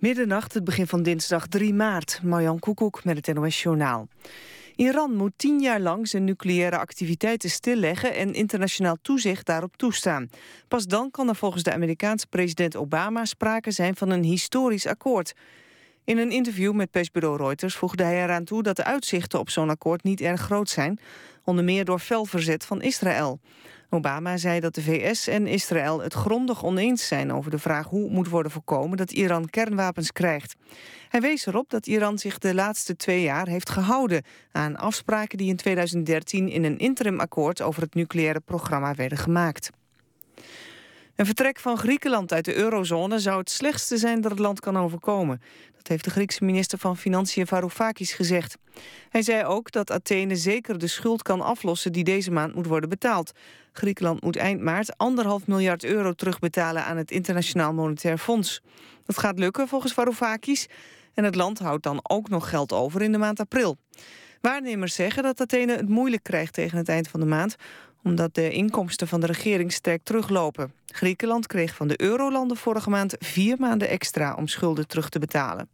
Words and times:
Middernacht, 0.00 0.54
het 0.54 0.64
begin 0.64 0.86
van 0.86 1.02
dinsdag 1.02 1.46
3 1.46 1.74
maart. 1.74 2.20
Marjan 2.22 2.58
Koekoek 2.58 3.04
met 3.04 3.26
het 3.26 3.36
NOS 3.36 3.62
Journaal. 3.62 4.08
Iran 4.76 5.16
moet 5.16 5.32
tien 5.36 5.60
jaar 5.60 5.80
lang 5.80 6.08
zijn 6.08 6.24
nucleaire 6.24 6.78
activiteiten 6.78 7.50
stilleggen... 7.50 8.14
en 8.14 8.34
internationaal 8.34 8.96
toezicht 9.02 9.46
daarop 9.46 9.76
toestaan. 9.76 10.28
Pas 10.68 10.86
dan 10.86 11.10
kan 11.10 11.28
er 11.28 11.36
volgens 11.36 11.62
de 11.62 11.72
Amerikaanse 11.72 12.26
president 12.26 12.76
Obama... 12.76 13.24
sprake 13.24 13.70
zijn 13.70 13.96
van 13.96 14.10
een 14.10 14.22
historisch 14.22 14.86
akkoord. 14.86 15.32
In 16.04 16.18
een 16.18 16.30
interview 16.30 16.72
met 16.72 16.90
persbureau 16.90 17.36
Reuters 17.36 17.74
voegde 17.74 18.02
hij 18.02 18.22
eraan 18.22 18.44
toe... 18.44 18.62
dat 18.62 18.76
de 18.76 18.84
uitzichten 18.84 19.38
op 19.38 19.50
zo'n 19.50 19.70
akkoord 19.70 20.02
niet 20.02 20.20
erg 20.20 20.40
groot 20.40 20.68
zijn... 20.68 20.98
onder 21.44 21.64
meer 21.64 21.84
door 21.84 21.98
fel 21.98 22.24
verzet 22.24 22.64
van 22.64 22.82
Israël. 22.82 23.40
Obama 23.92 24.36
zei 24.36 24.60
dat 24.60 24.74
de 24.74 24.82
VS 24.82 25.26
en 25.26 25.46
Israël 25.46 26.00
het 26.00 26.14
grondig 26.14 26.64
oneens 26.64 27.06
zijn 27.06 27.32
over 27.32 27.50
de 27.50 27.58
vraag 27.58 27.86
hoe 27.86 28.10
moet 28.10 28.28
worden 28.28 28.52
voorkomen 28.52 28.96
dat 28.96 29.10
Iran 29.10 29.50
kernwapens 29.50 30.12
krijgt. 30.12 30.56
Hij 31.08 31.20
wees 31.20 31.46
erop 31.46 31.70
dat 31.70 31.86
Iran 31.86 32.18
zich 32.18 32.38
de 32.38 32.54
laatste 32.54 32.96
twee 32.96 33.22
jaar 33.22 33.46
heeft 33.46 33.70
gehouden 33.70 34.22
aan 34.52 34.76
afspraken 34.76 35.38
die 35.38 35.48
in 35.48 35.56
2013 35.56 36.48
in 36.48 36.64
een 36.64 36.78
interimakkoord 36.78 37.62
over 37.62 37.82
het 37.82 37.94
nucleaire 37.94 38.40
programma 38.40 38.94
werden 38.94 39.18
gemaakt. 39.18 39.70
Een 41.20 41.26
vertrek 41.26 41.58
van 41.58 41.78
Griekenland 41.78 42.32
uit 42.32 42.44
de 42.44 42.54
eurozone 42.54 43.18
zou 43.18 43.38
het 43.38 43.50
slechtste 43.50 43.96
zijn 43.96 44.20
dat 44.20 44.30
het 44.30 44.40
land 44.40 44.60
kan 44.60 44.78
overkomen. 44.78 45.40
Dat 45.80 45.88
heeft 45.88 46.04
de 46.04 46.10
Griekse 46.10 46.44
minister 46.44 46.78
van 46.78 46.96
Financiën 46.96 47.46
Varoufakis 47.46 48.12
gezegd. 48.12 48.56
Hij 49.08 49.22
zei 49.22 49.44
ook 49.44 49.72
dat 49.72 49.90
Athene 49.90 50.36
zeker 50.36 50.78
de 50.78 50.86
schuld 50.86 51.22
kan 51.22 51.40
aflossen 51.40 51.92
die 51.92 52.04
deze 52.04 52.30
maand 52.30 52.54
moet 52.54 52.66
worden 52.66 52.88
betaald. 52.88 53.32
Griekenland 53.72 54.22
moet 54.22 54.36
eind 54.36 54.60
maart 54.60 54.96
anderhalf 54.96 55.46
miljard 55.46 55.84
euro 55.84 56.12
terugbetalen 56.12 56.84
aan 56.84 56.96
het 56.96 57.10
Internationaal 57.10 57.72
Monetair 57.72 58.18
Fonds. 58.18 58.60
Dat 59.04 59.18
gaat 59.18 59.38
lukken 59.38 59.68
volgens 59.68 59.92
Varoufakis 59.92 60.66
en 61.14 61.24
het 61.24 61.34
land 61.34 61.58
houdt 61.58 61.82
dan 61.82 62.00
ook 62.02 62.28
nog 62.28 62.48
geld 62.48 62.72
over 62.72 63.02
in 63.02 63.12
de 63.12 63.18
maand 63.18 63.40
april. 63.40 63.76
Waarnemers 64.40 64.94
zeggen 64.94 65.22
dat 65.22 65.40
Athene 65.40 65.76
het 65.76 65.88
moeilijk 65.88 66.22
krijgt 66.22 66.52
tegen 66.52 66.78
het 66.78 66.88
eind 66.88 67.08
van 67.08 67.20
de 67.20 67.26
maand 67.26 67.56
omdat 68.02 68.34
de 68.34 68.50
inkomsten 68.50 69.08
van 69.08 69.20
de 69.20 69.26
regering 69.26 69.72
sterk 69.72 70.02
teruglopen. 70.02 70.72
Griekenland 70.86 71.46
kreeg 71.46 71.74
van 71.74 71.88
de 71.88 72.02
eurolanden 72.02 72.56
vorige 72.56 72.90
maand 72.90 73.14
vier 73.18 73.56
maanden 73.58 73.88
extra 73.88 74.34
om 74.34 74.48
schulden 74.48 74.86
terug 74.86 75.08
te 75.08 75.18
betalen. 75.18 75.68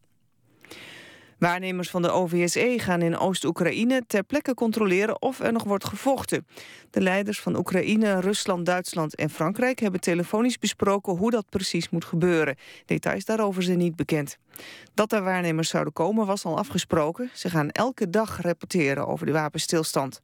Waarnemers 1.38 1.90
van 1.90 2.02
de 2.02 2.10
OVSE 2.10 2.74
gaan 2.78 3.02
in 3.02 3.18
Oost-Oekraïne 3.18 4.02
ter 4.06 4.22
plekke 4.22 4.54
controleren 4.54 5.22
of 5.22 5.40
er 5.40 5.52
nog 5.52 5.64
wordt 5.64 5.84
gevochten. 5.84 6.46
De 6.90 7.00
leiders 7.00 7.40
van 7.40 7.56
Oekraïne, 7.56 8.20
Rusland, 8.20 8.66
Duitsland 8.66 9.14
en 9.14 9.30
Frankrijk 9.30 9.78
hebben 9.78 10.00
telefonisch 10.00 10.58
besproken 10.58 11.16
hoe 11.16 11.30
dat 11.30 11.48
precies 11.48 11.88
moet 11.88 12.04
gebeuren. 12.04 12.56
Details 12.86 13.24
daarover 13.24 13.62
zijn 13.62 13.78
niet 13.78 13.96
bekend. 13.96 14.38
Dat 14.94 15.12
er 15.12 15.22
waarnemers 15.22 15.68
zouden 15.68 15.92
komen 15.92 16.26
was 16.26 16.44
al 16.44 16.58
afgesproken. 16.58 17.30
Ze 17.34 17.50
gaan 17.50 17.70
elke 17.70 18.10
dag 18.10 18.40
rapporteren 18.40 19.06
over 19.06 19.26
de 19.26 19.32
wapenstilstand. 19.32 20.20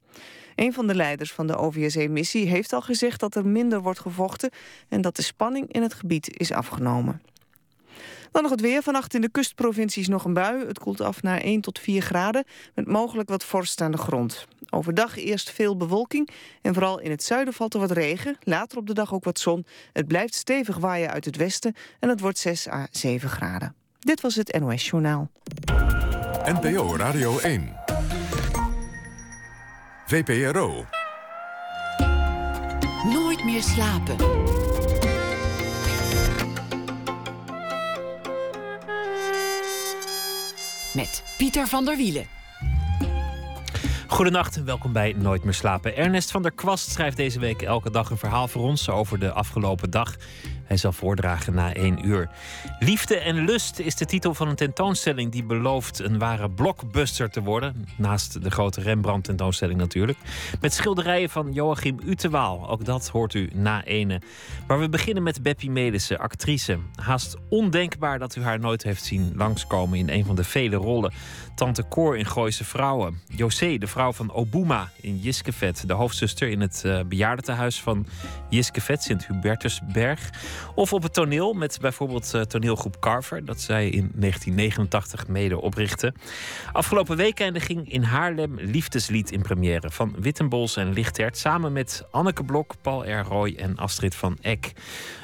Een 0.55 0.73
van 0.73 0.87
de 0.87 0.95
leiders 0.95 1.31
van 1.31 1.47
de 1.47 1.57
OVSE-missie 1.57 2.47
heeft 2.47 2.73
al 2.73 2.81
gezegd 2.81 3.19
dat 3.19 3.35
er 3.35 3.45
minder 3.45 3.81
wordt 3.81 3.99
gevochten 3.99 4.49
en 4.89 5.01
dat 5.01 5.15
de 5.15 5.21
spanning 5.21 5.71
in 5.71 5.81
het 5.81 5.93
gebied 5.93 6.37
is 6.37 6.51
afgenomen. 6.51 7.21
Dan 8.33 8.41
nog 8.41 8.51
het 8.51 8.61
weer. 8.61 8.83
Vannacht 8.83 9.13
in 9.13 9.21
de 9.21 9.29
kustprovincies 9.29 10.07
nog 10.07 10.25
een 10.25 10.33
bui. 10.33 10.65
Het 10.65 10.79
koelt 10.79 11.01
af 11.01 11.21
naar 11.21 11.41
1 11.41 11.61
tot 11.61 11.79
4 11.79 12.01
graden, 12.01 12.45
met 12.75 12.87
mogelijk 12.87 13.29
wat 13.29 13.43
vorst 13.43 13.81
aan 13.81 13.91
de 13.91 13.97
grond. 13.97 14.47
Overdag 14.69 15.17
eerst 15.17 15.49
veel 15.51 15.77
bewolking 15.77 16.29
en 16.61 16.73
vooral 16.73 16.99
in 16.99 17.11
het 17.11 17.23
zuiden 17.23 17.53
valt 17.53 17.73
er 17.73 17.79
wat 17.79 17.91
regen. 17.91 18.37
Later 18.43 18.77
op 18.77 18.87
de 18.87 18.93
dag 18.93 19.13
ook 19.13 19.23
wat 19.23 19.39
zon. 19.39 19.65
Het 19.93 20.07
blijft 20.07 20.33
stevig 20.33 20.77
waaien 20.77 21.11
uit 21.11 21.25
het 21.25 21.35
westen 21.35 21.75
en 21.99 22.09
het 22.09 22.19
wordt 22.19 22.37
6 22.37 22.69
à 22.69 22.87
7 22.91 23.29
graden. 23.29 23.75
Dit 23.99 24.21
was 24.21 24.35
het 24.35 24.59
NOS 24.59 24.89
Journaal. 24.89 25.29
NPO 26.45 26.95
Radio 26.95 27.39
1. 27.39 27.92
VPRO. 30.13 30.85
Nooit 33.13 33.43
meer 33.43 33.61
slapen. 33.61 34.15
met 40.93 41.23
Pieter 41.37 41.67
van 41.67 41.85
der 41.85 41.97
Wielen. 41.97 42.27
Goedenacht 44.07 44.55
en 44.55 44.65
welkom 44.65 44.93
bij 44.93 45.15
Nooit 45.17 45.43
meer 45.43 45.53
slapen. 45.53 45.95
Ernest 45.95 46.31
van 46.31 46.41
der 46.41 46.51
Kwast 46.51 46.91
schrijft 46.91 47.17
deze 47.17 47.39
week 47.39 47.61
elke 47.61 47.91
dag 47.91 48.09
een 48.09 48.17
verhaal 48.17 48.47
voor 48.47 48.61
ons 48.61 48.89
over 48.89 49.19
de 49.19 49.31
afgelopen 49.31 49.89
dag. 49.89 50.15
Hij 50.63 50.77
zal 50.77 50.91
voordragen 50.91 51.53
na 51.53 51.73
één 51.73 52.07
uur. 52.07 52.29
Liefde 52.79 53.17
en 53.17 53.45
Lust 53.45 53.79
is 53.79 53.95
de 53.95 54.05
titel 54.05 54.33
van 54.33 54.47
een 54.47 54.55
tentoonstelling 54.55 55.31
die 55.31 55.43
belooft 55.43 55.99
een 55.99 56.19
ware 56.19 56.49
blockbuster 56.49 57.29
te 57.29 57.41
worden. 57.41 57.87
Naast 57.97 58.43
de 58.43 58.51
grote 58.51 58.81
Rembrandt-tentoonstelling 58.81 59.79
natuurlijk. 59.79 60.17
Met 60.61 60.73
schilderijen 60.73 61.29
van 61.29 61.53
Joachim 61.53 61.99
Utewaal. 62.05 62.69
Ook 62.69 62.85
dat 62.85 63.07
hoort 63.07 63.33
u 63.33 63.49
na 63.53 63.83
ene. 63.83 64.21
Maar 64.67 64.79
we 64.79 64.89
beginnen 64.89 65.23
met 65.23 65.41
Beppie 65.41 65.71
Melissen, 65.71 66.19
actrice. 66.19 66.77
Haast 66.95 67.35
ondenkbaar 67.49 68.19
dat 68.19 68.35
u 68.35 68.41
haar 68.41 68.59
nooit 68.59 68.83
heeft 68.83 69.03
zien 69.03 69.33
langskomen 69.35 69.97
in 69.97 70.09
een 70.09 70.25
van 70.25 70.35
de 70.35 70.43
vele 70.43 70.75
rollen. 70.75 71.13
Tante 71.55 71.87
Cor 71.87 72.17
in 72.17 72.25
Gooise 72.25 72.63
Vrouwen. 72.63 73.21
José, 73.27 73.77
de 73.77 73.87
vrouw 73.87 74.13
van 74.13 74.33
Obuma 74.33 74.89
in 75.01 75.17
Jiskevet. 75.17 75.87
De 75.87 75.93
hoofdzuster 75.93 76.49
in 76.49 76.61
het 76.61 76.83
uh, 76.85 76.99
bejaardentehuis 77.07 77.81
van 77.81 78.05
Jiskevet, 78.49 79.03
Sint-Hubertusberg. 79.03 80.29
Of 80.75 80.93
op 80.93 81.03
het 81.03 81.13
toneel 81.13 81.53
met 81.53 81.77
bijvoorbeeld 81.81 82.31
uh, 82.35 82.41
toneelgroep 82.41 82.99
Carver, 82.99 83.45
dat 83.45 83.61
zij 83.61 83.85
in 83.85 84.11
1989 84.15 85.27
mede 85.27 85.61
oprichtte. 85.61 86.13
Afgelopen 86.71 87.17
weekende 87.17 87.59
ging 87.59 87.91
in 87.91 88.03
Haarlem 88.03 88.59
Liefdeslied 88.59 89.31
in 89.31 89.41
première 89.41 89.91
van 89.91 90.15
Wittenbols 90.19 90.75
en 90.75 90.93
Lichtert 90.93 91.37
samen 91.37 91.73
met 91.73 92.05
Anneke 92.11 92.43
Blok, 92.43 92.73
Paul 92.81 93.09
R. 93.09 93.25
Roy 93.27 93.53
en 93.57 93.77
Astrid 93.77 94.15
van 94.15 94.37
Eck. 94.41 94.71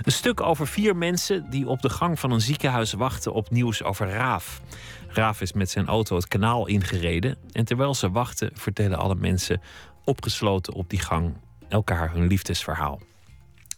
Een 0.01 0.11
stuk 0.11 0.41
over 0.41 0.67
vier 0.67 0.95
mensen 0.95 1.49
die 1.49 1.67
op 1.67 1.81
de 1.81 1.89
gang 1.89 2.19
van 2.19 2.31
een 2.31 2.41
ziekenhuis 2.41 2.93
wachten 2.93 3.33
op 3.33 3.49
nieuws 3.49 3.83
over 3.83 4.09
Raaf. 4.09 4.61
Raaf 5.11 5.41
is 5.41 5.53
met 5.53 5.69
zijn 5.69 5.87
auto 5.87 6.15
het 6.15 6.27
kanaal 6.27 6.67
ingereden 6.67 7.37
en 7.51 7.65
terwijl 7.65 7.93
ze 7.93 8.11
wachten 8.11 8.51
vertellen 8.53 8.97
alle 8.97 9.15
mensen 9.15 9.61
opgesloten 10.03 10.73
op 10.73 10.89
die 10.89 10.99
gang 10.99 11.33
elkaar 11.69 12.11
hun 12.11 12.27
liefdesverhaal. 12.27 13.01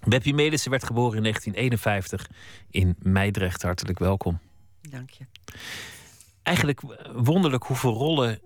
Beppie 0.03 0.33
Melissen 0.33 0.71
werd 0.71 0.83
geboren 0.83 1.17
in 1.17 1.23
1951 1.23 2.29
in 2.69 2.95
Meidrecht. 2.99 3.61
Hartelijk 3.61 3.99
welkom. 3.99 4.39
Dank 4.89 5.09
je. 5.09 5.25
Eigenlijk 6.43 6.81
wonderlijk 7.13 7.63
hoeveel 7.63 7.93
rollen 7.93 8.39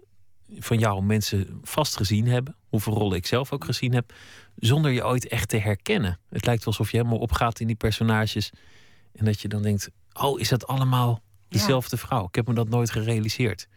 van 0.60 0.80
jou 0.80 1.04
mensen 1.04 1.60
vast 1.64 1.98
gezien 1.98 2.28
hebben. 2.28 2.56
Hoeveel 2.70 2.94
rollen 2.94 3.18
ik 3.18 3.26
zelf 3.26 3.52
ook 3.52 3.66
gezien 3.66 3.94
heb. 3.94 4.14
Zonder 4.56 4.92
je 4.92 5.06
ooit 5.06 5.28
echt 5.28 5.50
te 5.50 5.58
herkennen. 5.58 6.20
Het 6.30 6.46
lijkt 6.46 6.66
alsof 6.66 6.92
je 6.92 6.98
helemaal 6.98 7.20
opgaat 7.20 7.60
in 7.60 7.68
die 7.68 7.76
personages. 7.76 8.52
En 9.14 9.26
dat 9.26 9.42
je 9.42 9.48
dan 9.48 9.62
denkt: 9.62 9.90
oh, 10.14 10.40
is 10.40 10.50
dat 10.50 10.68
allemaal 10.68 11.22
dezelfde 11.50 11.98
vrouw? 11.98 12.26
Ik 12.26 12.36
heb 12.36 12.48
me 12.48 12.54
dat 12.54 12.70
nooit 12.70 12.92
gerealiseerd. 12.92 13.68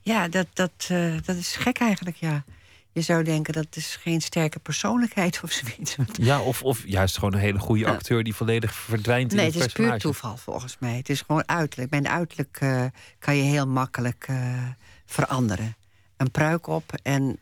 Ja, 0.00 0.28
dat, 0.28 0.46
dat, 0.52 0.88
uh, 0.92 1.14
dat 1.24 1.36
is 1.36 1.56
gek 1.56 1.78
eigenlijk, 1.78 2.16
ja. 2.16 2.44
Je 2.92 3.02
zou 3.02 3.24
denken 3.24 3.52
dat 3.52 3.66
is 3.70 3.96
geen 3.96 4.20
sterke 4.20 4.58
persoonlijkheid 4.58 5.40
of 5.42 5.52
zoiets. 5.52 5.96
Ja, 6.12 6.40
of, 6.40 6.62
of 6.62 6.86
juist 6.86 7.14
gewoon 7.18 7.34
een 7.34 7.40
hele 7.40 7.58
goede 7.58 7.86
acteur 7.86 8.24
die 8.24 8.34
volledig 8.34 8.74
verdwijnt 8.74 9.30
in 9.30 9.36
nee, 9.36 9.46
het 9.46 9.54
personage. 9.54 9.80
Nee, 9.82 9.90
het 9.90 10.04
is 10.04 10.10
puur 10.10 10.12
toeval 10.12 10.36
volgens 10.36 10.76
mij. 10.78 10.96
Het 10.96 11.08
is 11.08 11.20
gewoon 11.20 11.48
uiterlijk. 11.48 11.90
Bij 11.90 12.02
uiterlijk 12.02 12.58
uh, 12.62 12.84
kan 13.18 13.36
je 13.36 13.42
heel 13.42 13.66
makkelijk 13.66 14.26
uh, 14.30 14.62
veranderen. 15.06 15.76
Een 16.16 16.30
pruik 16.30 16.66
op 16.66 16.92
en 17.02 17.38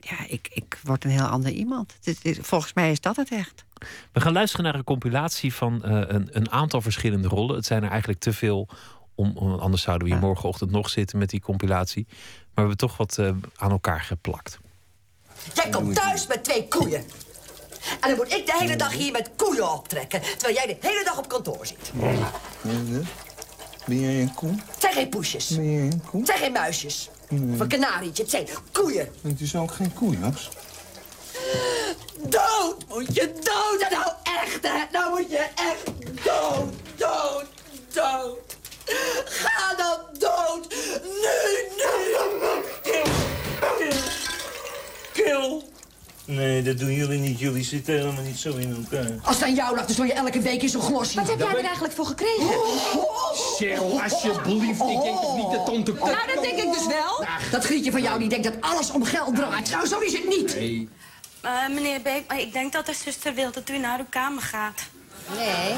ja, 0.00 0.26
ik, 0.28 0.48
ik 0.52 0.78
word 0.82 1.04
een 1.04 1.10
heel 1.10 1.26
ander 1.26 1.50
iemand. 1.50 1.94
volgens 2.40 2.72
mij 2.72 2.90
is 2.90 3.00
dat 3.00 3.16
het 3.16 3.30
echt. 3.30 3.64
We 4.12 4.20
gaan 4.20 4.32
luisteren 4.32 4.64
naar 4.64 4.74
een 4.74 4.84
compilatie 4.84 5.54
van 5.54 5.82
uh, 5.84 6.02
een, 6.06 6.28
een 6.32 6.50
aantal 6.50 6.80
verschillende 6.80 7.28
rollen. 7.28 7.56
Het 7.56 7.66
zijn 7.66 7.82
er 7.82 7.90
eigenlijk 7.90 8.20
te 8.20 8.32
veel 8.32 8.68
om, 9.14 9.36
anders 9.36 9.82
zouden 9.82 10.08
we 10.08 10.14
hier 10.14 10.22
morgenochtend 10.22 10.70
nog 10.70 10.88
zitten 10.88 11.18
met 11.18 11.30
die 11.30 11.40
compilatie. 11.40 12.06
Maar 12.08 12.16
we 12.54 12.60
hebben 12.60 12.76
toch 12.76 12.96
wat 12.96 13.18
aan 13.56 13.70
elkaar 13.70 14.00
geplakt. 14.00 14.58
Jij 15.54 15.70
komt 15.70 15.94
thuis 15.94 16.26
met 16.26 16.44
twee 16.44 16.68
koeien. 16.68 17.04
En 18.00 18.08
dan 18.08 18.16
moet 18.16 18.32
ik 18.32 18.46
de 18.46 18.56
hele 18.58 18.76
dag 18.76 18.92
hier 18.92 19.12
met 19.12 19.30
koeien 19.36 19.72
optrekken... 19.72 20.20
terwijl 20.20 20.54
jij 20.54 20.66
de 20.66 20.76
hele 20.80 21.04
dag 21.04 21.18
op 21.18 21.28
kantoor 21.28 21.66
zit. 21.66 21.92
Ben 23.86 24.00
jij 24.00 24.20
een 24.20 24.34
koe? 24.34 24.50
Het 24.50 24.80
zijn 24.80 24.92
geen 24.92 25.08
poesjes. 25.08 25.48
Ben 25.48 25.72
jij 25.72 25.82
een 25.82 26.02
koe? 26.10 26.20
Het 26.20 26.28
zijn 26.28 26.38
geen 26.38 26.52
muisjes. 26.52 27.10
Of 27.30 27.60
een 27.60 27.68
kanarietje. 27.68 28.22
Het 28.22 28.30
zijn 28.30 28.48
koeien. 28.72 29.08
Het 29.22 29.40
is 29.40 29.56
ook 29.56 29.72
geen 29.72 29.92
koe, 29.92 30.18
Japs. 30.18 30.48
Dood 32.18 32.84
moet 32.88 33.14
je 33.14 33.32
dood. 33.32 33.90
Nou 33.90 34.12
echt, 34.22 34.62
hè. 34.62 34.84
Nou 34.92 35.10
moet 35.10 35.30
je 35.30 35.46
echt 35.54 35.84
dood, 36.24 36.72
dood, 36.96 37.46
dood. 37.92 38.56
Ga 39.24 39.74
dan 39.76 39.98
dood. 40.18 40.74
Nu, 41.02 41.68
nu. 41.76 42.00
Kill. 45.12 45.62
Nee, 46.30 46.62
dat 46.62 46.78
doen 46.78 46.92
jullie 46.92 47.18
niet. 47.18 47.38
jullie 47.38 47.64
zitten 47.64 47.94
helemaal 47.94 48.22
niet 48.22 48.38
zo 48.38 48.56
in 48.56 48.86
elkaar. 48.90 49.10
Als 49.22 49.36
het 49.36 49.44
aan 49.44 49.54
jou 49.54 49.74
lag, 49.74 49.84
dan 49.84 49.94
stond 49.94 50.08
je 50.08 50.14
elke 50.14 50.40
week 50.40 50.62
in 50.62 50.68
zo'n 50.68 50.82
glosje. 50.82 51.16
Wat 51.16 51.28
heb 51.28 51.38
jij 51.38 51.48
er 51.48 51.64
eigenlijk 51.64 51.94
voor 51.94 52.06
gekregen? 52.06 52.48
Cheryl, 53.56 54.00
alsjeblieft. 54.02 54.80
Ik 54.80 55.02
denk 55.02 55.20
toch 55.20 55.36
niet 55.36 55.50
dat 55.50 55.66
tante... 55.66 55.92
Nou, 55.92 56.34
dat 56.34 56.42
denk 56.42 56.58
ik 56.58 56.72
dus 56.72 56.86
wel. 56.86 57.26
Dat 57.50 57.64
grietje 57.64 57.90
van 57.90 58.02
jou, 58.02 58.18
die 58.18 58.28
denkt 58.28 58.44
dat 58.44 58.60
alles 58.60 58.90
om 58.90 59.04
geld 59.04 59.34
draait. 59.36 59.70
Nou, 59.70 59.86
zo 59.86 59.98
is 59.98 60.12
het 60.12 60.28
niet. 60.28 60.56
Eh, 61.40 61.68
meneer 61.68 62.02
Beek, 62.02 62.24
maar 62.28 62.40
ik 62.40 62.52
denk 62.52 62.72
dat 62.72 62.86
de 62.86 62.94
zuster 63.04 63.34
wil 63.34 63.52
dat 63.52 63.68
u 63.68 63.78
naar 63.78 63.98
uw 63.98 64.06
kamer 64.08 64.42
gaat. 64.42 64.80
Nee, 65.36 65.74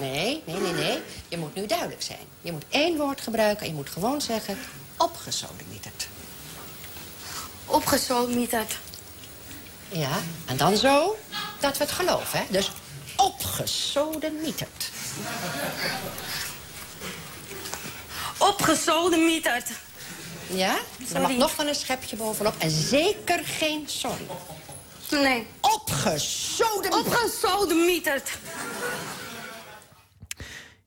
nee, 0.00 0.42
nee, 0.46 0.60
nee, 0.60 0.72
nee. 0.72 0.98
Je 1.28 1.38
moet 1.38 1.54
nu 1.54 1.66
duidelijk 1.66 2.02
zijn. 2.02 2.18
Je 2.40 2.52
moet 2.52 2.64
één 2.68 2.96
woord 2.96 3.20
gebruiken 3.20 3.64
en 3.66 3.70
je 3.70 3.76
moet 3.76 3.90
gewoon 3.90 4.20
zeggen... 4.20 4.58
opgesodemieterd. 4.96 6.08
Opgesodemieterd. 7.66 8.78
Ja, 9.92 10.18
en 10.46 10.56
dan 10.56 10.76
zo 10.76 11.16
dat 11.60 11.76
we 11.78 11.84
het 11.84 11.92
geloven, 11.92 12.38
hè? 12.38 12.44
Dus 12.50 12.70
opgesodemieterd. 13.16 14.90
Opgesodemieterd. 18.38 19.70
Ja? 20.54 20.78
Er 21.14 21.20
mag 21.20 21.36
nog 21.36 21.56
wel 21.56 21.68
een 21.68 21.74
schepje 21.74 22.16
bovenop. 22.16 22.54
En 22.58 22.70
zeker 22.70 23.40
geen 23.44 23.82
sorry. 23.86 24.26
Nee. 25.10 25.46
Opgesodemieterd. 25.60 27.06
Opgesodemieterd. 27.14 28.38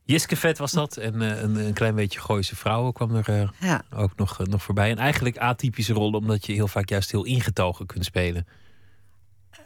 Jiske 0.03 0.35
Vet 0.35 0.57
was 0.57 0.71
dat. 0.71 0.97
En 0.97 1.21
eh, 1.21 1.41
een, 1.41 1.55
een 1.55 1.73
klein 1.73 1.95
beetje 1.95 2.19
Gooise 2.19 2.55
vrouwen 2.55 2.93
kwam 2.93 3.15
er 3.15 3.29
eh, 3.29 3.49
Ja. 3.69 3.81
ook 3.95 4.11
nog, 4.15 4.39
eh, 4.39 4.45
nog 4.45 4.63
voorbij. 4.63 4.89
En 4.91 4.97
eigenlijk 4.97 5.37
atypische 5.37 5.93
rollen, 5.93 6.19
omdat 6.19 6.45
je 6.45 6.53
heel 6.53 6.67
vaak 6.67 6.89
juist 6.89 7.11
heel 7.11 7.23
ingetogen 7.25 7.85
kunt 7.85 8.05
spelen. 8.05 8.47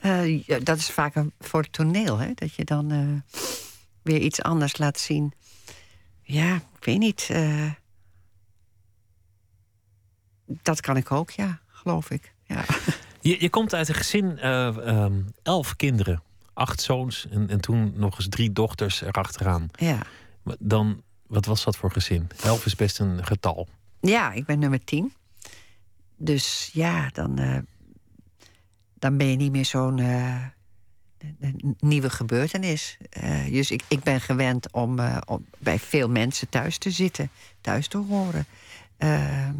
Eh, 0.01 0.43
dat 0.63 0.77
is 0.77 0.89
vaak 0.91 1.15
een, 1.15 1.31
voor 1.39 1.61
het 1.61 1.71
toneel, 1.71 2.17
hè? 2.17 2.31
dat 2.33 2.53
je 2.53 2.65
dan 2.65 2.91
eh, 2.91 3.39
weer 4.01 4.19
iets 4.19 4.41
anders 4.41 4.77
laat 4.77 4.99
zien. 4.99 5.33
Ja, 6.21 6.55
ik 6.55 6.85
weet 6.85 6.97
niet. 6.99 7.27
eh, 7.31 7.71
dat 10.45 10.81
kan 10.81 10.97
ik 10.97 11.11
ook, 11.11 11.29
ja, 11.31 11.59
geloof 11.67 12.09
ik. 12.09 12.33
Ja. 12.43 12.65
Je, 13.21 13.41
je 13.41 13.49
komt 13.49 13.73
uit 13.73 13.87
een 13.89 13.95
gezin, 13.95 14.37
ehm, 14.37 15.21
elf 15.43 15.75
kinderen. 15.75 16.23
Acht 16.53 16.81
zoons 16.81 17.27
en, 17.29 17.49
en 17.49 17.61
toen 17.61 17.93
nog 17.95 18.17
eens 18.17 18.29
drie 18.29 18.51
dochters 18.53 19.01
erachteraan. 19.01 19.69
Ja. 19.75 20.01
Dan, 20.59 21.01
wat 21.27 21.45
was 21.45 21.63
dat 21.63 21.77
voor 21.77 21.91
gezin? 21.91 22.27
Elf 22.43 22.65
is 22.65 22.75
best 22.75 22.99
een 22.99 23.25
getal. 23.25 23.67
ja, 24.01 24.31
ik 24.31 24.45
ben 24.45 24.59
nummer 24.59 24.83
tien. 24.83 25.13
Dus 26.17 26.69
ja, 26.73 27.09
dan, 27.13 27.65
dan 28.99 29.17
ben 29.17 29.27
je 29.27 29.35
niet 29.35 29.51
meer 29.51 29.65
zo'n 29.65 29.99
eh, 29.99 30.35
nieuwe 31.79 32.09
gebeurtenis. 32.09 32.97
Eh, 33.09 33.51
dus 33.51 33.71
ik, 33.71 33.83
ik 33.87 34.03
ben 34.03 34.21
gewend 34.21 34.71
om, 34.71 34.99
eh, 34.99 35.17
om 35.25 35.45
bij 35.57 35.79
veel 35.79 36.09
mensen 36.09 36.49
thuis 36.49 36.77
te 36.77 36.91
zitten, 36.91 37.29
thuis 37.61 37.87
te 37.87 37.97
horen. 37.97 38.45
Ehm, 38.97 39.55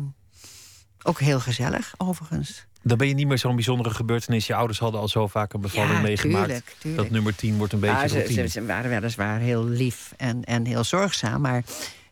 ook 1.03 1.19
heel 1.19 1.39
gezellig, 1.39 1.93
overigens. 1.97 2.67
Dan 2.81 2.97
ben 2.97 3.07
je 3.07 3.13
niet 3.13 3.27
meer 3.27 3.37
zo'n 3.37 3.55
bijzondere 3.55 3.89
gebeurtenis. 3.95 4.47
Je 4.47 4.55
ouders 4.55 4.79
hadden 4.79 5.01
al 5.01 5.07
zo 5.07 5.27
vaak 5.27 5.53
een 5.53 5.61
bevalling 5.61 5.93
Ja, 5.95 6.01
meegemaakt. 6.01 6.45
tuurlijk, 6.45 6.75
tuurlijk. 6.79 7.03
Dat 7.03 7.11
nummer 7.11 7.35
tien 7.35 7.57
wordt 7.57 7.73
een 7.73 7.79
beetje 7.79 7.97
Ja, 7.97 8.07
ze, 8.07 8.33
ze, 8.33 8.47
ze 8.47 8.65
waren 8.65 8.89
weliswaar 8.89 9.39
heel 9.39 9.65
lief 9.65 10.13
en, 10.17 10.43
en 10.43 10.65
heel 10.65 10.83
zorgzaam, 10.83 11.41
maar 11.41 11.63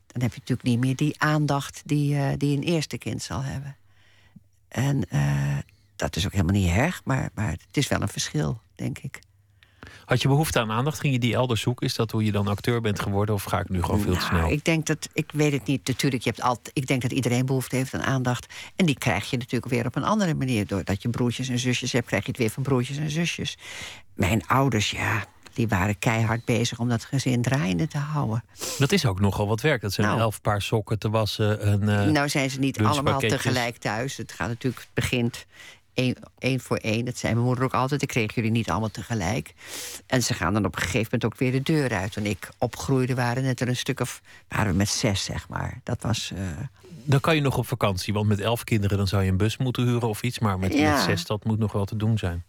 dan 0.08 0.22
heb 0.22 0.34
je 0.34 0.40
natuurlijk 0.40 0.68
niet 0.68 0.80
meer 0.80 0.96
die 0.96 1.16
aandacht 1.18 1.82
die, 1.86 2.38
die 2.38 2.58
een 2.58 2.64
eerste 2.64 2.98
kind 2.98 3.22
zal 3.24 3.44
hebben. 3.44 3.76
En 4.68 5.08
dat 5.98 6.16
is 6.16 6.26
ook 6.26 6.32
helemaal 6.32 6.56
niet 6.56 6.70
erg, 6.70 7.02
maar, 7.04 7.30
maar 7.36 7.50
het 7.50 7.78
is 7.78 7.88
wel 7.88 8.02
een 8.02 8.08
verschil, 8.08 8.62
denk 8.76 8.98
ik. 9.00 9.20
Had 10.06 10.22
je 10.22 10.28
behoefte 10.28 10.60
aan 10.60 10.72
aandacht? 10.72 11.00
Ging 11.00 11.14
je 11.14 11.20
die 11.20 11.34
elders 11.34 11.62
zoeken? 11.62 11.86
Is 11.88 11.96
dat 11.96 12.12
hoe 12.12 12.24
je 12.24 12.32
dan 12.32 12.48
acteur 12.48 12.82
bent 12.82 13.00
geworden? 13.00 13.36
Of 13.36 13.44
ga 13.44 13.60
ik 13.60 13.70
nu 13.70 13.84
gewoon 13.84 14.00
veel 14.00 14.14
te 14.14 14.18
Nou, 14.20 14.30
snel? 14.30 14.50
Ik 14.52 14.66
denk 14.66 14.86
dat, 14.86 15.10
ik 15.14 15.32
weet 15.34 15.52
het 15.52 15.66
niet, 15.66 15.88
natuurlijk, 15.88 16.24
je 16.24 16.30
hebt 16.30 16.42
altijd, 16.42 16.70
ik 16.78 16.88
denk 16.88 17.02
dat 17.02 17.12
iedereen 17.12 17.46
behoefte 17.46 17.76
heeft 17.76 17.94
aan 17.94 18.04
aandacht. 18.04 18.54
En 18.76 18.86
die 18.86 18.98
krijg 18.98 19.30
je 19.30 19.38
natuurlijk 19.38 19.72
weer 19.72 19.86
op 19.86 19.96
een 19.96 20.04
andere 20.04 20.34
manier. 20.34 20.68
Doordat 20.68 21.02
je 21.02 21.10
broertjes 21.10 21.50
en 21.50 21.60
zusjes 21.60 21.92
hebt, 21.92 22.08
krijg 22.08 22.24
je 22.24 22.30
het 22.30 22.40
weer 22.40 22.50
van 22.50 22.64
broertjes 22.64 22.98
en 22.98 23.10
zusjes. 23.10 23.58
Mijn 24.14 24.48
ouders, 24.48 24.92
ja, 24.92 25.26
die 25.54 25.68
waren 25.68 26.00
keihard 26.00 26.46
bezig 26.46 26.80
om 26.80 26.90
dat 26.90 27.06
gezin 27.06 27.42
draaiende 27.42 27.88
te 27.88 27.98
houden. 27.98 28.44
Dat 28.78 28.92
is 28.92 29.06
ook 29.06 29.20
nogal 29.20 29.48
wat 29.48 29.62
werk. 29.62 29.82
Dat 29.82 29.94
zijn 29.94 30.08
Nou. 30.08 30.20
elf 30.20 30.42
paar 30.42 30.62
sokken 30.62 31.00
te 31.00 31.10
wassen. 31.10 31.62
En, 31.62 32.00
eh, 32.00 32.12
nou 32.12 32.30
zijn 32.30 32.50
ze 32.50 32.60
niet 32.60 32.80
allemaal 32.80 33.20
tegelijk 33.20 33.78
thuis. 33.78 34.18
Het 34.18 34.32
gaat 34.32 34.48
natuurlijk, 34.48 34.82
het 34.82 34.94
begint 34.94 35.46
één, 36.40 36.60
voor 36.60 36.78
één. 36.78 37.06
Dat 37.06 37.18
zei 37.18 37.34
mijn 37.34 37.46
moeder 37.46 37.64
ook 37.64 37.74
altijd. 37.74 38.02
Ik 38.02 38.08
kreeg 38.08 38.36
jullie 38.36 38.52
niet 38.52 38.70
allemaal 38.70 38.90
tegelijk. 38.92 39.54
En 40.06 40.24
ze 40.24 40.34
gaan 40.34 40.54
dan 40.54 40.66
op 40.66 40.76
een 40.76 40.82
gegeven 40.82 41.08
moment 41.12 41.26
ook 41.26 41.38
weer 41.38 41.52
de 41.52 41.62
deur 41.72 41.94
uit. 41.94 42.12
Toen 42.12 42.26
ik 42.26 42.50
opgroeide 42.58 43.16
waren 43.16 43.44
het 43.44 43.60
er 43.62 43.68
een 43.68 43.76
stuk 43.76 44.00
of... 44.00 44.22
waren 44.48 44.72
we 44.72 44.78
met 44.78 44.90
zes, 44.90 45.24
zeg 45.24 45.50
maar. 45.50 45.80
Dat 45.84 46.02
was... 46.02 46.32
eh, 46.36 46.42
Dan 47.04 47.20
kan 47.20 47.36
je 47.36 47.42
nog 47.42 47.58
op 47.58 47.68
vakantie. 47.68 48.14
Want 48.14 48.28
met 48.28 48.40
elf 48.40 48.64
kinderen 48.64 48.98
dan 48.98 49.08
zou 49.08 49.24
je 49.24 49.30
een 49.32 49.38
bus 49.38 49.58
moeten 49.58 49.84
huren 49.84 50.10
of 50.10 50.22
iets. 50.22 50.40
Maar 50.40 50.60
met, 50.60 50.74
Ja. 50.74 50.94
met 50.96 51.04
zes, 51.04 51.26
dat 51.26 51.44
moet 51.44 51.60
nog 51.60 51.72
wel 51.72 51.86
te 51.86 51.96
doen 51.98 52.18
zijn. 52.18 52.44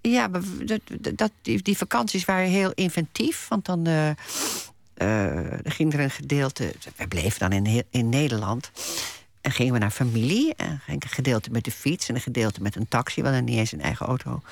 Ja, 0.00 0.26
maar 0.28 0.40
dat, 0.64 0.80
dat, 1.14 1.30
die, 1.42 1.62
die 1.62 1.76
vakanties 1.76 2.24
waren 2.24 2.48
heel 2.50 2.72
inventief. 2.74 3.46
Want 3.48 3.64
dan 3.64 3.86
er 4.94 5.60
ging 5.64 5.92
er 5.92 6.00
een 6.00 6.10
gedeelte. 6.10 6.74
We 6.96 7.08
bleven 7.08 7.50
dan 7.50 7.52
in, 7.66 7.84
in 7.90 8.08
Nederland. 8.08 8.70
En 9.40 9.52
gingen 9.52 9.72
we 9.72 9.78
naar 9.78 9.90
familie. 9.90 10.54
En 10.54 10.80
ging 10.84 11.02
een 11.02 11.08
gedeelte 11.08 11.50
met 11.50 11.64
de 11.64 11.70
fiets. 11.70 12.08
En 12.08 12.14
een 12.14 12.20
gedeelte 12.20 12.62
met 12.62 12.76
een 12.76 12.88
taxi. 12.88 13.20
We 13.20 13.26
hadden 13.26 13.44
niet 13.44 13.58
eens 13.58 13.72
een 13.72 13.80
eigen 13.80 14.06
auto. 14.06 14.42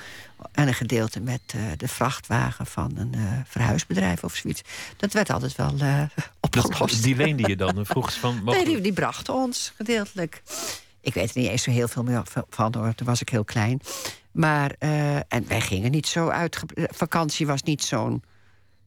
En 0.52 0.69
een 0.69 0.75
gedeelte 0.75 1.20
met 1.20 1.40
eh, 1.46 1.61
de 1.76 1.88
vrachtwagen 1.88 2.67
van 2.67 2.96
een 2.96 3.14
eh, 3.14 3.20
verhuisbedrijf 3.46 4.25
of 4.25 4.35
zoiets. 4.35 4.62
Dat 4.96 5.12
werd 5.12 5.31
altijd 5.31 5.56
wel 5.56 5.75
eh, 5.79 6.02
opgelost. 6.40 6.79
Dat, 6.79 7.02
die 7.02 7.17
leende 7.17 7.49
je 7.49 7.56
dan. 7.56 7.87
Vroeg 7.87 8.12
ze 8.12 8.20
van... 8.20 8.40
Nee, 8.44 8.64
die, 8.64 8.81
die 8.81 8.93
brachten 8.93 9.35
ons 9.35 9.73
gedeeltelijk. 9.76 10.43
Ik 11.00 11.14
weet 11.14 11.34
er 11.34 11.41
niet 11.41 11.50
eens 11.50 11.62
zo 11.62 11.70
heel 11.70 11.88
veel 11.88 12.02
meer 12.02 12.23
van, 12.50 12.75
hoor. 12.75 12.94
Toen 12.94 13.06
was 13.06 13.20
ik 13.20 13.29
heel 13.29 13.44
klein. 13.44 13.81
Maar, 14.31 14.70
en 15.29 15.49
wij 15.49 15.61
gingen 15.61 15.91
niet 15.91 16.06
zo 16.06 16.29
uit. 16.29 16.62
Vakantie 16.75 17.46
was 17.46 17.62
niet 17.62 17.82
zo'n 17.82 18.23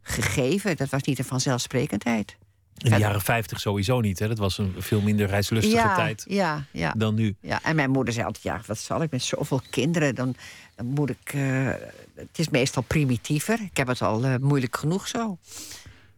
gegeven. 0.01 0.77
Dat 0.77 0.89
was 0.89 1.03
niet 1.03 1.19
een 1.19 1.25
vanzelfsprekendheid. 1.25 2.37
In 2.83 2.91
de 2.91 2.97
jaren 2.97 3.21
50 3.21 3.59
sowieso 3.59 3.99
niet. 3.99 4.19
Hè? 4.19 4.27
Dat 4.27 4.37
was 4.37 4.57
een 4.57 4.75
veel 4.77 5.01
minder 5.01 5.27
reislustige 5.27 5.75
ja, 5.75 5.95
tijd 5.95 6.25
Ja, 6.27 6.65
ja. 6.71 6.93
dan 6.97 7.15
nu. 7.15 7.35
ja, 7.41 7.59
en 7.63 7.75
mijn 7.75 7.89
moeder 7.91 8.13
zei 8.13 8.25
altijd: 8.25 8.43
Ja, 8.43 8.61
wat 8.65 8.77
zal 8.77 9.01
ik 9.01 9.11
met 9.11 9.23
zoveel 9.23 9.61
kinderen? 9.69 10.15
Dan, 10.15 10.35
dan 10.75 10.85
moet 10.85 11.09
ik. 11.09 11.33
eh, 11.33 11.67
het 12.15 12.39
is 12.39 12.49
meestal 12.49 12.83
primitiever. 12.83 13.59
Ik 13.61 13.77
heb 13.77 13.87
het 13.87 14.01
al 14.01 14.23
eh, 14.23 14.35
moeilijk 14.39 14.77
genoeg 14.77 15.07
zo. 15.07 15.19
En 15.19 15.37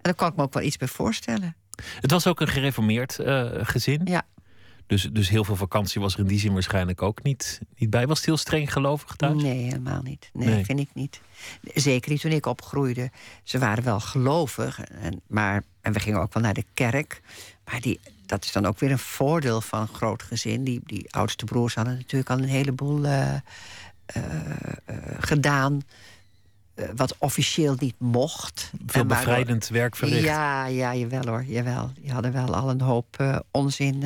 daar 0.01 0.13
kan 0.15 0.29
ik 0.29 0.35
me 0.35 0.43
ook 0.43 0.53
wel 0.53 0.63
iets 0.63 0.77
bij 0.77 0.87
voorstellen. 0.87 1.55
Het 2.01 2.11
was 2.11 2.27
ook 2.27 2.39
een 2.41 2.47
gereformeerd 2.47 3.19
eh, 3.19 3.45
gezin. 3.53 4.01
Ja. 4.03 4.21
Dus, 4.87 5.09
dus 5.11 5.29
heel 5.29 5.43
veel 5.43 5.55
vakantie 5.55 6.01
was 6.01 6.13
er 6.13 6.19
in 6.19 6.27
die 6.27 6.39
zin 6.39 6.53
waarschijnlijk 6.53 7.01
ook 7.01 7.23
niet, 7.23 7.61
niet 7.77 7.89
bij. 7.89 8.07
Was 8.07 8.17
het 8.17 8.25
heel 8.25 8.37
streng 8.37 8.73
gelovig 8.73 9.15
thuis? 9.15 9.41
Nee, 9.41 9.63
helemaal 9.63 10.01
niet. 10.01 10.29
Nee, 10.33 10.47
Nee. 10.47 10.65
vind 10.65 10.79
ik 10.79 10.89
niet. 10.93 11.21
Zeker 11.73 12.11
niet 12.11 12.21
toen 12.21 12.31
ik 12.31 12.45
opgroeide. 12.45 13.11
Ze 13.43 13.59
waren 13.59 13.83
wel 13.83 13.99
gelovig, 13.99 14.79
en, 14.79 15.21
maar, 15.27 15.63
en 15.81 15.93
we 15.93 15.99
gingen 15.99 16.19
ook 16.21 16.33
wel 16.33 16.43
naar 16.43 16.53
de 16.53 16.65
kerk. 16.73 17.21
Maar 17.65 17.81
die, 17.81 17.99
dat 18.25 18.43
is 18.43 18.51
dan 18.51 18.65
ook 18.65 18.79
weer 18.79 18.91
een 18.91 18.99
voordeel 18.99 19.61
van 19.61 19.81
een 19.81 19.87
groot 19.87 20.23
gezin. 20.23 20.63
Die, 20.63 20.81
die 20.85 21.13
oudste 21.13 21.45
broers 21.45 21.75
hadden 21.75 21.95
natuurlijk 21.95 22.29
al 22.29 22.37
een 22.37 22.43
heleboel 22.43 23.05
eh, 23.05 23.33
eh, 23.33 23.41
eh, 24.05 24.95
gedaan. 25.19 25.81
wat 26.95 27.15
officieel 27.17 27.75
niet 27.79 27.95
mocht. 27.97 28.71
Veel 28.85 29.05
bevrijdend 29.05 29.67
werk 29.67 29.95
verricht. 29.95 30.23
Ja, 30.23 30.65
ja, 30.65 30.95
jawel 30.95 31.25
hoor. 31.25 31.43
Jawel. 31.43 31.91
Die 32.01 32.11
hadden 32.11 32.31
wel 32.31 32.55
al 32.55 32.69
een 32.69 32.81
hoop 32.81 33.41
onzin 33.51 34.03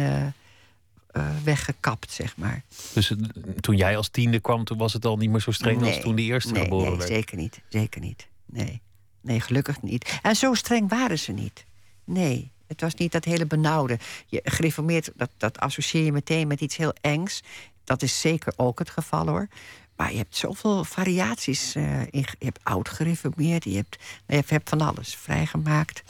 weggekapt, 1.44 2.12
zeg 2.12 2.38
maar. 2.38 2.64
Dus 2.94 3.14
toen 3.60 3.76
jij 3.76 3.98
als 3.98 4.10
tiende 4.10 4.40
kwam, 4.40 4.64
toen 4.64 4.78
was 4.78 4.94
het 4.94 5.06
al 5.06 5.18
niet 5.18 5.30
meer 5.30 5.42
zo 5.42 5.52
streng 5.52 5.84
als 5.84 6.00
toen 6.00 6.16
die 6.16 6.26
eerste 6.26 6.52
nee, 6.52 6.64
geboren 6.64 6.90
nee, 6.90 6.98
werd. 6.98 7.10
zeker 7.10 7.38
niet. 7.38 7.62
Zeker 7.70 8.02
niet. 8.02 8.28
Nee. 8.46 8.82
nee, 9.22 9.40
gelukkig 9.40 9.82
niet. 9.82 10.20
En 10.22 10.36
zo 10.36 10.54
streng 10.54 10.90
waren 10.90 11.20
ze 11.20 11.32
niet. 11.32 11.66
Nee, 12.04 12.52
het 12.68 12.82
was 12.82 12.94
niet 12.94 13.12
dat 13.12 13.26
hele 13.26 13.46
benauwde. 13.46 14.00
Je 14.28 14.42
gereformeerd, 14.44 15.12
dat, 15.16 15.30
dat 15.38 15.60
associeer 15.60 16.04
je 16.04 16.12
meteen 16.12 16.48
met 16.48 16.62
iets 16.62 16.78
heel 16.78 16.94
engs. 17.02 17.44
Dat 17.84 18.02
is 18.02 18.22
zeker 18.22 18.54
ook 18.56 18.80
het 18.80 18.90
geval 18.90 19.28
hoor. 19.28 19.48
Maar 19.96 20.12
je 20.12 20.18
hebt 20.18 20.36
zoveel 20.36 20.84
variaties. 20.84 21.76
eh, 21.76 22.02
in, 22.02 22.26
je 22.40 22.46
hebt 22.46 22.60
oud 22.64 22.90
gereformeerd, 22.90 23.64
je 23.64 23.76
hebt, 23.76 23.98
je 24.28 24.36
hebt, 24.36 24.50
hebt 24.50 24.70
van 24.70 24.82
alles 24.82 25.16
vrijgemaakt. 25.16 26.04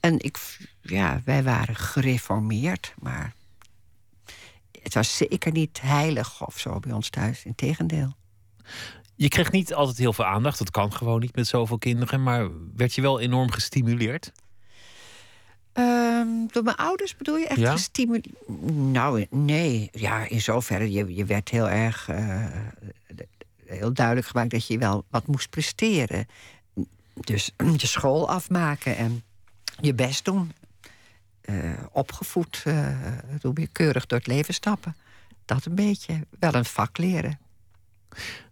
En 0.00 0.18
ik, 0.18 0.58
ja, 0.82 1.22
wij 1.24 1.42
waren 1.42 1.76
gereformeerd, 1.76 2.94
maar 2.98 3.34
het 4.82 4.94
was 4.94 5.16
zeker 5.16 5.52
niet 5.52 5.80
heilig 5.80 6.46
of 6.46 6.58
zo 6.58 6.78
bij 6.80 6.92
ons 6.92 7.10
thuis. 7.10 7.44
Integendeel. 7.44 8.14
Je 9.14 9.28
kreeg 9.28 9.50
niet 9.52 9.74
altijd 9.74 9.98
heel 9.98 10.12
veel 10.12 10.24
aandacht. 10.24 10.58
Dat 10.58 10.70
kan 10.70 10.92
gewoon 10.92 11.20
niet 11.20 11.36
met 11.36 11.46
zoveel 11.46 11.78
kinderen. 11.78 12.22
Maar 12.22 12.48
werd 12.76 12.94
je 12.94 13.00
wel 13.00 13.20
enorm 13.20 13.50
gestimuleerd? 13.50 14.32
Ehm, 15.72 16.26
door 16.46 16.62
mijn 16.62 16.76
ouders 16.76 17.16
bedoel 17.16 17.36
je 17.36 17.46
echt 17.46 17.60
Ja. 17.60 17.72
gestimuleerd? 17.72 18.48
Nou, 18.72 19.26
nee. 19.30 19.88
Ja, 19.92 20.28
in 20.28 20.40
zoverre. 20.40 20.90
Je, 20.92 21.14
je 21.14 21.24
werd 21.24 21.48
heel 21.48 21.68
erg. 21.68 22.08
eh, 22.08 22.46
heel 23.66 23.92
duidelijk 23.92 24.26
gemaakt 24.26 24.50
dat 24.50 24.66
je 24.66 24.78
wel 24.78 25.04
wat 25.10 25.26
moest 25.26 25.50
presteren. 25.50 26.26
Dus 27.14 27.50
je 27.76 27.86
school 27.86 28.28
afmaken 28.28 28.96
en 28.96 29.22
je 29.80 29.94
best 29.94 30.24
doen. 30.24 30.52
Uh, 31.50 31.72
opgevoed, 31.92 32.62
doe 33.40 33.60
je 33.60 33.66
keurig 33.66 34.06
door 34.06 34.18
het 34.18 34.26
leven 34.26 34.54
stappen. 34.54 34.96
Dat 35.44 35.64
een 35.64 35.74
beetje. 35.74 36.26
Wel 36.38 36.54
een 36.54 36.64
vak 36.64 36.98
leren. 36.98 37.38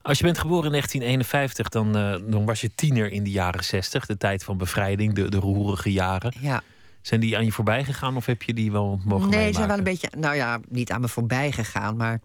Als 0.02 0.18
je 0.18 0.24
bent 0.24 0.38
geboren 0.38 0.64
in 0.64 0.70
1951, 0.70 1.68
dan, 1.68 1.96
uh, 1.96 2.30
dan 2.32 2.44
was 2.44 2.60
je 2.60 2.74
tiener 2.74 3.12
in 3.12 3.24
de 3.24 3.30
jaren 3.30 3.64
60, 3.64 4.06
de 4.06 4.16
tijd 4.16 4.44
van 4.44 4.58
bevrijding, 4.58 5.14
de, 5.14 5.28
de 5.28 5.36
roerige 5.36 5.92
jaren. 5.92 6.32
Ja. 6.40 6.62
Zijn 7.02 7.20
die 7.20 7.36
aan 7.36 7.44
je 7.44 7.52
voorbij 7.52 7.84
gegaan 7.84 8.16
of 8.16 8.26
heb 8.26 8.42
je 8.42 8.54
die 8.54 8.72
wel 8.72 9.00
mogen 9.04 9.28
Nee, 9.28 9.46
ze 9.46 9.54
zijn 9.54 9.68
wel 9.68 9.78
een 9.78 9.84
beetje, 9.84 10.10
nou 10.16 10.34
ja, 10.34 10.60
niet 10.68 10.90
aan 10.90 11.00
me 11.00 11.08
voorbij 11.08 11.52
gegaan, 11.52 11.96
maar 11.96 12.20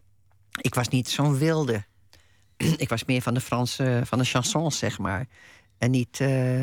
ik 0.61 0.75
was 0.75 0.87
niet 0.87 1.09
zo'n 1.09 1.37
wilde. 1.37 1.83
ik 2.77 2.89
was 2.89 3.05
meer 3.05 3.21
van 3.21 3.33
de 3.33 3.41
Franse, 3.41 4.01
van 4.05 4.17
de 4.17 4.25
chansons, 4.25 4.77
zeg 4.77 4.97
maar. 4.97 5.27
En 5.77 5.91
niet 5.91 6.19
uh, 6.19 6.59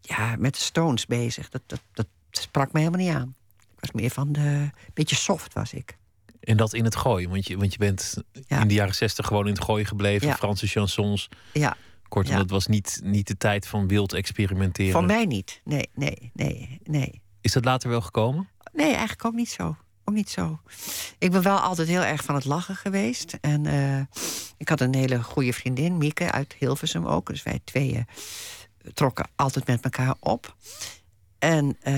ja, 0.00 0.36
met 0.38 0.54
de 0.54 0.60
Stones 0.60 1.06
bezig. 1.06 1.48
Dat, 1.48 1.62
dat, 1.66 1.80
dat 1.92 2.06
sprak 2.40 2.72
me 2.72 2.78
helemaal 2.78 3.00
niet 3.00 3.14
aan. 3.14 3.34
Ik 3.58 3.80
was 3.80 3.90
meer 3.92 4.10
van 4.10 4.32
de. 4.32 4.70
beetje 4.94 5.16
soft 5.16 5.52
was 5.52 5.72
ik. 5.72 5.96
En 6.40 6.56
dat 6.56 6.72
in 6.72 6.84
het 6.84 6.96
gooien, 6.96 7.30
want 7.30 7.46
je, 7.46 7.56
want 7.56 7.72
je 7.72 7.78
bent 7.78 8.14
in 8.46 8.68
de 8.68 8.74
jaren 8.74 8.94
zestig 8.94 9.26
gewoon 9.26 9.46
in 9.46 9.52
het 9.52 9.64
gooien 9.64 9.86
gebleven, 9.86 10.28
Ja. 10.28 10.34
Franse 10.34 10.66
chansons. 10.66 11.28
Ja. 11.52 11.76
Kortom, 12.08 12.36
het 12.36 12.50
was 12.50 12.66
niet, 12.66 13.00
niet 13.04 13.26
de 13.26 13.36
tijd 13.36 13.66
van 13.66 13.88
wild 13.88 14.12
experimenteren. 14.12 14.92
Voor 14.92 15.04
mij 15.04 15.24
niet. 15.24 15.60
Nee, 15.64 15.88
nee, 15.94 16.30
nee, 16.34 16.80
nee. 16.84 17.22
Is 17.40 17.52
dat 17.52 17.64
later 17.64 17.90
wel 17.90 18.00
gekomen? 18.00 18.48
Nee, 18.72 18.90
eigenlijk 18.90 19.24
ook 19.24 19.34
niet 19.34 19.50
zo. 19.50 19.76
Ook 20.04 20.14
niet 20.14 20.30
zo. 20.30 20.60
Ik 21.18 21.30
ben 21.30 21.42
wel 21.42 21.58
altijd 21.58 21.88
heel 21.88 22.02
erg 22.02 22.24
van 22.24 22.34
het 22.34 22.44
lachen 22.44 22.76
geweest. 22.76 23.38
En 23.40 23.66
eh, 23.66 24.20
ik 24.56 24.68
had 24.68 24.80
een 24.80 24.94
hele 24.94 25.22
goede 25.22 25.52
vriendin, 25.52 25.98
Mieke, 25.98 26.30
uit 26.32 26.54
Hilversum 26.58 27.06
ook. 27.06 27.26
Dus 27.26 27.42
wij 27.42 27.60
tweeën 27.64 28.06
trokken 28.94 29.28
altijd 29.36 29.66
met 29.66 29.84
elkaar 29.84 30.14
op. 30.20 30.56
En, 31.42 31.76
eh, 31.80 31.94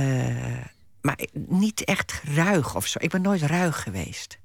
maar 1.01 1.19
niet 1.49 1.85
echt 1.85 2.23
ruig 2.35 2.77
of 2.77 2.87
zo. 2.87 2.99
Ik 3.03 3.11
ben 3.11 3.23
nooit 3.23 3.43
ruig 3.43 3.83
geweest. 3.83 4.39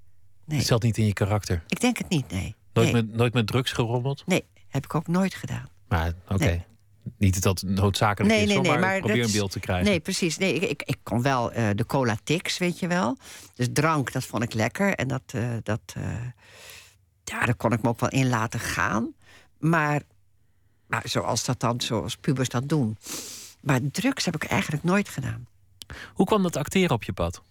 Nee. 0.45 0.57
Het 0.57 0.67
zat 0.67 0.83
niet 0.83 0.97
in 0.97 1.05
je 1.05 1.13
karakter. 1.13 1.63
Ik 1.67 1.79
denk 1.79 1.97
het 1.97 2.09
niet, 2.09 2.31
nee. 2.31 2.55
Nooit, 2.73 2.91
nee. 2.91 3.03
met, 3.03 3.13
nooit 3.15 3.33
met 3.33 3.47
drugs 3.47 3.71
gerommeld? 3.71 4.23
Nee, 4.25 4.45
heb 4.67 4.83
ik 4.83 4.95
ook 4.95 5.07
nooit 5.07 5.33
gedaan. 5.33 5.69
Maar 5.87 6.13
oké. 6.27 6.43
Nee. 6.43 6.63
Niet 7.17 7.33
dat 7.33 7.43
dat 7.43 7.69
noodzakelijk 7.69 8.33
Nee, 8.33 8.43
is, 8.43 8.53
nee, 8.53 8.61
maar, 8.61 8.79
maar 8.79 8.99
probeer 8.99 9.23
een 9.23 9.31
beeld 9.31 9.51
te 9.51 9.59
krijgen. 9.59 9.85
Nee, 9.85 9.99
precies. 9.99 10.37
Nee, 10.37 10.53
ik, 10.53 10.61
ik, 10.69 10.83
ik 10.83 10.97
kon 11.03 11.21
wel 11.21 11.51
eh, 11.51 11.69
de 11.75 11.85
cola 11.85 12.17
tix, 12.23 12.57
weet 12.57 12.79
je 12.79 12.87
wel. 12.87 13.17
Dus 13.55 13.67
drank, 13.73 14.11
dat 14.11 14.23
vond 14.23 14.43
ik 14.43 14.53
lekker. 14.53 14.95
En 14.95 15.07
dat, 15.07 15.23
eh, 15.25 15.49
dat, 15.63 15.81
ja, 17.23 17.45
daar 17.45 17.55
kon 17.55 17.71
ik 17.71 17.81
me 17.81 17.89
ook 17.89 17.99
wel 17.99 18.09
in 18.09 18.29
laten 18.29 18.59
gaan. 18.59 19.13
Maar, 19.59 20.01
maar 20.87 21.03
zoals 21.05 21.45
dat 21.45 21.59
dan, 21.59 21.81
zoals 21.81 22.17
pubers 22.17 22.49
dat 22.49 22.69
doen. 22.69 22.97
Maar 23.59 23.79
drugs 23.91 24.25
heb 24.25 24.35
ik 24.35 24.43
eigenlijk 24.43 24.83
nooit 24.83 25.09
gedaan. 25.09 25.47
Hoe 26.13 26.25
kwam 26.25 26.43
dat 26.43 26.55
acteren 26.55 26.95
op 26.95 27.03
je 27.03 27.13
pad? 27.13 27.41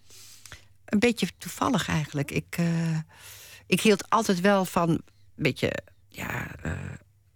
Een 0.85 0.99
beetje 0.99 1.27
toevallig 1.37 1.87
eigenlijk. 1.87 2.31
Ik, 2.31 2.55
eh, 2.57 2.97
ik 3.65 3.81
hield 3.81 4.09
altijd 4.09 4.39
wel 4.39 4.65
van 4.65 4.89
een 4.89 5.03
beetje 5.35 5.73
ja, 6.09 6.55
eh, 6.61 6.71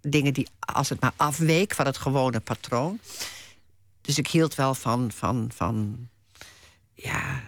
dingen 0.01 0.34
die 0.34 0.48
als 0.60 0.89
het 0.89 1.00
maar 1.01 1.13
afweek 1.15 1.74
van 1.74 1.86
het 1.86 1.98
gewone 1.98 2.39
patroon. 2.39 3.00
Dus 4.01 4.18
ik 4.18 4.27
hield 4.27 4.56
wel 4.56 4.75
van, 4.75 5.12
van, 5.12 5.51
van 5.53 6.08
ja, 6.94 7.44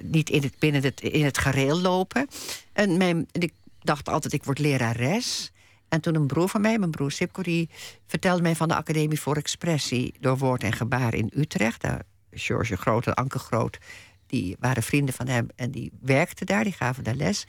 niet 0.00 0.30
in 0.30 0.42
het, 0.42 0.58
binnen 0.58 0.82
het, 0.82 1.00
in 1.00 1.24
het 1.24 1.38
gareel 1.38 1.80
lopen. 1.80 2.28
En 2.72 2.96
mijn, 2.96 3.28
en 3.32 3.40
ik 3.40 3.52
dacht 3.80 4.08
altijd, 4.08 4.32
ik 4.32 4.44
word 4.44 4.58
lerares. 4.58 5.52
En 5.92 6.00
toen 6.00 6.14
een 6.14 6.26
broer 6.26 6.48
van 6.48 6.60
mij, 6.60 6.78
mijn 6.78 6.90
broer 6.90 7.10
Sipko, 7.12 7.42
die 7.42 7.68
vertelde 8.06 8.42
mij 8.42 8.56
van 8.56 8.68
de 8.68 8.74
Academie 8.74 9.20
voor 9.20 9.36
Expressie 9.36 10.14
door 10.20 10.38
woord 10.38 10.62
en 10.62 10.72
gebaar 10.72 11.14
in 11.14 11.30
Utrecht. 11.36 11.80
Daar, 11.80 12.02
George 12.30 12.76
Groot 12.76 13.06
en 13.06 13.14
Anke 13.14 13.38
Groot, 13.38 13.78
die 14.26 14.56
waren 14.60 14.82
vrienden 14.82 15.14
van 15.14 15.26
hem 15.28 15.46
en 15.56 15.70
die 15.70 15.92
werkten 16.00 16.46
daar, 16.46 16.64
die 16.64 16.72
gaven 16.72 17.04
daar 17.04 17.14
les. 17.14 17.46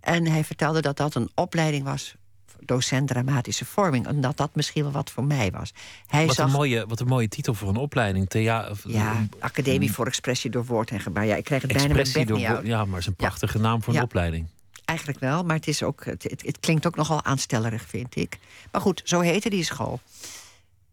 En 0.00 0.26
hij 0.26 0.44
vertelde 0.44 0.80
dat 0.80 0.96
dat 0.96 1.14
een 1.14 1.30
opleiding 1.34 1.84
was, 1.84 2.14
docent 2.60 3.08
dramatische 3.08 3.64
vorming, 3.64 4.06
en 4.06 4.20
dat 4.20 4.36
dat 4.36 4.54
misschien 4.54 4.82
wel 4.82 4.92
wat 4.92 5.10
voor 5.10 5.24
mij 5.24 5.50
was. 5.50 5.72
Hij 6.06 6.26
Wat 6.26 6.34
zag, 6.34 6.46
een, 6.46 6.52
mooie, 6.52 6.86
wat 6.86 7.00
een 7.00 7.06
mooie 7.06 7.28
titel 7.28 7.54
voor 7.54 7.68
een 7.68 7.76
opleiding. 7.76 8.28
Thea 8.28 8.72
ja, 8.84 9.26
Academie 9.38 9.92
voor 9.92 10.06
Expressie 10.06 10.50
door 10.50 10.64
woord 10.64 10.90
en 10.90 11.00
gebaar. 11.00 11.26
Ja, 11.26 11.36
ik 11.36 11.44
krijg 11.44 11.62
het 11.62 11.72
bijna 11.72 11.88
expressie 11.88 12.18
bek 12.18 12.28
door 12.28 12.38
niet 12.38 12.46
uit. 12.46 12.66
Ja, 12.66 12.84
maar 12.84 12.88
het 12.92 13.00
is 13.00 13.06
een 13.06 13.14
prachtige 13.14 13.58
naam 13.58 13.82
voor 13.82 13.92
Ja. 13.92 13.98
een 13.98 14.04
opleiding. 14.04 14.46
Eigenlijk 14.90 15.18
wel, 15.18 15.44
maar 15.44 15.56
het, 15.56 15.68
is 15.68 15.82
ook, 15.82 16.04
het, 16.04 16.22
het, 16.22 16.42
het 16.42 16.60
klinkt 16.60 16.86
ook 16.86 16.96
nogal 16.96 17.24
aanstellerig, 17.24 17.82
vind 17.82 18.16
ik. 18.16 18.38
Maar 18.72 18.80
goed, 18.80 19.02
zo 19.04 19.20
heette 19.20 19.50
die 19.50 19.64
school. 19.64 20.00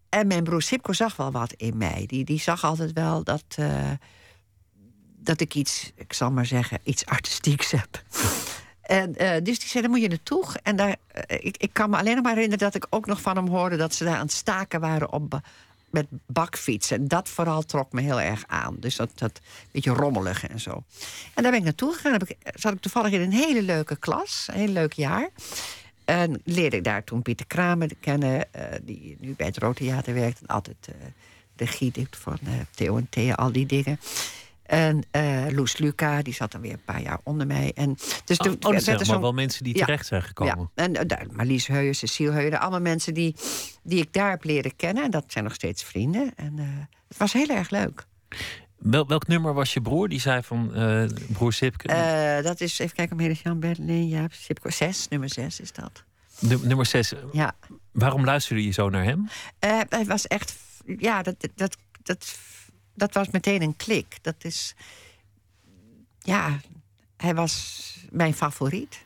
En 0.10 0.28
mijn 0.28 0.44
broer 0.44 0.62
Sipko 0.62 0.94
zag 0.94 1.16
wel 1.16 1.32
wat 1.32 1.54
in 1.54 1.78
mij. 1.78 2.04
Die, 2.08 2.26
die 2.26 2.40
zag 2.40 2.64
altijd 2.64 2.94
wel 2.94 3.24
dat, 3.24 3.44
eh, 3.56 3.92
dat 5.16 5.40
ik 5.40 5.56
iets, 5.56 5.92
ik 5.96 6.14
zal 6.14 6.32
maar 6.32 6.46
zeggen, 6.46 6.80
iets 6.84 7.06
artistieks 7.06 7.72
heb. 7.72 7.88
En, 8.82 9.16
eh, 9.16 9.44
dus 9.44 9.60
die 9.60 9.68
zei, 9.68 9.82
daar 9.84 9.92
moet 9.92 10.02
je 10.02 10.08
naartoe. 10.08 10.46
En 10.64 10.76
daar, 10.76 10.96
eh, 11.08 11.46
ik, 11.46 11.58
ik 11.58 11.74
kan 11.74 11.90
me 11.90 11.98
alleen 11.98 12.16
nog 12.16 12.24
maar 12.24 12.34
herinneren 12.34 12.66
dat 12.66 12.76
ik 12.76 12.88
ook 12.90 13.06
nog 13.06 13.22
van 13.22 13.36
hem 13.36 13.48
hoorde... 13.48 13.76
dat 13.76 13.96
ze 13.96 14.04
daar 14.04 14.16
aan 14.16 14.22
het 14.22 14.32
staken 14.32 14.80
waren 14.80 15.12
op, 15.12 15.40
met 15.90 16.08
bakfietsen. 16.26 16.98
En 16.98 17.08
dat 17.08 17.30
vooral 17.30 17.62
trok 17.62 17.92
me 17.92 18.02
heel 18.02 18.22
erg 18.22 18.44
aan. 18.48 18.76
Dus 18.80 18.96
dat, 18.96 19.12
dat 19.16 19.40
beetje 19.72 19.92
rommelige 19.92 20.48
en 20.48 20.60
zo. 20.60 20.84
En 21.34 21.44
daar 21.44 21.52
ben 21.52 21.60
ik 21.60 21.64
naartoe 21.64 21.94
gegaan. 21.94 22.12
Heb 22.12 22.24
ik, 22.24 22.38
zat 22.54 22.74
ik 22.74 22.80
toevallig 22.80 23.12
in 23.12 23.22
een 23.22 23.32
hele 23.32 23.62
leuke 23.62 23.96
klas. 23.96 24.48
Een 24.52 24.60
heel 24.60 24.68
leuk 24.68 24.94
jaar. 24.94 25.30
En 26.06 26.42
leerde 26.44 26.78
ik 26.78 26.84
daar 26.84 27.04
toen 27.04 27.22
Pieter 27.22 27.48
Kramer 27.48 27.90
kennen... 28.00 28.54
eh, 28.54 28.64
die 28.84 29.18
nu 29.20 29.34
bij 29.36 29.46
het 29.46 29.58
Rood 29.58 29.76
Theater 29.76 30.14
werkt... 30.14 30.42
en 30.42 30.48
altijd 30.48 30.88
eh 30.88 30.94
regie 31.58 31.92
doet 31.92 32.18
van 32.18 32.38
eh, 32.44 32.54
Theo 32.72 33.02
en 33.14 33.36
al 33.36 33.52
die 33.52 33.66
dingen... 33.66 34.00
En 34.68 35.04
eh 35.12 35.46
Loes 35.50 35.78
Luca, 35.78 36.22
die 36.22 36.34
zat 36.34 36.52
dan 36.52 36.62
weer 36.62 36.74
een 36.74 36.84
paar 36.86 37.02
jaar 37.02 37.20
onder 37.24 37.48
mij. 37.48 37.72
En 37.76 37.94
dus 38.26 38.38
Oh, 38.38 38.46
toen 38.46 38.54
oh, 38.56 38.60
dat 38.60 38.72
werd 38.72 38.84
zijn 38.84 38.98
maar 38.98 39.06
zo'n- 39.06 39.22
wel 39.22 39.34
mensen 39.34 39.64
die 39.64 39.78
Ja. 39.78 39.86
terecht 39.86 40.06
zijn 40.06 40.24
gekomen. 40.24 40.72
Ja, 40.76 40.84
en 40.84 40.96
uh, 40.96 41.02
daar, 41.08 41.26
Marlies 41.32 41.68
Heuyen, 41.68 41.96
Cecile 41.96 42.32
Heuyen, 42.32 42.60
allemaal 42.60 42.80
mensen 42.82 43.14
die, 43.14 43.36
die 43.84 44.00
ik 44.02 44.14
daar 44.14 44.30
heb 44.30 44.44
leren 44.44 44.76
kennen. 44.76 45.04
En 45.04 45.12
dat 45.12 45.24
zijn 45.28 45.44
nog 45.44 45.54
steeds 45.54 45.84
vrienden. 45.84 46.32
En 46.36 46.54
eh, 46.60 46.66
het 47.08 47.18
was 47.18 47.34
heel 47.34 47.48
erg 47.50 47.70
leuk. 47.70 48.06
Wel, 48.78 49.08
welk 49.08 49.28
nummer 49.28 49.54
was 49.54 49.74
je 49.74 49.82
broer? 49.82 50.10
Die 50.10 50.20
zei 50.20 50.44
van 50.44 50.76
eh, 50.76 51.04
broer 51.32 51.54
Sipke. 51.54 51.88
Eh, 51.88 52.44
dat 52.44 52.62
is, 52.62 52.80
even 52.80 52.96
kijken, 52.96 53.16
Melis 53.16 53.42
Jan 53.42 53.60
Berlin, 53.60 54.08
ja, 54.08 54.28
Sipko 54.32 54.70
6, 54.70 55.08
nummer 55.08 55.30
6 55.30 55.60
is 55.60 55.72
dat. 55.72 56.04
Nu- 56.40 56.60
nummer 56.62 56.86
6. 56.86 57.14
Ja. 57.32 57.56
Waarom 57.92 58.26
luisterde 58.26 58.64
je 58.64 58.72
zo 58.72 58.90
naar 58.90 59.04
hem? 59.04 59.30
Eh, 59.60 59.80
hij 59.90 60.06
was 60.06 60.28
echt, 60.28 60.56
ja, 60.98 61.22
dat, 61.22 61.36
dat, 61.56 61.78
dat, 62.04 62.38
dat 62.98 63.14
was 63.14 63.30
meteen 63.30 63.62
een 63.62 63.76
klik. 63.76 64.18
Dat 64.22 64.36
is, 64.40 64.76
ja, 66.20 66.60
hij 67.18 67.36
was 67.36 67.84
mijn 68.12 68.34
favoriet. 68.34 69.06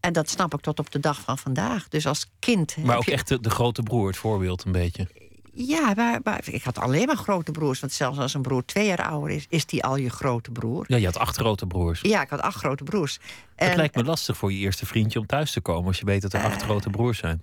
En 0.00 0.12
dat 0.12 0.30
snap 0.30 0.54
ik 0.54 0.60
tot 0.60 0.78
op 0.78 0.90
de 0.90 1.00
dag 1.00 1.20
van 1.20 1.38
vandaag. 1.38 1.88
Dus 1.88 2.06
als 2.06 2.26
kind. 2.38 2.76
Maar 2.76 2.96
ook 2.96 3.04
je- 3.04 3.12
echt 3.12 3.28
de, 3.28 3.40
de 3.40 3.50
grote 3.50 3.82
broer, 3.82 4.06
het 4.06 4.16
voorbeeld 4.16 4.64
een 4.64 4.72
beetje. 4.72 5.08
Ja, 5.54 5.92
maar, 5.96 6.20
maar 6.24 6.48
ik 6.48 6.62
had 6.62 6.78
alleen 6.78 7.06
maar 7.06 7.16
grote 7.16 7.50
broers. 7.50 7.80
Want 7.80 7.92
zelfs 7.92 8.18
als 8.18 8.34
een 8.34 8.42
broer 8.42 8.64
twee 8.64 8.86
jaar 8.86 9.08
ouder 9.08 9.30
is, 9.30 9.46
is 9.48 9.66
die 9.66 9.84
al 9.84 9.96
je 9.96 10.08
grote 10.10 10.50
broer. 10.50 10.84
Ja, 10.88 10.96
je 10.96 11.04
had 11.06 11.16
acht 11.16 11.36
grote 11.36 11.66
broers. 11.66 12.00
Ja, 12.00 12.22
ik 12.22 12.30
had 12.30 12.40
acht 12.40 12.56
grote 12.58 12.84
broers. 12.84 13.18
Het 13.56 13.76
lijkt 13.76 13.94
me 13.94 14.04
lastig 14.04 14.36
voor 14.36 14.52
je 14.52 14.58
eerste 14.58 14.86
vriendje 14.86 15.18
om 15.18 15.26
thuis 15.26 15.52
te 15.52 15.60
komen 15.60 15.86
als 15.86 15.98
je 15.98 16.04
weet 16.04 16.22
dat 16.22 16.32
er 16.32 16.40
Eh. 16.40 16.46
acht 16.46 16.62
grote 16.62 16.90
broers 16.90 17.18
zijn. 17.18 17.42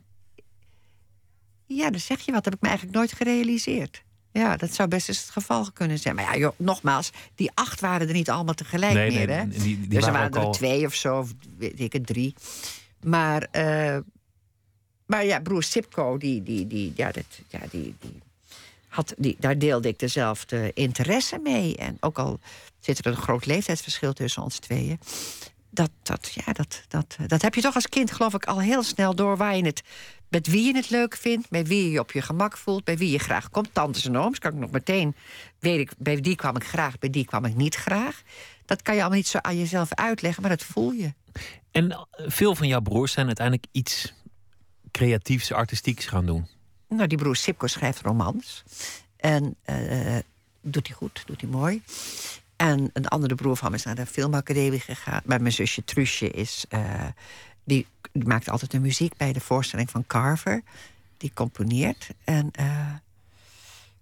Ja, 1.66 1.90
dan 1.90 2.00
zeg 2.00 2.20
je 2.20 2.32
wat. 2.32 2.44
Dat 2.44 2.46
heb 2.46 2.54
ik 2.54 2.62
me 2.62 2.68
eigenlijk 2.68 2.98
nooit 2.98 3.12
gerealiseerd. 3.14 4.04
Ja, 4.38 4.58
dat 4.58 4.74
zou 4.74 4.88
best 4.90 5.08
eens 5.10 5.22
het 5.22 5.30
geval 5.30 5.72
kunnen 5.74 6.00
zijn. 6.00 6.16
Maar 6.16 6.24
ja, 6.24 6.38
joh, 6.38 6.54
nogmaals, 6.58 7.10
die 7.36 7.52
acht 7.54 7.80
waren 7.80 8.08
er 8.08 8.14
niet 8.14 8.30
allemaal 8.30 8.54
tegelijk 8.54 8.94
Nee, 8.94 9.12
meer. 9.12 9.28
nee, 9.28 9.36
hè? 9.36 9.48
die- 9.48 9.60
die 9.62 9.88
dus 9.88 10.06
er 10.06 10.12
waren 10.12 10.14
waren 10.14 10.28
ook 10.28 10.36
er 10.36 10.42
al- 10.46 10.52
twee 10.52 10.86
of 10.86 10.94
zo, 10.94 11.18
of 11.20 11.34
weet 11.58 11.80
ik 11.80 11.94
het, 11.94 12.06
drie. 12.06 12.34
Maar, 13.04 13.48
eh, 13.52 13.98
maar 15.06 15.26
ja, 15.26 15.40
broer 15.40 15.64
Sipko, 15.64 16.18
die, 16.18 16.44
die, 16.44 16.68
die, 16.68 16.94
ja, 16.96 17.12
dat, 17.12 17.26
ja, 17.48 17.60
die, 17.72 17.96
die 18.00 18.22
had, 18.88 19.14
die, 19.18 19.36
daar 19.40 19.58
deelde 19.58 19.88
ik 19.88 20.00
dezelfde 20.00 20.72
interesse 20.74 21.40
mee. 21.44 21.76
En 21.78 21.98
ook 22.00 22.18
al 22.20 22.40
zit 22.80 22.98
er 23.00 23.06
een 23.06 23.16
groot 23.18 23.46
leeftijdsverschil 23.46 24.14
tussen 24.14 24.44
ons 24.44 24.60
tweeën. 24.60 25.00
Dat, 25.78 25.92
dat, 26.04 26.32
ja, 26.34 26.54
dat, 26.54 26.84
dat, 26.88 27.18
dat 27.28 27.42
heb 27.42 27.56
je 27.56 27.62
toch 27.62 27.76
als 27.76 27.90
kind, 27.90 28.12
geloof 28.12 28.34
ik, 28.34 28.46
al 28.46 28.62
heel 28.62 28.84
snel 28.84 29.16
door 29.16 29.38
waar 29.38 29.56
je 29.56 29.66
het, 29.66 29.82
met 30.30 30.48
wie 30.48 30.66
je 30.66 30.76
het 30.76 30.90
leuk 30.90 31.16
vindt, 31.16 31.50
met 31.50 31.68
wie 31.68 31.84
je 31.84 31.92
je 31.92 32.00
op 32.00 32.12
je 32.12 32.22
gemak 32.22 32.58
voelt, 32.58 32.84
bij 32.84 32.98
wie 32.98 33.12
je 33.12 33.20
graag 33.20 33.50
komt. 33.50 33.74
Tantes 33.74 34.06
en 34.06 34.18
ooms 34.18 34.40
kan 34.40 34.54
ik 34.54 34.58
nog 34.58 34.72
meteen, 34.72 35.16
weet 35.60 35.80
ik, 35.80 35.92
bij 35.98 36.22
die 36.22 36.36
kwam 36.36 36.56
ik 36.56 36.64
graag, 36.64 37.00
bij 37.00 37.10
die 37.10 37.26
kwam 37.26 37.46
ik 37.46 37.56
niet 37.56 37.76
graag. 37.76 38.22
Dat 38.66 38.82
kan 38.82 38.94
je 38.94 39.00
allemaal 39.00 39.18
niet 39.18 39.28
zo 39.28 39.38
aan 39.42 39.58
jezelf 39.58 39.94
uitleggen, 39.94 40.42
maar 40.42 40.52
dat 40.52 40.64
voel 40.64 40.92
je. 40.92 41.14
En 41.72 41.92
eh, 41.92 41.98
veel 42.28 42.56
van 42.56 42.68
jouw 42.68 42.82
broers 42.82 43.12
zijn 43.12 43.26
uiteindelijk 43.26 43.68
iets 43.72 44.14
creatiefs, 44.92 45.52
artistieks 45.52 46.06
gaan 46.06 46.26
doen. 46.26 46.48
Nou, 46.88 47.08
die 47.08 47.18
broer 47.18 47.36
Sipko 47.36 47.68
schrijft 47.68 48.02
romans. 48.02 48.64
En 49.18 49.56
eh, 49.64 50.18
doet 50.62 50.88
hij 50.88 50.96
goed, 50.96 51.24
doet 51.26 51.42
hij 51.42 51.50
mooi. 51.50 51.82
En 52.58 52.90
een 52.94 53.08
andere 53.08 53.36
broer 53.36 53.56
van 53.58 53.70
me 53.72 53.78
is 53.78 53.84
naar 53.84 53.96
de 53.96 54.06
filmacademie 54.06 54.80
gegaan. 54.80 55.22
Maar 55.26 55.42
mijn 55.42 55.54
zusje 55.54 55.84
Truusje 55.84 56.30
is... 56.32 56.66
eh, 56.70 56.82
die 57.64 57.88
die 58.12 58.28
maakt 58.28 58.50
altijd 58.50 58.72
de 58.72 58.80
muziek 58.80 59.18
bij 59.18 59.34
de 59.34 59.40
voorstelling 59.40 59.90
van 59.90 60.04
Carver. 60.08 60.62
Die 61.18 61.32
componeert. 61.34 62.10
En 62.24 62.50
eh, 62.52 62.88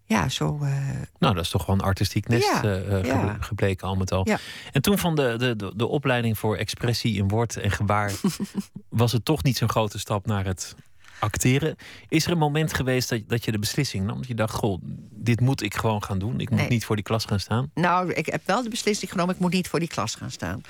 ja, 0.06 0.30
zo. 0.30 0.60
eh, 0.62 0.72
Nou, 1.20 1.34
dat 1.36 1.44
is 1.44 1.50
toch 1.50 1.64
gewoon 1.64 1.80
een 1.80 1.86
artistiek 1.86 2.28
nest 2.28 2.48
Ja, 2.48 2.62
ja. 3.04 3.34
ge- 3.34 3.36
gebleken 3.44 3.88
al 3.88 3.96
met 3.96 4.12
al. 4.12 4.28
Ja. 4.28 4.38
En 4.72 4.82
toen 4.82 4.98
van 4.98 5.16
de, 5.16 5.36
de, 5.38 5.56
de, 5.56 5.74
de 5.76 5.88
opleiding 5.88 6.38
voor 6.40 6.56
expressie 6.58 7.16
in 7.18 7.28
woord 7.28 7.58
en 7.58 7.72
gebaar... 7.72 8.12
was 8.90 9.12
het 9.12 9.26
toch 9.26 9.44
niet 9.44 9.58
zo'n 9.58 9.70
grote 9.70 10.00
stap 10.00 10.26
naar 10.26 10.46
het 10.46 10.76
acteren. 11.20 11.76
Is 12.10 12.26
er 12.26 12.32
een 12.32 12.38
moment 12.38 12.74
geweest 12.74 13.10
dat, 13.10 13.22
dat 13.28 13.46
je 13.46 13.52
de 13.52 13.60
beslissing 13.60 14.06
nam? 14.06 14.18
Dat 14.18 14.28
je 14.28 14.36
dacht, 14.36 14.54
goh, 14.54 14.82
dit 15.12 15.40
moet 15.40 15.62
ik 15.62 15.76
gewoon 15.76 16.04
gaan 16.04 16.20
doen. 16.20 16.40
Ik 16.40 16.50
moet 16.50 16.60
Nee. 16.60 16.70
niet 16.70 16.86
voor 16.86 16.96
die 16.96 17.06
klas 17.06 17.26
gaan 17.26 17.40
staan. 17.40 17.72
Nou, 17.74 18.14
ik 18.14 18.26
heb 18.26 18.42
wel 18.46 18.64
de 18.64 18.70
beslissing 18.70 19.12
genomen, 19.12 19.36
ik 19.36 19.42
moet 19.42 19.54
niet 19.54 19.68
voor 19.68 19.80
die 19.80 19.88
klas 19.88 20.16
gaan 20.16 20.32
staan. 20.32 20.62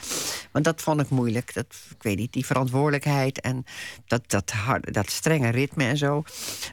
Want 0.51 0.65
dat 0.65 0.81
vond 0.81 1.01
ik 1.01 1.09
moeilijk. 1.09 1.53
Dat, 1.53 1.65
ik 1.89 2.03
weet 2.03 2.17
niet, 2.17 2.33
die 2.33 2.45
verantwoordelijkheid 2.45 3.41
en 3.41 3.63
dat, 4.07 4.21
dat, 4.29 4.51
harde, 4.51 4.91
dat 4.91 5.09
strenge 5.09 5.49
ritme 5.49 5.83
en 5.83 5.97
zo. 5.97 6.23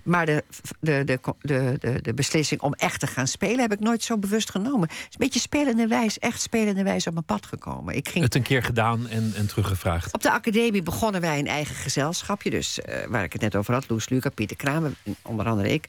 Maar 0.04 0.26
de, 0.26 0.44
de, 0.80 1.02
de, 1.04 1.18
de, 1.40 1.76
de, 1.78 2.02
de 2.02 2.14
beslissing 2.14 2.60
om 2.60 2.72
echt 2.74 3.00
te 3.00 3.06
gaan 3.06 3.26
spelen 3.26 3.60
heb 3.60 3.72
ik 3.72 3.80
nooit 3.80 4.02
zo 4.02 4.18
bewust 4.18 4.50
genomen. 4.50 4.88
Het 4.88 4.98
is 4.98 5.06
een 5.10 5.16
beetje 5.18 5.40
spelende 5.40 5.86
wijs, 5.86 6.18
echt 6.18 6.40
spelende 6.42 6.82
wijs 6.82 7.06
op 7.06 7.12
mijn 7.12 7.24
pad 7.24 7.46
gekomen. 7.46 7.96
Ik 7.96 8.08
ging 8.08 8.24
Het 8.24 8.34
een 8.34 8.42
keer 8.42 8.62
gedaan 8.62 9.08
en, 9.08 9.32
en 9.36 9.46
teruggevraagd. 9.46 10.12
op 10.14 10.22
de 10.22 10.30
academie 10.32 10.82
begonnen 10.82 11.20
wij 11.20 11.38
een 11.38 11.46
eigen 11.46 11.74
gezelschapje. 11.74 12.50
Dus 12.50 12.80
eh, 12.80 13.06
waar 13.08 13.24
ik 13.24 13.32
het 13.32 13.42
net 13.42 13.56
over 13.56 13.61
had, 13.66 13.88
Loes 13.88 14.08
Luca, 14.08 14.30
Pieter 14.30 14.56
Kramer, 14.56 14.92
onder 15.22 15.46
andere 15.46 15.68
ik. 15.68 15.88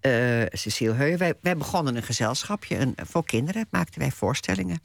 eh 0.00 0.42
Cecile 0.50 0.92
Heuyen. 0.92 1.18
Wij, 1.18 1.34
wij 1.40 1.56
begonnen 1.56 1.96
een 1.96 2.02
gezelschapje. 2.02 2.78
Een, 2.78 2.94
voor 2.96 3.24
kinderen 3.24 3.66
maakten 3.70 4.00
wij 4.00 4.10
voorstellingen. 4.10 4.80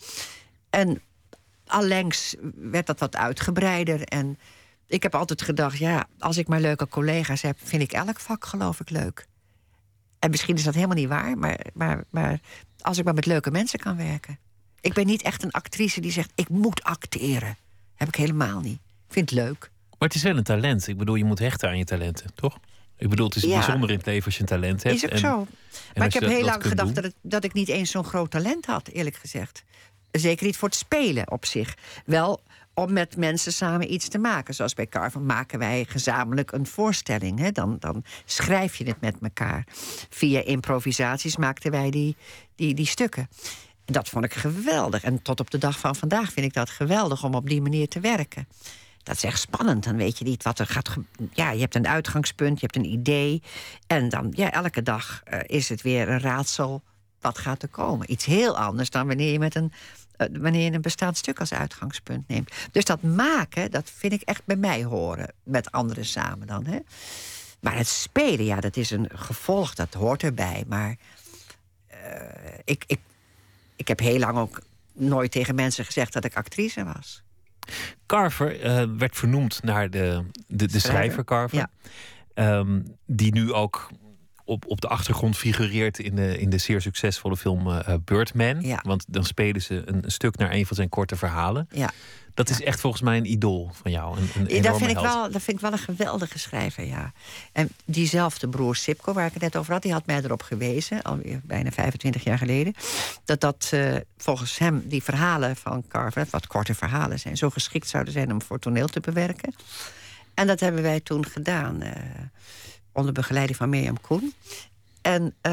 En 0.69 1.01
allengs 1.65 2.35
werd 2.55 2.88
dat 2.88 3.00
wat 3.00 3.15
uitgebreider. 3.15 4.01
En 4.01 4.38
ik 4.88 5.03
heb 5.03 5.15
altijd 5.15 5.41
gedacht, 5.41 5.77
ja, 5.77 6.07
als 6.19 6.38
ik 6.38 6.47
maar 6.47 6.59
leuke 6.59 6.88
collega's 6.88 7.41
heb... 7.41 7.57
vind 7.63 7.81
ik 7.81 7.91
elk 7.91 8.19
vak, 8.19 8.45
geloof 8.45 8.79
ik, 8.79 8.89
leuk. 8.89 9.27
En 10.19 10.29
misschien 10.29 10.55
is 10.55 10.63
dat 10.63 10.73
helemaal 10.73 10.95
niet 10.95 11.07
waar, 11.07 11.38
maar, 11.38 11.59
maar, 11.73 12.03
maar 12.09 12.39
als 12.79 12.97
ik 12.97 13.03
maar 13.03 13.13
met 13.13 13.25
leuke 13.25 13.51
mensen 13.51 13.79
kan 13.79 13.97
werken. 13.97 14.39
Ik 14.79 14.93
ben 14.93 15.05
niet 15.05 15.21
echt 15.21 15.43
een 15.43 15.51
actrice 15.51 16.01
die 16.01 16.11
zegt, 16.11 16.31
ik 16.35 16.50
moet 16.50 16.83
acteren. 16.83 17.57
Heb 17.95 18.07
ik 18.07 18.15
helemaal 18.15 18.59
niet. 18.59 18.79
Ik 19.07 19.13
vind 19.13 19.29
het 19.29 19.39
leuk. 19.39 19.71
Maar 20.01 20.10
het 20.10 20.17
is 20.17 20.24
wel 20.25 20.38
een 20.38 20.43
talent. 20.43 20.88
Ik 20.88 20.98
bedoel, 20.98 21.15
je 21.15 21.24
moet 21.24 21.39
hechten 21.39 21.70
aan 21.70 21.77
je 21.77 21.84
talenten, 21.84 22.31
toch? 22.36 22.60
Ik 22.98 23.10
bedoel, 23.10 23.25
het 23.27 23.36
is 23.36 23.43
Ja. 23.43 23.50
bijzonder 23.55 23.89
in 23.89 23.98
het 23.98 24.05
leven 24.05 24.25
als 24.25 24.36
je 24.36 24.41
een 24.41 24.48
talent 24.48 24.84
hebt. 24.84 24.96
Is 24.96 25.05
ook 25.05 25.12
En- 25.12 25.17
zo. 25.17 25.48
Maar 25.96 26.08
ik 26.08 26.13
heb 26.13 26.24
heel 26.24 26.43
lang 26.43 26.63
gedacht 26.67 26.86
doen- 26.88 26.93
dat, 26.93 27.03
het, 27.03 27.13
dat 27.22 27.43
ik 27.43 27.53
niet 27.53 27.67
eens 27.67 27.91
zo'n 27.91 28.03
groot 28.03 28.31
talent 28.31 28.65
had, 28.65 28.88
eerlijk 28.88 29.15
gezegd. 29.15 29.63
Zeker 30.12 30.46
niet 30.46 30.58
voor 30.58 30.67
het 30.67 30.77
spelen 30.77 31.31
op 31.31 31.46
zich. 31.46 31.77
Wel 32.05 32.41
om 32.74 32.93
met 32.93 33.17
mensen 33.17 33.53
samen 33.53 33.93
iets 33.93 34.08
te 34.08 34.17
maken. 34.17 34.53
Zoals 34.53 34.74
bij 34.74 34.88
Carver 34.88 35.22
maken 35.22 35.60
wij 35.60 35.86
gezamenlijk 35.89 36.51
een 36.51 36.65
voorstelling. 36.67 37.39
Hè? 37.39 37.51
Dan, 37.51 37.75
dan 37.79 38.03
schrijf 38.25 38.75
je 38.75 38.84
het 38.88 39.01
met 39.01 39.15
elkaar. 39.22 39.67
Via 40.10 40.43
improvisaties 40.43 41.38
maakten 41.38 41.72
wij 41.72 41.89
die, 41.89 42.15
die, 42.55 42.74
die 42.74 42.86
stukken. 42.86 43.27
En 43.86 43.93
dat 43.93 44.10
vond 44.10 44.25
ik 44.25 44.34
geweldig. 44.34 45.03
En 45.03 45.22
tot 45.22 45.39
op 45.39 45.51
de 45.51 45.58
dag 45.58 45.79
van 45.79 45.96
vandaag 45.96 46.31
vind 46.31 46.46
ik 46.46 46.53
dat 46.53 46.70
geweldig 46.70 47.24
om 47.24 47.34
op 47.36 47.50
die 47.50 47.62
manier 47.62 47.88
te 47.88 48.00
werken. 48.00 48.48
Dat 49.03 49.15
is 49.15 49.24
echt 49.24 49.39
spannend. 49.39 49.84
Dan 49.84 49.96
weet 49.96 50.17
je 50.17 50.25
niet 50.25 50.43
wat 50.43 50.60
er 50.60 50.67
gaat. 50.67 50.89
ge- 50.89 51.03
Ja, 51.34 51.51
je 51.51 51.60
hebt 51.60 51.75
een 51.75 51.88
uitgangspunt, 51.88 52.60
je 52.60 52.65
hebt 52.72 52.75
een 52.86 52.91
idee. 52.91 53.41
En 53.88 54.10
dan, 54.10 54.31
ja, 54.36 54.51
elke 54.51 54.81
dag 54.84 55.22
eh, 55.24 55.39
is 55.46 55.70
het 55.70 55.81
weer 55.81 56.10
een 56.10 56.20
raadsel. 56.20 56.81
Wat 57.22 57.38
gaat 57.38 57.62
er 57.62 57.67
komen? 57.67 58.12
Iets 58.12 58.25
heel 58.25 58.58
anders 58.58 58.89
dan 58.89 59.08
wanneer 59.08 59.31
je 59.31 59.39
met 59.39 59.55
een. 59.55 59.72
eh, 60.17 60.27
wanneer 60.31 60.63
je 60.63 60.72
een 60.72 60.81
bestaand 60.81 61.17
stuk 61.17 61.39
als 61.39 61.53
uitgangspunt 61.53 62.27
neemt. 62.27 62.51
Dus 62.72 62.86
dat 62.86 63.01
maken, 63.01 63.72
dat 63.72 63.91
vind 63.96 64.13
ik 64.13 64.22
echt 64.22 64.41
bij 64.46 64.55
mij 64.55 64.84
horen. 64.84 65.34
Met 65.43 65.72
anderen 65.72 66.05
samen 66.05 66.48
dan. 66.48 66.65
Hè? 66.65 66.79
Maar 67.60 67.77
het 67.77 67.88
spelen, 67.88 68.46
ja, 68.46 68.60
dat 68.60 68.77
is 68.77 68.91
een 68.91 69.10
gevolg, 69.13 69.74
dat 69.74 69.93
hoort 69.93 70.24
erbij. 70.24 70.63
Maar 70.67 70.96
eh, 71.88 72.60
ik, 72.63 72.84
ik, 72.88 73.00
ik 73.75 73.88
heb 73.88 74.00
heel 74.00 74.20
lang 74.20 74.38
ook 74.38 74.62
nooit 74.93 75.31
tegen 75.31 75.55
mensen 75.55 75.86
gezegd 75.86 76.13
dat 76.13 76.25
ik 76.25 76.36
actrice 76.36 76.84
was. 76.84 77.24
Carver 78.05 78.61
eh, 78.61 78.83
werd 78.97 79.15
vernoemd 79.15 79.63
naar 79.63 79.89
de, 79.89 80.24
de, 80.47 80.67
de 80.67 80.79
schrijver 80.79 81.24
Carver. 81.24 81.57
Ja. 81.57 81.69
Ehm, 82.33 82.81
die 83.05 83.33
nu 83.33 83.53
ook 83.53 83.89
op, 84.45 84.65
op 84.67 84.81
de 84.81 84.87
achtergrond 84.87 85.37
figureert 85.37 86.00
in 86.00 86.15
de, 86.15 86.39
in 86.39 86.50
de 86.50 86.57
zeer 86.57 86.81
succesvolle 86.81 87.37
film 87.37 87.71
eh, 87.71 87.95
Birdman. 88.03 88.61
Ja. 88.61 88.79
Want 88.83 89.05
dan 89.07 89.24
spelen 89.24 89.61
ze 89.61 89.83
een, 89.85 90.03
een 90.03 90.11
stuk 90.11 90.37
naar 90.37 90.51
een 90.51 90.65
van 90.65 90.75
zijn 90.75 90.89
korte 90.89 91.15
verhalen. 91.15 91.67
Ja. 91.71 91.91
Dat 92.33 92.50
is 92.50 92.61
echt 92.61 92.79
volgens 92.79 93.01
mij 93.01 93.17
een 93.17 93.31
idool 93.31 93.72
van 93.74 93.91
jou. 93.91 94.17
Een, 94.17 94.55
een 94.55 94.61
dat, 94.61 94.77
vind 94.77 94.89
ik 94.89 94.98
held. 94.98 95.07
wel, 95.07 95.31
dat 95.31 95.41
vind 95.41 95.57
ik 95.57 95.63
wel 95.63 95.72
een 95.72 95.77
geweldige 95.77 96.39
schrijver, 96.39 96.85
ja. 96.85 97.11
En 97.51 97.70
diezelfde 97.85 98.48
broer 98.48 98.75
Sipko, 98.75 99.13
waar 99.13 99.25
ik 99.25 99.33
het 99.33 99.41
net 99.41 99.55
over 99.55 99.74
had... 99.74 99.81
die 99.81 99.91
had 99.91 100.05
mij 100.05 100.22
erop 100.24 100.41
gewezen, 100.41 101.01
alweer 101.01 101.41
bijna 101.44 101.72
25 101.72 102.24
jaar 102.24 102.37
geleden... 102.37 102.74
dat 103.25 103.41
dat 103.41 103.70
eh, 103.72 103.96
volgens 104.17 104.57
hem 104.57 104.83
die 104.85 105.03
verhalen 105.03 105.55
van 105.55 105.83
Carver... 105.87 106.27
wat 106.29 106.48
korte 106.48 106.74
verhalen 106.74 107.20
zijn, 107.20 107.37
zo 107.37 107.50
geschikt 107.50 107.87
zouden 107.87 108.13
zijn... 108.13 108.31
om 108.31 108.41
voor 108.41 108.59
toneel 108.59 108.87
te 108.87 109.00
bewerken. 109.00 109.53
En 110.33 110.48
dat 110.48 110.59
hebben 110.59 110.81
wij 110.81 111.00
toen 111.00 111.25
gedaan, 111.25 111.81
eh, 111.81 111.91
onder 112.91 113.13
begeleiding 113.13 113.57
van 113.57 113.70
Mirjam 113.70 114.01
Koen. 114.01 114.33
En 115.01 115.35
eh, 115.41 115.51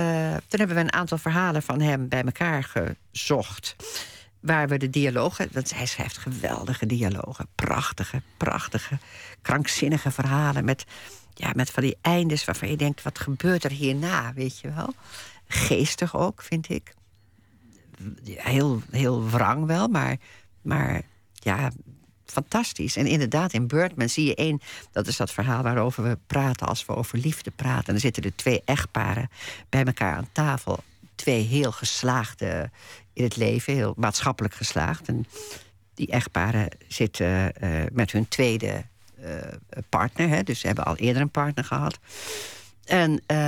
toen 0.48 0.58
hebben 0.58 0.76
we 0.76 0.82
een 0.82 0.92
aantal 0.92 1.18
verhalen 1.18 1.62
van 1.62 1.80
hem 1.80 2.08
bij 2.08 2.22
elkaar 2.22 2.92
gezocht 3.12 3.76
waar 4.40 4.68
we 4.68 4.76
de 4.76 4.90
dialogen... 4.90 5.48
Want 5.52 5.74
hij 5.74 5.86
schrijft 5.86 6.18
geweldige 6.18 6.86
dialogen. 6.86 7.46
Prachtige, 7.54 8.22
prachtige, 8.36 8.98
krankzinnige 9.42 10.10
verhalen... 10.10 10.64
met, 10.64 10.84
ja, 11.34 11.50
met 11.54 11.70
van 11.70 11.82
die 11.82 11.96
eindes 12.00 12.44
waarvan 12.44 12.68
je 12.68 12.76
denkt... 12.76 13.02
wat 13.02 13.18
gebeurt 13.18 13.64
er 13.64 13.70
hierna, 13.70 14.32
weet 14.32 14.58
je 14.58 14.72
wel? 14.72 14.94
Geestig 15.48 16.16
ook, 16.16 16.42
vind 16.42 16.68
ik. 16.68 16.94
Heel, 18.24 18.82
heel 18.90 19.28
wrang 19.30 19.66
wel, 19.66 19.88
maar, 19.88 20.16
maar 20.62 21.02
ja, 21.32 21.70
fantastisch. 22.24 22.96
En 22.96 23.06
inderdaad, 23.06 23.52
in 23.52 23.66
Birdman 23.66 24.08
zie 24.08 24.26
je 24.26 24.34
één... 24.34 24.60
dat 24.92 25.06
is 25.06 25.16
dat 25.16 25.32
verhaal 25.32 25.62
waarover 25.62 26.02
we 26.02 26.18
praten 26.26 26.66
als 26.66 26.86
we 26.86 26.94
over 26.94 27.18
liefde 27.18 27.50
praten. 27.50 27.86
En 27.86 27.92
dan 27.92 28.00
zitten 28.00 28.22
er 28.22 28.36
twee 28.36 28.62
echtparen 28.64 29.30
bij 29.68 29.84
elkaar 29.84 30.16
aan 30.16 30.28
tafel. 30.32 30.78
Twee 31.14 31.42
heel 31.42 31.72
geslaagde 31.72 32.70
in 33.18 33.24
het 33.24 33.36
leven, 33.36 33.74
heel 33.74 33.94
maatschappelijk 33.96 34.54
geslaagd. 34.54 35.08
En 35.08 35.26
die 35.94 36.10
echtparen 36.10 36.68
zitten 36.88 37.56
eh, 37.56 37.70
met 37.92 38.12
hun 38.12 38.28
tweede 38.28 38.84
eh, 39.20 39.32
partner. 39.88 40.28
Hè, 40.28 40.42
dus 40.42 40.60
ze 40.60 40.66
hebben 40.66 40.84
al 40.84 40.96
eerder 40.96 41.22
een 41.22 41.30
partner 41.30 41.64
gehad. 41.64 41.98
En 42.84 43.20
eh, 43.26 43.38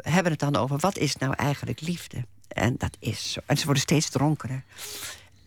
hebben 0.00 0.32
het 0.32 0.40
dan 0.40 0.56
over 0.56 0.78
wat 0.78 0.98
is 0.98 1.16
nou 1.16 1.34
eigenlijk 1.36 1.80
liefde? 1.80 2.24
En 2.48 2.74
dat 2.78 2.96
is 2.98 3.32
zo. 3.32 3.40
En 3.46 3.56
ze 3.56 3.64
worden 3.64 3.82
steeds 3.82 4.08
dronkener. 4.08 4.62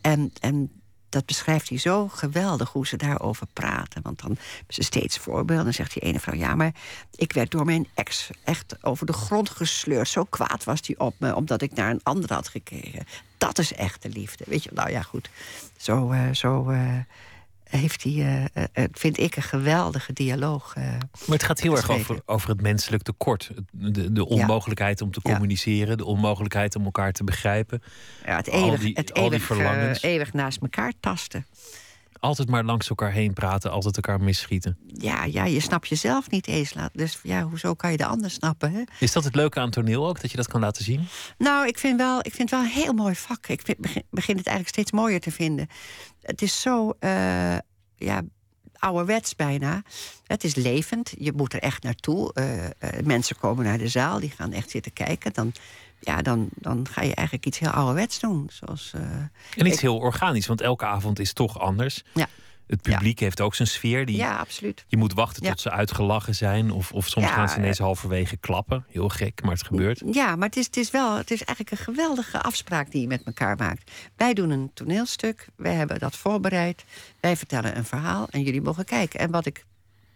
En, 0.02 0.34
en 0.42 0.72
dat 1.16 1.26
beschrijft 1.26 1.70
hij 1.70 1.78
zo 1.78 2.08
geweldig 2.08 2.72
hoe 2.72 2.88
ze 2.88 2.98
daarover 2.98 3.48
praten. 3.54 4.02
Want 4.02 4.22
dan 4.22 4.38
ze 4.68 4.84
steeds 4.84 5.18
voorbeelden. 5.18 5.64
Dan 5.64 5.74
zegt 5.74 5.94
die 5.94 6.02
ene 6.02 6.20
vrouw: 6.20 6.36
Ja, 6.36 6.56
maar 6.56 6.74
ik 7.16 7.34
werd 7.34 7.52
door 7.52 7.66
mijn 7.66 7.88
ex 7.94 8.30
echt 8.44 8.76
over 8.82 9.06
de 9.06 9.14
grond 9.14 9.50
gesleurd. 9.50 10.08
Zo 10.08 10.24
kwaad 10.24 10.64
was 10.64 10.80
hij 10.86 10.98
op 10.98 11.16
me, 11.18 11.36
omdat 11.36 11.62
ik 11.62 11.74
naar 11.74 11.90
een 11.90 12.04
ander 12.04 12.34
had 12.34 12.48
gekeken. 12.48 13.06
Dat 13.38 13.58
is 13.58 13.74
echte 13.74 14.10
liefde. 14.10 14.44
Weet 14.48 14.64
je, 14.64 14.70
nou 14.74 14.90
ja, 14.90 15.02
goed. 15.02 15.30
Zo, 15.78 16.12
eh, 16.12 16.32
zo 16.32 16.70
eh, 16.70 16.98
heeft 17.70 18.04
hij, 18.04 18.14
eh, 18.54 18.64
eh, 18.74 18.90
vind 18.92 19.20
ik, 19.20 19.36
een 19.36 19.44
geweldige 19.44 20.14
dialoog. 20.14 20.74
eh, 20.76 20.84
Maar 20.84 21.00
het 21.28 21.44
gaat 21.44 21.60
heel 21.62 21.76
erg 21.76 21.90
over, 21.90 22.22
over 22.26 22.50
het 22.50 22.62
menselijk 22.62 23.04
tekort. 23.04 23.52
De, 23.72 24.12
de 24.12 24.26
onmogelijkheid 24.28 25.02
om 25.02 25.12
te 25.12 25.20
Ja. 25.24 25.32
communiceren, 25.32 25.98
de 25.98 26.06
onmogelijkheid 26.06 26.76
om 26.76 26.86
elkaar 26.86 27.12
te 27.12 27.24
begrijpen. 27.24 27.82
Ja, 28.26 28.36
het 28.36 28.50
Al 28.52 28.64
eeuwig, 28.64 28.80
die- 28.80 28.94
het 28.94 29.14
al 29.14 29.30
die 29.30 29.42
eeuwig, 29.50 30.02
eh, 30.02 30.12
eeuwig 30.12 30.34
naast 30.34 30.62
elkaar 30.62 30.94
tasten. 31.00 31.46
Altijd 32.26 32.50
maar 32.50 32.64
langs 32.64 32.90
elkaar 32.90 33.12
heen 33.12 33.34
praten, 33.34 33.72
altijd 33.72 33.96
elkaar 33.96 34.22
misschieten. 34.22 34.78
Ja, 34.88 35.24
ja, 35.24 35.46
je 35.46 35.60
snapt 35.60 35.88
jezelf 35.88 36.30
niet 36.30 36.48
eens. 36.48 36.74
Dus 36.94 37.20
ja, 37.24 37.42
hoezo 37.42 37.74
kan 37.74 37.92
je 37.92 37.98
de 37.98 38.06
ander 38.06 38.30
snappen? 38.30 38.72
Hè? 38.72 38.84
Is 39.00 39.12
dat 39.12 39.24
het 39.24 39.36
leuke 39.36 39.60
aan 39.60 39.70
toneel 39.70 40.08
ook, 40.08 40.22
dat 40.22 40.32
je 40.32 40.38
dat 40.38 40.48
kan 40.48 40.62
laten 40.62 40.84
zien? 40.84 41.08
Nou, 41.38 41.68
ik 41.68 41.80
vind, 41.80 41.98
wel, 41.98 42.20
ik 42.20 42.34
vind 42.34 42.50
het 42.50 42.60
wel 42.60 42.60
een 42.60 42.84
heel 42.84 42.94
mooi 42.94 43.16
vak. 43.16 43.48
Ik 43.48 43.62
vind, 43.64 43.78
begin, 43.78 44.04
begin 44.10 44.38
het 44.38 44.48
eigenlijk 44.48 44.78
steeds 44.78 44.92
mooier 44.92 45.20
te 45.20 45.32
vinden. 45.32 45.68
Het 46.22 46.42
is 46.42 46.62
zo 46.62 46.94
eh, 47.00 47.58
ja, 47.96 48.22
ouderwets 48.74 49.36
bijna. 49.36 49.84
Het 50.24 50.44
is 50.44 50.56
levend. 50.56 51.14
Je 51.18 51.32
moet 51.36 51.54
er 51.54 51.62
echt 51.62 51.84
naartoe. 51.84 52.34
Eh, 52.34 52.66
eh, 52.66 52.72
mensen 53.04 53.38
komen 53.38 53.66
naar 53.66 53.78
de 53.78 53.88
zaal, 53.88 54.20
die 54.20 54.32
gaan 54.32 54.52
echt 54.52 54.70
zitten 54.70 54.94
kijken. 54.94 55.34
Dan, 55.34 55.54
ja, 56.00 56.22
dan, 56.22 56.48
dan 56.56 56.88
ga 56.92 57.02
je 57.02 57.16
eigenlijk 57.16 57.48
iets 57.48 57.60
heel 57.60 57.70
ouderwets 57.70 58.20
doen. 58.20 58.50
Zoals, 58.54 58.92
eh, 58.96 59.02
En 59.02 59.66
iets 59.66 59.76
ik- 59.76 59.80
heel 59.82 59.98
organisch, 59.98 60.48
want 60.48 60.62
elke 60.62 60.86
avond 60.86 61.20
is 61.20 61.34
toch 61.34 61.60
anders. 61.60 62.04
Ja. 62.14 62.28
Het 62.68 62.82
publiek 62.82 63.20
heeft 63.20 63.42
ook 63.42 63.56
zijn 63.56 63.68
sfeer. 63.68 64.06
Die, 64.06 64.16
Ja, 64.16 64.38
absoluut. 64.38 64.86
Je 64.88 64.98
moet 64.98 65.14
wachten 65.14 65.44
Ja. 65.44 65.50
tot 65.50 65.60
ze 65.62 65.72
uitgelachen 65.72 66.36
zijn. 66.36 66.72
Of, 66.72 66.92
of 66.92 67.08
soms 67.08 67.26
gaan 67.28 67.50
ze 67.50 67.58
ineens 67.58 67.78
halverwege 67.78 68.38
klappen. 68.38 68.86
Heel 68.90 69.10
gek, 69.10 69.42
maar 69.42 69.52
het 69.52 69.66
gebeurt. 69.66 70.02
Ja, 70.12 70.36
maar 70.36 70.48
het 70.48 70.58
is, 70.58 70.66
het 70.66 70.78
is 70.78 70.92
wel 70.92 71.16
het 71.18 71.32
is 71.32 71.44
eigenlijk 71.44 71.72
een 71.80 71.86
geweldige 71.94 72.42
afspraak 72.42 72.92
die 72.92 73.02
je 73.02 73.08
met 73.08 73.24
elkaar 73.24 73.56
maakt. 73.58 73.92
Wij 74.16 74.34
doen 74.34 74.50
een 74.50 74.72
toneelstuk, 74.74 75.48
wij 75.56 75.74
hebben 75.74 76.00
dat 76.00 76.16
voorbereid. 76.16 76.86
Wij 77.20 77.36
vertellen 77.38 77.78
een 77.78 77.86
verhaal 77.86 78.28
en 78.30 78.42
jullie 78.42 78.62
mogen 78.62 78.86
kijken. 78.86 79.20
En 79.20 79.32
wat 79.32 79.46
ik 79.46 79.66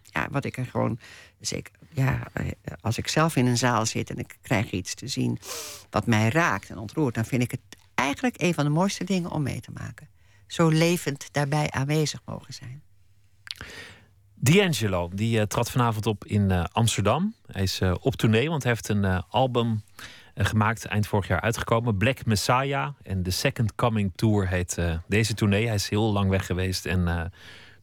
ja, 0.03 0.27
wat 0.31 0.45
ik 0.45 0.57
er 0.57 0.65
gewoon. 0.65 0.99
Zeker, 1.39 1.73
ja, 1.89 2.27
eh, 2.33 2.47
als 2.81 2.97
ik 2.97 3.07
zelf 3.07 3.35
in 3.35 3.45
een 3.45 3.57
zaal 3.57 3.85
zit 3.85 4.09
en 4.09 4.17
ik 4.17 4.37
krijg 4.41 4.71
iets 4.71 4.93
te 4.93 5.07
zien 5.07 5.39
wat 5.89 6.05
mij 6.05 6.29
raakt 6.29 6.69
en 6.69 6.77
ontroert, 6.77 7.15
dan 7.15 7.25
vind 7.25 7.41
ik 7.41 7.51
het 7.51 7.61
eigenlijk 7.95 8.41
een 8.41 8.53
van 8.53 8.63
de 8.63 8.69
mooiste 8.69 9.03
dingen 9.03 9.31
om 9.31 9.43
mee 9.43 9.61
te 9.61 9.71
maken. 9.71 10.07
Zo 10.47 10.67
levend 10.67 11.27
daarbij 11.31 11.71
aanwezig 11.71 12.21
mogen 12.25 12.53
zijn. 12.53 12.81
D'Angelo, 14.33 15.09
die 15.13 15.37
uh, 15.37 15.43
trad 15.43 15.71
vanavond 15.71 16.05
op 16.05 16.25
in 16.25 16.49
uh, 16.49 16.63
Amsterdam. 16.71 17.33
Hij 17.45 17.63
is 17.63 17.81
uh, 17.81 17.95
op 17.99 18.15
tournee, 18.15 18.49
want 18.49 18.63
hij 18.63 18.71
heeft 18.71 18.89
een 18.89 19.05
album 19.29 19.83
gemaakt, 20.35 20.85
eind 20.85 21.07
vorig 21.07 21.27
jaar 21.27 21.41
uitgekomen. 21.41 21.97
Black 21.97 22.25
Messiah. 22.25 22.89
En 23.03 23.23
de 23.23 23.31
Second 23.31 23.75
Coming 23.75 24.11
Tour 24.15 24.47
heet 24.47 24.77
deze 25.07 25.33
tournee. 25.33 25.65
Hij 25.65 25.75
is 25.75 25.89
heel 25.89 26.11
lang 26.11 26.29
weg 26.29 26.45
geweest 26.45 26.85
en 26.85 27.31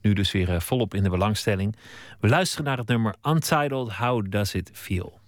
nu 0.07 0.13
dus 0.13 0.33
weer 0.33 0.63
volop 0.63 0.95
in 0.95 1.03
de 1.03 1.11
belangstelling. 1.11 1.77
We 2.21 2.29
luisteren 2.29 2.65
naar 2.65 2.79
het 2.79 2.89
nummer 2.89 3.15
Untitled 3.23 3.93
How 3.93 4.31
Does 4.31 4.55
It 4.55 4.71
Feel? 4.73 5.21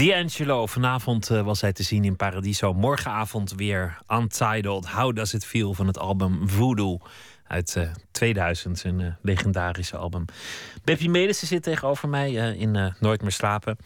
D'Angelo, 0.00 0.66
vanavond 0.66 1.30
eh, 1.30 1.42
was 1.42 1.60
hij 1.60 1.72
te 1.72 1.82
zien 1.82 2.04
in 2.04 2.16
Paradiso. 2.16 2.72
Morgenavond 2.72 3.54
weer 3.54 3.98
Untitled. 4.08 4.86
How 4.86 5.16
Does 5.16 5.34
It 5.34 5.44
Feel 5.44 5.74
van 5.74 5.86
het 5.86 5.98
album 5.98 6.48
Voodoo 6.48 6.98
uit 7.46 7.74
uh, 7.78 7.90
2000. 8.10 8.84
Een 8.84 9.00
uh, 9.00 9.12
legendarische 9.22 9.96
album. 9.96 10.24
Beppie 10.84 11.10
Melissen 11.10 11.46
zit 11.46 11.62
tegenover 11.62 12.08
mij 12.08 12.32
in 12.32 12.94
Nooit 13.00 13.22
meer 13.22 13.32
slapen. 13.32 13.76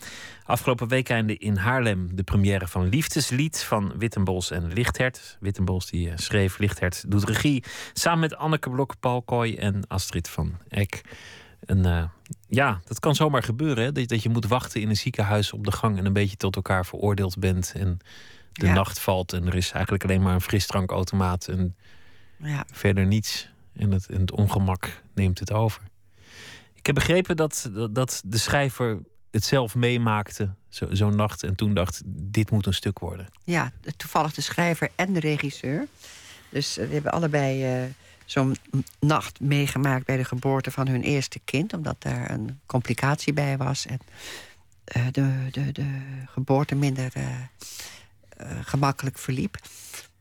Afgelopen 0.44 0.88
weekend 0.88 1.30
in 1.30 1.56
Haarlem 1.56 2.16
de 2.16 2.22
première 2.22 2.68
van 2.68 2.88
Liefdeslied 2.88 3.62
van 3.62 3.92
Wittenbos 3.98 4.50
en 4.50 4.72
Lichthert. 4.72 5.36
Wittenbos 5.40 5.86
die 5.86 6.12
schreef, 6.14 6.58
Lichthert 6.58 7.10
doet 7.10 7.24
regie. 7.24 7.64
Samen 7.92 8.20
met 8.20 8.36
Anneke 8.36 8.70
Blok, 8.70 8.94
Paul 9.00 9.22
Kooi 9.22 9.56
en 9.56 9.82
Astrid 9.88 10.28
van 10.28 10.58
Eck. 10.68 11.00
En 11.66 12.10
ja, 12.48 12.80
dat 12.84 12.98
kan 12.98 13.14
zomaar 13.14 13.42
gebeuren. 13.42 13.84
Hè? 13.84 13.92
Dat, 13.92 14.08
dat 14.08 14.22
je 14.22 14.28
moet 14.28 14.46
wachten 14.46 14.80
in 14.80 14.88
een 14.88 14.96
ziekenhuis 14.96 15.52
op 15.52 15.64
de 15.64 15.72
gang 15.72 15.98
en 15.98 16.06
een 16.06 16.12
beetje 16.12 16.36
tot 16.36 16.56
elkaar 16.56 16.86
veroordeeld 16.86 17.38
bent. 17.38 17.72
En 17.76 17.98
de 18.52 18.66
nacht 18.66 18.98
valt 18.98 19.32
en 19.32 19.46
er 19.46 19.54
is 19.54 19.70
eigenlijk 19.70 20.04
alleen 20.04 20.22
maar 20.22 20.34
een 20.34 20.40
frisdrankautomaat 20.40 21.48
en 21.48 21.76
ja. 22.36 22.64
verder 22.72 23.06
niets. 23.06 23.52
En 23.72 23.90
het, 23.90 24.06
en 24.06 24.20
het 24.20 24.32
ongemak 24.32 25.02
neemt 25.14 25.38
het 25.38 25.52
over. 25.52 25.82
Ik 26.74 26.86
heb 26.86 26.94
begrepen 26.94 27.36
dat, 27.36 27.70
dat, 27.90 28.22
de 28.24 28.38
schrijver 28.38 29.00
het 29.30 29.44
zelf 29.44 29.74
meemaakte, 29.74 30.54
zo'n 30.68 30.96
zo 30.96 31.10
nacht. 31.10 31.42
En 31.42 31.54
toen 31.54 31.74
dacht, 31.74 32.02
dit 32.06 32.50
moet 32.50 32.66
een 32.66 32.74
stuk 32.74 32.98
worden. 32.98 33.28
Ja, 33.44 33.72
toevallig 33.96 34.34
de 34.34 34.40
schrijver 34.40 34.88
en 34.94 35.12
de 35.12 35.20
regisseur. 35.20 35.86
Dus 36.48 36.78
uh, 36.78 36.84
die 36.84 36.94
hebben 36.94 37.12
allebei 37.12 37.82
uh, 37.82 37.90
zo'n 38.24 38.56
nacht 38.98 39.40
meegemaakt 39.40 40.06
bij 40.06 40.16
de 40.16 40.24
geboorte 40.24 40.70
van 40.70 40.88
hun 40.88 41.02
eerste 41.02 41.40
kind, 41.44 41.72
omdat 41.72 41.96
daar 41.98 42.30
een 42.30 42.60
complicatie 42.66 43.32
bij 43.32 43.56
was 43.56 43.86
en 43.86 44.00
uh, 44.96 45.06
de, 45.10 45.48
de, 45.50 45.72
de 45.72 46.00
geboorte 46.26 46.74
minder 46.74 47.12
uh, 47.16 47.24
uh, 48.40 48.46
gemakkelijk 48.60 49.18
verliep. 49.18 49.56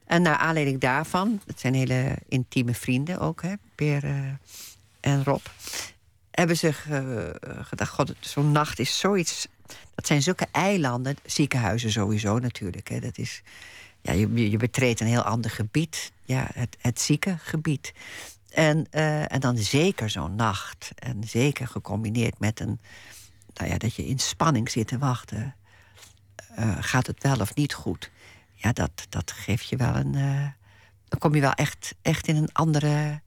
En 0.06 0.22
naar 0.22 0.38
aanleiding 0.38 0.80
daarvan, 0.80 1.42
het 1.46 1.60
zijn 1.60 1.74
hele 1.74 2.18
intieme 2.28 2.74
vrienden 2.74 3.20
ook, 3.20 3.42
hè, 3.42 3.54
Peer 3.76 4.04
en 5.00 5.24
Rob, 5.24 5.46
hebben 6.32 6.58
ze 6.58 6.74
gedacht: 7.62 7.92
God, 7.92 8.14
zo'n 8.20 8.52
nacht 8.52 8.80
is 8.80 9.00
zoiets. 9.00 9.48
Dat 9.96 10.08
zijn 10.08 10.22
zulke 10.22 10.48
eilanden, 10.52 11.18
ziekenhuizen 11.26 11.92
sowieso 11.92 12.40
natuurlijk. 12.40 12.90
Hè, 12.90 13.00
dat 13.00 13.18
is 13.18 13.42
ja, 14.04 14.14
je, 14.14 14.50
je 14.50 14.58
betreedt 14.58 15.00
een 15.00 15.08
heel 15.08 15.22
ander 15.22 15.52
gebied. 15.52 16.12
Ja, 16.24 16.50
het, 16.54 16.78
het 16.82 17.02
ziekengebied. 17.02 17.94
En, 18.50 18.88
uh, 18.92 19.32
en 19.32 19.40
dan 19.40 19.58
zeker 19.58 20.10
zo'n 20.10 20.36
nacht. 20.36 20.92
En 20.96 21.24
zeker 21.24 21.68
gecombineerd 21.68 22.40
met 22.40 22.60
een. 22.60 22.80
Nou 23.54 23.70
ja, 23.70 23.78
dat 23.78 23.96
je 23.96 24.08
in 24.08 24.20
spanning 24.20 24.72
zit 24.72 24.88
te 24.88 24.98
wachten. 24.98 25.56
Uh, 26.60 26.78
gaat 26.80 27.08
het 27.08 27.24
wel 27.24 27.40
of 27.40 27.56
niet 27.56 27.74
goed? 27.74 28.12
Ja, 28.54 28.72
dat, 28.72 29.06
dat 29.10 29.32
geeft 29.32 29.70
je 29.70 29.76
wel 29.76 29.96
een. 29.96 30.14
Uh, 30.16 30.48
dan 31.08 31.20
kom 31.20 31.36
je 31.36 31.42
wel 31.42 31.54
echt, 31.54 31.96
echt 32.02 32.28
in 32.28 32.36
een 32.36 32.54
andere. 32.54 33.22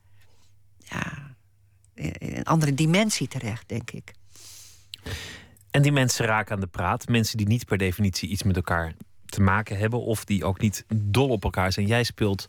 Ja, 0.78 1.34
in 1.94 2.36
een 2.36 2.44
andere 2.44 2.74
dimensie 2.74 3.28
terecht, 3.28 3.68
denk 3.68 3.90
ik. 3.90 4.12
En 5.70 5.82
die 5.82 5.92
mensen 5.92 6.26
raken 6.26 6.54
aan 6.54 6.60
de 6.60 6.66
praat. 6.66 7.08
Mensen 7.08 7.36
die 7.36 7.46
niet 7.46 7.64
per 7.64 7.78
definitie 7.78 8.28
iets 8.28 8.42
met 8.42 8.56
elkaar 8.56 8.92
te 9.26 9.42
maken 9.42 9.78
hebben 9.78 10.02
of 10.02 10.24
die 10.24 10.44
ook 10.44 10.60
niet 10.60 10.84
dol 10.94 11.28
op 11.28 11.44
elkaar 11.44 11.72
zijn. 11.72 11.86
Jij 11.86 12.04
speelt 12.04 12.48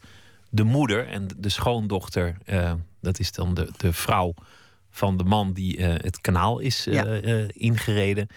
de 0.50 0.63
moeder 0.63 1.08
en 1.08 1.28
de 1.38 1.50
schoondochter, 1.50 2.38
uh, 2.46 2.74
dat 3.02 3.20
is 3.20 3.32
dan 3.32 3.54
de, 3.54 3.70
de 3.78 3.94
vrouw 3.94 4.34
van 4.90 5.18
de 5.18 5.24
man 5.24 5.54
die 5.54 5.78
uh, 5.78 5.88
het 5.88 6.22
kanaal 6.22 6.60
is 6.60 6.88
uh, 6.88 7.48
ingereden. 7.48 8.28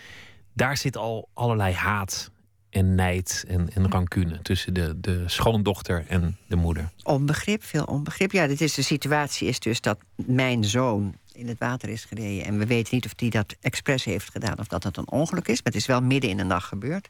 Daar 0.53 0.77
zit 0.77 0.97
al 0.97 1.29
allerlei 1.35 1.75
haat 1.75 2.31
en 2.71 2.95
nijd 2.95 3.45
en, 3.49 3.71
en 3.75 3.91
rancune 3.91 4.43
tussen 4.43 4.75
de, 4.75 5.01
de 5.01 5.23
schoondochter 5.27 6.05
en 6.09 6.37
de 6.49 6.57
moeder. 6.57 6.91
Onbegrip, 7.03 7.65
veel 7.65 7.85
onbegrip. 7.85 8.33
Ja, 8.33 8.47
dit 8.47 8.61
is, 8.61 8.75
de 8.75 8.83
situatie 8.83 9.49
is 9.49 9.61
dus 9.61 9.81
dat 9.81 9.99
mijn 10.15 10.65
zoon 10.65 11.15
in 11.33 11.49
het 11.49 11.59
water 11.59 11.89
is 11.89 12.05
gereden. 12.05 12.45
En 12.45 12.59
we 12.59 12.67
weten 12.67 12.95
niet 12.95 13.05
of 13.05 13.13
hij 13.17 13.29
dat 13.29 13.57
expres 13.61 14.05
heeft 14.05 14.31
gedaan 14.31 14.59
of 14.59 14.67
dat 14.67 14.83
het 14.83 14.97
een 14.97 15.11
ongeluk 15.11 15.49
is. 15.49 15.57
Maar 15.57 15.73
het 15.73 15.81
is 15.81 15.87
wel 15.87 16.01
midden 16.01 16.31
in 16.31 16.37
de 16.37 16.45
nacht 16.45 16.69
gebeurd. 16.69 17.09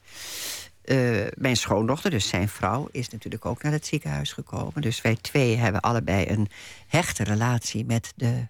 Uh, 0.85 1.27
mijn 1.37 1.57
schoondochter, 1.57 2.09
dus 2.09 2.27
zijn 2.27 2.49
vrouw, 2.49 2.87
is 2.91 3.09
natuurlijk 3.09 3.45
ook 3.45 3.63
naar 3.63 3.71
het 3.71 3.85
ziekenhuis 3.85 4.33
gekomen. 4.33 4.81
Dus 4.81 5.01
wij 5.01 5.15
twee 5.15 5.55
hebben 5.55 5.81
allebei 5.81 6.29
een 6.29 6.49
hechte 6.87 7.23
relatie 7.23 7.85
met 7.85 8.13
de, 8.15 8.47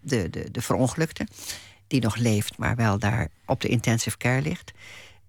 de, 0.00 0.30
de, 0.30 0.50
de 0.50 0.62
verongelukte. 0.62 1.26
Die 1.86 2.00
nog 2.00 2.16
leeft, 2.16 2.58
maar 2.58 2.76
wel 2.76 2.98
daar 2.98 3.28
op 3.46 3.60
de 3.60 3.68
intensive 3.68 4.16
care 4.16 4.42
ligt. 4.42 4.72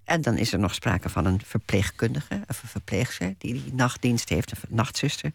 En 0.04 0.22
dan 0.22 0.38
is 0.38 0.54
er 0.54 0.60
nog 0.60 0.74
sprake 0.74 1.10
van 1.10 1.26
een 1.26 1.42
verpleegkundige, 1.46 2.42
of 2.48 2.64
een 2.64 2.70
verpleegster... 2.70 3.36
die 3.38 3.54
die 3.54 3.74
nachtdienst 3.74 4.30
heeft, 4.30 4.52
een 4.52 4.58
nachtzuster. 4.70 5.32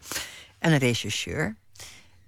En 0.59 0.71
een 0.71 0.77
rechercheur. 0.77 1.55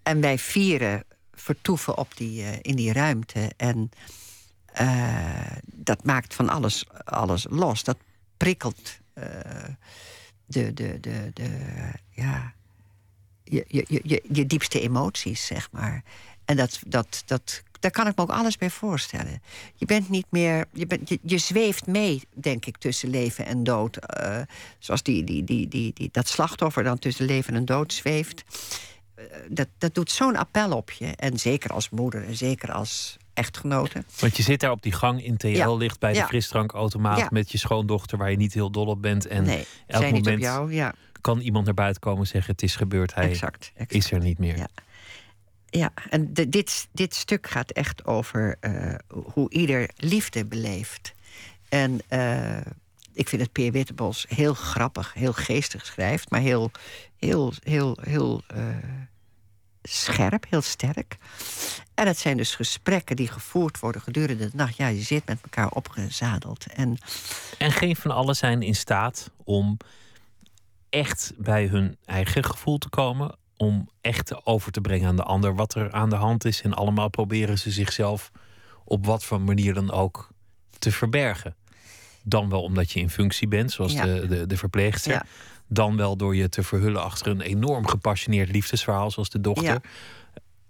En 0.03 0.21
wij 0.21 0.37
vieren 0.37 1.03
vertoeven 1.33 1.97
op 1.97 2.17
die, 2.17 2.41
uh, 2.41 2.47
in 2.61 2.75
die 2.75 2.93
ruimte. 2.93 3.51
En 3.57 3.91
uh, 4.81 5.51
dat 5.65 6.03
maakt 6.03 6.33
van 6.33 6.49
alles, 6.49 6.85
alles 7.03 7.45
los. 7.49 7.83
Dat 7.83 7.97
prikkelt 8.39 8.99
uh, 9.17 9.25
de, 10.45 10.73
de, 10.73 10.99
de, 10.99 11.31
de, 11.33 11.49
ja, 12.09 12.53
je, 13.43 13.65
je, 13.67 14.01
je, 14.03 14.23
je 14.31 14.45
diepste 14.45 14.81
emoties, 14.81 15.45
zeg 15.45 15.71
maar. 15.71 16.03
En 16.45 16.55
dat, 16.55 16.79
dat, 16.87 17.23
dat, 17.25 17.63
daar 17.79 17.91
kan 17.91 18.07
ik 18.07 18.15
me 18.15 18.21
ook 18.21 18.29
alles 18.29 18.57
bij 18.57 18.69
voorstellen. 18.69 19.41
Je 19.75 19.85
bent 19.85 20.09
niet 20.09 20.25
meer. 20.29 20.65
Je, 20.73 20.85
bent, 20.87 21.09
je, 21.09 21.19
je 21.21 21.37
zweeft 21.37 21.87
mee, 21.87 22.21
denk 22.33 22.65
ik, 22.65 22.77
tussen 22.77 23.09
leven 23.09 23.45
en 23.45 23.63
dood. 23.63 23.97
Uh, 24.19 24.41
zoals 24.79 25.03
die, 25.03 25.23
die, 25.23 25.43
die, 25.43 25.67
die, 25.67 25.93
die, 25.93 26.09
dat 26.11 26.27
slachtoffer 26.27 26.83
dan 26.83 26.99
tussen 26.99 27.25
leven 27.25 27.53
en 27.55 27.65
dood 27.65 27.93
zweeft. 27.93 28.43
Uh, 29.15 29.25
dat, 29.49 29.67
dat 29.77 29.95
doet 29.95 30.11
zo'n 30.11 30.35
appel 30.35 30.71
op 30.71 30.91
je. 30.91 31.05
En 31.15 31.39
zeker 31.39 31.73
als 31.73 31.89
moeder 31.89 32.25
en 32.25 32.35
zeker 32.35 32.71
als 32.71 33.17
echtgenoten. 33.39 34.05
Want 34.19 34.37
je 34.37 34.43
zit 34.43 34.59
daar 34.59 34.71
op 34.71 34.81
die 34.81 34.91
gang 34.91 35.23
in 35.23 35.37
TL, 35.37 35.77
ligt 35.77 35.99
bij 35.99 36.13
de 36.13 36.23
frisdrankautomaat 36.23 37.31
met 37.31 37.51
je 37.51 37.57
schoondochter 37.57 38.17
waar 38.17 38.31
je 38.31 38.37
niet 38.37 38.53
heel 38.53 38.71
dol 38.71 38.85
op 38.85 39.01
bent. 39.01 39.27
En 39.27 39.43
nee, 39.43 39.65
elk 39.87 40.03
moment 40.03 40.27
op 40.27 40.37
jou, 40.37 40.73
ja. 40.73 40.93
kan 41.21 41.39
iemand 41.39 41.65
naar 41.65 41.73
buiten 41.73 42.01
komen 42.01 42.19
en 42.19 42.27
zeggen: 42.27 42.51
Het 42.51 42.61
is 42.61 42.75
gebeurd, 42.75 43.15
hij 43.15 43.29
exact, 43.29 43.71
exact. 43.73 43.93
is 43.93 44.11
er 44.11 44.19
niet 44.19 44.37
meer. 44.37 44.57
Ja, 44.57 44.67
ja 45.69 45.91
en 46.09 46.33
de, 46.33 46.49
dit, 46.49 46.87
dit 46.91 47.15
stuk 47.15 47.47
gaat 47.47 47.71
echt 47.71 48.05
over 48.05 48.57
uh, 48.61 48.93
hoe 49.33 49.49
ieder 49.49 49.89
liefde 49.95 50.45
beleeft. 50.45 51.13
En 51.69 51.99
uh, 52.09 52.57
ik 53.13 53.29
vind 53.29 53.41
het 53.41 53.51
Peer 53.51 53.71
Wittebos 53.71 54.25
heel 54.29 54.53
grappig, 54.53 55.13
heel 55.13 55.33
geestig 55.33 55.85
schrijft, 55.85 56.29
maar 56.29 56.39
heel, 56.39 56.71
heel, 57.17 57.53
heel, 57.63 57.97
heel. 58.01 58.41
Uh, 58.55 58.65
scherp, 59.89 60.45
heel 60.49 60.61
sterk. 60.61 61.17
En 61.93 62.07
het 62.07 62.17
zijn 62.17 62.37
dus 62.37 62.55
gesprekken 62.55 63.15
die 63.15 63.27
gevoerd 63.27 63.79
worden 63.79 64.01
gedurende 64.01 64.49
de 64.49 64.55
nacht. 64.57 64.75
Ja, 64.75 64.87
je 64.87 65.01
zit 65.01 65.25
met 65.25 65.39
elkaar 65.41 65.69
opgezadeld. 65.69 66.65
En, 66.73 66.97
en 67.57 67.71
geen 67.71 67.95
van 67.95 68.11
allen 68.11 68.35
zijn 68.35 68.61
in 68.61 68.75
staat 68.75 69.31
om 69.43 69.77
echt 70.89 71.33
bij 71.37 71.65
hun 71.65 71.97
eigen 72.05 72.43
gevoel 72.43 72.77
te 72.77 72.89
komen. 72.89 73.37
Om 73.57 73.89
echt 74.01 74.45
over 74.45 74.71
te 74.71 74.81
brengen 74.81 75.07
aan 75.07 75.15
de 75.15 75.23
ander 75.23 75.55
wat 75.55 75.75
er 75.75 75.91
aan 75.91 76.09
de 76.09 76.15
hand 76.15 76.45
is. 76.45 76.61
En 76.61 76.73
allemaal 76.73 77.09
proberen 77.09 77.59
ze 77.59 77.71
zichzelf 77.71 78.31
op 78.85 79.05
wat 79.05 79.23
voor 79.23 79.41
manier 79.41 79.73
dan 79.73 79.91
ook 79.91 80.29
te 80.77 80.91
verbergen. 80.91 81.55
Dan 82.23 82.49
wel 82.49 82.61
omdat 82.61 82.91
je 82.91 82.99
in 82.99 83.09
functie 83.09 83.47
bent, 83.47 83.71
zoals 83.71 83.91
ja. 83.91 84.03
de, 84.05 84.27
de, 84.27 84.47
de 84.47 84.57
verpleegster. 84.57 85.11
Ja 85.11 85.25
dan 85.69 85.97
wel 85.97 86.15
door 86.17 86.35
je 86.35 86.49
te 86.49 86.63
verhullen 86.63 87.03
achter 87.03 87.27
een 87.27 87.41
enorm 87.41 87.87
gepassioneerd 87.87 88.51
liefdesverhaal, 88.51 89.11
zoals 89.11 89.29
de 89.29 89.41
dochter. 89.41 89.63
Ja. 89.63 89.81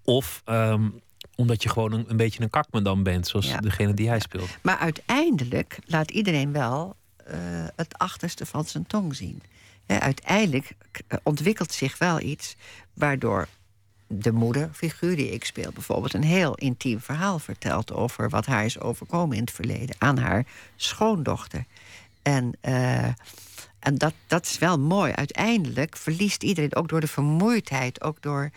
Of 0.04 0.42
um, 0.46 1.02
omdat 1.36 1.64
je 1.64 1.70
gewoon 1.70 1.92
een, 1.92 2.06
een 2.08 2.18
beetje 2.18 2.42
een 2.42 2.50
kakmandam 2.50 3.04
bent, 3.04 3.28
zoals 3.28 3.48
ja. 3.48 3.58
degene 3.58 3.94
die 3.94 4.08
hij 4.08 4.20
speelt. 4.20 4.50
Maar 4.62 4.78
uiteindelijk 4.78 5.80
laat 5.86 6.12
iedereen 6.12 6.52
wel 6.52 6.96
uh, 7.28 7.36
het 7.76 7.98
achterste 7.98 8.46
van 8.46 8.66
zijn 8.66 8.88
tong 8.88 9.16
zien. 9.16 9.42
He, 9.86 10.00
uiteindelijk 10.00 10.72
ontwikkelt 11.24 11.72
zich 11.72 11.98
wel 11.98 12.22
iets 12.22 12.56
waardoor 12.94 13.48
de 14.08 14.32
moederfiguur 14.32 15.16
die 15.16 15.32
ik 15.32 15.46
speel 15.46 15.72
bijvoorbeeld 15.72 16.14
een 16.14 16.24
heel 16.24 16.56
intiem 16.56 17.00
verhaal 17.00 17.40
vertelt 17.40 17.94
over 17.94 18.30
wat 18.30 18.46
haar 18.46 18.66
is 18.66 18.80
overkomen 18.80 19.36
in 19.36 19.42
het 19.42 19.52
verleden 19.52 19.96
aan 19.98 20.18
haar 20.18 20.46
schoondochter. 20.76 21.66
En 22.22 22.58
uh, 22.62 23.08
en 23.80 23.96
dat, 23.96 24.14
dat 24.28 24.46
is 24.46 24.58
wel 24.58 24.80
mooi. 24.80 25.12
Uiteindelijk 25.12 25.98
verliest 25.98 26.44
iedereen, 26.44 26.76
ook 26.76 26.90
door 26.90 27.02
de 27.02 27.08
vermoeidheid, 27.08 28.04
ook 28.04 28.22
door, 28.22 28.50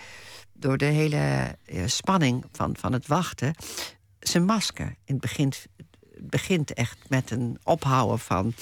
door 0.52 0.76
de 0.76 0.84
hele 0.84 1.56
uh, 1.66 1.82
spanning 1.86 2.44
van, 2.52 2.76
van 2.78 2.92
het 2.92 3.06
wachten, 3.06 3.54
zijn 4.20 4.44
masker. 4.44 4.96
Het 5.04 5.20
begin 5.20 5.52
het 6.22 6.30
begint 6.30 6.72
echt 6.72 6.98
met 7.08 7.30
een 7.30 7.58
ophouden 7.62 8.18
van, 8.18 8.54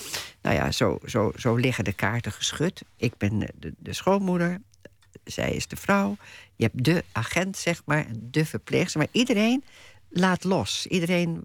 nou 0.42 0.56
ja, 0.56 0.70
zo, 0.70 0.98
zo, 1.06 1.32
zo 1.36 1.54
liggen 1.54 1.84
de 1.84 1.92
kaarten 1.92 2.32
geschud. 2.32 2.82
Ik 2.96 3.16
ben 3.16 3.38
de, 3.38 3.74
de 3.78 3.92
schoonmoeder, 3.92 4.60
zij 5.24 5.52
is 5.52 5.66
de 5.66 5.76
vrouw. 5.76 6.16
Je 6.56 6.64
hebt 6.64 6.84
de 6.84 7.04
agent, 7.12 7.56
zeg 7.56 7.82
maar, 7.84 8.06
de 8.18 8.46
verpleegster. 8.46 8.98
Maar 9.00 9.08
iedereen 9.12 9.64
laat 10.08 10.44
los. 10.44 10.86
Iedereen 10.86 11.42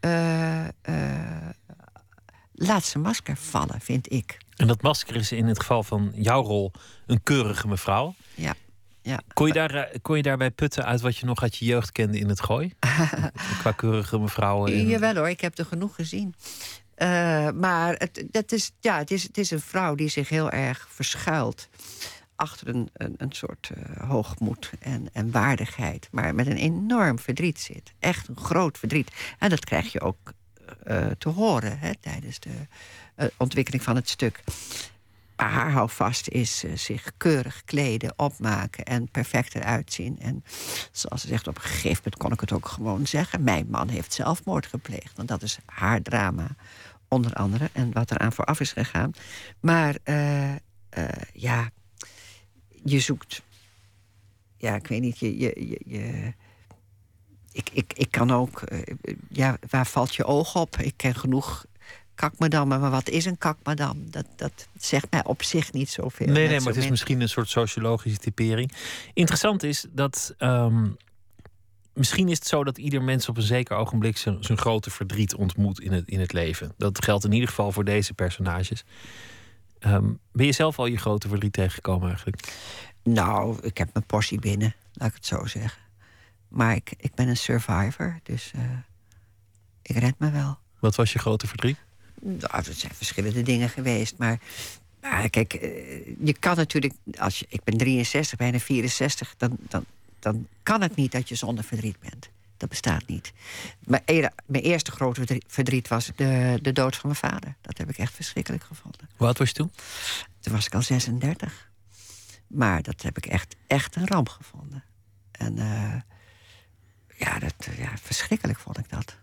uh, 0.00 0.64
uh, 0.88 1.48
laat 2.52 2.84
zijn 2.84 3.02
masker 3.02 3.36
vallen, 3.36 3.80
vind 3.80 4.12
ik. 4.12 4.38
En 4.56 4.66
dat 4.66 4.82
masker 4.82 5.16
is 5.16 5.32
in 5.32 5.46
het 5.46 5.60
geval 5.60 5.82
van 5.82 6.12
jouw 6.14 6.42
rol 6.42 6.72
een 7.06 7.22
keurige 7.22 7.68
mevrouw. 7.68 8.14
Ja. 8.34 8.54
Ja. 9.02 9.20
Kon, 9.32 9.46
je 9.46 9.52
daar, 9.52 9.74
eh, 9.74 9.98
kon 10.02 10.16
je 10.16 10.22
daarbij 10.22 10.50
putten 10.50 10.84
uit 10.84 11.00
wat 11.00 11.16
je 11.16 11.26
nog 11.26 11.42
uit 11.42 11.56
je 11.56 11.64
jeugd 11.64 11.92
kende 11.92 12.18
in 12.18 12.28
het 12.28 12.40
gooi? 12.42 12.72
Qua 13.60 13.72
keurige 13.72 14.18
mevrouwen. 14.18 14.72
en- 14.72 14.86
Jawel 14.86 15.14
hoor, 15.14 15.28
ik 15.28 15.40
heb 15.40 15.58
er 15.58 15.64
genoeg 15.64 15.94
gezien. 15.94 16.34
Eh, 16.94 17.50
maar 17.50 17.94
het, 17.94 18.24
dat 18.30 18.52
is, 18.52 18.70
ja, 18.80 18.98
het, 18.98 19.10
is, 19.10 19.22
het 19.22 19.38
is 19.38 19.50
een 19.50 19.60
vrouw 19.60 19.94
die 19.94 20.08
zich 20.08 20.28
heel 20.28 20.50
erg 20.50 20.86
verschuilt 20.90 21.68
achter 22.36 22.68
een, 22.68 22.88
een, 22.92 23.14
een 23.16 23.32
soort 23.32 23.70
eh, 23.74 24.08
hoogmoed 24.08 24.70
en, 24.80 25.08
en 25.12 25.30
waardigheid. 25.30 26.08
Maar 26.10 26.34
met 26.34 26.46
een 26.46 26.56
enorm 26.56 27.18
verdriet 27.18 27.60
zit. 27.60 27.92
Echt 27.98 28.28
een 28.28 28.36
groot 28.36 28.78
verdriet. 28.78 29.10
En 29.38 29.50
dat 29.50 29.64
krijg 29.64 29.92
je 29.92 30.00
ook 30.00 30.32
eh, 30.84 31.06
te 31.18 31.28
horen 31.28 31.78
hè, 31.78 31.90
tijdens 32.00 32.40
de 32.40 32.66
eh, 33.14 33.26
ontwikkeling 33.36 33.82
van 33.82 33.96
het 33.96 34.08
stuk. 34.08 34.44
Maar 35.36 35.50
haar 35.50 35.70
houvast 35.70 36.28
is 36.28 36.64
eh, 36.64 36.76
zich 36.76 37.12
keurig 37.16 37.64
kleden, 37.64 38.12
opmaken 38.16 38.84
en 38.84 39.08
perfect 39.10 39.54
eruit 39.54 39.92
zien. 39.92 40.18
En 40.20 40.44
zoals 40.92 41.20
ze 41.20 41.26
zegt, 41.26 41.46
op 41.48 41.54
een 41.56 41.62
gegeven 41.62 41.96
moment 41.96 42.16
kon 42.16 42.32
ik 42.32 42.40
het 42.40 42.52
ook 42.52 42.68
gewoon 42.68 43.06
zeggen. 43.06 43.42
Mijn 43.42 43.66
man 43.70 43.88
heeft 43.88 44.12
zelfmoord 44.12 44.66
gepleegd. 44.66 45.16
Want 45.16 45.28
dat 45.28 45.42
is 45.42 45.58
haar 45.66 46.02
drama, 46.02 46.46
onder 47.08 47.32
andere. 47.32 47.70
En 47.72 47.92
wat 47.92 48.10
eraan 48.10 48.32
vooraf 48.32 48.60
is 48.60 48.72
gegaan. 48.72 49.12
Maar 49.60 49.96
ja, 51.32 51.70
je 52.84 53.00
zoekt. 53.00 53.42
Ja, 54.56 54.74
ik 54.74 54.86
weet 54.86 55.00
niet, 55.00 55.18
je, 55.18 55.38
je, 55.38 55.80
je- 55.86 56.34
ik, 57.52 57.70
ik, 57.72 57.92
ik 57.96 58.10
kan 58.10 58.30
ook. 58.30 58.60
eh, 58.62 58.94
ja, 59.28 59.58
waar 59.70 59.86
valt 59.86 60.14
je 60.14 60.24
oog 60.24 60.56
op? 60.56 60.76
Ik 60.76 60.94
ken 60.96 61.14
genoeg 61.14 61.64
kakmadammen, 62.14 62.80
maar 62.80 62.90
wat 62.90 63.08
is 63.08 63.24
een 63.24 63.38
kakmadam? 63.38 64.10
Dat, 64.10 64.26
dat 64.36 64.68
zegt 64.78 65.06
mij 65.10 65.24
op 65.24 65.42
zich 65.42 65.72
niet 65.72 65.90
zoveel. 65.90 66.26
Nee, 66.26 66.48
nee, 66.48 66.58
maar 66.60 66.68
het 66.72 66.82
is 66.82 66.88
misschien 66.90 67.20
een 67.20 67.28
soort 67.28 67.48
sociologische 67.48 68.18
typering. 68.18 68.72
Interessant 69.14 69.62
is 69.62 69.86
dat. 69.90 70.34
ehm, 70.38 70.88
misschien 71.94 72.28
is 72.28 72.38
het 72.38 72.46
zo 72.46 72.64
dat 72.64 72.78
ieder 72.78 73.02
mens 73.02 73.28
op 73.28 73.36
een 73.36 73.42
zeker 73.42 73.76
ogenblik 73.76 74.16
zijn, 74.16 74.44
zijn 74.44 74.58
grote 74.58 74.90
verdriet 74.90 75.34
ontmoet 75.34 75.80
in 75.80 75.92
het, 75.92 76.08
in 76.08 76.20
het 76.20 76.32
leven. 76.32 76.74
Dat 76.76 77.04
geldt 77.04 77.24
in 77.24 77.32
ieder 77.32 77.48
geval 77.48 77.72
voor 77.72 77.84
deze 77.84 78.14
personages. 78.14 78.84
Ehm, 79.78 80.10
ben 80.32 80.46
je 80.46 80.52
zelf 80.52 80.78
al 80.78 80.86
je 80.86 80.96
grote 80.96 81.28
verdriet 81.28 81.52
tegengekomen 81.52 82.08
eigenlijk? 82.08 82.52
Nou, 83.02 83.58
ik 83.62 83.78
heb 83.78 83.88
mijn 83.92 84.06
portie 84.06 84.38
binnen, 84.40 84.74
laat 84.92 85.08
ik 85.08 85.14
het 85.14 85.26
zo 85.26 85.46
zeggen. 85.46 85.81
Maar 86.52 86.74
ik, 86.74 86.94
ik 86.96 87.14
ben 87.14 87.28
een 87.28 87.36
survivor, 87.36 88.18
dus 88.22 88.50
eh, 88.54 88.62
ik 89.82 89.96
red 89.96 90.14
me 90.18 90.30
wel. 90.30 90.58
Wat 90.78 90.94
was 90.94 91.12
je 91.12 91.18
grote 91.18 91.46
verdriet? 91.46 91.76
Nou, 92.20 92.56
er 92.56 92.74
zijn 92.74 92.94
verschillende 92.94 93.42
dingen 93.42 93.68
geweest, 93.68 94.18
maar... 94.18 94.38
maar 95.00 95.30
kijk, 95.30 95.54
eh, 95.54 96.06
je 96.24 96.32
kan 96.38 96.56
natuurlijk... 96.56 96.94
Als 97.18 97.38
je, 97.38 97.46
ik 97.48 97.64
ben 97.64 97.76
63, 97.76 98.38
bijna 98.38 98.58
64, 98.58 99.34
dan, 99.36 99.56
dan, 99.68 99.84
dan 100.18 100.46
kan 100.62 100.82
het 100.82 100.96
niet 100.96 101.12
dat 101.12 101.28
je 101.28 101.34
zonder 101.34 101.64
verdriet 101.64 102.00
bent. 102.00 102.28
Dat 102.56 102.68
bestaat 102.68 103.06
niet. 103.06 103.32
Mijn, 103.84 104.32
mijn 104.46 104.64
eerste 104.64 104.90
grote 104.90 105.40
verdriet- 105.46 105.88
was 105.88 106.10
de, 106.16 106.58
de 106.62 106.72
dood 106.72 106.96
van 106.96 107.10
mijn 107.10 107.32
vader. 107.32 107.54
Dat 107.60 107.78
heb 107.78 107.88
ik 107.88 107.98
echt 107.98 108.14
verschrikkelijk 108.14 108.64
gevonden. 108.64 109.08
Hoe 109.16 109.26
oud 109.26 109.38
was 109.38 109.48
je 109.48 109.54
toen? 109.54 109.72
Toen 110.40 110.52
was 110.52 110.66
ik 110.66 110.74
al 110.74 110.82
36. 110.82 111.70
Maar 112.46 112.82
dat 112.82 113.02
heb 113.02 113.16
ik 113.16 113.26
echt, 113.26 113.56
echt 113.66 113.96
een 113.96 114.06
ramp 114.06 114.28
gevonden. 114.28 114.84
En 115.30 115.58
eh, 115.58 115.94
ja, 117.22 117.38
dat, 117.38 117.54
eh, 117.58 117.78
ja, 117.78 117.92
verschrikkelijk 118.02 118.58
vond 118.58 118.78
ik 118.78 118.88
dat. 118.90 119.16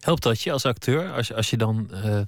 Helpt 0.00 0.22
dat 0.22 0.40
je 0.42 0.52
als 0.52 0.64
acteur? 0.64 1.12
Als, 1.12 1.26
je- 1.28 1.34
als 1.34 1.50
je 1.50 1.56
dan 1.56 1.90
eh 1.92 2.20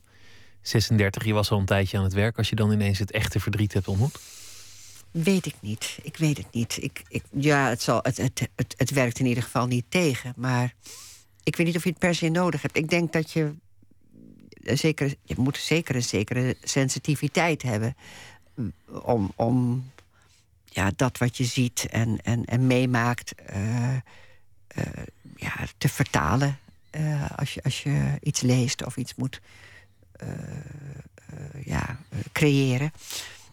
36, 0.60 1.24
je 1.24 1.32
was 1.32 1.50
al 1.50 1.58
een 1.58 1.64
tijdje 1.64 1.98
aan 1.98 2.04
het 2.04 2.12
werk, 2.12 2.38
als 2.38 2.48
je 2.48 2.56
dan 2.56 2.72
ineens 2.72 2.98
het 2.98 3.10
echte 3.10 3.40
verdriet 3.40 3.72
hebt 3.72 3.88
ontmoet? 3.88 4.18
Weet 5.10 5.46
ik 5.46 5.54
niet. 5.60 5.98
Ik 6.02 6.16
weet 6.16 6.36
het 6.36 6.46
niet. 6.52 6.76
Ik, 6.82 7.02
ik, 7.08 7.22
ja, 7.30 7.68
het, 7.68 7.82
zal, 7.82 7.98
het, 8.02 8.16
het, 8.16 8.48
het, 8.56 8.74
het 8.76 8.90
werkt 8.90 9.18
in 9.18 9.26
ieder 9.26 9.42
geval 9.42 9.66
niet 9.66 9.84
tegen. 9.88 10.32
Maar 10.36 10.74
ik 11.42 11.56
weet 11.56 11.66
niet 11.66 11.76
of 11.76 11.82
je 11.84 11.88
het 11.90 11.98
per 11.98 12.14
se 12.14 12.28
nodig 12.28 12.62
hebt. 12.62 12.76
Ik 12.76 12.88
denk 12.88 13.12
dat 13.12 13.30
je. 13.32 13.54
een 14.62 14.78
Zekere, 14.78 15.16
je 15.24 15.34
moet 15.38 15.56
zeker 15.56 15.94
een 15.94 16.02
zekere 16.02 16.56
sensitiviteit 16.62 17.62
hebben. 17.62 17.96
mm, 18.54 18.72
Om, 19.02 19.32
om 19.36 19.84
ja, 20.76 20.90
dat 20.96 21.18
wat 21.18 21.36
je 21.36 21.44
ziet 21.44 21.86
en, 21.90 22.18
en, 22.22 22.44
en 22.44 22.66
meemaakt. 22.66 23.34
eh, 23.34 23.94
eh, 23.96 24.02
ja, 25.36 25.52
te 25.78 25.88
vertalen. 25.88 26.58
eh, 26.90 27.30
als, 27.36 27.54
je, 27.54 27.62
als 27.62 27.82
je 27.82 28.18
iets 28.22 28.40
leest 28.40 28.84
of 28.84 28.96
iets 28.96 29.14
moet 29.14 29.40
ja, 31.64 31.98
creëren 32.32 32.92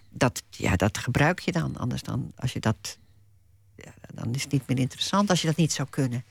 dat, 0.09 0.43
ja, 0.49 0.75
dat 0.75 0.97
gebruik 0.97 1.39
je 1.39 1.51
dan. 1.51 1.77
Anders 1.77 2.01
dan, 2.01 2.31
als 2.35 2.53
je 2.53 2.59
dat. 2.59 2.97
Ja, 3.75 3.93
dan 4.13 4.33
is 4.35 4.43
het 4.43 4.51
niet 4.51 4.67
meer 4.67 4.79
interessant 4.79 5.29
als 5.29 5.41
je 5.41 5.47
dat 5.47 5.55
niet 5.55 5.71
zou 5.71 5.87
kunnen. 5.89 6.23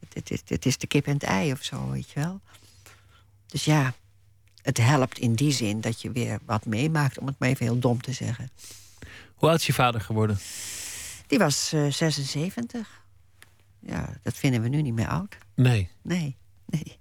Het, 0.00 0.14
het, 0.14 0.30
is- 0.30 0.42
het 0.46 0.66
is 0.66 0.78
de 0.78 0.86
kip 0.86 1.06
en 1.06 1.12
het 1.12 1.22
ei 1.22 1.52
of 1.52 1.62
zo, 1.62 1.90
weet 1.90 2.10
je 2.10 2.20
wel. 2.20 2.40
Dus 3.46 3.64
ja, 3.64 3.94
het 4.62 4.76
helpt 4.78 5.18
in 5.18 5.34
die 5.34 5.52
zin 5.52 5.80
dat 5.80 6.00
je 6.02 6.10
weer 6.10 6.38
wat 6.44 6.66
meemaakt, 6.66 7.18
om 7.18 7.26
het 7.26 7.38
maar 7.38 7.48
even 7.48 7.64
heel 7.66 7.78
dom 7.78 8.00
te 8.02 8.12
zeggen. 8.12 8.50
Hoe 9.40 9.48
oud 9.48 9.58
is 9.58 9.66
je 9.66 9.72
vader 9.72 10.00
geworden? 10.00 10.38
Die 11.26 11.38
was 11.38 11.72
eh, 11.72 11.86
76. 11.90 13.02
Ja, 13.78 14.08
dat 14.22 14.34
vinden 14.34 14.62
we 14.62 14.68
nu 14.68 14.82
niet 14.82 14.94
meer 14.94 15.08
oud. 15.08 15.36
Nee. 15.54 15.90
Nee, 16.02 16.36
nee. 16.66 16.98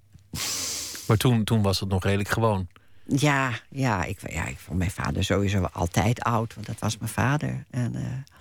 Maar 1.08 1.18
toen, 1.18 1.44
toen 1.44 1.62
was 1.62 1.80
het 1.80 1.90
nog 1.90 2.04
redelijk 2.04 2.30
gewoon. 2.30 2.68
Ja, 3.06 3.60
ja, 3.70 4.04
ik, 4.04 4.32
ja, 4.32 4.46
ik 4.46 4.58
vond 4.58 4.78
mijn 4.78 4.92
vader 4.92 5.24
sowieso 5.24 5.64
altijd 5.64 6.22
oud, 6.22 6.54
want 6.54 6.68
dat 6.68 6.80
was 6.80 6.98
mijn 6.98 7.12
vader. 7.12 7.66
En, 7.70 7.96
eh, 7.96 8.36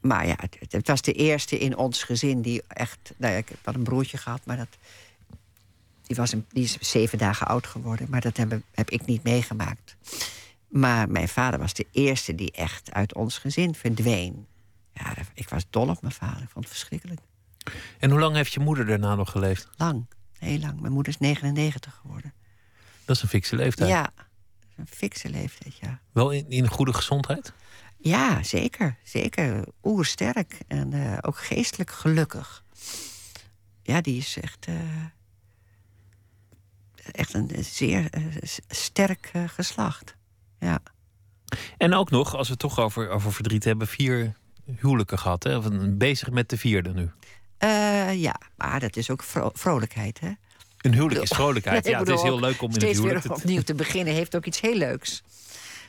maar 0.00 0.26
ja, 0.26 0.36
het, 0.36 0.72
het 0.72 0.88
was 0.88 1.02
de 1.02 1.12
eerste 1.12 1.58
in 1.58 1.76
ons 1.76 2.02
gezin 2.02 2.42
die 2.42 2.62
echt. 2.68 3.12
Nou 3.16 3.32
ja, 3.32 3.38
ik 3.38 3.48
wel 3.62 3.74
een 3.74 3.82
broertje 3.82 4.16
gehad, 4.16 4.40
maar 4.44 4.56
dat. 4.56 4.78
Die, 6.02 6.16
was 6.16 6.32
een, 6.32 6.46
die 6.48 6.64
is 6.64 6.78
zeven 6.80 7.18
dagen 7.18 7.46
oud 7.46 7.66
geworden, 7.66 8.06
maar 8.10 8.20
dat 8.20 8.36
heb, 8.36 8.60
heb 8.72 8.90
ik 8.90 9.06
niet 9.06 9.22
meegemaakt. 9.22 9.96
Maar 10.72 11.08
mijn 11.10 11.28
vader 11.28 11.58
was 11.60 11.74
de 11.74 11.86
eerste 11.90 12.34
die 12.34 12.50
echt 12.52 12.92
uit 12.92 13.14
ons 13.14 13.38
gezin 13.38 13.74
verdween. 13.74 14.46
Ja, 14.92 15.14
ik 15.34 15.48
was 15.48 15.64
dol 15.70 15.88
op 15.88 16.00
mijn 16.02 16.14
vader. 16.14 16.42
Ik 16.42 16.48
vond 16.48 16.64
het 16.64 16.74
verschrikkelijk. 16.74 17.20
En 17.98 18.10
hoe 18.10 18.20
lang 18.20 18.34
heeft 18.34 18.52
je 18.52 18.60
moeder 18.60 18.86
daarna 18.86 19.14
nog 19.14 19.30
geleefd? 19.30 19.68
Lang, 19.76 20.06
heel 20.38 20.58
lang. 20.58 20.80
Mijn 20.80 20.92
moeder 20.92 21.12
is 21.12 21.18
99 21.18 21.94
geworden. 22.02 22.32
Dat 23.04 23.16
is 23.16 23.22
een 23.22 23.28
fikse 23.28 23.56
leeftijd. 23.56 23.90
Ja, 23.90 24.12
een 24.76 24.86
fikse 24.86 25.28
leeftijd, 25.30 25.76
ja. 25.76 26.00
Wel 26.12 26.30
in, 26.30 26.50
in 26.50 26.68
goede 26.68 26.92
gezondheid? 26.94 27.52
Ja, 27.98 28.42
zeker. 28.42 28.96
Zeker. 29.02 29.64
Oersterk. 29.82 30.58
En 30.68 30.92
eh, 30.92 31.18
ook 31.20 31.38
geestelijk 31.38 31.90
gelukkig. 31.90 32.64
Ja, 33.82 34.00
die 34.00 34.16
is 34.18 34.36
echt. 34.40 34.66
eh, 34.66 35.04
echt 37.12 37.34
een 37.34 37.50
zeer 37.64 38.10
eh, 38.10 38.22
sterk 38.68 39.30
geslacht. 39.46 40.16
Ja. 40.62 40.80
En 41.76 41.94
ook 41.94 42.10
nog, 42.10 42.34
als 42.36 42.46
we 42.46 42.52
het 42.52 42.60
toch 42.62 42.78
over, 42.78 43.08
over 43.08 43.32
verdriet 43.32 43.64
hebben, 43.64 43.86
vier 43.86 44.36
huwelijken 44.78 45.18
gehad. 45.18 45.42
Hè? 45.42 45.56
Of 45.56 45.66
bezig 45.90 46.30
met 46.30 46.48
de 46.48 46.58
vierde 46.58 46.92
nu. 46.94 47.10
Eh, 47.58 48.20
ja, 48.20 48.40
maar 48.56 48.80
dat 48.80 48.96
is 48.96 49.10
ook 49.10 49.22
vro- 49.22 49.50
vrolijkheid, 49.52 50.20
hè? 50.20 50.30
Een 50.78 50.92
huwelijk 50.94 51.22
is 51.22 51.30
vrolijkheid. 51.30 51.86
Ja, 51.88 51.98
het 51.98 52.08
is 52.08 52.22
heel 52.22 52.40
leuk 52.40 52.62
om 52.62 52.68
in 52.68 52.74
het 52.74 52.82
steeds 52.82 52.98
huwelijk 52.98 53.24
weer 53.24 53.36
te... 53.36 53.42
opnieuw 53.42 53.62
te 53.62 53.74
beginnen 53.74 54.14
heeft 54.14 54.36
ook 54.36 54.46
iets 54.46 54.60
heel 54.60 54.76
leuks. 54.76 55.22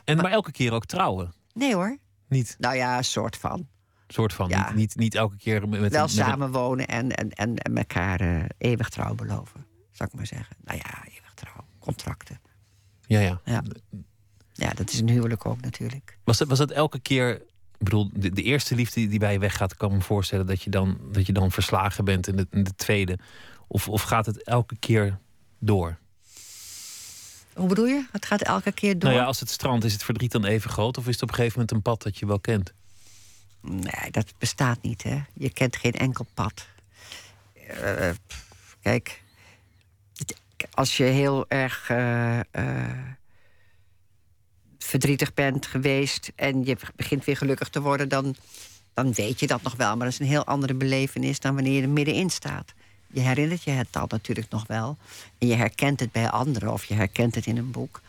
En 0.03 0.17
maar 0.17 0.31
elke 0.31 0.51
keer 0.51 0.71
ook 0.71 0.85
trouwen. 0.85 1.33
Nee 1.53 1.73
hoor. 1.75 1.97
Niet, 2.27 2.55
Nou 2.59 2.75
ja, 2.75 2.97
een 2.97 3.03
soort 3.03 3.37
van. 3.37 3.67
soort 4.07 4.33
van. 4.33 4.49
Ja. 4.49 4.67
Niet, 4.67 4.75
niet, 4.75 4.95
niet 4.95 5.15
elke 5.15 5.37
keer 5.37 5.69
met, 5.69 5.91
Wel 5.91 6.07
samenwonen 6.07 6.87
en, 6.87 7.11
en, 7.11 7.29
en, 7.29 7.55
en 7.55 7.77
elkaar 7.77 8.19
eh, 8.21 8.43
eeuwig 8.57 8.89
trouw 8.89 9.15
beloven. 9.15 9.65
Zou 9.91 10.09
ik 10.11 10.15
maar 10.15 10.27
zeggen. 10.27 10.55
Nou 10.63 10.77
ja, 10.77 11.03
eeuwig 11.05 11.33
trouw. 11.33 11.65
Contracten. 11.79 12.41
Ja, 13.05 13.19
ja. 13.19 13.41
Ja. 13.45 13.63
Ja, 14.53 14.69
dat 14.69 14.91
is 14.91 14.99
een 14.99 15.09
huwelijk 15.09 15.45
ook 15.45 15.61
natuurlijk. 15.61 16.17
Was 16.23 16.37
dat, 16.37 16.47
was 16.47 16.57
dat 16.57 16.71
elke 16.71 16.99
keer... 16.99 17.31
Ik 17.77 17.89
bedoel, 17.89 18.09
de, 18.13 18.29
de 18.29 18.43
eerste 18.43 18.75
liefde 18.75 19.07
die- 19.07 19.19
bij 19.19 19.33
je 19.33 19.39
weggaat... 19.39 19.75
kan 19.77 19.91
me 19.91 20.01
voorstellen 20.01 20.45
dat 20.45 20.61
je 20.61 20.69
dan, 20.69 20.97
dat 21.11 21.25
je 21.25 21.33
dan 21.33 21.51
verslagen 21.51 22.05
bent 22.05 22.27
in 22.27 22.35
de, 22.35 22.47
in 22.51 22.63
de 22.63 22.75
tweede. 22.75 23.17
Of, 23.67 23.89
of 23.89 24.01
gaat 24.01 24.25
het 24.25 24.43
elke 24.43 24.75
keer 24.79 25.19
door? 25.59 25.97
Hoe 27.53 27.67
bedoel 27.67 27.85
je? 27.85 28.05
Het 28.11 28.25
gaat 28.25 28.41
elke 28.41 28.71
keer 28.71 28.99
door. 28.99 29.09
Nou 29.09 29.21
ja, 29.21 29.27
als 29.27 29.39
het 29.39 29.49
strand, 29.49 29.83
is 29.83 29.93
het 29.93 30.03
verdriet 30.03 30.31
dan 30.31 30.45
even 30.45 30.69
groot? 30.69 30.97
Of 30.97 31.07
is 31.07 31.13
het 31.13 31.23
op 31.23 31.29
een 31.29 31.35
gegeven 31.35 31.59
moment 31.59 31.75
een 31.77 31.81
pad 31.81 32.01
dat 32.01 32.17
je 32.17 32.25
wel 32.25 32.39
kent? 32.39 32.73
Nee, 33.61 34.11
dat 34.11 34.33
bestaat 34.37 34.81
niet, 34.81 35.03
hè. 35.03 35.21
Je 35.33 35.49
kent 35.49 35.75
geen 35.75 35.93
enkel 35.93 36.25
pad. 36.33 36.67
Eh, 37.67 38.09
kijk, 38.81 39.21
als 40.71 40.97
je 40.97 41.03
heel 41.03 41.49
erg 41.49 41.89
eh, 41.89 42.39
eh, 42.39 42.45
verdrietig 44.83 45.33
bent 45.33 45.65
geweest... 45.65 46.31
en 46.35 46.65
je 46.65 46.77
begint 46.95 47.25
weer 47.25 47.37
gelukkig 47.37 47.69
te 47.69 47.81
worden... 47.81 48.09
Dan, 48.09 48.35
dan 48.93 49.13
weet 49.13 49.39
je 49.39 49.47
dat 49.47 49.61
nog 49.61 49.75
wel, 49.75 49.89
maar 49.89 50.05
dat 50.05 50.13
is 50.13 50.19
een 50.19 50.25
heel 50.25 50.45
andere 50.45 50.73
belevenis... 50.73 51.39
dan 51.39 51.55
wanneer 51.55 51.73
je 51.73 51.81
er 51.81 51.89
middenin 51.89 52.29
staat. 52.29 52.73
Je 53.07 53.19
herinnert 53.19 53.63
je 53.63 53.71
het 53.71 53.95
al 53.95 54.05
natuurlijk 54.07 54.49
nog 54.49 54.67
wel. 54.67 54.97
En 55.37 55.47
je 55.47 55.55
herkent 55.55 55.99
het 55.99 56.11
bij 56.11 56.29
anderen 56.29 56.73
of 56.73 56.85
je 56.85 56.93
herkent 56.93 57.35
het 57.35 57.45
in 57.45 57.57
een 57.57 57.71
boek. 57.71 58.01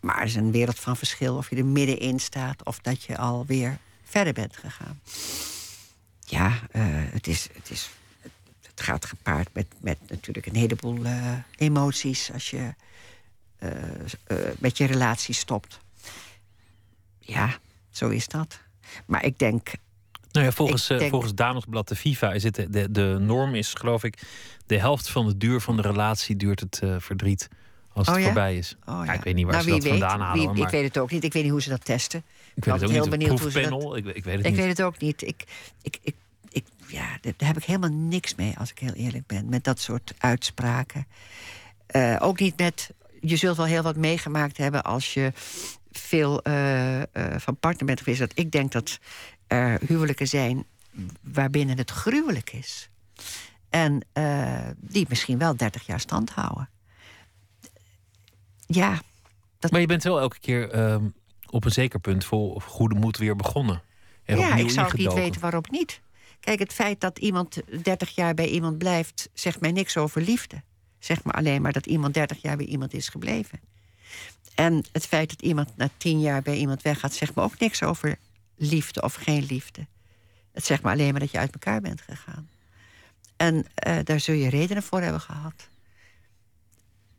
Maar 0.00 0.18
er 0.18 0.24
is 0.24 0.34
een 0.34 0.50
wereld 0.50 0.78
van 0.78 0.96
verschil 0.96 1.36
of 1.36 1.50
je 1.50 1.56
er 1.56 1.64
middenin 1.64 2.20
staat 2.20 2.64
of 2.64 2.78
dat 2.78 3.02
je 3.02 3.18
alweer 3.18 3.78
verder 4.04 4.32
bent 4.32 4.56
gegaan. 4.56 5.00
Ja, 6.20 6.60
eh, 6.70 6.82
het, 6.86 7.26
is, 7.26 7.48
het, 7.52 7.70
is, 7.70 7.90
het 8.62 8.80
gaat 8.80 9.04
gepaard 9.04 9.48
met, 9.52 9.66
met 9.80 9.98
natuurlijk 10.08 10.46
een 10.46 10.56
heleboel 10.56 11.04
eh, 11.04 11.32
emoties 11.56 12.32
als 12.32 12.50
je 12.50 12.74
met 14.58 14.78
je 14.78 14.84
relatie 14.86 15.34
stopt. 15.34 15.80
Ja, 17.18 17.58
zo 17.90 18.08
is 18.08 18.28
dat. 18.28 18.60
Maar 19.06 19.24
ik 19.24 19.38
denk. 19.38 19.70
Nou 20.32 20.46
ja, 20.46 20.52
volgens, 20.52 20.86
denk... 20.86 21.10
volgens 21.10 21.34
Damesblad 21.34 21.88
de 21.88 21.96
FIFA 21.96 22.32
is 22.32 22.42
het 22.42 22.54
de, 22.70 22.90
de 22.90 23.16
norm 23.20 23.54
is, 23.54 23.74
geloof 23.74 24.04
ik, 24.04 24.18
de 24.66 24.78
helft 24.78 25.08
van 25.10 25.26
de 25.26 25.36
duur 25.36 25.60
van 25.60 25.76
de 25.76 25.82
relatie 25.82 26.36
duurt 26.36 26.60
het 26.60 26.80
verdriet 26.98 27.48
als 27.92 28.06
het 28.06 28.14
Oh 28.16 28.20
ja? 28.20 28.26
voorbij 28.26 28.56
is. 28.56 28.76
Oh, 28.86 29.02
Ja, 29.04 29.12
ik 29.12 29.22
weet 29.22 29.34
niet 29.34 29.44
waar 29.44 29.52
Nou, 29.54 29.64
ze 29.66 29.70
dat 29.70 29.82
weet, 29.82 29.90
vandaan 29.90 30.20
halen. 30.20 30.52
wie- 30.54 30.62
Ik 30.64 30.68
weet 30.70 30.84
het 30.84 30.98
ook 30.98 31.10
niet. 31.10 31.24
Ik 31.24 31.32
weet 31.32 31.42
niet 31.42 31.52
hoe 31.52 31.62
ze 31.62 31.68
dat 31.68 31.84
testen. 31.84 32.22
ik 32.54 32.64
weet 32.64 32.74
het 32.74 32.82
ook 32.84 32.90
heel 32.90 33.02
niet. 33.04 33.12
Een 33.12 33.18
benieuwd 33.18 33.40
hoe 33.40 33.50
ze 33.50 33.60
dat- 33.60 33.68
proefpanel? 33.68 33.96
Ik, 33.96 34.04
weet- 34.04 34.16
ik 34.16 34.24
weet 34.24 34.36
het 34.36 34.44
Ik 34.44 34.50
niet. 34.50 34.60
weet 34.60 34.68
het 34.78 34.82
ook 34.86 34.98
niet. 34.98 35.22
Ik, 35.22 35.44
ik, 35.82 35.98
ik, 36.02 36.14
ik, 36.48 36.64
ja, 36.86 37.06
daar 37.20 37.34
heb 37.48 37.56
ik 37.56 37.64
helemaal 37.64 37.90
niks 37.90 38.34
mee, 38.34 38.54
als 38.58 38.70
ik 38.70 38.78
heel 38.78 38.92
eerlijk 38.92 39.26
ben. 39.26 39.48
Met 39.48 39.64
dat 39.64 39.80
soort 39.80 40.14
uitspraken. 40.18 41.06
Eh, 41.86 42.16
ook 42.20 42.40
niet 42.40 42.56
met. 42.58 42.90
Je 43.26 43.36
zult 43.36 43.56
wel 43.56 43.66
heel 43.66 43.82
wat 43.82 43.96
meegemaakt 43.96 44.56
hebben 44.56 44.82
als 44.82 45.14
je 45.14 45.32
veel 45.90 46.42
eh, 46.42 47.02
eh, 47.02 47.06
van 47.36 47.56
partner 47.56 47.86
bent 47.86 47.98
geweest. 47.98 48.18
Dat 48.18 48.32
ik 48.34 48.50
denk 48.50 48.72
dat 48.72 48.98
er 49.46 49.80
huwelijken 49.86 50.28
zijn 50.28 50.64
waarbinnen 51.20 51.78
het 51.78 51.90
gruwelijk 51.90 52.52
is. 52.52 52.90
En 53.70 54.06
eh, 54.12 54.68
die 54.76 55.06
misschien 55.08 55.38
wel 55.38 55.56
30 55.56 55.86
jaar 55.86 56.00
stand 56.00 56.30
houden. 56.30 56.68
Ja, 58.66 59.00
Maar 59.70 59.80
je 59.80 59.86
bent 59.86 60.02
wel 60.02 60.20
elke 60.20 60.38
keer 60.38 60.70
ehm, 60.70 61.04
op 61.50 61.64
een 61.64 61.72
zeker 61.72 62.00
punt 62.00 62.24
vol 62.24 62.60
goede 62.60 62.94
moed 62.94 63.16
weer 63.16 63.36
begonnen. 63.36 63.82
En 64.24 64.38
ja, 64.38 64.54
ik 64.54 64.70
zou 64.70 64.86
ook 64.86 64.96
niet 64.96 65.12
weten 65.12 65.40
waarom 65.40 65.62
niet. 65.70 66.00
Kijk, 66.40 66.58
het 66.58 66.72
feit 66.72 67.00
dat 67.00 67.18
iemand 67.18 67.60
30 67.82 68.14
jaar 68.14 68.34
bij 68.34 68.48
iemand 68.48 68.78
blijft, 68.78 69.28
zegt 69.32 69.60
mij 69.60 69.72
niks 69.72 69.96
over 69.96 70.22
liefde. 70.22 70.62
Zegt 71.04 71.24
me 71.24 71.32
alleen 71.32 71.62
maar 71.62 71.72
dat 71.72 71.86
iemand 71.86 72.14
30 72.14 72.42
jaar 72.42 72.56
bij 72.56 72.66
iemand 72.66 72.94
is 72.94 73.08
gebleven. 73.08 73.60
En 74.54 74.84
het 74.92 75.06
feit 75.06 75.30
dat 75.30 75.42
iemand 75.42 75.76
na 75.76 75.88
10 75.96 76.20
jaar 76.20 76.42
bij 76.42 76.56
iemand 76.56 76.82
weggaat, 76.82 77.14
zegt 77.14 77.34
me 77.34 77.42
ook 77.42 77.58
niks 77.58 77.82
over 77.82 78.18
liefde 78.56 79.02
of 79.02 79.14
geen 79.14 79.44
liefde. 79.44 79.86
Het 80.52 80.64
zegt 80.64 80.82
me 80.82 80.90
alleen 80.90 81.10
maar 81.10 81.20
dat 81.20 81.30
je 81.30 81.38
uit 81.38 81.52
elkaar 81.52 81.80
bent 81.80 82.00
gegaan. 82.00 82.48
En 83.36 83.66
eh, 83.74 83.96
daar 84.04 84.20
zul 84.20 84.34
je 84.34 84.48
redenen 84.48 84.82
voor 84.82 85.00
hebben 85.00 85.20
gehad. 85.20 85.68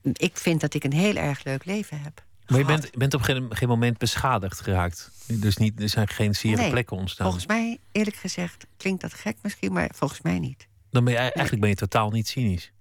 Ik 0.01 0.37
vind 0.37 0.61
dat 0.61 0.73
ik 0.73 0.83
een 0.83 0.93
heel 0.93 1.15
erg 1.15 1.43
leuk 1.43 1.65
leven 1.65 2.01
heb. 2.01 2.23
Maar 2.47 2.59
je 2.59 2.65
bent, 2.65 2.97
bent 2.97 3.13
op 3.13 3.21
geen, 3.21 3.55
geen 3.55 3.67
moment 3.67 3.97
beschadigd 3.97 4.61
geraakt. 4.61 5.11
Dus 5.25 5.57
niet, 5.57 5.81
er 5.81 5.89
zijn 5.89 6.07
geen 6.07 6.35
zere 6.35 6.55
Nee, 6.55 6.69
plekken 6.69 6.97
ontstaan. 6.97 7.25
Volgens 7.25 7.47
mij, 7.47 7.79
eerlijk 7.91 8.15
gezegd, 8.15 8.65
klinkt 8.77 9.01
dat 9.01 9.13
gek 9.13 9.37
misschien, 9.41 9.73
maar 9.73 9.89
volgens 9.93 10.21
mij 10.21 10.39
niet. 10.39 10.67
Dan 10.89 11.03
ben 11.03 11.13
je, 11.13 11.19
eigenlijk 11.19 11.59
ben 11.59 11.69
je 11.69 11.75
totaal 11.75 12.09
niet 12.09 12.27
cynisch. 12.27 12.73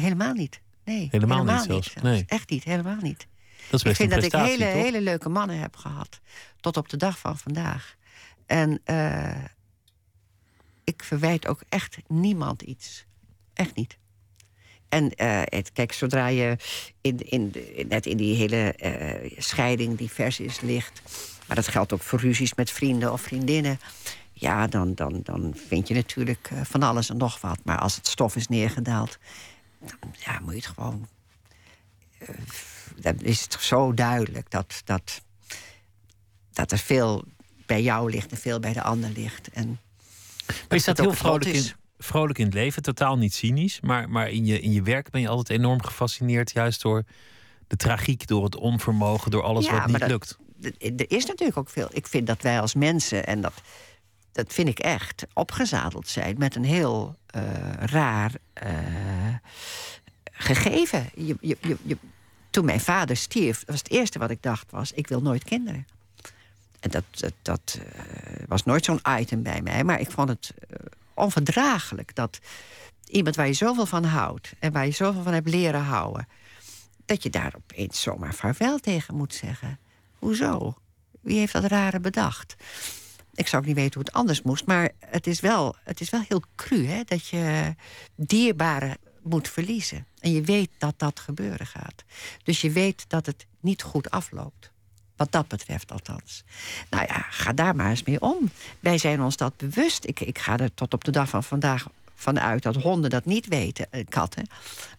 Helemaal 0.00 0.32
niet. 0.32 0.60
Nee, 0.84 1.08
Helemaal 1.10 1.44
niet 1.44 1.62
zelfs. 1.62 1.94
Nee. 2.02 2.24
Echt 2.26 2.50
niet, 2.50 2.64
helemaal 2.64 3.00
niet. 3.00 3.26
Dat 3.70 3.74
is 3.74 3.80
ik 3.80 3.86
best 3.86 3.96
vind 3.96 4.12
een 4.12 4.20
dat 4.20 4.24
ik 4.24 4.32
hele, 4.32 4.72
toch? 4.72 4.82
hele 4.82 5.00
leuke 5.00 5.28
mannen 5.28 5.58
heb 5.58 5.76
gehad. 5.76 6.20
Tot 6.60 6.76
op 6.76 6.88
de 6.88 6.96
dag 6.96 7.18
van 7.18 7.38
vandaag. 7.38 7.96
En 8.46 8.80
eh, 8.84 9.44
ik 10.84 11.02
verwijt 11.02 11.46
ook 11.46 11.60
echt 11.68 11.96
niemand 12.06 12.62
iets. 12.62 13.06
Echt 13.54 13.74
niet. 13.74 13.98
En 14.88 15.14
eh, 15.14 15.40
het, 15.44 15.72
kijk, 15.72 15.92
zodra 15.92 16.26
je 16.26 16.56
in, 17.00 17.18
in, 17.18 17.54
net 17.88 18.06
in 18.06 18.16
die 18.16 18.36
hele 18.36 18.72
eh, 18.72 19.32
scheiding 19.38 19.98
die 19.98 20.10
vers 20.10 20.40
is 20.40 20.60
ligt... 20.60 21.02
maar 21.46 21.56
dat 21.56 21.68
geldt 21.68 21.92
ook 21.92 22.02
voor 22.02 22.20
ruzies 22.20 22.54
met 22.54 22.70
vrienden 22.70 23.12
of 23.12 23.20
vriendinnen... 23.20 23.80
ja, 24.32 24.66
dan, 24.66 24.94
dan, 24.94 25.20
dan 25.22 25.54
vind 25.68 25.88
je 25.88 25.94
natuurlijk 25.94 26.50
van 26.62 26.82
alles 26.82 27.10
en 27.10 27.16
nog 27.16 27.40
wat. 27.40 27.58
Maar 27.64 27.78
als 27.78 27.96
het 27.96 28.06
stof 28.06 28.36
is 28.36 28.48
neergedaald... 28.48 29.18
ja, 30.12 30.40
moet 30.40 30.50
je 30.52 30.56
het 30.58 30.66
gewoon... 30.66 31.08
eh, 32.18 32.28
dan 33.00 33.18
is 33.20 33.40
het 33.42 33.56
zo 33.60 33.94
duidelijk 33.94 34.50
dat, 34.50 34.82
dat, 34.84 35.20
dat 36.52 36.72
er 36.72 36.78
veel 36.78 37.24
bij 37.66 37.82
jou 37.82 38.10
ligt... 38.10 38.30
en 38.30 38.36
veel 38.36 38.60
bij 38.60 38.72
de 38.72 38.82
ander 38.82 39.10
ligt. 39.10 39.48
En 39.50 39.78
Maar 40.46 40.56
je 40.68 40.78
staat 40.78 40.96
het 40.96 41.06
ook 41.06 41.12
heel 41.12 41.20
vrolijk 41.22 41.44
in, 41.44 41.54
is. 41.54 41.74
vrolijk 41.98 42.38
in 42.38 42.44
het 42.44 42.54
leven, 42.54 42.82
totaal 42.82 43.16
niet 43.18 43.34
cynisch. 43.34 43.80
Maar, 43.80 44.08
maar 44.10 44.30
in, 44.30 44.46
je, 44.46 44.60
in 44.60 44.72
je 44.72 44.82
werk 44.82 45.10
ben 45.10 45.20
je 45.20 45.28
altijd 45.28 45.58
enorm 45.58 45.82
gefascineerd, 45.82 46.52
juist 46.52 46.82
door 46.82 47.04
de 47.66 47.76
tragiek, 47.76 48.26
door 48.26 48.44
het 48.44 48.56
onvermogen, 48.56 49.30
door 49.30 49.42
alles 49.42 49.66
Ja, 49.66 49.72
wat 49.78 49.86
niet 49.86 49.98
dat- 49.98 50.08
lukt. 50.08 50.38
er 50.96 51.10
is 51.10 51.26
natuurlijk 51.26 51.58
ook 51.58 51.70
veel. 51.70 51.88
Ik 51.92 52.06
vind 52.06 52.26
dat 52.26 52.42
wij 52.42 52.60
als 52.60 52.74
mensen, 52.74 53.26
en 53.26 53.40
dat, 53.40 53.52
dat 54.36 54.52
vind 54.52 54.68
ik 54.68 54.78
echt, 54.78 55.26
opgezadeld 55.32 56.08
zijn 56.08 56.34
met 56.38 56.54
een 56.54 56.64
heel 56.64 57.16
eh, 57.26 57.42
raar 57.72 58.32
eh, 58.52 58.70
gegeven. 60.32 61.08
Je, 61.14 61.36
je, 61.40 61.56
je, 61.82 61.96
toen 62.50 62.64
mijn 62.64 62.80
vader 62.80 63.16
stierf, 63.16 63.62
was 63.66 63.78
het 63.78 63.90
eerste 63.90 64.18
wat 64.18 64.30
ik 64.30 64.42
dacht 64.42 64.70
was: 64.70 64.92
ik 64.92 65.06
wil 65.06 65.22
nooit 65.22 65.44
kinderen. 65.44 65.86
En 66.80 66.90
dat, 66.90 67.32
dat, 67.42 67.78
eh, 67.80 68.02
was 68.48 68.64
nooit 68.64 68.84
zo'n 68.84 69.00
item 69.18 69.42
bij 69.42 69.62
mij, 69.62 69.84
maar 69.84 70.00
ik 70.00 70.10
vond 70.10 70.28
het 70.28 70.54
onverdraaglijk 71.14 72.14
dat 72.14 72.38
iemand 73.06 73.36
waar 73.36 73.46
je 73.46 73.52
zoveel 73.52 73.86
van 73.86 74.04
houdt 74.04 74.52
en 74.58 74.72
waar 74.72 74.86
je 74.86 74.92
zoveel 74.92 75.22
van 75.22 75.32
hebt 75.32 75.48
leren 75.48 75.82
houden, 75.82 76.28
dat 77.04 77.22
je 77.22 77.30
daar 77.30 77.54
opeens 77.56 78.00
zomaar 78.00 78.34
vaarwel 78.34 78.78
tegen 78.78 79.14
moet 79.14 79.34
zeggen. 79.34 79.78
Hoezo? 80.18 80.76
Wie 81.20 81.38
heeft 81.38 81.52
dat 81.52 81.64
rare 81.64 82.00
bedacht? 82.00 82.56
Ik 83.36 83.46
zou 83.46 83.62
ook 83.62 83.68
niet 83.68 83.76
weten 83.76 83.94
hoe 83.94 84.02
het 84.04 84.12
anders 84.12 84.42
moest, 84.42 84.66
maar 84.66 84.90
het 84.98 85.26
is 85.26 85.40
wel, 85.40 85.76
het 85.84 86.00
is 86.00 86.10
wel 86.10 86.22
heel 86.28 86.42
cru 86.56 86.86
hè, 86.86 87.02
dat 87.04 87.26
je 87.26 87.74
dierbaren 88.14 88.96
moet 89.22 89.48
verliezen. 89.48 90.06
En 90.20 90.32
je 90.32 90.40
weet 90.40 90.70
dat 90.78 90.94
dat 90.96 91.20
gebeuren 91.20 91.66
gaat. 91.66 92.04
Dus 92.42 92.60
je 92.60 92.70
weet 92.70 93.04
dat 93.08 93.26
het 93.26 93.46
niet 93.60 93.82
goed 93.82 94.10
afloopt. 94.10 94.70
Wat 95.16 95.32
dat 95.32 95.48
betreft 95.48 95.92
althans. 95.92 96.44
Nou 96.90 97.04
ja, 97.08 97.26
ga 97.30 97.52
daar 97.52 97.76
maar 97.76 97.90
eens 97.90 98.02
mee 98.02 98.20
om. 98.20 98.50
Wij 98.80 98.98
zijn 98.98 99.22
ons 99.22 99.36
dat 99.36 99.56
bewust. 99.56 100.04
Ik, 100.04 100.20
ik 100.20 100.38
ga 100.38 100.58
er 100.58 100.74
tot 100.74 100.94
op 100.94 101.04
de 101.04 101.10
dag 101.10 101.28
van 101.28 101.44
vandaag 101.44 101.86
vanuit 102.14 102.62
dat 102.62 102.76
honden 102.76 103.10
dat 103.10 103.24
niet 103.24 103.46
weten, 103.46 103.86
eh, 103.90 104.04
katten. 104.08 104.48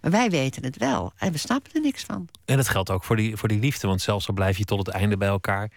Maar 0.01 0.11
wij 0.11 0.29
weten 0.29 0.63
het 0.63 0.77
wel. 0.77 1.13
En 1.17 1.31
we 1.31 1.37
snappen 1.37 1.73
er 1.73 1.81
niks 1.81 2.03
van. 2.03 2.29
En 2.45 2.57
dat 2.57 2.67
geldt 2.67 2.89
ook 2.89 3.03
voor 3.03 3.15
die, 3.15 3.37
voor 3.37 3.49
die 3.49 3.59
liefde. 3.59 3.87
Want 3.87 4.01
zelfs 4.01 4.27
al 4.27 4.33
blijf 4.33 4.57
je 4.57 4.63
tot 4.63 4.85
het 4.85 4.95
einde 4.95 5.17
bij 5.17 5.27
elkaar, 5.27 5.71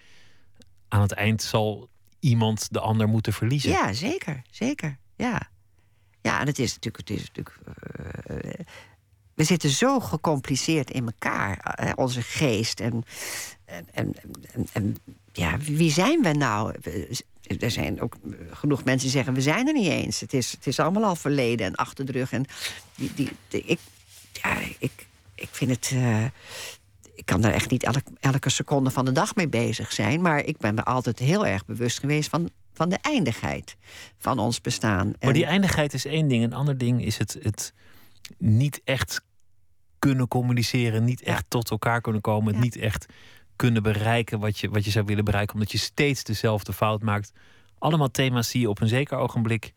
aan 0.88 1.00
het 1.00 1.12
eind 1.12 1.42
zal 1.42 1.88
iemand 2.20 2.66
de 2.72 2.80
ander 2.80 3.08
moeten 3.08 3.32
verliezen. 3.32 3.70
Ja, 3.70 3.92
zeker. 3.92 4.42
Zeker. 4.50 4.98
Ja. 5.16 5.40
Ja, 6.22 6.40
en 6.40 6.46
het 6.46 6.58
is 6.58 6.74
natuurlijk. 6.74 7.08
Het 7.08 7.18
is 7.18 7.26
natuurlijk 7.34 7.58
eh, 8.26 8.64
we 9.34 9.44
zitten 9.44 9.70
zo 9.70 10.00
gecompliceerd 10.00 10.90
in 10.90 11.04
elkaar, 11.06 11.58
eh, 11.58 11.92
onze 11.94 12.22
geest. 12.22 12.80
En, 12.80 13.02
en, 13.64 13.86
en, 13.94 14.14
en, 14.72 14.96
ja, 15.32 15.58
wie 15.58 15.90
zijn 15.92 16.22
we 16.22 16.32
nou? 16.32 16.74
Er 17.60 17.70
zijn 17.70 18.00
ook 18.00 18.16
genoeg 18.50 18.84
mensen 18.84 19.02
die 19.02 19.10
zeggen: 19.16 19.34
we 19.34 19.40
zijn 19.40 19.66
er 19.66 19.72
niet 19.74 19.88
eens. 19.88 20.20
Het 20.20 20.34
is, 20.34 20.52
het 20.52 20.66
is 20.66 20.78
allemaal 20.78 21.04
al 21.04 21.16
verleden 21.16 21.66
en 21.66 21.74
achter 21.74 22.06
de 22.06 22.12
rug. 22.12 22.32
En 22.32 22.44
die, 22.94 23.12
die- 23.48 23.64
ik, 23.64 23.78
ja, 24.32 24.56
ik, 24.78 25.06
ik 25.34 25.48
vind 25.50 25.70
het. 25.70 25.90
eh, 25.94 26.24
ik 27.20 27.26
kan 27.26 27.40
daar 27.40 27.52
echt 27.52 27.70
niet 27.70 27.82
elk, 27.82 28.02
elke 28.20 28.50
seconde 28.50 28.90
van 28.90 29.04
de 29.04 29.12
dag 29.12 29.34
mee 29.34 29.48
bezig 29.48 29.92
zijn. 29.92 30.20
Maar 30.20 30.44
ik 30.44 30.58
ben 30.58 30.74
me 30.74 30.84
altijd 30.84 31.18
heel 31.18 31.46
erg 31.46 31.64
bewust 31.64 31.98
geweest 31.98 32.28
van, 32.28 32.50
van 32.72 32.88
de 32.88 32.98
eindigheid 33.00 33.76
van 34.18 34.38
ons 34.38 34.60
bestaan. 34.60 35.12
Maar 35.20 35.32
die 35.32 35.44
eindigheid 35.44 35.94
is 35.94 36.04
één 36.04 36.28
ding. 36.28 36.44
Een 36.44 36.52
ander 36.52 36.78
ding 36.78 37.04
is 37.04 37.18
het, 37.18 37.38
het 37.42 37.74
niet 38.38 38.80
echt 38.84 39.20
kunnen 39.98 40.28
communiceren, 40.28 41.04
niet 41.04 41.22
echt 41.22 41.44
tot 41.48 41.70
elkaar 41.70 42.00
kunnen 42.00 42.20
komen, 42.20 42.52
het 42.52 42.62
niet 42.62 42.76
echt 42.76 43.06
kunnen 43.56 43.82
bereiken 43.82 44.40
wat 44.40 44.58
je, 44.58 44.68
wat 44.68 44.84
je 44.84 44.90
zou 44.90 45.04
willen 45.04 45.24
bereiken, 45.24 45.54
omdat 45.54 45.72
je 45.72 45.78
steeds 45.78 46.24
dezelfde 46.24 46.72
fout 46.72 47.02
maakt. 47.02 47.32
Allemaal 47.78 48.10
thema's 48.10 48.50
die 48.50 48.60
je 48.60 48.68
op 48.68 48.80
een 48.80 48.88
zeker 48.88 49.18
ogenblik 49.18 49.72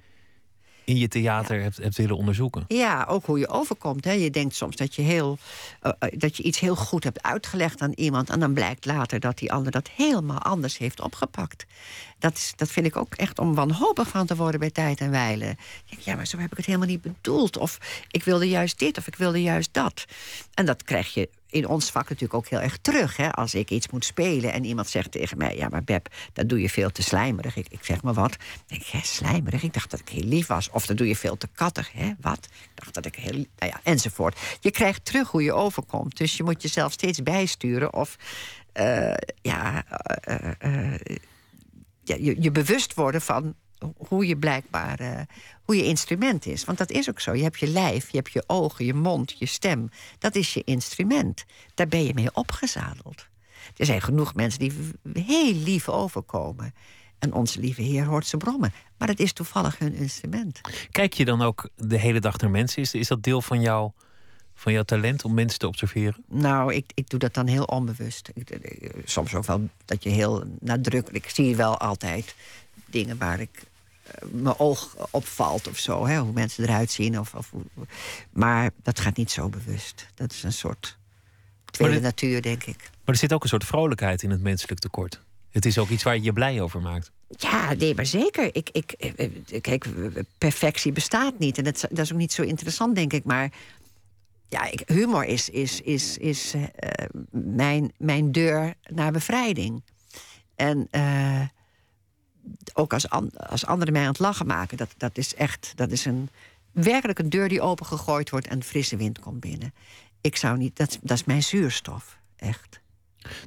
in 0.85 0.97
je 0.97 1.07
theater 1.07 1.61
hebt, 1.61 1.77
hebt 1.77 1.97
willen 1.97 2.17
onderzoeken. 2.17 2.65
Ja, 2.67 3.05
ook 3.09 3.25
hoe 3.25 3.39
je 3.39 3.47
overkomt. 3.47 4.05
Hè. 4.05 4.11
Je 4.11 4.29
denkt 4.29 4.55
soms 4.55 4.75
dat 4.75 4.95
je, 4.95 5.01
heel, 5.01 5.37
eh, 5.81 5.91
eh, 5.99 6.09
dat 6.19 6.37
je 6.37 6.43
iets 6.43 6.59
heel 6.59 6.75
goed 6.75 7.03
hebt 7.03 7.23
uitgelegd 7.23 7.81
aan 7.81 7.91
iemand. 7.95 8.29
En 8.29 8.39
dan 8.39 8.53
blijkt 8.53 8.85
later 8.85 9.19
dat 9.19 9.37
die 9.37 9.51
ander 9.51 9.71
dat 9.71 9.89
helemaal 9.89 10.39
anders 10.39 10.77
heeft 10.77 11.01
opgepakt. 11.01 11.65
Dat, 12.19 12.33
is, 12.33 12.53
dat 12.55 12.69
vind 12.69 12.85
ik 12.85 12.95
ook 12.95 13.15
echt 13.15 13.39
om 13.39 13.55
wanhopig 13.55 14.07
van 14.07 14.25
te 14.25 14.35
worden 14.35 14.59
bij 14.59 14.71
tijd 14.71 14.99
en 14.99 15.11
wijle. 15.11 15.49
Ik 15.49 15.57
denk, 15.89 16.01
ja, 16.01 16.15
maar 16.15 16.27
zo 16.27 16.37
heb 16.37 16.51
ik 16.51 16.57
het 16.57 16.65
helemaal 16.65 16.87
niet 16.87 17.01
bedoeld. 17.01 17.57
Of 17.57 17.77
ik 18.11 18.23
wilde 18.23 18.49
juist 18.49 18.79
dit 18.79 18.97
of 18.97 19.07
ik 19.07 19.15
wilde 19.15 19.41
juist 19.41 19.69
dat. 19.71 20.05
En 20.53 20.65
dat 20.65 20.83
krijg 20.83 21.13
je 21.13 21.29
in 21.53 21.67
ons 21.67 21.91
vak 21.91 22.03
natuurlijk 22.03 22.33
ook 22.33 22.47
heel 22.47 22.61
erg 22.61 22.77
terug. 22.77 23.17
Hè? 23.17 23.31
Als 23.31 23.55
ik 23.55 23.69
iets 23.69 23.89
moet 23.89 24.05
spelen 24.05 24.53
en 24.53 24.63
iemand 24.63 24.89
zegt 24.89 25.11
tegen 25.11 25.37
mij... 25.37 25.55
ja, 25.55 25.67
maar 25.69 25.83
Beb, 25.83 26.07
dat 26.33 26.49
doe 26.49 26.61
je 26.61 26.69
veel 26.69 26.91
te 26.91 27.01
slijmerig. 27.01 27.55
Ik, 27.55 27.67
ik 27.69 27.83
zeg 27.83 28.01
maar 28.01 28.13
wat. 28.13 28.31
Dan 28.31 28.39
denk 28.67 28.81
ik, 28.81 28.87
hè, 28.87 28.99
slijmerig? 29.03 29.63
Ik 29.63 29.73
dacht 29.73 29.91
dat 29.91 29.99
ik 29.99 30.09
heel 30.09 30.23
lief 30.23 30.47
was. 30.47 30.69
Of 30.69 30.85
dat 30.85 30.97
doe 30.97 31.07
je 31.07 31.15
veel 31.15 31.37
te 31.37 31.47
kattig. 31.55 31.91
Hè? 31.91 32.11
Wat? 32.21 32.45
Ik 32.45 32.69
dacht 32.75 32.93
dat 32.93 33.05
ik 33.05 33.15
heel... 33.15 33.33
Nou 33.33 33.71
ja, 33.71 33.79
enzovoort. 33.83 34.39
Je 34.59 34.71
krijgt 34.71 35.05
terug 35.05 35.29
hoe 35.29 35.43
je 35.43 35.53
overkomt. 35.53 36.17
Dus 36.17 36.37
je 36.37 36.43
moet 36.43 36.61
jezelf 36.61 36.91
steeds 36.91 37.23
bijsturen. 37.23 37.93
Of 37.93 38.17
eh, 38.73 39.13
ja, 39.41 39.83
eh, 39.87 40.51
eh, 40.59 40.99
ja 42.03 42.15
je, 42.19 42.41
je 42.41 42.51
bewust 42.51 42.93
worden 42.93 43.21
van 43.21 43.55
hoe 43.97 44.27
je 44.27 44.37
blijkbaar 44.37 44.99
eh, 44.99 45.19
hoe 45.63 45.75
je 45.75 45.83
instrument 45.83 46.45
is. 46.45 46.65
Want 46.65 46.77
dat 46.77 46.91
is 46.91 47.09
ook 47.09 47.19
zo. 47.19 47.33
Je 47.33 47.43
hebt 47.43 47.59
je 47.59 47.67
lijf, 47.67 48.09
je 48.09 48.17
hebt 48.17 48.31
je 48.31 48.43
ogen, 48.47 48.85
je 48.85 48.93
mond, 48.93 49.39
je 49.39 49.45
stem. 49.45 49.89
Dat 50.19 50.35
is 50.35 50.53
je 50.53 50.63
instrument. 50.63 51.45
Daar 51.73 51.87
ben 51.87 52.03
je 52.03 52.13
mee 52.13 52.35
opgezadeld. 52.35 53.27
Er 53.77 53.85
zijn 53.85 54.01
genoeg 54.01 54.35
mensen 54.35 54.59
die 54.59 54.73
heel 55.13 55.53
lief 55.53 55.89
overkomen. 55.89 56.73
En 57.19 57.33
onze 57.33 57.59
lieve 57.59 57.81
Heer 57.81 58.05
hoort 58.05 58.25
ze 58.25 58.37
brommen. 58.37 58.73
Maar 58.97 59.07
het 59.07 59.19
is 59.19 59.33
toevallig 59.33 59.79
hun 59.79 59.93
instrument. 59.93 60.61
Kijk 60.91 61.13
je 61.13 61.25
dan 61.25 61.41
ook 61.41 61.69
de 61.75 61.99
hele 61.99 62.19
dag 62.19 62.37
naar 62.37 62.49
mensen? 62.49 62.81
Is, 62.81 62.93
is 62.93 63.07
dat 63.07 63.23
deel 63.23 63.41
van, 63.41 63.61
jou, 63.61 63.91
van 64.53 64.73
jouw 64.73 64.83
talent 64.83 65.23
om 65.23 65.33
mensen 65.33 65.59
te 65.59 65.67
observeren? 65.67 66.23
Nou, 66.27 66.73
ik, 66.73 66.91
ik 66.93 67.09
doe 67.09 67.19
dat 67.19 67.33
dan 67.33 67.47
heel 67.47 67.63
onbewust. 67.63 68.29
Ik, 68.33 68.49
eh, 68.49 68.89
soms 69.05 69.35
ook 69.35 69.45
wel 69.45 69.69
dat 69.85 70.03
je 70.03 70.09
heel 70.09 70.43
nadrukkelijk... 70.59 71.25
Ik 71.25 71.31
zie 71.31 71.55
wel 71.55 71.77
altijd 71.77 72.35
dingen 72.85 73.17
waar 73.17 73.39
ik 73.39 73.51
eh, 73.55 73.72
mijn 74.31 74.59
oog 74.59 74.95
opvalt 75.11 75.67
of 75.67 75.77
zo. 75.77 76.05
Hè, 76.05 76.19
hoe 76.19 76.33
mensen 76.33 76.63
eruit 76.63 76.91
zien. 76.91 77.19
Of, 77.19 77.33
of, 77.33 77.51
maar 78.31 78.71
dat 78.83 78.99
gaat 78.99 79.17
niet 79.17 79.31
zo 79.31 79.49
bewust. 79.49 80.07
Dat 80.15 80.31
is 80.31 80.43
een 80.43 80.53
soort 80.53 80.97
tweede 81.65 81.99
natuur, 81.99 82.41
denk 82.41 82.63
ik. 82.63 82.77
Maar 82.77 83.15
er 83.15 83.15
zit 83.15 83.33
ook 83.33 83.43
een 83.43 83.49
soort 83.49 83.65
vrolijkheid 83.65 84.23
in 84.23 84.29
het 84.29 84.41
menselijk 84.41 84.79
tekort. 84.79 85.19
Het 85.49 85.65
is 85.65 85.77
ook 85.77 85.89
iets 85.89 86.03
waar 86.03 86.15
je 86.15 86.21
je 86.21 86.33
blij 86.33 86.61
over 86.61 86.81
maakt. 86.81 87.11
Ja, 87.37 87.73
nee, 87.73 87.95
maar 87.95 88.05
zeker. 88.05 88.55
Ik, 88.55 88.69
ik, 88.71 88.91
eh, 88.91 89.61
kijk, 89.61 89.85
perfectie 90.37 90.91
bestaat 90.91 91.39
niet. 91.39 91.57
En 91.57 91.63
dat, 91.63 91.85
dat 91.89 91.99
is 91.99 92.11
ook 92.11 92.17
niet 92.17 92.33
zo 92.33 92.41
interessant, 92.41 92.95
denk 92.95 93.13
ik. 93.13 93.23
Maar 93.23 93.51
ja, 94.49 94.65
ik, 94.71 94.83
humor 94.85 95.25
is, 95.25 95.49
is, 95.49 95.81
is, 95.81 96.17
is 96.17 96.55
uh, 96.55 96.63
mijn, 97.31 97.91
mijn 97.97 98.31
deur 98.31 98.73
naar 98.83 99.11
bevrijding. 99.11 99.83
En 100.55 100.87
uh, 100.91 101.41
ook 102.73 102.93
als, 102.93 103.09
als 103.49 103.65
anderen 103.65 103.93
mij 103.93 104.01
aan 104.01 104.07
het 104.07 104.19
lachen 104.19 104.45
maken, 104.45 104.77
dat, 104.77 104.93
dat 104.97 105.17
is 105.17 105.35
echt 105.35 105.71
dat 105.75 105.91
is 105.91 106.05
een, 106.05 106.29
werkelijk 106.71 107.19
een 107.19 107.29
deur 107.29 107.49
die 107.49 107.61
opengegooid 107.61 108.29
wordt 108.29 108.47
en 108.47 108.63
frisse 108.63 108.97
wind 108.97 109.19
komt 109.19 109.39
binnen. 109.39 109.73
Ik 110.21 110.35
zou 110.35 110.57
niet, 110.57 110.77
dat, 110.77 110.99
dat 111.01 111.17
is 111.17 111.23
mijn 111.23 111.43
zuurstof, 111.43 112.17
echt. 112.35 112.81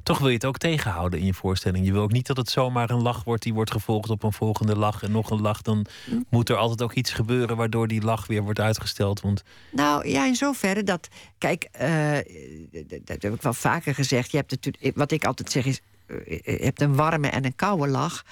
Toch 0.03 0.17
wil 0.17 0.27
je 0.27 0.33
het 0.33 0.45
ook 0.45 0.57
tegenhouden 0.57 1.19
in 1.19 1.25
je 1.25 1.33
voorstelling. 1.33 1.85
Je 1.85 1.91
wil 1.91 2.01
ook 2.01 2.11
niet 2.11 2.27
dat 2.27 2.37
het 2.37 2.49
zomaar 2.49 2.89
een 2.89 3.01
lach 3.01 3.23
wordt 3.23 3.43
die 3.43 3.53
wordt 3.53 3.71
gevolgd 3.71 4.09
op 4.09 4.23
een 4.23 4.33
volgende 4.33 4.75
lach 4.75 5.03
en 5.03 5.11
nog 5.11 5.29
een 5.29 5.41
lach. 5.41 5.61
Dan 5.61 5.85
hm. 6.05 6.21
moet 6.29 6.49
er 6.49 6.55
altijd 6.55 6.81
ook 6.81 6.93
iets 6.93 7.11
gebeuren 7.11 7.57
waardoor 7.57 7.87
die 7.87 8.01
lach 8.01 8.27
weer 8.27 8.43
wordt 8.43 8.59
uitgesteld. 8.59 9.21
Want... 9.21 9.43
Nou 9.71 10.07
ja, 10.07 10.25
in 10.25 10.35
zoverre 10.35 10.83
dat. 10.83 11.07
Kijk, 11.37 11.69
uh, 11.81 12.17
dat 13.03 13.21
heb 13.21 13.33
ik 13.33 13.41
wel 13.41 13.53
vaker 13.53 13.95
gezegd. 13.95 14.31
Je 14.31 14.37
hebt 14.37 14.51
natuurlijk, 14.51 14.97
wat 14.97 15.11
ik 15.11 15.25
altijd 15.25 15.51
zeg 15.51 15.65
is. 15.65 15.81
Eh, 16.07 16.39
je 16.43 16.63
hebt 16.63 16.81
een 16.81 16.95
warme 16.95 17.27
en 17.27 17.45
een 17.45 17.55
koude 17.55 17.87
lach 17.87 18.23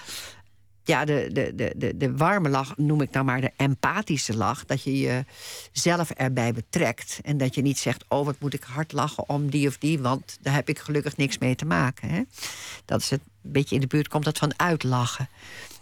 ja, 0.85 1.05
de, 1.05 1.29
de, 1.33 1.73
de, 1.75 1.97
de, 1.97 2.17
warme 2.17 2.49
lach 2.49 2.77
noem 2.77 3.01
ik 3.01 3.11
nou 3.11 3.25
maar 3.25 3.41
de 3.41 3.51
empathische 3.55 4.35
lach. 4.35 4.65
Dat 4.65 4.83
je 4.83 5.23
jezelf 5.71 6.09
erbij 6.09 6.53
betrekt. 6.53 7.19
En 7.23 7.37
dat 7.37 7.55
je 7.55 7.61
niet 7.61 7.77
zegt: 7.77 8.05
Oh, 8.07 8.25
wat 8.25 8.39
moet 8.39 8.53
ik 8.53 8.63
hard 8.63 8.91
lachen 8.91 9.29
om 9.29 9.49
die 9.49 9.67
of 9.67 9.77
die, 9.77 9.99
want 9.99 10.37
daar 10.41 10.53
heb 10.53 10.69
ik 10.69 10.79
gelukkig 10.79 11.17
niks 11.17 11.37
mee 11.37 11.55
te 11.55 11.65
maken. 11.65 12.09
Hè? 12.09 12.21
Dat 12.85 13.01
is 13.01 13.09
het 13.09 13.21
een 13.43 13.51
beetje 13.51 13.75
in 13.75 13.81
de 13.81 13.87
buurt, 13.87 14.07
komt 14.07 14.25
dat 14.25 14.37
van 14.37 14.59
uitlachen. 14.59 15.29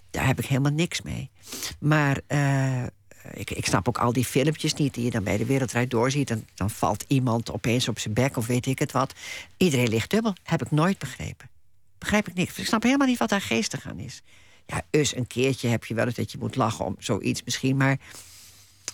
Daar 0.09 0.25
heb 0.25 0.39
ik 0.39 0.45
helemaal 0.45 0.71
niks 0.71 1.01
mee. 1.01 1.29
Maar. 1.79 2.21
Uh, 2.27 2.83
ik, 3.33 3.51
ik, 3.51 3.65
snap 3.65 3.87
ook 3.87 3.97
al 3.97 4.13
die 4.13 4.25
filmpjes 4.25 4.73
niet 4.73 4.93
die 4.93 5.03
je 5.03 5.11
dan 5.11 5.23
bij 5.23 5.37
de 5.37 5.45
Wereldrijd 5.45 5.91
doorziet. 5.91 6.29
En 6.29 6.47
dan 6.53 6.69
valt 6.69 7.05
iemand 7.07 7.51
opeens 7.51 7.87
op 7.87 7.99
zijn 7.99 8.13
bek 8.13 8.37
of 8.37 8.47
weet 8.47 8.65
ik 8.65 8.79
het 8.79 8.91
wat. 8.91 9.13
Iedereen 9.57 9.89
ligt 9.89 10.09
dubbel. 10.09 10.33
Heb 10.43 10.61
ik 10.61 10.71
nooit 10.71 10.97
begrepen. 10.97 11.49
Begrijp 11.97 12.27
ik 12.27 12.33
niks. 12.33 12.57
Ik 12.57 12.65
snap 12.65 12.83
helemaal 12.83 13.07
niet 13.07 13.17
wat 13.17 13.29
daar 13.29 13.41
geestig 13.41 13.87
aan 13.87 13.99
is. 13.99 14.21
Ja, 14.65 14.81
eens 14.89 15.15
een 15.15 15.27
keertje 15.27 15.67
heb 15.67 15.85
je 15.85 15.93
wel 15.93 16.05
eens 16.05 16.15
dat 16.15 16.31
je 16.31 16.37
moet 16.37 16.55
lachen 16.55 16.85
om 16.85 16.95
zoiets 16.99 17.43
misschien. 17.43 17.77
Maar 17.77 17.97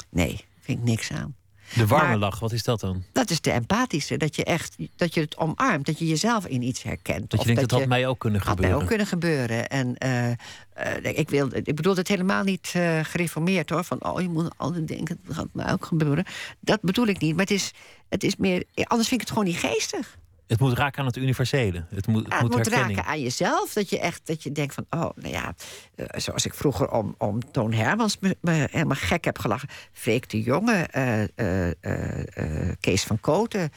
nee, 0.09 0.45
vind 0.59 0.79
ik 0.79 0.83
niks 0.83 1.11
aan. 1.11 1.37
De 1.75 1.87
warme 1.87 2.17
lach, 2.17 2.39
wat 2.39 2.51
is 2.51 2.63
dat 2.63 2.79
dan? 2.79 3.03
Dat 3.11 3.29
is 3.29 3.41
de 3.41 3.51
empathische. 3.51 4.17
Dat 4.17 4.35
je 4.35 4.43
echt 4.43 4.75
dat 4.95 5.13
je 5.13 5.21
het 5.21 5.37
omarmt. 5.37 5.85
Dat 5.85 5.99
je 5.99 6.07
jezelf 6.07 6.45
in 6.45 6.61
iets 6.61 6.83
herkent. 6.83 7.29
Dat 7.29 7.39
je 7.39 7.45
denkt 7.45 7.61
dat 7.61 7.69
dat 7.69 7.79
had 7.79 7.87
mij 7.87 8.07
ook 8.07 8.19
kunnen 8.19 8.41
gebeuren. 8.41 8.63
Had 8.63 8.73
mij 8.73 8.81
ook 8.81 8.89
kunnen 8.89 9.07
gebeuren. 9.07 9.69
En 9.69 9.95
uh, 10.05 10.27
uh, 10.27 11.17
ik, 11.17 11.29
wil, 11.29 11.49
ik 11.53 11.75
bedoel 11.75 11.95
het 11.95 12.07
helemaal 12.07 12.43
niet 12.43 12.73
uh, 12.75 12.99
gereformeerd 13.03 13.69
hoor. 13.69 13.83
Van 13.83 14.05
oh, 14.05 14.21
je 14.21 14.29
moet 14.29 14.49
altijd 14.57 14.87
denken, 14.87 15.19
dat 15.25 15.35
gaat 15.35 15.47
mij 15.51 15.71
ook 15.71 15.85
gebeuren. 15.85 16.25
Dat 16.59 16.81
bedoel 16.81 17.07
ik 17.07 17.19
niet. 17.19 17.31
Maar 17.31 17.45
het 17.45 17.53
is, 17.53 17.71
het 18.09 18.23
is 18.23 18.35
meer. 18.35 18.63
Anders 18.73 19.07
vind 19.07 19.21
ik 19.21 19.27
het 19.27 19.37
gewoon 19.37 19.53
niet 19.53 19.59
geestig. 19.59 20.17
Het 20.49 20.59
moet 20.59 20.77
raken 20.77 20.99
aan 20.99 21.05
het 21.05 21.15
universele. 21.15 21.85
Het 21.89 22.07
moet, 22.07 22.33
het, 22.33 22.49
moet, 22.49 22.67
raken 22.67 23.05
aan 23.05 23.21
jezelf. 23.21 23.73
Dat 23.73 23.89
je 23.89 23.99
echt 23.99 24.27
dat 24.27 24.43
je 24.43 24.51
denkt 24.51 24.73
van, 24.73 24.85
oh, 24.89 25.09
nou 25.15 25.33
ja, 25.33 25.55
uh, 25.95 26.05
zoals 26.15 26.45
ik 26.45 26.53
vroeger 26.53 26.91
om, 26.91 27.15
om 27.17 27.51
Toon 27.51 27.73
Hermans 27.73 28.17
me, 28.19 28.37
me, 28.41 28.67
helemaal 28.71 28.97
gek 28.97 29.25
heb 29.25 29.39
gelachen. 29.39 29.69
Freek 29.91 30.29
de 30.29 30.41
Jonge, 30.41 30.87
uh, 30.95 31.67
uh, 31.67 32.71
Kees 32.79 33.03
van 33.03 33.19
Koten. 33.19 33.71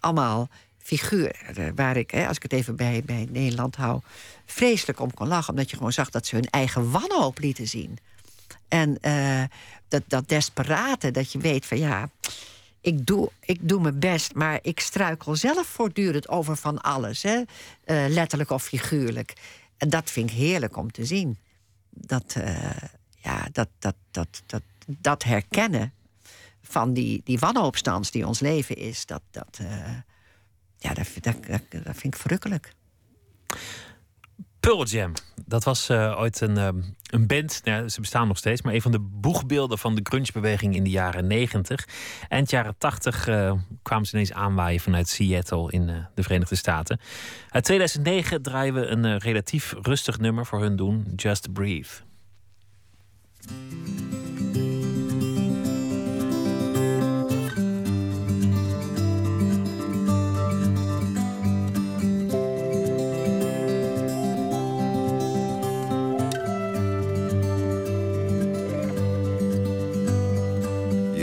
Allemaal 0.00 0.48
figuren 0.78 1.74
waar 1.74 1.96
ik, 1.96 2.10
hè, 2.10 2.26
als 2.28 2.36
ik 2.36 2.42
het 2.42 2.52
even 2.52 2.76
bij, 2.76 3.02
bij 3.04 3.28
Nederland 3.30 3.76
hou, 3.76 4.00
vreselijk 4.46 5.00
om 5.00 5.14
kon 5.14 5.28
lachen. 5.28 5.50
Omdat 5.50 5.70
je 5.70 5.76
gewoon 5.76 5.92
zag 5.92 6.10
dat 6.10 6.26
ze 6.26 6.34
hun 6.34 6.50
eigen 6.50 6.90
wanhoop 6.90 7.38
lieten 7.38 7.68
zien. 7.68 7.98
En 8.68 8.98
dat, 9.88 10.02
dat 10.06 10.28
desperate, 10.28 11.10
dat 11.10 11.32
je 11.32 11.38
weet 11.38 11.66
van 11.66 11.78
ja 11.78 12.10
ik 12.84 13.06
doe, 13.06 13.30
ik 13.40 13.68
doe 13.68 13.80
mijn 13.80 13.98
best, 13.98 14.34
maar 14.34 14.58
ik 14.62 14.80
struikel 14.80 15.36
zelf 15.36 15.66
voortdurend 15.66 16.28
over 16.28 16.56
van 16.56 16.80
alles. 16.80 17.22
Hè? 17.22 17.36
Uh, 17.36 17.44
letterlijk 18.08 18.50
of 18.50 18.62
figuurlijk. 18.62 19.32
En 19.76 19.88
dat 19.88 20.10
vind 20.10 20.30
ik 20.30 20.36
heerlijk 20.36 20.76
om 20.76 20.92
te 20.92 21.04
zien. 21.04 21.38
Dat, 21.90 22.34
uh, 22.38 22.70
ja, 23.16 23.48
dat, 23.52 23.68
dat, 23.78 23.94
dat, 24.10 24.42
dat, 24.46 24.62
dat 24.86 25.22
herkennen 25.22 25.92
van 26.62 26.92
die, 26.92 27.20
die 27.24 27.38
wanhoopstand 27.38 28.12
die 28.12 28.26
ons 28.26 28.40
leven 28.40 28.76
is, 28.76 29.06
dat, 29.06 29.22
dat, 29.30 29.58
uh, 29.62 29.68
ja, 30.76 30.94
dat, 30.94 31.08
dat, 31.20 31.36
dat 31.70 31.96
vind 31.96 32.14
ik 32.14 32.20
verrukkelijk. 32.20 32.72
Pearl 34.64 34.84
Jam. 34.84 35.12
Dat 35.46 35.64
was 35.64 35.90
uh, 35.90 36.14
ooit 36.18 36.40
een, 36.40 36.56
uh, 36.56 36.68
een 37.10 37.26
band, 37.26 37.60
nou, 37.64 37.88
ze 37.88 38.00
bestaan 38.00 38.28
nog 38.28 38.36
steeds, 38.36 38.62
maar 38.62 38.74
een 38.74 38.82
van 38.82 38.92
de 38.92 38.98
boegbeelden 39.00 39.78
van 39.78 39.94
de 39.94 40.00
grunge-beweging 40.02 40.74
in 40.74 40.84
de 40.84 40.90
jaren 40.90 41.26
90. 41.26 41.88
Eind 42.28 42.50
jaren 42.50 42.74
80 42.78 43.28
uh, 43.28 43.48
eh, 43.48 43.54
kwamen 43.82 44.06
ze 44.06 44.12
ineens 44.14 44.32
aanwaaien 44.32 44.80
vanuit 44.80 45.08
Seattle 45.08 45.70
in 45.70 45.86
de 46.14 46.22
Verenigde 46.22 46.56
Staten. 46.56 47.00
Uit 47.48 47.64
2009 47.64 48.42
draaien 48.42 48.74
we 48.74 48.86
een 48.86 49.18
relatief 49.18 49.74
rustig 49.82 50.18
nummer 50.18 50.46
voor 50.46 50.60
hun 50.60 50.76
doen, 50.76 51.12
Just 51.16 51.52
Breathe. 51.52 51.88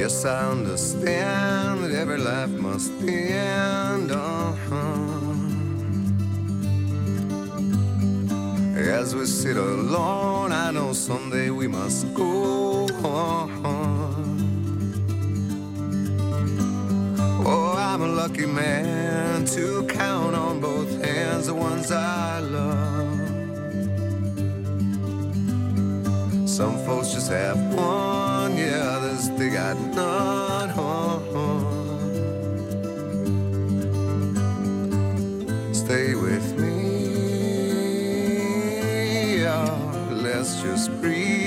Yes, 0.01 0.25
I 0.25 0.49
understand 0.49 1.83
that 1.83 1.91
every 1.91 2.17
life 2.17 2.49
must 2.49 2.91
end. 3.03 4.11
Uh-huh. 4.11 4.79
As 8.79 9.13
we 9.13 9.27
sit 9.27 9.57
alone, 9.57 10.53
I 10.53 10.71
know 10.71 10.93
someday 10.93 11.51
we 11.51 11.67
must 11.67 12.11
go 12.15 12.87
on. 13.03 13.51
Oh, 17.45 17.75
I'm 17.77 18.01
a 18.01 18.07
lucky 18.07 18.47
man 18.47 19.45
to 19.53 19.85
count 19.85 20.35
on 20.35 20.59
both 20.59 21.05
hands 21.05 21.45
the 21.45 21.53
ones 21.53 21.91
I 21.91 22.39
love. 22.39 23.19
Some 26.49 26.83
folks 26.87 27.13
just 27.13 27.29
have 27.29 27.59
one, 27.75 28.30
cause 29.21 29.37
they 29.37 29.49
got 29.49 29.77
none. 29.77 30.71
Stay 35.73 36.15
with 36.15 36.57
me, 36.59 36.73
oh, 39.45 40.09
let's 40.11 40.61
just 40.61 40.89
breathe. 41.01 41.41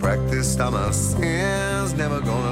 Practice 0.00 0.60
on 0.60 0.72
my 0.74 0.90
sins, 0.90 1.94
never 1.94 2.20
gonna 2.20 2.49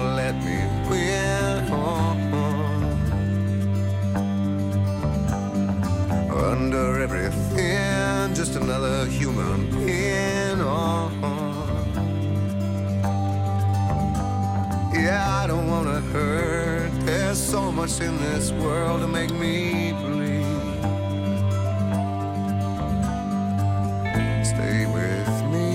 just 8.39 8.55
another 8.55 9.05
human 9.07 9.68
being. 9.72 10.61
Oh. 10.61 11.11
Yeah, 14.95 15.41
I 15.43 15.49
don't 15.49 15.66
wanna 15.66 16.01
hurt. 16.12 16.93
There's 17.05 17.36
so 17.36 17.72
much 17.72 18.01
in 18.01 18.16
this 18.18 18.53
world 18.53 19.01
to 19.01 19.09
make 19.09 19.32
me 19.32 19.91
bleed. 19.91 20.45
Stay 24.45 24.86
with 24.86 25.43
me, 25.53 25.74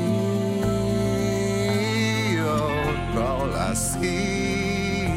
oh, 2.39 3.25
all 3.27 3.53
I 3.53 3.73
see. 3.73 5.07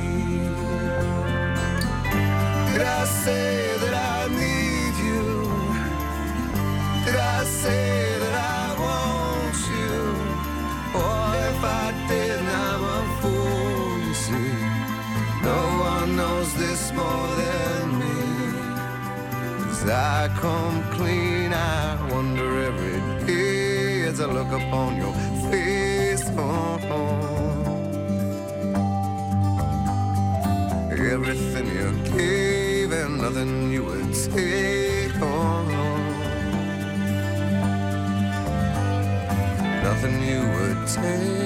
Did 2.72 2.80
look 24.47 24.62
upon 24.62 24.97
your 24.97 25.12
face. 25.51 26.30
Oh, 26.36 26.78
oh. 26.90 27.72
Everything 30.90 31.66
you 31.66 31.92
gave 32.16 32.92
and 32.92 33.18
nothing 33.18 33.72
you 33.72 33.84
would 33.84 34.14
take. 34.14 35.12
Oh, 35.20 35.62
nothing 39.82 40.22
you 40.22 40.40
would 40.55 40.88
take. 40.88 41.45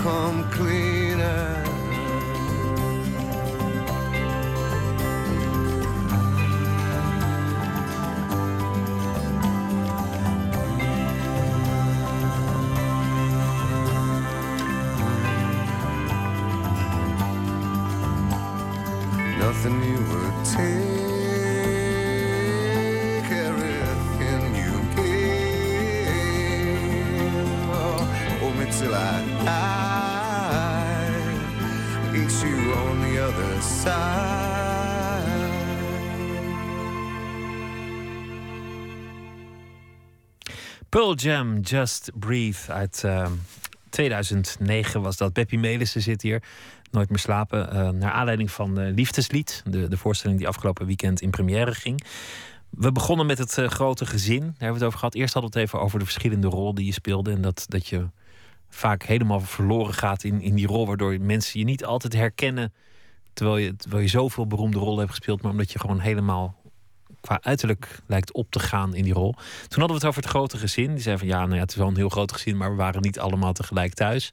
Come 0.00 0.39
Jam, 41.14 41.60
Just 41.60 42.10
Breathe 42.14 42.72
uit 42.72 43.04
ehm, 43.04 43.32
2009 43.90 45.02
was 45.02 45.16
dat. 45.16 45.32
Beppie 45.32 45.58
Melissen 45.58 46.02
zit 46.02 46.22
hier. 46.22 46.42
Nooit 46.90 47.08
meer 47.08 47.18
slapen. 47.18 47.72
eh, 47.72 47.88
naar 47.88 48.10
aanleiding 48.10 48.50
van 48.50 48.78
eh, 48.78 48.94
Liefdeslied. 48.94 49.62
De, 49.64 49.88
de 49.88 49.96
voorstelling 49.96 50.38
die 50.38 50.48
afgelopen 50.48 50.86
weekend 50.86 51.20
in 51.20 51.30
première 51.30 51.74
ging. 51.74 52.04
We 52.70 52.92
begonnen 52.92 53.26
met 53.26 53.38
het 53.38 53.58
eh, 53.58 53.68
grote 53.68 54.06
gezin. 54.06 54.40
Daar 54.40 54.48
hebben 54.48 54.68
we 54.68 54.74
het 54.74 54.82
over 54.84 54.98
gehad. 54.98 55.14
Eerst 55.14 55.32
hadden 55.34 55.52
we 55.52 55.58
het 55.58 55.68
even 55.68 55.80
over 55.80 55.98
de 55.98 56.04
verschillende 56.04 56.48
rol 56.48 56.74
die 56.74 56.86
je 56.86 56.92
speelde. 56.92 57.30
En 57.30 57.40
dat, 57.40 57.64
dat 57.68 57.86
je 57.86 58.08
vaak 58.68 59.02
helemaal 59.02 59.40
verloren 59.40 59.94
gaat 59.94 60.24
in, 60.24 60.40
in 60.40 60.54
die 60.54 60.66
rol. 60.66 60.86
Waardoor 60.86 61.20
mensen 61.20 61.58
je 61.58 61.64
niet 61.64 61.84
altijd 61.84 62.12
herkennen. 62.12 62.72
Terwijl 63.32 63.58
je, 63.58 63.76
terwijl 63.76 64.02
je 64.02 64.08
zoveel 64.08 64.46
beroemde 64.46 64.78
rollen 64.78 64.98
hebt 64.98 65.10
gespeeld. 65.10 65.42
Maar 65.42 65.50
omdat 65.50 65.72
je 65.72 65.78
gewoon 65.78 66.00
helemaal 66.00 66.59
qua 67.20 67.38
uiterlijk 67.42 68.00
lijkt 68.06 68.32
op 68.32 68.50
te 68.50 68.58
gaan 68.58 68.94
in 68.94 69.04
die 69.04 69.12
rol. 69.12 69.32
Toen 69.68 69.78
hadden 69.80 69.86
we 69.88 69.94
het 69.94 70.04
over 70.04 70.22
het 70.22 70.30
grote 70.30 70.58
gezin. 70.58 70.90
Die 70.92 71.02
zei 71.02 71.18
van 71.18 71.26
ja, 71.26 71.40
nou 71.40 71.54
ja, 71.54 71.60
het 71.60 71.70
is 71.70 71.76
wel 71.76 71.88
een 71.88 71.96
heel 71.96 72.08
groot 72.08 72.32
gezin, 72.32 72.56
maar 72.56 72.70
we 72.70 72.76
waren 72.76 73.02
niet 73.02 73.18
allemaal 73.18 73.52
tegelijk 73.52 73.94
thuis. 73.94 74.30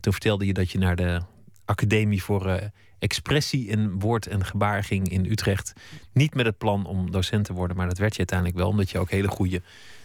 Toen 0.00 0.12
vertelde 0.12 0.46
je 0.46 0.52
dat 0.52 0.70
je 0.70 0.78
naar 0.78 0.96
de 0.96 1.20
Academie 1.64 2.22
voor 2.22 2.46
eh, 2.46 2.66
Expressie 2.98 3.66
in 3.66 3.98
Woord 4.00 4.26
en 4.26 4.44
Gebaar 4.44 4.84
ging 4.84 5.08
in 5.08 5.24
Utrecht. 5.24 5.72
Niet 6.12 6.34
met 6.34 6.46
het 6.46 6.58
plan 6.58 6.86
om 6.86 7.10
docent 7.10 7.44
te 7.44 7.52
worden, 7.52 7.76
maar 7.76 7.88
dat 7.88 7.98
werd 7.98 8.12
je 8.12 8.18
uiteindelijk 8.18 8.58
wel, 8.58 8.68
omdat 8.68 8.90
je 8.90 8.98
ook 8.98 9.10
hele 9.10 9.28
goede 9.28 9.62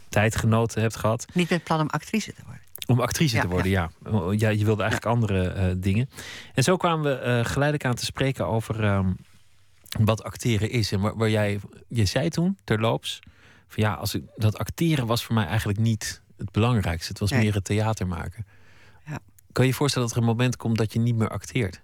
tijdgenoten 0.09 0.81
hebt 0.81 0.95
gehad. 0.95 1.25
Niet 1.33 1.49
met 1.49 1.63
plan 1.63 1.79
om 1.79 1.87
actrice 1.89 2.33
te 2.33 2.41
worden. 2.45 2.61
Om 2.87 2.99
actrice 2.99 3.35
Ja, 3.35 3.41
te 3.41 3.47
worden, 3.47 3.71
ja. 3.71 3.89
ja. 4.31 4.49
je 4.49 4.65
wilde 4.65 4.81
eigenlijk 4.81 5.15
andere 5.15 5.47
eh, 5.47 5.65
dingen. 5.77 6.09
En 6.53 6.63
zo 6.63 6.77
kwamen 6.77 7.03
we 7.03 7.17
eh, 7.17 7.45
geleidelijk 7.45 7.85
aan 7.85 7.95
te 7.95 8.05
spreken 8.05 8.47
over 8.47 8.83
ehm, 8.83 9.11
wat 9.99 10.23
acteren 10.23 10.69
is. 10.69 10.91
En 10.91 10.99
waar, 10.99 11.15
waar 11.17 11.29
jij, 11.29 11.59
je 11.87 12.05
zei 12.05 12.29
toen, 12.29 12.57
terloops, 12.63 13.19
van 13.67 13.83
ja, 13.83 13.93
als 13.93 14.13
ik, 14.15 14.23
dat 14.35 14.57
acteren 14.57 15.05
was 15.05 15.23
voor 15.25 15.35
mij 15.35 15.45
eigenlijk 15.45 15.79
niet 15.79 16.21
het 16.37 16.51
belangrijkste. 16.51 17.09
Het 17.09 17.19
was 17.19 17.31
Nee. 17.31 17.39
meer 17.39 17.53
het 17.53 17.63
theater 17.63 18.07
maken. 18.07 18.45
Ja. 19.05 19.19
Kan 19.51 19.63
je 19.65 19.71
je 19.71 19.77
voorstellen 19.77 20.07
dat 20.07 20.17
er 20.17 20.23
een 20.23 20.29
moment 20.29 20.55
komt 20.57 20.77
dat 20.77 20.93
je 20.93 20.99
niet 20.99 21.15
meer 21.15 21.29
acteert? 21.29 21.81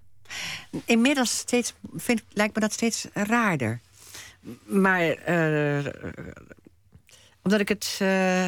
Inmiddels 0.86 1.38
steeds, 1.38 1.74
vind, 1.96 2.24
lijkt 2.30 2.56
me 2.56 2.62
dat 2.62 2.74
steeds 2.74 3.08
raarder. 3.14 3.82
Maar 4.66 5.10
eh, 5.10 5.86
omdat 7.44 7.60
ik 7.60 7.68
het 7.68 7.98
eh, 8.00 8.48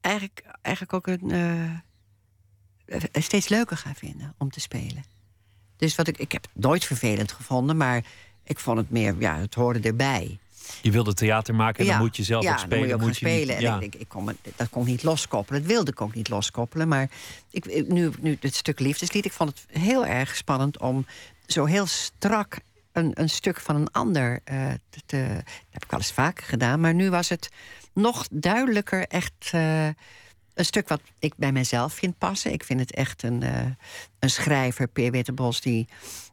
eigenlijk, 0.00 0.44
eigenlijk 0.62 0.92
ook 0.92 1.06
een, 1.06 1.30
eh, 2.86 3.02
steeds 3.22 3.48
leuker 3.48 3.76
ga 3.76 3.94
vinden 3.94 4.34
om 4.38 4.50
te 4.50 4.60
spelen. 4.60 5.04
Dus 5.76 5.94
wat 5.94 6.06
ik, 6.08 6.18
ik 6.18 6.32
heb 6.32 6.42
het 6.42 6.64
nooit 6.64 6.84
vervelend 6.84 7.32
gevonden, 7.32 7.76
maar 7.76 8.04
ik 8.44 8.58
vond 8.58 8.78
het 8.78 8.90
meer, 8.90 9.14
ja, 9.18 9.38
het 9.38 9.54
hoorde 9.54 9.80
erbij. 9.88 10.38
Je 10.82 10.90
wilde 10.90 11.14
theater 11.14 11.54
maken 11.54 11.84
en 11.84 11.90
dan 11.90 11.98
moet 11.98 12.16
je 12.16 12.22
zelf 12.22 12.42
ja, 12.42 12.52
ook 12.52 12.58
spelen. 12.58 12.88
Dan 12.88 13.00
moet 13.00 13.16
je 13.18 13.26
ook 13.26 13.30
gaan 13.32 13.40
spelen. 13.40 13.60
ja. 13.60 13.74
En 13.76 13.82
ik, 13.82 13.94
ik, 13.94 14.00
ik 14.00 14.08
kon 14.08 14.36
dat 14.56 14.68
kon 14.70 14.82
ik 14.82 14.88
niet 14.88 15.02
loskoppelen. 15.02 15.60
Dat 15.62 15.70
wilde 15.70 15.90
ik 15.90 16.00
ook 16.00 16.14
niet 16.14 16.28
loskoppelen. 16.28 16.88
Maar 16.88 17.08
ik, 17.50 17.88
nu, 17.88 18.10
nu 18.20 18.36
het 18.40 18.54
stuk 18.54 18.80
liefdeslied, 18.80 19.24
ik 19.24 19.32
vond 19.32 19.50
het 19.50 19.78
heel 19.82 20.06
erg 20.06 20.36
spannend 20.36 20.78
om 20.78 21.06
zo 21.46 21.64
heel 21.64 21.86
strak 21.86 22.56
een, 22.92 23.10
een 23.14 23.28
stuk 23.30 23.60
van 23.60 23.76
een 23.76 23.90
ander 23.92 24.40
eh, 24.44 24.66
te, 24.90 25.00
te- 25.06 25.26
Dat 25.34 25.44
heb 25.70 25.84
ik 25.84 25.90
wel 25.90 26.00
eens 26.00 26.12
vaker 26.12 26.44
gedaan. 26.44 26.80
Maar 26.80 26.94
nu 26.94 27.10
was 27.10 27.28
het 27.28 27.48
nog 27.92 28.26
duidelijker 28.30 29.06
echt. 29.06 29.32
eh, 29.50 29.88
een 30.56 30.64
stuk 30.64 30.88
wat 30.88 31.00
ik 31.18 31.34
bij 31.36 31.52
mezelf 31.52 31.92
vind 31.92 32.18
passen. 32.18 32.52
Ik 32.52 32.64
vind 32.64 32.80
het 32.80 32.92
echt 32.92 33.22
een, 33.22 33.42
eh, 33.42 33.64
een 34.18 34.30
schrijver, 34.30 34.88
Peer 34.88 35.10
Wittebos, 35.10 35.60
die, 35.60 35.88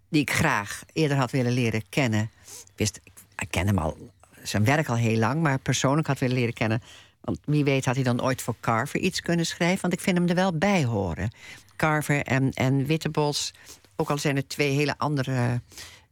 die 0.10 0.22
ik 0.22 0.32
graag 0.32 0.84
eerder 0.94 1.18
had 1.18 1.32
willen 1.32 1.52
leren 1.52 1.84
kennen. 1.90 2.32
Ik 2.46 2.74
wist, 2.76 3.00
ik, 3.36 3.48
ken 3.50 3.68
hem 3.68 3.78
al, 3.78 3.98
zijn 4.44 4.66
werk 4.66 4.88
al 4.88 4.96
heel 4.96 5.18
lang, 5.18 5.42
maar 5.42 5.60
persoonlijk 5.60 6.08
had 6.08 6.20
willen 6.20 6.36
leren 6.36 6.54
kennen. 6.54 6.82
Want 7.22 7.40
wie 7.46 7.64
weet 7.64 7.86
had 7.86 7.96
hij 7.96 8.04
dan 8.04 8.22
ooit 8.22 8.42
voor 8.42 8.56
Carver 8.60 9.00
iets 9.00 9.22
kunnen 9.22 9.46
schrijven. 9.46 9.82
Want 9.82 9.94
ik 9.94 10.00
vind 10.00 10.18
hem 10.18 10.28
er 10.28 10.36
wel 10.36 10.58
bij 10.58 10.84
horen. 10.86 11.32
Carver 11.76 12.22
en, 12.22 12.52
en 12.52 12.86
Wittebos, 12.86 13.54
ook 13.96 14.10
al 14.10 14.18
zijn 14.18 14.36
het 14.36 14.50
twee 14.50 14.72
hele 14.72 14.98
andere 14.98 15.62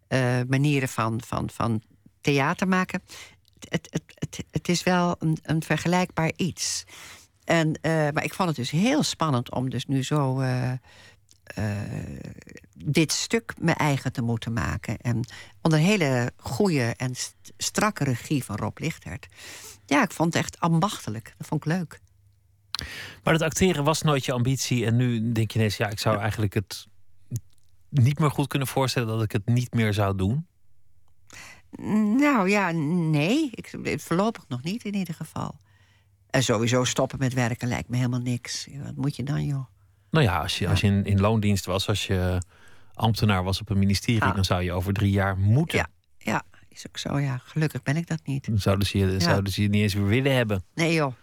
eh, 0.07 0.39
manieren 0.47 0.89
van, 0.89 1.21
van, 1.25 1.49
van 1.49 1.81
theater 2.21 2.67
maken. 2.67 3.01
Het, 3.69 3.87
het, 3.89 4.03
het, 4.15 4.43
het 4.51 4.69
is 4.69 4.83
wel 4.83 5.15
een, 5.19 5.37
een 5.41 5.63
vergelijkbaar 5.63 6.31
iets. 6.35 6.85
En, 7.43 7.73
eh, 7.81 7.91
maar 7.91 8.23
ik 8.23 8.33
vond 8.33 8.47
het 8.47 8.57
dus 8.57 8.71
heel 8.71 9.03
spannend 9.03 9.51
om 9.51 9.69
dus 9.69 9.85
nu 9.85 10.03
zo 10.03 10.39
eh, 10.39 10.71
eh, 10.71 10.77
dit 12.85 13.11
stuk 13.11 13.53
mijn 13.59 13.77
eigen 13.77 14.11
te 14.13 14.21
moeten 14.21 14.53
maken. 14.53 14.97
En 14.97 15.25
onder 15.61 15.79
hele 15.79 16.31
goede 16.37 16.93
en 16.97 17.15
st- 17.15 17.35
strakke 17.57 18.03
regie 18.03 18.43
van 18.43 18.55
Rob 18.55 18.79
Lichtert. 18.79 19.27
Ja, 19.85 20.03
ik 20.03 20.11
vond 20.11 20.33
het 20.33 20.43
echt 20.43 20.59
ambachtelijk. 20.59 21.33
Dat 21.37 21.47
vond 21.47 21.65
ik 21.65 21.71
leuk. 21.71 21.99
Maar 23.23 23.33
het 23.33 23.41
acteren 23.41 23.83
was 23.83 24.01
nooit 24.01 24.25
je 24.25 24.31
ambitie. 24.31 24.85
En 24.85 24.95
nu 24.95 25.31
denk 25.31 25.51
je 25.51 25.59
ineens, 25.59 25.77
ja, 25.77 25.89
ik 25.89 25.99
zou 25.99 26.17
eigenlijk 26.19 26.53
het 26.53 26.87
niet 27.89 28.19
meer 28.19 28.31
goed 28.31 28.47
kunnen 28.47 28.67
voorstellen 28.67 29.07
dat 29.07 29.23
ik 29.23 29.31
het 29.31 29.45
niet 29.45 29.73
meer 29.73 29.93
zou 29.93 30.15
doen? 30.15 30.47
Nou 32.17 32.49
ja, 32.49 32.71
nee. 32.71 33.49
Ik, 33.51 33.99
voorlopig 34.01 34.45
nog 34.47 34.63
niet 34.63 34.83
in 34.83 34.95
ieder 34.95 35.13
geval. 35.13 35.59
En 36.31 36.43
sowieso 36.43 36.83
stoppen 36.83 37.19
met 37.19 37.33
werken 37.33 37.67
lijkt 37.67 37.89
me 37.89 37.95
helemaal 37.95 38.19
niks. 38.19 38.67
Wat 38.83 38.95
moet 38.95 39.15
je 39.15 39.23
dan, 39.23 39.45
joh? 39.45 39.65
Nou 40.09 40.25
ja, 40.25 40.39
als 40.41 40.57
je, 40.57 40.67
als 40.67 40.81
je 40.81 40.87
in, 40.87 41.05
in 41.05 41.19
loondienst 41.19 41.65
was, 41.65 41.87
als 41.87 42.07
je 42.07 42.41
ambtenaar 42.93 43.43
was 43.43 43.61
op 43.61 43.69
een 43.69 43.79
ministerie, 43.79 44.25
Ja. 44.25 44.31
dan 44.31 44.45
zou 44.45 44.61
je 44.63 44.71
over 44.71 44.93
drie 44.93 45.11
jaar 45.11 45.37
moeten. 45.37 45.77
Ja, 45.77 45.87
ja, 46.17 46.43
is 46.69 46.87
ook 46.87 46.97
zo, 46.97 47.19
ja. 47.19 47.41
Gelukkig 47.43 47.83
ben 47.83 47.97
ik 47.97 48.07
dat 48.07 48.19
niet. 48.23 48.45
Dan 48.45 48.59
zouden 48.59 48.87
ze, 48.87 48.97
je, 48.97 49.19
zouden 49.19 49.53
ze 49.53 49.61
je 49.61 49.69
niet 49.69 49.81
eens 49.81 49.93
weer 49.93 50.05
willen 50.05 50.35
hebben. 50.35 50.63
Nee 50.73 50.93
joh, 50.93 51.13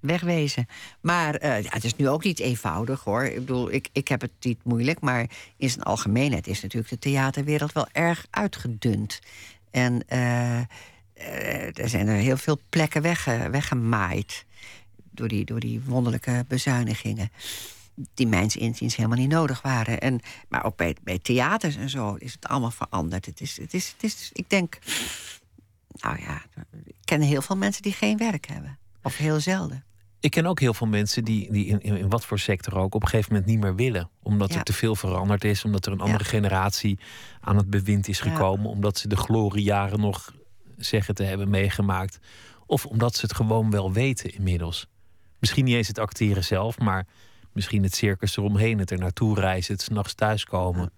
wegwezen. 0.00 0.66
Maar 1.00 1.34
eh, 1.34 1.62
ja, 1.62 1.70
het 1.72 1.84
is 1.84 1.96
nu 1.96 2.08
ook 2.08 2.24
niet 2.24 2.38
eenvoudig 2.38 3.04
hoor. 3.04 3.24
Ik 3.24 3.34
bedoel, 3.38 3.72
ik, 3.72 3.88
ik 3.92 4.08
heb 4.08 4.20
het 4.20 4.30
niet 4.40 4.64
moeilijk, 4.64 5.00
maar 5.00 5.26
in 5.56 5.70
zijn 5.70 5.82
algemeenheid 5.84 6.46
is 6.46 6.62
natuurlijk 6.62 6.90
de 6.90 6.98
theaterwereld 6.98 7.72
wel 7.72 7.88
erg 7.92 8.26
uitgedund. 8.30 9.18
En 9.70 10.08
eh, 10.08 10.60
eh, 11.22 11.82
er 11.82 11.88
zijn 11.88 12.08
er 12.08 12.16
heel 12.16 12.36
veel 12.36 12.58
plekken 12.68 13.02
wegge- 13.02 13.48
weggemaaid 13.50 14.44
door 15.10 15.28
die, 15.28 15.44
door 15.44 15.60
die 15.60 15.82
wonderlijke 15.84 16.44
bezuinigingen. 16.48 17.30
Die 18.14 18.26
mijns 18.26 18.56
inziens 18.56 18.96
helemaal 18.96 19.18
niet 19.18 19.28
nodig 19.30 19.62
waren. 19.62 20.00
En, 20.00 20.20
maar 20.48 20.64
ook 20.64 20.76
bij, 20.76 20.96
bij 21.02 21.18
theaters 21.18 21.76
en 21.76 21.88
zo 21.90 22.14
is 22.14 22.32
het 22.32 22.48
allemaal 22.48 22.70
veranderd. 22.70 23.26
Het 23.26 23.40
is, 23.40 23.56
het 23.60 23.74
is, 23.74 23.88
het 23.92 24.02
is, 24.02 24.30
ik 24.32 24.50
denk, 24.50 24.78
nou 26.00 26.20
ja, 26.20 26.42
ik 26.84 26.94
ken 27.04 27.20
heel 27.20 27.42
veel 27.42 27.56
mensen 27.56 27.82
die 27.82 27.92
geen 27.92 28.16
werk 28.18 28.46
hebben. 28.46 28.78
Of 29.02 29.16
heel 29.16 29.40
zelden. 29.40 29.84
Ik 30.20 30.30
ken 30.30 30.46
ook 30.46 30.60
heel 30.60 30.74
veel 30.74 30.86
mensen 30.86 31.24
die, 31.24 31.52
die 31.52 31.66
in, 31.66 31.80
in, 31.80 32.08
wat 32.08 32.24
voor 32.26 32.38
sector 32.38 32.74
ook 32.78 32.94
op 32.94 33.02
een 33.02 33.08
gegeven 33.08 33.32
moment 33.32 33.50
niet 33.50 33.60
meer 33.60 33.74
willen. 33.74 34.10
Omdat 34.22 34.52
Ja. 34.52 34.58
er 34.58 34.62
te 34.64 34.72
veel 34.72 34.96
veranderd 34.96 35.44
is, 35.44 35.64
omdat 35.64 35.86
er 35.86 35.92
een 35.92 36.00
andere 36.00 36.24
generatie 36.24 36.98
aan 37.40 37.56
het 37.56 37.70
bewind 37.70 38.08
is 38.08 38.18
Ja. 38.18 38.30
gekomen, 38.30 38.70
omdat 38.70 38.98
ze 38.98 39.08
de 39.08 39.16
gloriejaren 39.16 40.00
nog 40.00 40.34
zeggen 40.84 41.14
te 41.14 41.22
hebben 41.22 41.50
meegemaakt. 41.50 42.18
Of 42.66 42.86
omdat 42.86 43.14
ze 43.16 43.26
het 43.26 43.34
gewoon 43.34 43.70
wel 43.70 43.92
weten 43.92 44.34
inmiddels. 44.34 44.86
Misschien 45.38 45.64
niet 45.64 45.74
eens 45.74 45.88
het 45.88 45.98
acteren 45.98 46.44
zelf, 46.44 46.78
maar 46.78 47.06
misschien 47.52 47.82
het 47.82 47.94
circus 47.94 48.36
eromheen, 48.36 48.78
het 48.78 48.90
er 48.90 48.98
naartoe 48.98 49.40
reizen, 49.40 49.72
het 49.74 49.82
s'nachts 49.82 50.14
thuiskomen, 50.14 50.92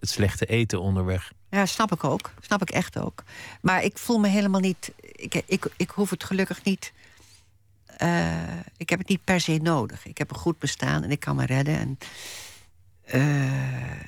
het 0.00 0.08
slechte 0.08 0.46
eten 0.46 0.80
onderweg. 0.80 1.32
Ja, 1.50 1.66
snap 1.66 1.92
ik 1.92 2.04
ook. 2.04 2.30
Snap 2.40 2.62
ik 2.62 2.70
echt 2.70 2.98
ook. 2.98 3.22
Maar 3.60 3.84
ik 3.84 3.98
voel 3.98 4.18
me 4.18 4.28
helemaal 4.28 4.60
niet. 4.60 4.92
Ik, 5.00 5.42
ik, 5.46 5.66
ik 5.76 5.90
hoef 5.90 6.10
het 6.10 6.24
gelukkig 6.24 6.64
niet. 6.64 6.92
eh, 7.86 8.42
ik 8.76 8.88
heb 8.90 8.98
het 8.98 9.08
niet 9.08 9.24
per 9.24 9.40
se 9.40 9.58
nodig. 9.62 10.06
Ik 10.06 10.18
heb 10.18 10.30
een 10.30 10.36
goed 10.36 10.58
bestaan 10.58 11.02
en 11.02 11.10
ik 11.10 11.20
kan 11.20 11.36
me 11.36 11.46
redden. 11.46 11.78
En, 11.78 11.98
eh, 13.04 14.00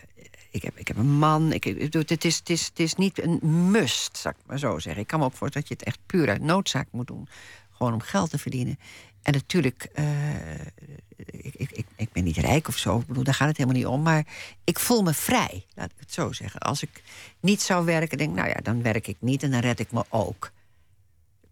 ik, 0.50 0.62
heb, 0.62 0.76
ik 0.78 0.88
heb 0.88 0.96
een 0.96 1.18
man. 1.18 1.52
Ik, 1.52 1.64
het, 1.64 2.24
is, 2.24 2.36
het, 2.36 2.50
is, 2.50 2.66
het 2.66 2.78
is 2.80 2.94
niet 2.94 3.22
een 3.22 3.38
must, 3.70 4.16
zou 4.16 4.34
ik 4.38 4.46
maar 4.46 4.58
zo 4.58 4.78
zeggen. 4.78 5.02
Ik 5.02 5.08
kan 5.08 5.18
me 5.18 5.24
ook 5.24 5.34
voorstellen 5.34 5.68
dat 5.68 5.78
je 5.78 5.84
het 5.84 5.94
echt 5.94 6.06
puur 6.06 6.28
uit 6.28 6.42
noodzaak 6.42 6.86
moet 6.90 7.06
doen. 7.06 7.28
Gewoon 7.70 7.92
om 7.92 8.00
geld 8.00 8.30
te 8.30 8.38
verdienen. 8.38 8.78
En 9.22 9.32
natuurlijk, 9.32 9.82
eh, 9.94 10.60
ik, 11.16 11.54
ik, 11.56 11.70
ik, 11.70 11.86
ik 11.96 12.12
ben 12.12 12.24
niet 12.24 12.36
rijk 12.36 12.68
of 12.68 12.76
zo. 12.78 12.98
Ik 12.98 13.06
bedoel, 13.06 13.24
daar 13.24 13.34
gaat 13.34 13.48
het 13.48 13.56
helemaal 13.56 13.78
niet 13.78 13.88
om. 13.88 14.02
Maar 14.02 14.26
ik 14.64 14.78
voel 14.78 15.02
me 15.02 15.14
vrij, 15.14 15.66
laat 15.74 15.90
ik 15.90 15.96
het 16.00 16.12
zo 16.12 16.32
zeggen. 16.32 16.60
Als 16.60 16.82
ik 16.82 17.02
niet 17.40 17.60
zou 17.62 17.84
werken, 17.84 18.18
denk 18.18 18.30
ik, 18.30 18.36
nou 18.36 18.48
ja, 18.48 18.56
dan 18.62 18.82
werk 18.82 19.06
ik 19.06 19.16
niet 19.20 19.42
en 19.42 19.50
dan 19.50 19.60
red 19.60 19.80
ik 19.80 19.92
me 19.92 20.04
ook. 20.08 20.50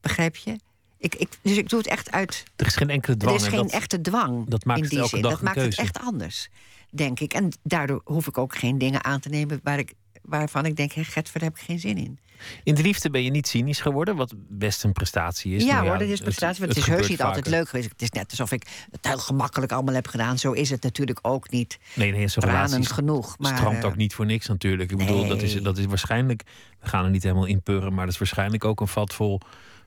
Begrijp 0.01 0.37
je? 0.37 0.57
Ik, 0.99 1.15
ik, 1.15 1.39
dus 1.43 1.57
ik 1.57 1.69
doe 1.69 1.79
het 1.79 1.89
echt 1.89 2.11
uit. 2.11 2.45
Er 2.57 2.67
is 2.67 2.77
geen 2.77 2.91
enkele 2.91 3.17
dwang. 3.17 3.35
er 3.37 3.41
is 3.41 3.47
en 3.47 3.53
geen 3.53 3.63
dat- 3.67 3.73
echte 3.73 4.01
dwang. 4.01 4.49
dat 4.49 4.65
maakt 4.65 4.79
in 4.79 4.85
het 4.85 4.93
die 4.93 5.01
elke 5.03 5.15
zin. 5.15 5.23
dag 5.23 5.33
dat 5.33 5.43
maakt 5.43 5.57
keuze. 5.57 5.81
het 5.81 5.91
echt 5.91 6.05
anders, 6.05 6.49
denk 6.91 7.21
ik. 7.21 7.33
En 7.33 7.53
daardoor 7.63 8.01
hoef 8.05 8.27
ik 8.27 8.39
ook 8.39 8.57
geen 8.57 8.79
dingen 8.79 9.05
aan 9.05 9.21
te 9.21 9.29
nemen 9.29 9.61
waar 9.63 9.79
ik, 9.79 9.95
waarvan 10.23 10.67
ik 10.67 10.77
denk, 10.77 10.93
hé, 10.93 11.05
Gert, 11.05 11.33
daar 11.33 11.43
heb 11.43 11.57
ik 11.57 11.63
geen 11.63 11.79
zin 11.79 11.97
in. 11.97 12.19
In 12.63 12.75
de 12.75 12.83
liefde 12.83 13.11
ben 13.11 13.23
je 13.23 13.31
niet 13.31 13.49
cynisch 13.49 13.81
geworden, 13.81 14.17
wat 14.17 14.35
best 14.37 14.85
een 14.85 14.93
prestatie 14.93 15.55
is. 15.55 15.65
ja, 15.65 15.75
Nou 15.75 15.89
hoor, 15.89 15.99
dat 15.99 16.09
is 16.09 16.21
prestatie. 16.21 16.65
Want 16.65 16.77
het, 16.77 16.87
is 16.87 16.93
heus 16.93 17.09
niet 17.09 17.23
altijd 17.23 17.47
leuk 17.47 17.69
geweest. 17.69 17.91
Het 17.91 18.03
is 18.03 18.11
net 18.11 18.31
alsof 18.31 18.53
ik 18.53 18.67
het 18.91 19.07
heel 19.07 19.19
gemakkelijk 19.19 19.73
allemaal 19.73 19.95
heb 19.95 20.07
gedaan. 20.07 20.39
Zo 20.39 20.53
is 20.53 20.71
het 20.71 20.83
natuurlijk 20.83 21.19
ook 21.23 21.51
niet. 21.51 21.79
Nee, 21.95 22.11
nee, 22.11 22.29
zo'n 22.29 22.45
relatie 22.45 22.87
genoeg. 22.87 23.39
Maar, 23.39 23.57
stroomt 23.57 23.83
eh, 23.83 23.85
ook 23.85 23.97
niet 23.97 24.15
voor 24.15 24.27
niks 24.27 24.47
natuurlijk. 24.47 24.91
Ik 24.91 24.97
bedoel, 24.97 25.27
dat 25.27 25.43
is, 25.43 25.63
dat 25.63 25.79
is 25.79 25.87
waarschijnlijk... 25.87 26.43
We 26.81 26.89
gaan 26.89 27.05
er 27.05 27.11
niet 27.11 27.23
helemaal 27.23 27.45
in 27.45 27.63
purren, 27.63 27.95
maar 27.95 28.05
dat 28.05 28.13
is 28.15 28.21
waarschijnlijk 28.21 28.65
ook 28.65 28.81
een 28.81 28.89
vat 28.89 29.15
vol 29.15 29.41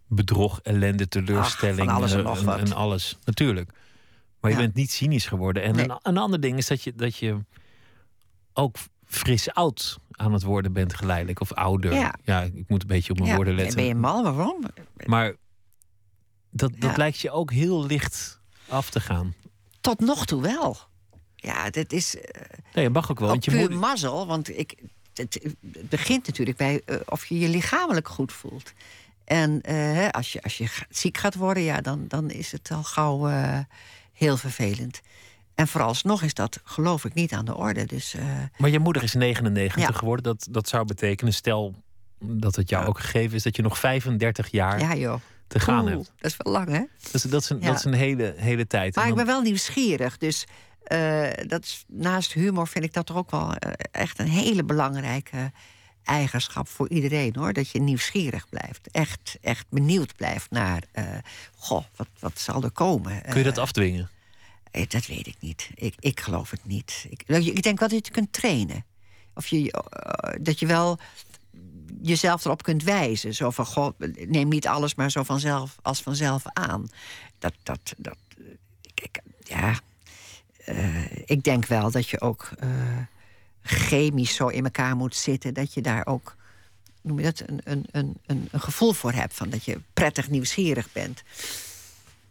bedrog, 0.08 0.60
ellende, 0.64 1.08
teleurstelling. 1.08 1.78
van 1.78 1.90
alles 1.90 2.14
en 2.14 2.26
eh, 2.26 2.60
en 2.60 2.74
alles, 2.74 3.18
natuurlijk. 3.24 3.72
Maar 4.40 4.52
je 4.52 4.58
bent 4.58 4.74
niet 4.76 4.92
cynisch 4.92 5.26
geworden. 5.26 5.64
En 5.64 5.76
Nee. 5.76 5.90
een, 5.90 6.00
een 6.02 6.18
ander 6.18 6.40
ding 6.40 6.58
is 6.58 6.68
dat 6.68 6.84
je, 6.84 6.94
dat 6.96 7.16
je 7.18 7.38
ook 8.54 8.76
fris 9.06 9.54
oud 9.54 9.98
aan 10.12 10.34
het 10.34 10.44
worden 10.44 10.74
bent 10.74 10.94
geleidelijk. 10.94 11.42
Of 11.42 11.54
ouder. 11.54 11.94
Ja. 12.26 12.42
ik 12.42 12.70
moet 12.70 12.82
een 12.82 12.88
beetje 12.88 13.12
op 13.12 13.18
mijn 13.18 13.30
ja, 13.30 13.36
woorden 13.36 13.56
letten. 13.56 13.76
Ben 13.76 13.86
je 13.86 13.96
mal? 13.96 14.24
Waarom? 14.24 14.64
Maar 15.06 15.36
dat, 16.50 16.72
dat 16.78 16.98
lijkt 16.98 17.20
je 17.20 17.32
ook 17.32 17.52
heel 17.52 17.86
licht 17.86 18.40
af 18.68 18.90
te 18.90 19.00
gaan. 19.00 19.34
Tot 19.82 20.00
nog 20.00 20.26
toe 20.26 20.42
wel. 20.42 20.78
Ja, 21.36 21.70
dat 21.70 21.92
is 21.92 22.18
eh, 22.18 22.42
Nee, 22.74 22.84
je 22.84 22.90
mag 22.90 23.12
ook 23.12 23.20
wel. 23.20 23.28
ook 23.28 23.34
Want 23.34 23.46
je 23.46 23.52
puur 23.52 23.70
moet, 23.70 23.80
mazzel. 23.80 24.28
Want 24.28 24.58
ik, 24.58 24.84
het, 25.14 25.54
het 25.72 25.90
begint 25.90 26.28
natuurlijk 26.28 26.58
bij 26.58 26.82
eh, 26.86 26.96
of 27.06 27.26
je 27.26 27.40
je 27.40 27.48
lichamelijk 27.48 28.08
goed 28.08 28.32
voelt. 28.34 28.74
En 29.26 29.62
eh, 29.62 30.10
als, 30.10 30.34
je, 30.34 30.42
als 30.42 30.58
je 30.58 30.70
ziek 30.90 31.18
gaat 31.18 31.36
worden, 31.36 31.64
ja, 31.64 31.82
dan, 31.82 32.06
dan 32.08 32.30
is 32.30 32.52
het 32.52 32.72
al 32.72 32.84
gauw 32.84 33.28
heel 34.20 34.38
vervelend. 34.38 35.02
En 35.56 35.68
vooralsnog 35.68 36.22
is 36.22 36.34
dat, 36.34 36.60
geloof 36.64 37.06
ik, 37.06 37.14
niet 37.14 37.34
aan 37.34 37.46
de 37.46 37.56
orde. 37.56 37.86
Dus 37.86 38.14
eh, 38.14 38.24
Maar 38.58 38.70
je 38.70 38.80
moeder 38.80 39.04
is 39.04 39.14
99 39.14 39.82
Ja. 39.82 39.92
geworden. 39.92 40.24
Dat, 40.24 40.48
dat 40.52 40.68
zou 40.68 40.86
betekenen, 40.86 41.34
stel 41.34 41.76
dat 42.20 42.56
het 42.56 42.70
jou 42.70 42.86
ook 42.86 43.00
gegeven 43.00 43.36
is, 43.36 43.44
dat 43.44 43.56
je 43.56 43.62
nog 43.62 43.80
35 43.80 44.48
jaar 44.52 44.80
ja, 44.80 44.96
joh. 44.96 45.20
te 45.48 45.60
gaan 45.60 45.84
Oeh, 45.84 45.92
hebt. 45.92 46.12
Dat 46.18 46.32
is 46.32 46.38
wel 46.38 46.54
lang, 46.54 46.68
hè? 46.70 46.84
Dat 47.02 47.14
is, 47.14 47.22
dat 47.22 47.42
is, 47.42 47.50
een, 47.50 47.60
dat 47.60 47.78
is 47.78 47.84
een 47.84 47.94
hele, 47.94 48.34
hele 48.38 48.68
tijd. 48.68 48.96
Maar 48.96 49.08
ik 49.08 49.16
ben 49.16 49.26
wel 49.26 49.42
nieuwsgierig. 49.42 50.18
Dus 50.18 50.46
eh, 50.84 51.28
dat 51.48 51.64
is, 51.64 51.84
naast 51.88 52.34
humor 52.34 52.68
vind 52.68 52.86
ik 52.86 52.94
dat 52.94 53.06
toch 53.06 53.18
ook 53.18 53.32
wel 53.32 53.54
eh, 53.54 53.72
echt 53.92 54.20
een 54.20 54.28
hele 54.28 54.64
belangrijke 54.64 55.52
eigenschap 56.04 56.68
voor 56.68 56.90
iedereen 56.90 57.36
hoor. 57.36 57.54
Dat 57.54 57.70
je 57.70 57.80
nieuwsgierig 57.82 58.50
blijft. 58.50 58.88
Echt, 58.92 59.38
echt 59.42 59.66
benieuwd 59.70 60.16
blijft 60.16 60.52
naar. 60.52 60.84
eh, 60.92 61.06
goh, 61.56 61.84
wat, 61.96 62.08
wat 62.20 62.40
zal 62.40 62.64
er 62.64 62.72
komen? 62.72 63.22
Kun 63.22 63.38
je 63.38 63.44
dat 63.44 63.58
Eh, 63.58 63.64
afdwingen? 63.64 64.10
eh, 64.72 64.88
dat 64.88 65.06
weet 65.06 65.28
ik 65.28 65.36
niet. 65.40 65.70
Ik, 65.76 65.94
ik 66.00 66.20
geloof 66.20 66.50
het 66.52 66.66
niet. 66.66 67.06
Ik, 67.10 67.24
ik 67.28 67.64
denk 67.64 67.80
wel 67.80 67.90
dat 67.90 68.06
je 68.08 68.12
kunt 68.14 68.34
trainen. 68.34 68.86
Of 69.34 69.48
je, 69.48 69.84
dat 70.42 70.60
je 70.60 70.66
wel 70.66 71.00
jezelf 72.02 72.46
erop 72.46 72.64
kunt 72.64 72.84
wijzen. 72.84 73.34
Zo 73.36 73.50
van, 73.50 73.66
goh, 73.66 73.94
neem 74.28 74.48
niet 74.48 74.68
alles 74.68 74.96
maar 74.96 75.12
zo 75.12 75.24
vanzelf 75.24 75.76
als 75.82 76.02
vanzelf 76.02 76.44
aan. 76.54 76.90
Dat, 77.40 77.54
dat, 77.64 77.94
dat, 77.98 78.18
kijk, 78.94 79.20
ja, 79.44 79.80
ik 81.26 81.44
denk 81.44 81.66
wel 81.66 81.92
dat 81.92 82.10
je 82.10 82.22
ook 82.22 82.50
chemisch 83.70 84.36
zo 84.36 84.48
in 84.48 84.64
elkaar 84.64 84.96
moet 84.96 85.16
zitten... 85.16 85.54
dat 85.54 85.74
je 85.74 85.82
daar 85.82 86.06
ook, 86.06 86.36
noem 87.02 87.20
je 87.20 87.24
dat, 87.26 87.44
een, 87.46 87.60
een, 87.64 87.86
een, 87.92 88.18
een, 88.26 88.48
een 88.52 88.62
gevoel 88.62 88.94
voor 88.94 89.12
hebt... 89.12 89.34
van 89.34 89.50
dat 89.50 89.64
je 89.66 89.80
prettig 89.94 90.30
nieuwsgierig 90.30 90.92
bent. 90.92 91.24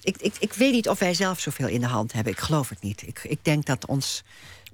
Ik, 0.00 0.16
ik, 0.16 0.34
ik 0.38 0.52
weet 0.52 0.72
niet 0.72 0.88
of 0.88 0.98
wij 0.98 1.14
zelf 1.14 1.40
zoveel 1.40 1.68
in 1.68 1.80
de 1.80 1.86
hand 1.86 2.12
hebben. 2.12 2.32
Ik 2.32 2.38
geloof 2.38 2.68
het 2.68 2.82
niet. 2.82 3.06
Ik, 3.06 3.20
ik 3.24 3.38
denk 3.42 3.66
dat 3.66 3.86
ons... 3.86 4.22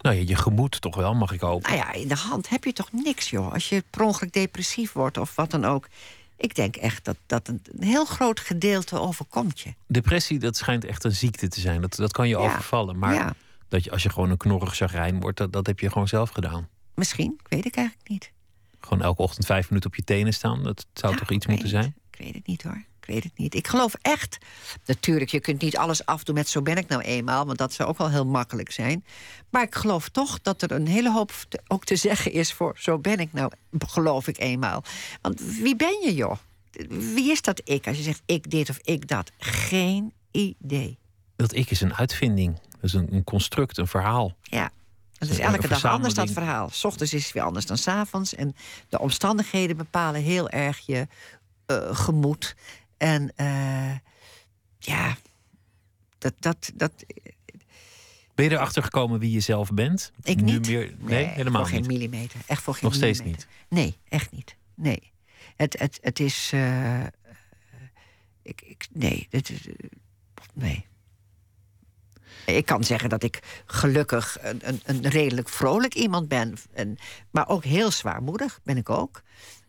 Nou 0.00 0.16
ja, 0.16 0.22
je 0.26 0.36
gemoed 0.36 0.80
toch 0.80 0.96
wel, 0.96 1.14
mag 1.14 1.32
ik 1.32 1.40
hopen. 1.40 1.70
Nou 1.72 1.82
ja, 1.84 1.92
in 1.92 2.08
de 2.08 2.14
hand 2.16 2.48
heb 2.48 2.64
je 2.64 2.72
toch 2.72 2.92
niks, 2.92 3.30
joh. 3.30 3.52
Als 3.52 3.68
je 3.68 3.84
per 3.90 4.02
ongeluk 4.02 4.32
depressief 4.32 4.92
wordt 4.92 5.18
of 5.18 5.34
wat 5.34 5.50
dan 5.50 5.64
ook. 5.64 5.88
Ik 6.36 6.54
denk 6.54 6.76
echt 6.76 7.04
dat, 7.04 7.16
dat 7.26 7.48
een, 7.48 7.62
een 7.78 7.86
heel 7.86 8.04
groot 8.04 8.40
gedeelte 8.40 9.00
overkomt 9.00 9.60
je. 9.60 9.74
Depressie, 9.86 10.38
dat 10.38 10.56
schijnt 10.56 10.84
echt 10.84 11.04
een 11.04 11.12
ziekte 11.14 11.48
te 11.48 11.60
zijn. 11.60 11.80
Dat, 11.80 11.94
dat 11.96 12.12
kan 12.12 12.28
je 12.28 12.38
Ja. 12.38 12.40
overvallen. 12.44 12.98
Maar 12.98 13.14
Ja. 13.14 13.34
Dat 13.74 13.84
je, 13.84 13.90
als 13.90 14.02
je 14.02 14.10
gewoon 14.10 14.30
een 14.30 14.36
knorrig 14.36 14.74
chagrijn 14.76 15.20
wordt, 15.20 15.38
dat, 15.38 15.52
dat 15.52 15.66
heb 15.66 15.80
je 15.80 15.90
gewoon 15.90 16.08
zelf 16.08 16.30
gedaan. 16.30 16.68
Misschien, 16.94 17.40
weet 17.48 17.64
ik 17.64 17.76
eigenlijk 17.76 18.08
niet. 18.08 18.32
Gewoon 18.80 19.02
elke 19.02 19.22
ochtend 19.22 19.46
vijf 19.46 19.68
minuten 19.68 19.90
op 19.90 19.96
je 19.96 20.04
tenen 20.04 20.34
staan. 20.34 20.62
Dat 20.62 20.86
zou 20.92 21.12
Ja, 21.12 21.18
toch 21.18 21.30
iets 21.30 21.46
moeten 21.46 21.68
zijn? 21.68 21.94
Ik 22.10 22.18
weet 22.18 22.34
het 22.34 22.46
niet 22.46 22.62
hoor. 22.62 22.84
Ik 23.00 23.06
weet 23.14 23.24
het 23.24 23.38
niet. 23.38 23.54
Ik 23.54 23.66
geloof 23.68 23.94
echt. 24.02 24.38
Natuurlijk, 24.86 25.30
je 25.30 25.40
kunt 25.40 25.62
niet 25.62 25.76
alles 25.76 26.06
afdoen 26.06 26.34
met 26.34 26.48
zo 26.48 26.62
ben 26.62 26.76
ik 26.76 26.88
nou 26.88 27.02
eenmaal. 27.02 27.46
Want 27.46 27.58
dat 27.58 27.72
zou 27.72 27.88
ook 27.88 27.98
wel 27.98 28.10
heel 28.10 28.26
makkelijk 28.26 28.70
zijn. 28.70 29.04
Maar 29.50 29.62
ik 29.62 29.74
geloof 29.74 30.08
toch 30.08 30.40
dat 30.40 30.62
er 30.62 30.70
een 30.72 30.86
hele 30.86 31.12
hoop 31.12 31.32
te- 31.48 31.60
ook 31.66 31.84
te 31.84 31.96
zeggen 31.96 32.32
is 32.32 32.52
voor 32.52 32.74
zo 32.78 32.98
ben 32.98 33.18
ik 33.18 33.32
nou, 33.32 33.52
geloof 33.86 34.28
ik 34.28 34.38
eenmaal. 34.38 34.84
Want 35.20 35.40
wie 35.40 35.76
ben 35.76 36.00
je 36.04 36.14
joh? 36.14 36.36
Wie 36.88 37.30
is 37.30 37.42
dat 37.42 37.60
ik? 37.64 37.86
Als 37.86 37.96
je 37.96 38.02
zegt 38.02 38.22
ik 38.26 38.50
dit 38.50 38.70
of 38.70 38.78
ik 38.82 39.08
dat. 39.08 39.30
Geen 39.38 40.12
idee. 40.30 40.98
Dat 41.36 41.54
ik 41.54 41.70
is 41.70 41.80
een 41.80 41.94
uitvinding. 41.94 42.58
Dat 42.84 42.94
is 42.94 43.00
een, 43.00 43.14
een 43.14 43.24
construct, 43.24 43.78
een 43.78 43.86
verhaal. 43.86 44.36
Ja. 44.42 44.70
Het 45.18 45.30
is 45.30 45.38
elke 45.38 45.68
dag 45.68 45.84
anders, 45.84 46.14
dat 46.14 46.30
verhaal. 46.30 46.68
S 46.70 46.84
ochtends 46.84 47.12
is 47.14 47.24
het 47.24 47.32
weer 47.32 47.42
anders 47.42 47.66
dan 47.66 47.78
s 47.78 47.88
avonds. 47.88 48.34
En 48.34 48.56
de 48.88 48.98
omstandigheden 48.98 49.76
bepalen 49.76 50.22
heel 50.22 50.50
erg 50.50 50.78
je 50.78 51.06
eh, 51.66 51.96
gemoed. 51.96 52.56
En 52.96 53.32
eh, 53.36 53.96
ja, 54.78 55.16
dat, 56.18 56.34
dat, 56.38 56.72
dat. 56.74 56.92
Ben 58.34 58.44
je 58.44 58.50
erachter 58.50 58.82
gekomen 58.82 59.18
wie 59.20 59.30
je 59.30 59.40
zelf 59.40 59.72
bent? 59.72 60.12
Ik 60.22 60.40
Nu 60.40 60.42
niet. 60.42 60.68
Meer, 60.68 60.94
nee, 60.98 61.24
helemaal 61.26 61.60
voor 61.62 61.70
geen 61.70 61.80
niet. 61.80 61.90
millimeter. 61.90 62.40
Echt 62.46 62.62
voor 62.62 62.74
geen 62.74 62.84
Nog 62.84 62.94
steeds 62.94 63.18
millimeter. 63.18 63.48
Nee, 63.68 63.96
echt 64.08 64.30
niet. 64.32 64.56
Nee. 64.74 65.12
Het, 65.56 65.78
het, 65.78 65.98
het 66.02 66.20
is. 66.20 66.50
eh, 66.52 67.00
eh, 67.00 67.10
ik, 68.42 68.62
ik, 68.62 68.88
nee, 68.92 69.26
eh, 69.30 69.40
nee. 70.54 70.86
Ik 72.46 72.66
kan 72.66 72.84
zeggen 72.84 73.08
dat 73.08 73.22
ik 73.22 73.62
gelukkig 73.66 74.38
een, 74.40 74.60
een, 74.62 74.80
een 74.84 75.08
redelijk 75.08 75.48
vrolijk 75.48 75.94
iemand 75.94 76.28
ben. 76.28 76.56
En, 76.72 76.96
maar 77.30 77.48
ook 77.48 77.64
heel 77.64 77.90
zwaarmoedig 77.90 78.60
ben 78.62 78.76
ik 78.76 78.90
ook. 78.90 79.22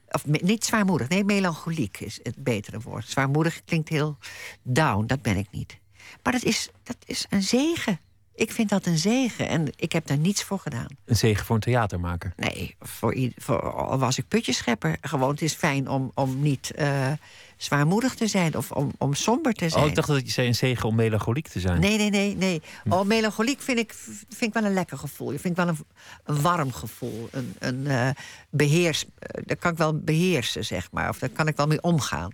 Of 0.10 0.26
niet 0.26 0.66
zwaarmoedig, 0.66 1.10
nee, 1.10 1.24
melancholiek 1.24 2.00
is 2.00 2.20
het 2.24 2.44
betere 2.44 2.80
woord. 2.80 3.08
Zwaarmoedig 3.08 3.64
klinkt 3.64 3.90
heel 3.90 4.18
down, 4.64 5.06
dat 5.06 5.22
ben 5.22 5.38
ik 5.38 5.48
niet. 5.52 5.80
Maar 6.24 6.34
dat 6.34 6.44
is, 6.44 6.70
dat 6.84 6.98
is 7.06 7.26
een 7.30 7.44
zegen. 7.44 8.00
Ik 8.36 8.52
vind 8.52 8.70
dat 8.70 8.86
een 8.86 8.98
zegen 8.98 9.48
en 9.48 9.68
ik 9.76 9.92
heb 9.92 10.08
daar 10.08 10.18
niets 10.18 10.44
voor 10.44 10.60
gedaan. 10.60 10.88
Een 11.06 11.16
zegen 11.16 11.46
voor 11.46 11.56
een 11.56 11.62
theatermaker. 11.62 12.34
Nee, 12.36 12.76
voor, 12.80 13.18
voor, 13.36 13.74
al 13.74 13.98
was 13.98 14.18
ik 14.18 14.28
putjeschepper. 14.28 14.98
Gewoon, 15.02 15.30
het 15.30 15.42
is 15.42 15.54
fijn 15.54 15.90
om, 15.90 16.12
om 16.14 16.42
niet 16.42 16.72
eh, 16.72 17.12
zwaarmoedig 17.58 18.16
te 18.16 18.28
zijn 18.28 18.56
of 18.56 18.72
om, 18.72 18.92
om 18.98 19.14
somber 19.14 19.54
te 19.54 19.70
zijn. 19.70 19.84
Oh, 19.84 19.90
ik 19.90 19.96
dacht 19.96 20.08
dat 20.08 20.26
je 20.26 20.32
zei 20.32 20.48
een 20.48 20.56
zegen 20.56 20.90
om 20.90 20.96
melancholiek 20.96 21.48
te 21.48 21.60
zijn. 21.60 21.80
Nee, 21.80 21.98
nee, 21.98 22.10
nee, 22.10 22.36
nee. 22.36 22.62
Oh, 22.90 23.06
melancholiek 23.06 23.62
vind 23.62 23.78
ik, 23.80 23.94
vind 24.30 24.42
ik 24.42 24.54
wel 24.54 24.64
een 24.64 24.74
lekker 24.74 24.98
gevoel. 24.98 25.34
Ik 25.34 25.40
vind 25.40 25.58
ik 25.58 25.66
wel 25.66 25.76
een, 25.76 25.86
een 26.24 26.42
warm 26.42 26.72
gevoel. 26.72 27.28
Een, 27.32 27.56
een 27.60 27.88
eh, 27.88 28.10
beheers... 28.50 29.06
eh, 29.20 29.44
daar 29.46 29.58
kan 29.58 29.72
ik 29.72 29.78
wel 29.78 30.00
beheersen, 30.00 30.66
zeg 30.66 30.92
maar. 30.92 31.10
Of 31.10 31.20
daar 31.20 31.30
kan 31.30 31.48
ik 31.48 31.56
wel 31.58 31.68
mee 31.68 31.82
omgaan. 31.82 32.32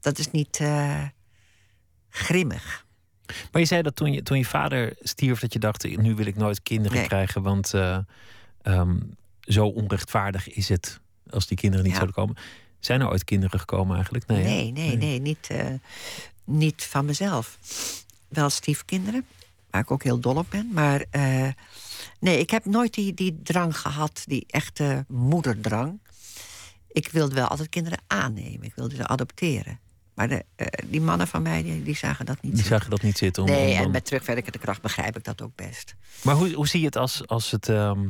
Dat 0.00 0.18
is 0.18 0.30
niet 0.30 0.60
grimmig. 2.08 2.85
Maar 3.52 3.60
je 3.60 3.66
zei 3.66 3.82
dat 3.82 3.96
toen 3.96 4.12
je, 4.12 4.22
toen 4.22 4.38
je 4.38 4.44
vader 4.44 4.92
stierf, 5.00 5.40
dat 5.40 5.52
je 5.52 5.58
dacht: 5.58 5.96
nu 5.96 6.14
wil 6.14 6.26
ik 6.26 6.36
nooit 6.36 6.62
kinderen 6.62 6.98
Nee. 6.98 7.06
krijgen, 7.06 7.42
want 7.42 7.74
eh, 7.74 7.98
ehm, 8.62 8.96
zo 9.40 9.66
onrechtvaardig 9.66 10.48
is 10.48 10.68
het 10.68 11.00
als 11.30 11.46
die 11.46 11.56
kinderen 11.56 11.84
niet 11.84 11.94
Ja. 11.94 12.00
zouden 12.00 12.22
komen. 12.24 12.42
Zijn 12.80 13.00
er 13.00 13.08
ooit 13.10 13.24
kinderen 13.24 13.58
gekomen 13.60 13.94
eigenlijk? 13.94 14.26
Nee? 14.26 14.42
Nee, 14.44 14.72
nee, 14.72 14.96
nee, 14.96 15.20
niet, 15.20 15.46
eh, 15.50 15.66
niet 16.44 16.84
van 16.84 17.04
mezelf. 17.04 17.58
Wel 18.28 18.50
stiefkinderen, 18.50 19.26
waar 19.70 19.80
ik 19.80 19.90
ook 19.90 20.02
heel 20.02 20.20
dol 20.20 20.36
op 20.36 20.46
ben. 20.50 20.70
Maar 20.72 21.04
eh, 21.10 21.48
nee, 22.20 22.38
ik 22.38 22.50
heb 22.50 22.64
nooit 22.64 22.94
die, 22.94 23.14
die 23.14 23.40
drang 23.42 23.78
gehad, 23.78 24.22
die 24.26 24.44
echte 24.46 25.04
moederdrang. 25.08 26.00
Ik 26.88 27.08
wilde 27.08 27.34
wel 27.34 27.46
altijd 27.46 27.68
kinderen 27.68 27.98
aannemen. 28.06 28.62
Ik 28.66 28.74
wilde 28.74 28.94
ze 28.96 29.06
adopteren. 29.06 29.78
Maar 30.16 30.28
de, 30.28 30.44
eh, 30.56 30.66
die 30.90 31.00
mannen 31.00 31.26
van 31.28 31.42
mij, 31.42 31.62
die, 31.62 31.82
die 31.82 31.96
zagen 31.96 32.26
dat 32.26 32.34
niet 32.42 32.52
Die 32.52 32.60
zitten. 32.60 32.76
zagen 32.78 32.90
dat 32.90 33.02
niet 33.02 33.18
zitten. 33.18 33.42
Om, 33.42 33.48
Nee, 33.48 33.78
om 33.78 33.84
en 33.84 33.90
met 33.90 34.04
terugwerkende 34.04 34.58
kracht 34.58 34.82
begrijp 34.82 35.16
ik 35.16 35.24
dat 35.24 35.42
ook 35.42 35.54
best. 35.54 35.94
Maar 36.22 36.34
hoe, 36.34 36.52
hoe 36.52 36.68
zie 36.68 36.80
je 36.80 36.86
het 36.86 36.96
als, 36.96 37.26
als 37.26 37.50
het 37.50 37.68
ehm, 37.68 38.08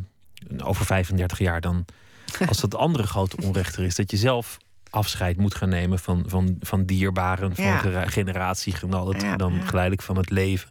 over 0.59 0.85
35 0.87 1.39
jaar 1.39 1.61
dan, 1.61 1.85
als 2.49 2.61
dat 2.61 2.75
andere 2.75 3.07
grote 3.07 3.37
onrecht 3.43 3.77
er 3.77 3.85
is, 3.85 3.95
dat 3.95 4.11
je 4.11 4.17
zelf 4.17 4.57
afscheid 4.91 5.37
moet 5.37 5.55
gaan 5.55 5.69
nemen 5.69 5.99
van, 5.99 6.25
van, 6.27 6.57
van 6.61 6.85
dierbaren, 6.85 7.55
van 7.55 7.65
Ja. 7.65 8.07
generatiegenoten, 8.09 9.21
Ja, 9.21 9.37
dan 9.37 9.55
ja. 9.55 9.61
geleidelijk 9.65 10.03
van 10.03 10.17
het 10.17 10.31
leven. 10.31 10.71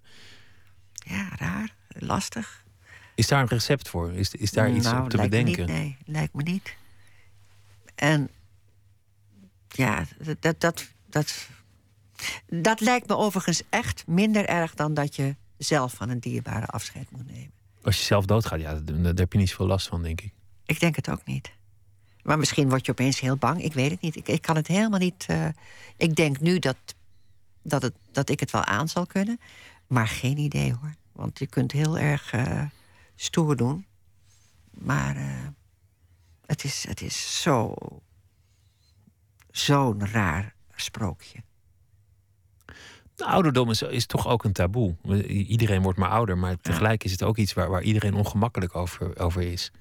Ja, 0.93 1.27
raar, 1.37 1.73
lastig. 1.87 2.63
Is 3.15 3.27
daar 3.27 3.41
een 3.41 3.47
recept 3.47 3.89
voor? 3.89 4.13
Is, 4.13 4.31
is 4.33 4.51
daar 4.51 4.71
iets 4.71 4.85
nou, 4.85 5.03
op 5.03 5.09
te 5.09 5.17
bedenken? 5.17 5.65
Niet, 5.65 5.75
nee, 5.75 5.97
lijkt 6.05 6.33
me 6.33 6.43
niet. 6.43 6.75
En 7.95 8.29
ja, 9.67 10.05
dat, 10.39 10.59
dat, 10.61 10.87
dat, 11.15 11.47
dat, 12.47 12.79
lijkt 12.79 13.07
me 13.07 13.15
overigens 13.15 13.61
echt 13.69 14.07
minder 14.07 14.45
erg 14.45 14.73
dan 14.73 14.93
dat 14.93 15.15
je 15.15 15.35
zelf 15.57 15.93
van 15.93 16.09
een 16.09 16.19
dierbare 16.19 16.65
afscheid 16.65 17.11
moet 17.11 17.27
nemen. 17.27 17.51
Als 17.81 17.97
je 17.97 18.03
zelf 18.03 18.25
doodgaat, 18.25 18.59
ja, 18.59 18.73
daar, 18.73 19.13
heb 19.15 19.31
je 19.31 19.37
niet 19.37 19.49
zoveel 19.49 19.67
last 19.67 19.87
van, 19.87 20.03
denk 20.03 20.21
ik. 20.21 20.33
Ik 20.65 20.79
denk 20.79 20.95
het 20.95 21.09
ook 21.09 21.25
niet. 21.25 21.51
Maar 22.23 22.37
misschien 22.37 22.69
word 22.69 22.85
je 22.85 22.91
opeens 22.91 23.19
heel 23.19 23.37
bang. 23.37 23.63
Ik 23.63 23.73
weet 23.73 23.91
het 23.91 24.01
niet. 24.01 24.15
Ik, 24.15 24.27
ik 24.27 24.41
kan 24.41 24.55
het 24.55 24.67
helemaal 24.67 24.99
niet. 24.99 25.25
eh, 25.27 25.47
ik 25.97 26.15
denk 26.15 26.39
nu 26.39 26.59
dat, 26.59 26.77
dat, 27.61 27.81
het, 27.81 27.93
dat 28.11 28.29
ik 28.29 28.39
het 28.39 28.51
wel 28.51 28.63
aan 28.63 28.87
zal 28.87 29.05
kunnen. 29.05 29.39
Maar 29.87 30.07
geen 30.07 30.37
idee 30.37 30.73
hoor. 30.73 30.93
Want 31.11 31.39
je 31.39 31.47
kunt 31.47 31.71
heel 31.71 31.97
erg 31.97 32.31
eh, 32.31 32.63
stoer 33.15 33.55
doen. 33.55 33.85
Maar 34.71 35.15
eh, 35.15 35.47
het, 36.45 36.63
is, 36.63 36.85
het 36.87 37.01
is 37.01 37.41
zo. 37.41 37.75
Zo'n 39.51 40.07
raar 40.07 40.54
sprookje. 40.81 41.43
De 43.15 43.25
ouderdom 43.25 43.69
is, 43.69 43.81
is 43.81 44.05
toch 44.05 44.27
ook 44.27 44.43
een 44.43 44.53
taboe. 44.53 44.95
Iedereen 45.27 45.81
wordt 45.81 45.99
maar 45.99 46.09
ouder, 46.09 46.37
maar 46.37 46.57
tegelijk 46.61 47.03
is 47.03 47.11
het 47.11 47.23
ook 47.23 47.37
iets 47.37 47.53
waar, 47.53 47.69
waar 47.69 47.81
iedereen 47.83 48.13
ongemakkelijk 48.13 48.75
over, 48.75 49.19
over 49.19 49.41
is. 49.41 49.71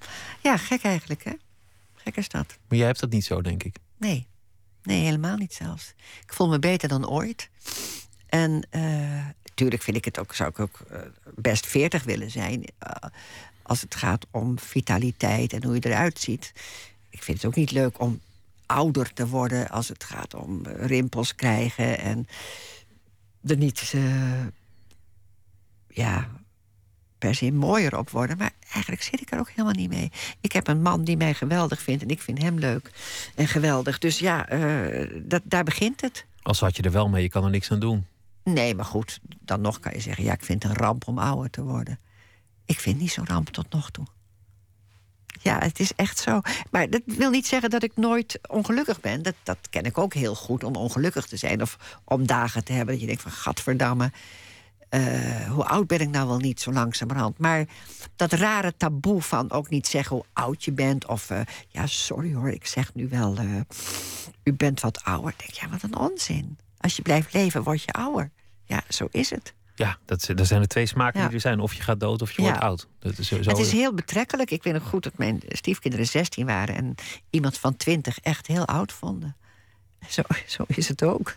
Ja, 0.43 0.57
gek 0.57 0.83
eigenlijk, 0.83 1.23
hè? 1.23 1.31
Gek 1.95 2.17
is 2.17 2.29
dat. 2.29 2.57
Maar 2.67 2.77
jij 2.77 2.87
hebt 2.87 2.99
dat 2.99 3.09
niet 3.09 3.25
zo, 3.25 3.41
denk 3.41 3.63
ik. 3.63 3.75
Nee. 3.97 4.27
Nee, 4.83 5.03
helemaal 5.03 5.37
niet 5.37 5.53
zelfs. 5.53 5.93
Ik 6.25 6.33
voel 6.33 6.47
me 6.47 6.59
beter 6.59 6.89
dan 6.89 7.07
ooit. 7.09 7.49
En 8.27 8.67
eh 8.69 9.25
natuurlijk 9.43 9.81
vind 9.83 9.97
ik 9.97 10.05
het 10.05 10.19
ook, 10.19 10.33
zou 10.33 10.49
ik 10.49 10.59
ook 10.59 10.79
eh, 10.89 10.99
best 11.35 11.65
veertig 11.65 12.03
willen 12.03 12.31
zijn. 12.31 12.65
eh, 12.77 13.09
als 13.61 13.81
het 13.81 13.95
gaat 13.95 14.25
om 14.31 14.59
vitaliteit 14.59 15.53
en 15.53 15.63
hoe 15.63 15.73
je 15.75 15.85
eruit 15.85 16.19
ziet. 16.19 16.53
Ik 17.09 17.23
vind 17.23 17.37
het 17.37 17.45
ook 17.47 17.55
niet 17.55 17.71
leuk 17.71 17.99
om 17.99 18.19
ouder 18.65 19.13
te 19.13 19.27
worden 19.27 19.69
als 19.69 19.87
het 19.87 20.03
gaat 20.03 20.33
om 20.33 20.65
eh, 20.65 20.85
rimpels 20.85 21.35
krijgen 21.35 21.99
en 21.99 22.27
er 23.43 23.57
niet 23.57 23.91
eh, 23.95 24.45
ja, 25.87 26.29
per 27.17 27.35
se 27.35 27.51
mooier 27.51 27.97
op 27.97 28.09
worden. 28.09 28.37
Maar 28.37 28.51
eigenlijk 28.73 29.03
zit 29.03 29.21
ik 29.21 29.31
er 29.31 29.39
ook 29.39 29.49
helemaal 29.49 29.73
niet 29.73 29.89
mee. 29.89 30.11
Ik 30.41 30.51
heb 30.51 30.67
een 30.67 30.81
man 30.81 31.03
die 31.03 31.17
mij 31.17 31.33
geweldig 31.33 31.81
vindt 31.81 32.03
en 32.03 32.09
ik 32.09 32.21
vind 32.21 32.41
hem 32.41 32.59
leuk 32.59 32.91
en 33.35 33.47
geweldig. 33.47 33.97
Dus 33.97 34.19
ja, 34.19 34.47
eh, 34.47 35.21
dat, 35.23 35.41
daar 35.43 35.63
begint 35.63 36.01
het. 36.01 36.25
Als 36.41 36.59
had 36.59 36.75
je 36.75 36.83
er 36.83 36.91
wel 36.91 37.09
mee, 37.09 37.23
je 37.23 37.29
kan 37.29 37.43
er 37.43 37.49
niks 37.49 37.71
aan 37.71 37.79
doen. 37.79 38.05
Nee, 38.43 38.75
maar 38.75 38.85
goed, 38.85 39.19
dan 39.39 39.61
nog 39.61 39.79
kan 39.79 39.93
je 39.93 39.99
zeggen... 39.99 40.23
ja, 40.23 40.33
ik 40.33 40.43
vind 40.43 40.63
het 40.63 40.71
een 40.71 40.77
ramp 40.77 41.07
om 41.07 41.19
ouder 41.19 41.49
te 41.49 41.63
worden. 41.63 41.99
Ik 42.65 42.79
vind 42.79 42.99
niet 42.99 43.11
zo'n 43.11 43.27
ramp 43.27 43.49
tot 43.49 43.71
nog 43.71 43.91
toe. 43.91 44.05
Ja, 45.41 45.59
het 45.59 45.79
is 45.79 45.91
echt 45.95 46.17
zo. 46.17 46.41
Maar 46.71 46.89
dat 46.89 47.01
wil 47.05 47.29
niet 47.29 47.47
zeggen 47.47 47.69
dat 47.69 47.83
ik 47.83 47.91
nooit 47.95 48.39
ongelukkig 48.49 48.99
ben. 48.99 49.23
Dat, 49.23 49.35
dat 49.43 49.57
ken 49.69 49.83
ik 49.83 49.97
ook 49.97 50.13
heel 50.13 50.35
goed, 50.35 50.63
om 50.63 50.75
ongelukkig 50.75 51.25
te 51.25 51.37
zijn. 51.37 51.61
Of 51.61 51.99
om 52.03 52.27
dagen 52.27 52.63
te 52.63 52.73
hebben 52.73 52.93
dat 52.93 53.01
je 53.01 53.07
denkt 53.07 53.21
van... 53.21 53.31
gadverdamme, 53.31 54.11
eh, 54.89 55.49
hoe 55.49 55.65
oud 55.65 55.87
ben 55.87 55.99
ik 55.99 56.09
nou 56.09 56.27
wel 56.27 56.37
niet 56.37 56.61
zo 56.61 56.71
langzamerhand. 56.71 57.37
Maar 57.37 57.65
dat 58.15 58.33
rare 58.33 58.73
taboe 58.77 59.21
van 59.21 59.51
ook 59.51 59.69
niet 59.69 59.87
zeggen 59.87 60.15
hoe 60.15 60.25
oud 60.33 60.63
je 60.63 60.71
bent... 60.71 61.05
of 61.05 61.29
eh, 61.29 61.39
ja, 61.67 61.87
sorry 61.87 62.33
hoor, 62.33 62.49
ik 62.49 62.65
zeg 62.65 62.93
nu 62.93 63.09
wel... 63.09 63.35
eh, 63.37 63.45
u 64.43 64.53
bent 64.53 64.81
wat 64.81 65.03
ouder. 65.03 65.33
Denk, 65.37 65.51
ja, 65.51 65.69
wat 65.69 65.83
een 65.83 65.97
onzin. 65.97 66.57
Als 66.77 66.95
je 66.95 67.01
blijft 67.01 67.33
leven, 67.33 67.63
word 67.63 67.83
je 67.83 67.91
ouder. 67.91 68.31
Ja, 68.65 68.83
zo 68.89 69.07
is 69.11 69.29
het. 69.29 69.53
Ja, 69.75 69.97
dat, 70.05 70.29
dat 70.35 70.47
zijn 70.47 70.61
de 70.61 70.67
twee 70.67 70.85
smaken 70.85 71.19
Ja. 71.19 71.25
die 71.25 71.35
er 71.35 71.41
zijn. 71.41 71.59
Of 71.59 71.73
je 71.73 71.81
gaat 71.81 71.99
dood 71.99 72.21
of 72.21 72.31
je 72.31 72.41
Ja. 72.41 72.47
wordt 72.47 72.63
oud. 72.63 72.87
Dat 72.99 73.17
is 73.17 73.29
Het 73.29 73.57
is 73.57 73.71
heel 73.71 73.93
betrekkelijk. 73.93 74.51
Ik 74.51 74.63
weet 74.63 74.73
nog 74.73 74.83
goed 74.89 75.03
dat 75.03 75.17
mijn 75.17 75.41
stiefkinderen 75.47 76.05
16 76.07 76.45
waren... 76.45 76.75
en 76.75 76.95
iemand 77.29 77.57
van 77.57 77.77
20 77.77 78.19
echt 78.19 78.47
heel 78.47 78.65
oud 78.65 78.91
vonden. 78.91 79.35
Zo, 80.09 80.21
zo 80.47 80.63
is 80.67 80.87
het 80.87 81.03
ook. 81.03 81.35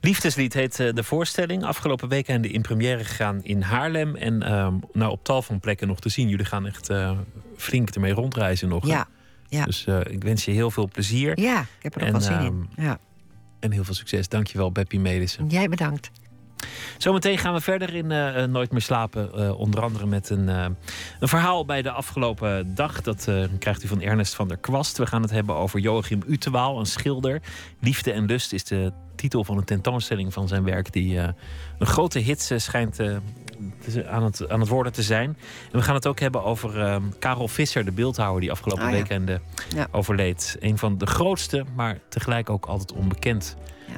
Liefdeslied 0.00 0.52
heet 0.54 0.80
eh, 0.80 0.92
de 0.94 1.02
voorstelling. 1.04 1.64
Afgelopen 1.64 2.08
weekend 2.08 2.46
in 2.46 2.62
première 2.62 3.04
gegaan 3.04 3.42
in 3.44 3.62
Haarlem. 3.62 4.16
En 4.16 4.42
ehm, 4.42 4.74
nou, 4.92 5.10
op 5.10 5.24
tal 5.24 5.42
van 5.42 5.60
plekken 5.60 5.88
nog 5.88 6.00
te 6.00 6.08
zien. 6.08 6.28
Jullie 6.28 6.44
gaan 6.44 6.66
echt 6.66 6.90
eh, 6.90 7.18
flink 7.56 7.90
ermee 7.90 8.12
rondreizen 8.12 8.68
nog. 8.68 8.86
Ja, 8.86 9.08
ja. 9.48 9.64
Dus 9.64 9.86
eh, 9.86 10.00
ik 10.08 10.22
wens 10.22 10.44
je 10.44 10.50
heel 10.50 10.70
veel 10.70 10.88
plezier. 10.88 11.40
Ja, 11.40 11.60
ik 11.60 11.66
heb 11.82 11.94
er 11.94 12.02
ook 12.06 12.10
wel 12.10 12.20
zin 12.20 12.40
in. 12.40 12.68
ehm, 12.76 12.82
Ja. 12.86 12.98
En 13.60 13.72
heel 13.72 13.84
veel 13.84 13.94
succes. 13.94 14.28
Dankjewel, 14.28 14.72
Beppie 14.72 15.00
Melissen. 15.00 15.46
Jij 15.48 15.68
bedankt. 15.68 16.10
Zometeen 16.98 17.38
gaan 17.38 17.54
we 17.54 17.60
verder 17.60 17.94
in 17.94 18.10
eh, 18.12 18.42
eh, 18.42 18.50
Nooit 18.50 18.70
meer 18.70 18.80
slapen. 18.80 19.32
eh, 19.34 19.58
onder 19.58 19.82
andere 19.82 20.06
met 20.06 20.30
een, 20.30 20.48
een 20.48 20.76
verhaal 21.28 21.64
bij 21.64 21.82
de 21.82 21.90
afgelopen 21.90 22.74
dag. 22.74 23.00
Dat 23.00 23.28
krijgt 23.58 23.84
u 23.84 23.88
van 23.88 24.00
Ernest 24.00 24.34
van 24.34 24.48
der 24.48 24.56
Kwast. 24.56 24.98
We 24.98 25.06
gaan 25.06 25.22
het 25.22 25.30
hebben 25.30 25.54
over 25.54 25.80
Joachim 25.80 26.22
Utewaal, 26.26 26.78
een 26.78 26.86
schilder. 26.86 27.40
Liefde 27.80 28.12
en 28.12 28.24
lust 28.24 28.52
is 28.52 28.64
de 28.64 28.92
titel 29.16 29.44
van 29.44 29.56
een 29.56 29.64
tentoonstelling 29.64 30.32
van 30.32 30.48
zijn 30.48 30.64
werk... 30.64 30.92
die 30.92 31.18
een 31.18 31.86
grote 31.86 32.18
hit 32.18 32.52
schijnt 32.56 33.00
aan, 34.08 34.22
het, 34.22 34.48
aan 34.48 34.60
het 34.60 34.68
worden 34.68 34.92
te 34.92 35.02
zijn. 35.02 35.36
En 35.72 35.78
we 35.78 35.82
gaan 35.82 35.94
het 35.94 36.06
ook 36.06 36.20
hebben 36.20 36.44
over 36.44 36.80
eh, 36.80 36.96
Karel 37.18 37.48
Visser, 37.48 37.84
de 37.84 37.92
beeldhouwer... 37.92 38.40
die 38.40 38.50
afgelopen 38.50 38.84
Ah, 38.84 38.90
ja. 38.90 38.96
weekend 38.96 39.40
Ja. 39.74 39.86
overleed. 39.90 40.56
Een 40.60 40.78
van 40.78 40.98
de 40.98 41.06
grootste, 41.06 41.64
maar 41.74 41.98
tegelijk 42.08 42.50
ook 42.50 42.66
altijd 42.66 42.92
onbekend 42.92 43.56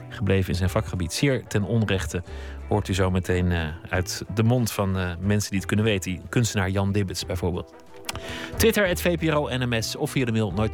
gebleven 0.08 0.50
in 0.50 0.56
zijn 0.56 0.70
vakgebied. 0.70 1.12
Zeer 1.12 1.46
ten 1.46 1.62
onrechte 1.62 2.22
hoort 2.70 2.88
u 2.88 2.94
zo 2.94 3.10
meteen 3.10 3.52
eh, 3.52 3.68
uit 3.88 4.22
de 4.34 4.42
mond 4.42 4.72
van 4.72 4.98
eh, 4.98 5.10
mensen 5.20 5.50
die 5.50 5.58
het 5.58 5.68
kunnen 5.68 5.84
weten. 5.84 6.20
Kunstenaar 6.28 6.70
Jan 6.70 6.92
Dibbets 6.92 7.26
bijvoorbeeld. 7.26 7.74
Twitter, 8.56 8.86
het 8.86 9.00
VPRO 9.00 9.48
NMS 9.48 9.96
of 9.96 10.10
via 10.10 10.24
de 10.24 10.32
mail 10.32 10.52
nooit 10.52 10.72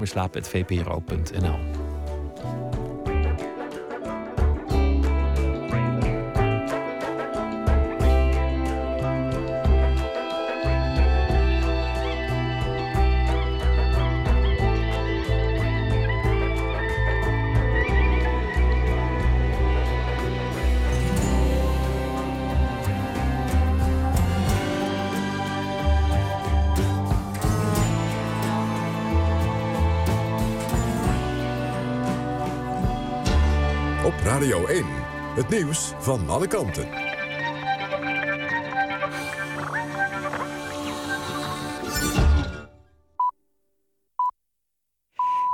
het 35.46 35.58
nieuws 35.58 35.92
van 35.98 36.28
alle 36.28 36.46
kanten. 36.46 36.88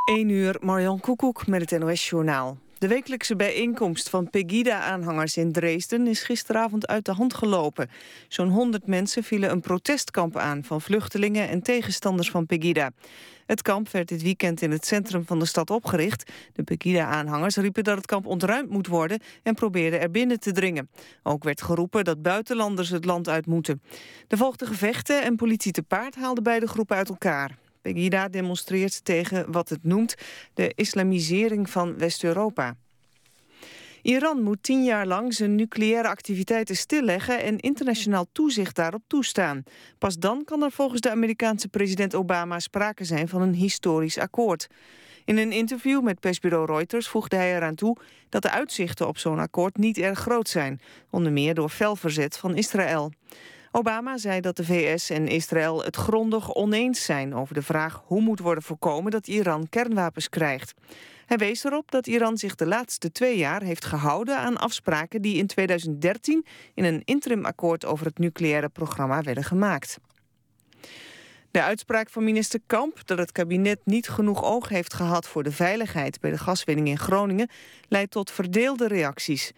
1 0.04 0.28
uur, 0.28 0.56
Marjan 0.60 1.00
Koekoek 1.00 1.46
met 1.46 1.70
het 1.70 1.80
NOS-journaal. 1.80 2.58
De 2.82 2.88
wekelijkse 2.88 3.36
bijeenkomst 3.36 4.08
van 4.08 4.30
Pegida-aanhangers 4.30 5.36
in 5.36 5.52
Dresden 5.52 6.06
is 6.06 6.22
gisteravond 6.22 6.86
uit 6.86 7.04
de 7.04 7.12
hand 7.12 7.34
gelopen. 7.34 7.90
Zo'n 8.28 8.48
100 8.48 8.86
mensen 8.86 9.22
vielen 9.22 9.50
een 9.50 9.60
protestkamp 9.60 10.36
aan 10.36 10.64
van 10.64 10.80
vluchtelingen 10.80 11.48
en 11.48 11.62
tegenstanders 11.62 12.30
van 12.30 12.46
Pegida. 12.46 12.90
Het 13.46 13.62
kamp 13.62 13.88
werd 13.88 14.08
dit 14.08 14.22
weekend 14.22 14.62
in 14.62 14.70
het 14.70 14.86
centrum 14.86 15.26
van 15.26 15.38
de 15.38 15.44
stad 15.44 15.70
opgericht. 15.70 16.30
De 16.52 16.62
Pegida-aanhangers 16.62 17.56
riepen 17.56 17.84
dat 17.84 17.96
het 17.96 18.06
kamp 18.06 18.26
ontruimd 18.26 18.70
moet 18.70 18.86
worden 18.86 19.20
en 19.42 19.54
probeerden 19.54 20.00
er 20.00 20.10
binnen 20.10 20.40
te 20.40 20.52
dringen. 20.52 20.90
Ook 21.22 21.44
werd 21.44 21.62
geroepen 21.62 22.04
dat 22.04 22.22
buitenlanders 22.22 22.88
het 22.88 23.04
land 23.04 23.28
uit 23.28 23.46
moeten. 23.46 23.82
Er 24.28 24.36
volgden 24.36 24.68
gevechten 24.68 25.22
en 25.22 25.36
politie 25.36 25.72
te 25.72 25.82
paard 25.82 26.14
haalde 26.14 26.42
beide 26.42 26.66
groepen 26.66 26.96
uit 26.96 27.08
elkaar. 27.08 27.58
Pegida 27.82 28.28
demonstreert 28.28 29.04
tegen 29.04 29.52
wat 29.52 29.68
het 29.68 29.84
noemt 29.84 30.14
de 30.54 30.72
islamisering 30.74 31.70
van 31.70 31.98
West-Europa. 31.98 32.76
Iran 34.02 34.42
moet 34.42 34.62
tien 34.62 34.84
jaar 34.84 35.06
lang 35.06 35.34
zijn 35.34 35.54
nucleaire 35.54 36.08
activiteiten 36.08 36.76
stilleggen 36.76 37.42
en 37.42 37.58
internationaal 37.58 38.26
toezicht 38.32 38.76
daarop 38.76 39.02
toestaan. 39.06 39.62
Pas 39.98 40.18
dan 40.18 40.44
kan 40.44 40.62
er 40.62 40.70
volgens 40.70 41.00
de 41.00 41.10
Amerikaanse 41.10 41.68
president 41.68 42.14
Obama 42.14 42.58
sprake 42.58 43.04
zijn 43.04 43.28
van 43.28 43.42
een 43.42 43.54
historisch 43.54 44.18
akkoord. 44.18 44.68
In 45.24 45.36
een 45.36 45.52
interview 45.52 46.02
met 46.02 46.20
persbureau 46.20 46.66
Reuters 46.66 47.08
voegde 47.08 47.36
hij 47.36 47.56
eraan 47.56 47.74
toe 47.74 47.96
dat 48.28 48.42
de 48.42 48.50
uitzichten 48.50 49.08
op 49.08 49.18
zo'n 49.18 49.38
akkoord 49.38 49.76
niet 49.76 49.98
erg 49.98 50.18
groot 50.18 50.48
zijn, 50.48 50.80
onder 51.10 51.32
meer 51.32 51.54
door 51.54 51.68
fel 51.68 51.96
verzet 51.96 52.36
van 52.36 52.56
Israël. 52.56 53.12
Obama 53.74 54.18
zei 54.18 54.40
dat 54.40 54.56
de 54.56 54.64
VS 54.64 55.10
en 55.10 55.28
Israël 55.28 55.84
het 55.84 55.96
grondig 55.96 56.54
oneens 56.54 57.04
zijn 57.04 57.34
over 57.34 57.54
de 57.54 57.62
vraag 57.62 58.02
hoe 58.06 58.20
moet 58.20 58.40
worden 58.40 58.62
voorkomen 58.62 59.10
dat 59.10 59.26
Iran 59.26 59.68
kernwapens 59.68 60.28
krijgt. 60.28 60.74
Hij 61.26 61.36
wees 61.36 61.64
erop 61.64 61.90
dat 61.90 62.06
Iran 62.06 62.38
zich 62.38 62.54
de 62.54 62.66
laatste 62.66 63.12
twee 63.12 63.36
jaar 63.36 63.62
heeft 63.62 63.84
gehouden 63.84 64.38
aan 64.38 64.56
afspraken 64.56 65.22
die 65.22 65.36
in 65.36 65.46
2013 65.46 66.46
in 66.74 66.84
een 66.84 67.02
interimakkoord 67.04 67.84
over 67.84 68.06
het 68.06 68.18
nucleaire 68.18 68.68
programma 68.68 69.22
werden 69.22 69.44
gemaakt. 69.44 69.98
De 71.50 71.62
uitspraak 71.62 72.10
van 72.10 72.24
minister 72.24 72.60
Kamp 72.66 73.06
dat 73.06 73.18
het 73.18 73.32
kabinet 73.32 73.80
niet 73.84 74.08
genoeg 74.08 74.44
oog 74.44 74.68
heeft 74.68 74.94
gehad 74.94 75.28
voor 75.28 75.42
de 75.42 75.52
veiligheid 75.52 76.20
bij 76.20 76.30
de 76.30 76.38
gaswinning 76.38 76.88
in 76.88 76.98
Groningen 76.98 77.48
leidt 77.88 78.10
tot 78.10 78.30
verdeelde 78.30 78.88
reacties. 78.88 79.52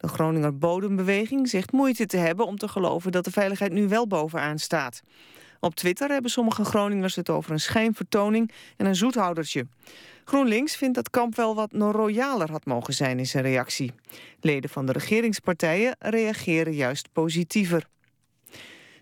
De 0.00 0.08
Groninger 0.08 0.58
Bodembeweging 0.58 1.48
zegt 1.48 1.72
moeite 1.72 2.06
te 2.06 2.16
hebben 2.16 2.46
om 2.46 2.56
te 2.56 2.68
geloven 2.68 3.12
dat 3.12 3.24
de 3.24 3.30
veiligheid 3.30 3.72
nu 3.72 3.88
wel 3.88 4.06
bovenaan 4.06 4.58
staat. 4.58 5.02
Op 5.60 5.74
Twitter 5.74 6.10
hebben 6.10 6.30
sommige 6.30 6.64
Groningers 6.64 7.16
het 7.16 7.30
over 7.30 7.52
een 7.52 7.60
schijnvertoning 7.60 8.52
en 8.76 8.86
een 8.86 8.96
zoethoudertje. 8.96 9.66
GroenLinks 10.24 10.76
vindt 10.76 10.94
dat 10.94 11.10
Kamp 11.10 11.34
wel 11.34 11.54
wat 11.54 11.72
royaler 11.72 12.50
had 12.50 12.64
mogen 12.64 12.94
zijn 12.94 13.18
in 13.18 13.26
zijn 13.26 13.44
reactie. 13.44 13.92
Leden 14.40 14.70
van 14.70 14.86
de 14.86 14.92
regeringspartijen 14.92 15.96
reageren 15.98 16.74
juist 16.74 17.08
positiever. 17.12 17.86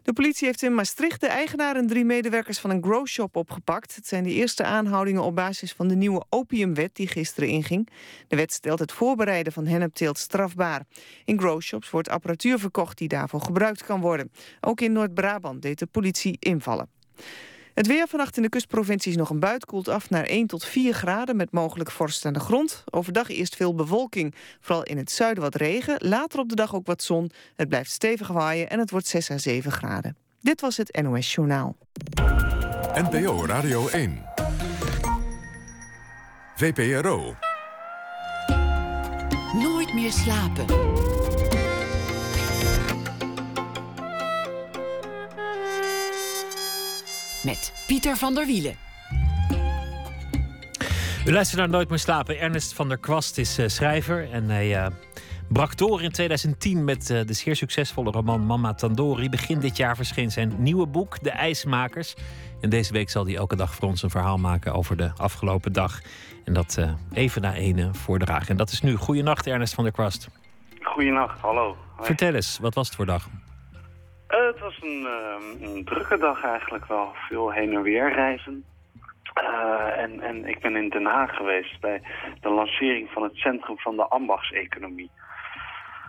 De 0.09 0.15
politie 0.15 0.47
heeft 0.47 0.63
in 0.63 0.75
Maastricht 0.75 1.21
de 1.21 1.27
eigenaar 1.27 1.77
en 1.77 1.87
drie 1.87 2.05
medewerkers 2.05 2.59
van 2.59 2.71
een 2.71 2.83
growshop 2.83 3.37
opgepakt. 3.37 3.95
Het 3.95 4.07
zijn 4.07 4.25
de 4.25 4.33
eerste 4.33 4.65
aanhoudingen 4.65 5.23
op 5.23 5.35
basis 5.35 5.73
van 5.73 5.89
de 5.89 5.95
nieuwe 5.95 6.25
opiumwet 6.29 6.95
die 6.95 7.09
gisteren 7.09 7.49
inging. 7.49 7.89
De 8.29 8.37
wet 8.37 8.53
stelt 8.53 8.79
het 8.79 8.93
voorbereiden 8.93 9.53
van 9.53 9.67
hennepteelt 9.67 10.19
strafbaar. 10.19 10.83
In 11.25 11.39
growshops 11.39 11.91
wordt 11.91 12.09
apparatuur 12.09 12.59
verkocht 12.59 12.99
die 12.99 13.09
daarvoor 13.09 13.41
gebruikt 13.41 13.85
kan 13.85 14.01
worden. 14.01 14.31
Ook 14.61 14.81
in 14.81 14.93
Noord-Brabant 14.93 15.63
deed 15.63 15.79
de 15.79 15.87
politie 15.87 16.37
invallen. 16.39 16.89
Het 17.79 17.87
weer 17.87 18.09
vannacht 18.09 18.37
in 18.37 18.43
de 18.43 18.49
kustprovincies 18.49 19.17
nog 19.17 19.31
een 19.31 19.41
buit 19.41 19.65
koelt 19.65 19.89
af 19.89 20.11
naar 20.11 20.25
1 20.25 20.47
tot 20.47 20.65
4 20.65 20.95
graden 20.95 21.37
met 21.37 21.53
mogelijk 21.53 21.91
vorst 21.91 22.25
aan 22.25 22.33
de 22.33 22.41
grond. 22.41 22.85
Overdag 22.91 23.29
eerst 23.29 23.57
veel 23.57 23.75
bewolking, 23.75 24.35
vooral 24.61 24.83
in 24.85 24.97
het 24.97 25.11
zuiden 25.11 25.43
wat 25.43 25.55
regen. 25.55 25.97
Later 25.99 26.39
op 26.39 26.49
de 26.49 26.55
dag 26.55 26.75
ook 26.75 26.87
wat 26.87 27.03
zon. 27.03 27.31
Het 27.57 27.69
blijft 27.69 27.91
stevig 27.91 28.29
waaien 28.29 28.71
en 28.71 28.79
het 28.79 28.91
wordt 28.91 29.07
6 29.07 29.31
à 29.31 29.39
7 29.39 29.73
graden. 29.73 30.17
Dit 30.41 30.61
was 30.61 30.77
het 30.77 31.01
NOS 31.03 31.35
Journaal. 31.35 31.77
NPO 32.95 33.47
Radio 33.47 33.89
1. 33.89 34.25
VPRO. 36.57 37.35
Nooit 39.53 39.95
meer 39.95 40.13
slapen. 40.13 40.67
Met 47.43 47.85
Pieter 47.87 48.17
van 48.17 48.35
der 48.35 48.47
Wielen. 48.47 48.75
U 51.27 51.33
luistert 51.33 51.61
naar 51.61 51.69
Nooit 51.69 51.89
meer 51.89 51.99
slapen. 51.99 52.39
Ernest 52.39 52.75
van 52.75 52.89
der 52.89 52.99
Kwast 52.99 53.39
is 53.39 53.59
eh, 53.59 53.69
schrijver 53.69 54.33
en 54.33 54.49
hij 54.49 54.77
eh, 54.77 54.87
brak 55.49 55.77
door 55.77 56.03
in 56.03 56.11
2010 56.11 56.85
met 56.85 57.11
eh, 57.11 57.21
de 57.27 57.33
zeer 57.33 57.57
succesvolle 57.57 58.11
roman 58.11 58.47
Mama 58.47 58.75
Tandori. 58.75 59.29
Begin 59.29 59.59
dit 59.59 59.77
jaar 59.77 59.97
verscheen 59.97 60.31
zijn 60.31 60.55
nieuwe 60.59 60.87
boek 60.87 61.23
De 61.23 61.31
IJsmakers. 61.31 62.15
En 62.61 62.71
deze 62.71 62.93
week 62.93 63.11
zal 63.11 63.25
hij 63.25 63.37
elke 63.37 63.57
dag 63.57 63.75
voor 63.75 63.89
ons 63.89 64.03
een 64.03 64.11
verhaal 64.11 64.39
maken 64.39 64.75
over 64.75 64.97
de 64.97 65.11
afgelopen 65.17 65.73
dag. 65.73 66.01
En 66.45 66.53
dat 66.53 66.79
even 67.13 67.43
na 67.43 67.55
ene 67.55 67.95
voordragen. 67.95 68.49
En 68.49 68.57
dat 68.57 68.71
is 68.71 68.81
nu. 68.81 68.95
Goedenacht 68.95 69.47
Ernest 69.47 69.75
van 69.75 69.85
der 69.85 69.93
Kwast. 69.93 70.29
Goedenacht, 70.81 71.41
hallo. 71.41 71.77
Hoi. 71.97 72.07
Vertel 72.07 72.35
eens, 72.35 72.59
wat 72.61 72.75
was 72.75 72.87
het 72.87 72.97
voor 72.97 73.07
dag? 73.07 73.29
Eh, 74.29 74.47
het 74.47 74.59
was 74.59 74.79
een, 74.83 75.07
ehm, 75.07 75.63
een 75.63 75.85
drukke 75.85 76.19
dag 76.19 76.45
eigenlijk 76.45 76.87
wel. 76.87 77.13
Veel 77.29 77.53
heen 77.53 77.73
en 77.73 77.83
weer 77.83 78.13
reizen. 78.13 78.65
Eh, 79.35 80.03
en, 80.03 80.21
en 80.21 80.47
ik 80.47 80.61
ben 80.61 80.77
in 80.77 80.89
Den 80.89 81.05
Haag 81.05 81.37
geweest 81.37 81.81
bij 81.81 82.03
de 82.41 82.49
lancering 82.49 83.11
van 83.11 83.23
het 83.23 83.35
Centrum 83.35 83.79
van 83.79 83.97
de 83.97 84.09
Ambachtseconomie. 84.09 85.11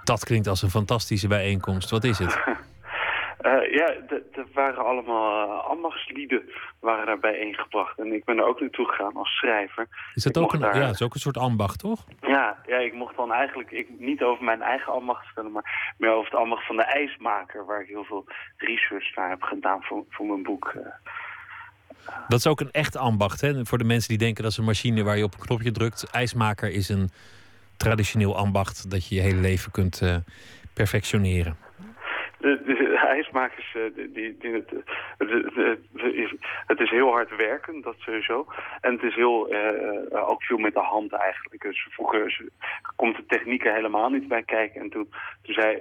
Dat 0.03 0.23
klinkt 0.23 0.47
als 0.47 0.61
een 0.61 0.69
fantastische 0.69 1.27
bijeenkomst. 1.27 1.89
Wat 1.89 2.03
is 2.03 2.19
het? 2.19 2.39
Eh, 3.39 3.73
ja, 3.73 3.87
er 4.31 4.45
waren 4.53 4.85
allemaal 4.85 5.47
uh, 5.47 5.65
ambachtslieden 5.69 6.41
waren 6.79 7.05
daar 7.05 7.19
bijeengebracht. 7.19 7.99
En 7.99 8.13
ik 8.13 8.23
ben 8.25 8.37
er 8.37 8.45
ook 8.47 8.59
naartoe 8.59 8.85
gegaan 8.87 9.15
als 9.15 9.29
schrijver. 9.29 9.87
Is 10.13 10.23
dat 10.23 10.35
Ik 10.35 10.41
ook 10.43 10.53
een, 10.53 10.59
daar- 10.59 10.77
ja, 10.77 10.89
is 10.89 11.01
ook 11.01 11.13
een 11.13 11.19
soort 11.19 11.37
ambacht, 11.37 11.79
toch? 11.79 12.05
Ja, 12.21 12.57
ja, 12.67 12.77
ik 12.77 12.93
mocht 12.93 13.15
dan 13.15 13.31
eigenlijk 13.33 13.71
ik, 13.71 13.87
niet 13.97 14.21
over 14.23 14.43
mijn 14.43 14.61
eigen 14.61 14.93
ambacht 14.93 15.25
vertellen, 15.25 15.51
maar 15.51 15.93
meer 15.97 16.11
over 16.11 16.31
het 16.31 16.39
ambacht 16.39 16.65
van 16.65 16.75
de 16.75 16.83
ijsmaker, 16.83 17.65
waar 17.65 17.81
ik 17.81 17.87
heel 17.87 18.03
veel 18.03 18.25
research 18.57 19.15
naar 19.15 19.29
heb 19.29 19.41
gedaan 19.41 19.83
voor, 19.83 20.03
voor 20.09 20.25
mijn 20.25 20.43
boek. 20.43 20.73
eh. 20.75 20.81
Dat 22.27 22.39
is 22.39 22.47
ook 22.47 22.59
een 22.59 22.71
echt 22.71 22.97
ambacht. 22.97 23.41
Hè? 23.41 23.65
Voor 23.65 23.77
de 23.77 23.83
mensen 23.83 24.09
die 24.09 24.17
denken 24.17 24.43
dat 24.43 24.51
is 24.51 24.57
een 24.57 24.63
machine 24.65 25.03
waar 25.03 25.17
je 25.17 25.23
op 25.23 25.33
een 25.33 25.45
knopje 25.45 25.71
drukt. 25.71 26.09
IJsmaker 26.11 26.71
is 26.71 26.89
een 26.89 27.09
traditioneel 27.77 28.37
ambacht 28.37 28.91
dat 28.91 29.07
je 29.07 29.15
je 29.15 29.21
hele 29.21 29.39
leven 29.41 29.71
kunt 29.71 30.01
perfectioneren. 30.73 31.57
Ijsmakers, 33.09 33.75
eh, 33.75 33.81
die, 34.13 34.37
die, 34.39 34.53
het, 34.53 34.69
het, 36.67 36.79
is, 36.79 36.89
heel 36.89 37.11
hard 37.11 37.35
werken, 37.35 37.81
dat 37.81 37.95
sowieso. 37.97 38.47
En 38.81 38.91
het 38.93 39.03
is 39.03 39.15
heel, 39.15 39.47
eh, 39.49 40.13
eh, 40.13 40.29
ook 40.29 40.43
veel 40.43 40.57
met 40.57 40.73
de 40.73 40.79
hand 40.79 41.13
eigenlijk. 41.13 41.61
Dus 41.61 41.87
vroeger 41.89 42.41
komt 42.95 43.15
de 43.15 43.25
techniek 43.27 43.65
er 43.65 43.73
helemaal 43.73 44.09
niet 44.09 44.27
bij 44.27 44.43
kijken. 44.43 44.81
En 44.81 44.89
toen, 44.89 45.13
zei, 45.43 45.75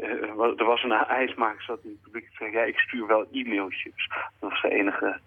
er 0.57 0.65
was 0.65 0.83
een 0.83 0.93
ijsmaker 0.93 1.63
zat 1.63 1.79
in 1.83 1.91
het 1.91 2.03
publiek 2.03 2.29
zei, 2.39 2.53
ja, 2.53 2.63
ik 2.63 2.79
stuur 2.79 3.07
wel 3.07 3.27
e-mailtjes. 3.33 4.09
Dat 4.41 4.51
was 4.51 4.63
de 4.63 4.71
enige, 4.71 5.21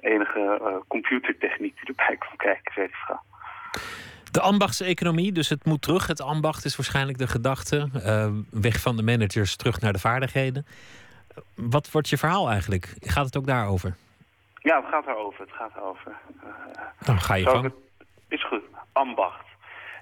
enige 0.00 0.60
computertechniek 0.88 1.74
die 1.76 1.96
erbij 1.96 2.16
kwam 2.16 2.36
kijken, 2.36 2.72
zei 2.74 2.86
die 2.86 2.96
vrouw. 2.96 3.22
De 4.30 4.40
ambachtseconomie, 4.40 5.32
dus 5.32 5.48
het 5.48 5.64
moet 5.64 5.82
terug. 5.82 6.06
Het 6.06 6.20
ambacht 6.20 6.64
is 6.64 6.76
waarschijnlijk 6.76 7.18
de 7.18 7.26
gedachte. 7.26 7.88
weg 8.50 8.80
van 8.80 8.96
de 8.96 9.02
managers, 9.02 9.56
terug 9.56 9.80
naar 9.80 9.92
de 9.92 9.98
vaardigheden. 9.98 10.66
Wat 11.54 11.90
wordt 11.90 12.08
je 12.08 12.16
verhaal 12.18 12.48
eigenlijk? 12.50 12.94
Gaat 13.00 13.24
het 13.24 13.36
ook 13.36 13.46
daarover? 13.46 13.96
Ja, 14.62 14.76
het 14.80 14.88
gaat 14.90 15.04
daarover. 15.04 15.40
Het 15.40 15.52
gaat 15.52 15.74
daarover. 15.74 16.12
Eh, 16.42 17.06
Dan 17.06 17.18
ga 17.20 17.34
je 17.34 17.46
gang. 17.46 17.62
het- 17.64 17.74
Is 18.28 18.44
goed. 18.46 18.62
Ambacht. 18.92 19.44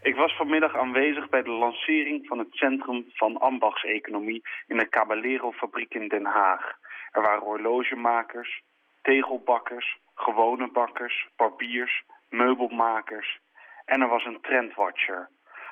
Ik 0.03 0.15
was 0.17 0.37
vanmiddag 0.37 0.77
aanwezig 0.77 1.29
bij 1.29 1.43
de 1.43 1.51
lancering 1.51 2.27
van 2.27 2.39
het 2.39 2.49
Centrum 2.51 3.05
van 3.15 3.37
Ambachtseconomie 3.41 4.43
in 4.67 4.77
de 4.79 4.89
Caballero-fabriek 4.89 5.95
in 5.95 6.09
Den 6.09 6.25
Haag. 6.25 6.73
Er 7.13 7.23
waren 7.23 7.43
horlogemakers, 7.43 8.63
tegelbakkers, 9.03 9.99
gewone 10.15 10.71
bakkers, 10.73 11.29
barbiers, 11.37 12.03
meubelmakers 12.29 13.39
en 13.85 14.01
er 14.01 14.09
was 14.09 14.25
een 14.25 14.39
trendwatcher, 14.43 15.29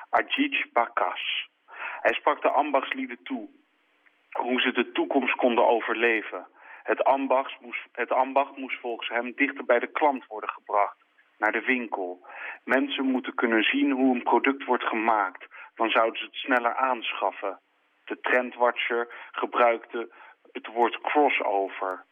Ajij 0.09 0.65
Bakas. 0.73 1.49
Hij 2.01 2.13
sprak 2.13 2.41
de 2.41 2.49
ambachtslieden 2.49 3.19
toe 3.23 3.49
hoe 4.39 4.61
ze 4.61 4.71
de 4.71 4.91
toekomst 4.91 5.35
konden 5.35 5.67
overleven. 5.67 6.47
Het 6.83 7.03
ambacht, 7.03 7.59
moest, 7.59 7.87
het 7.91 8.11
ambacht 8.11 8.57
moest 8.57 8.79
volgens 8.79 9.09
hem 9.09 9.33
dichter 9.35 9.65
bij 9.65 9.79
de 9.79 9.91
klant 9.91 10.25
worden 10.27 10.49
gebracht, 10.49 10.97
naar 11.37 11.51
de 11.51 11.61
winkel. 11.61 12.27
Mensen 12.63 13.05
moeten 13.05 13.33
kunnen 13.33 13.63
zien 13.63 13.91
hoe 13.91 14.15
een 14.15 14.23
product 14.23 14.65
wordt 14.65 14.83
gemaakt, 14.83 15.45
dan 15.75 15.89
zouden 15.89 16.19
ze 16.19 16.25
het 16.25 16.35
sneller 16.35 16.75
aanschaffen. 16.75 17.59
De 18.05 18.19
trendwatcher 18.19 19.13
gebruikte 19.31 20.13
het 20.51 20.67
woord 20.67 21.01
crossover. 21.01 22.05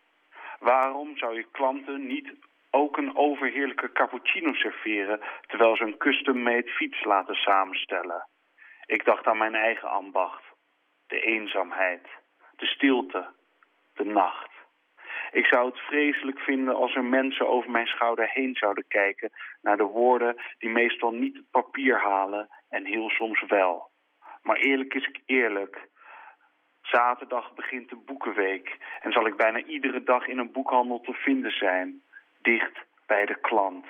Waarom 0.60 1.18
zou 1.18 1.36
je 1.36 1.48
klanten 1.52 2.08
niet 2.08 2.34
ook 2.72 2.98
een 2.98 3.16
overheerlijke 3.16 3.92
cappuccino 3.92 4.54
serveren... 4.54 5.20
terwijl 5.48 5.76
ze 5.76 5.84
een 5.84 5.98
custom-made 5.98 6.70
fiets 6.70 7.04
laten 7.04 7.36
samenstellen? 7.36 8.28
Ik 8.86 9.06
dacht 9.06 9.26
aan 9.26 9.38
mijn 9.38 9.56
eigen 9.56 9.90
ambacht. 9.90 10.51
De 11.12 11.22
eenzaamheid, 11.22 12.08
de 12.56 12.66
stilte, 12.66 13.26
de 13.94 14.04
nacht. 14.04 14.50
Ik 15.32 15.46
zou 15.46 15.70
het 15.70 15.80
vreselijk 15.80 16.40
vinden 16.40 16.76
als 16.76 16.96
er 16.96 17.04
mensen 17.04 17.48
over 17.48 17.72
mijn 17.72 17.88
schouder 17.88 18.30
heen 18.30 18.56
zouden 18.56 18.86
kijken... 18.88 19.32
naar 19.62 19.78
de 19.78 19.84
woorden 19.84 20.36
die 20.58 20.70
meestal 20.70 21.12
niet 21.12 21.36
het 21.36 21.52
papier 21.52 22.00
halen 22.00 22.50
en 22.70 22.86
heel 22.86 23.10
soms 23.10 23.44
wel. 23.48 23.90
Maar 24.42 24.56
eerlijk 24.56 24.94
is 24.94 25.08
ik 25.08 25.22
eerlijk. 25.26 25.88
Zaterdag 26.82 27.54
begint 27.54 27.90
de 27.90 27.96
boekenweek 28.06 28.78
en 29.02 29.12
zal 29.12 29.28
ik 29.28 29.36
bijna 29.36 29.64
iedere 29.64 30.04
dag 30.04 30.28
in 30.28 30.38
een 30.38 30.52
boekhandel 30.52 31.02
te 31.02 31.14
vinden 31.14 31.52
zijn. 31.52 32.02
Dicht 32.42 32.86
bij 33.06 33.26
de 33.26 33.40
klant. 33.42 33.86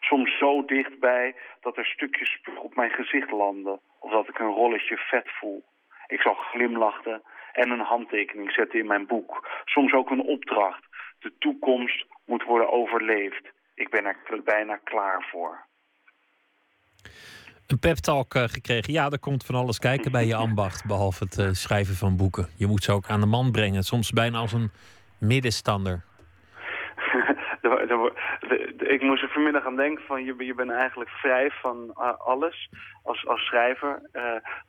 Soms 0.00 0.38
zo 0.38 0.64
dichtbij 0.64 1.36
dat 1.60 1.76
er 1.76 1.86
stukjes 1.86 2.40
op 2.58 2.74
mijn 2.74 2.90
gezicht 2.90 3.30
landen 3.30 3.80
of 4.00 4.10
dat 4.10 4.28
ik 4.28 4.38
een 4.38 4.54
rolletje 4.54 4.96
vet 4.96 5.30
voel. 5.30 5.64
Ik 6.06 6.20
zal 6.20 6.34
glimlachen 6.34 7.22
en 7.52 7.70
een 7.70 7.80
handtekening 7.80 8.52
zetten 8.52 8.78
in 8.78 8.86
mijn 8.86 9.06
boek. 9.06 9.48
Soms 9.64 9.92
ook 9.92 10.10
een 10.10 10.22
opdracht. 10.22 10.84
De 11.18 11.32
toekomst 11.38 12.06
moet 12.24 12.44
worden 12.44 12.72
overleefd. 12.72 13.44
Ik 13.74 13.90
ben 13.90 14.04
er 14.04 14.42
bijna 14.44 14.76
klaar 14.76 15.28
voor. 15.30 15.66
Een 17.66 17.78
pep-talk 17.78 18.34
uh, 18.34 18.42
gekregen. 18.42 18.92
Ja, 18.92 19.10
er 19.10 19.18
komt 19.18 19.44
van 19.44 19.54
alles 19.54 19.78
kijken 19.78 20.12
bij 20.12 20.26
je 20.26 20.34
ambacht. 20.46 20.86
Behalve 20.86 21.24
het 21.24 21.38
uh, 21.38 21.48
schrijven 21.50 21.94
van 21.94 22.16
boeken. 22.16 22.48
Je 22.56 22.66
moet 22.66 22.82
ze 22.82 22.92
ook 22.92 23.08
aan 23.08 23.20
de 23.20 23.26
man 23.26 23.52
brengen. 23.52 23.82
Soms 23.82 24.10
bijna 24.10 24.38
als 24.38 24.52
een 24.52 24.70
middenstander. 25.18 26.04
Ik 28.78 29.02
moest 29.02 29.22
er 29.22 29.28
vanmiddag 29.28 29.66
aan 29.66 29.76
denken 29.76 30.04
van 30.06 30.24
je, 30.24 30.34
je 30.38 30.54
bent 30.54 30.70
eigenlijk 30.70 31.10
vrij 31.10 31.50
van 31.50 31.94
uh, 31.98 32.12
alles 32.18 32.70
als, 33.02 33.26
als 33.26 33.40
schrijver 33.40 34.02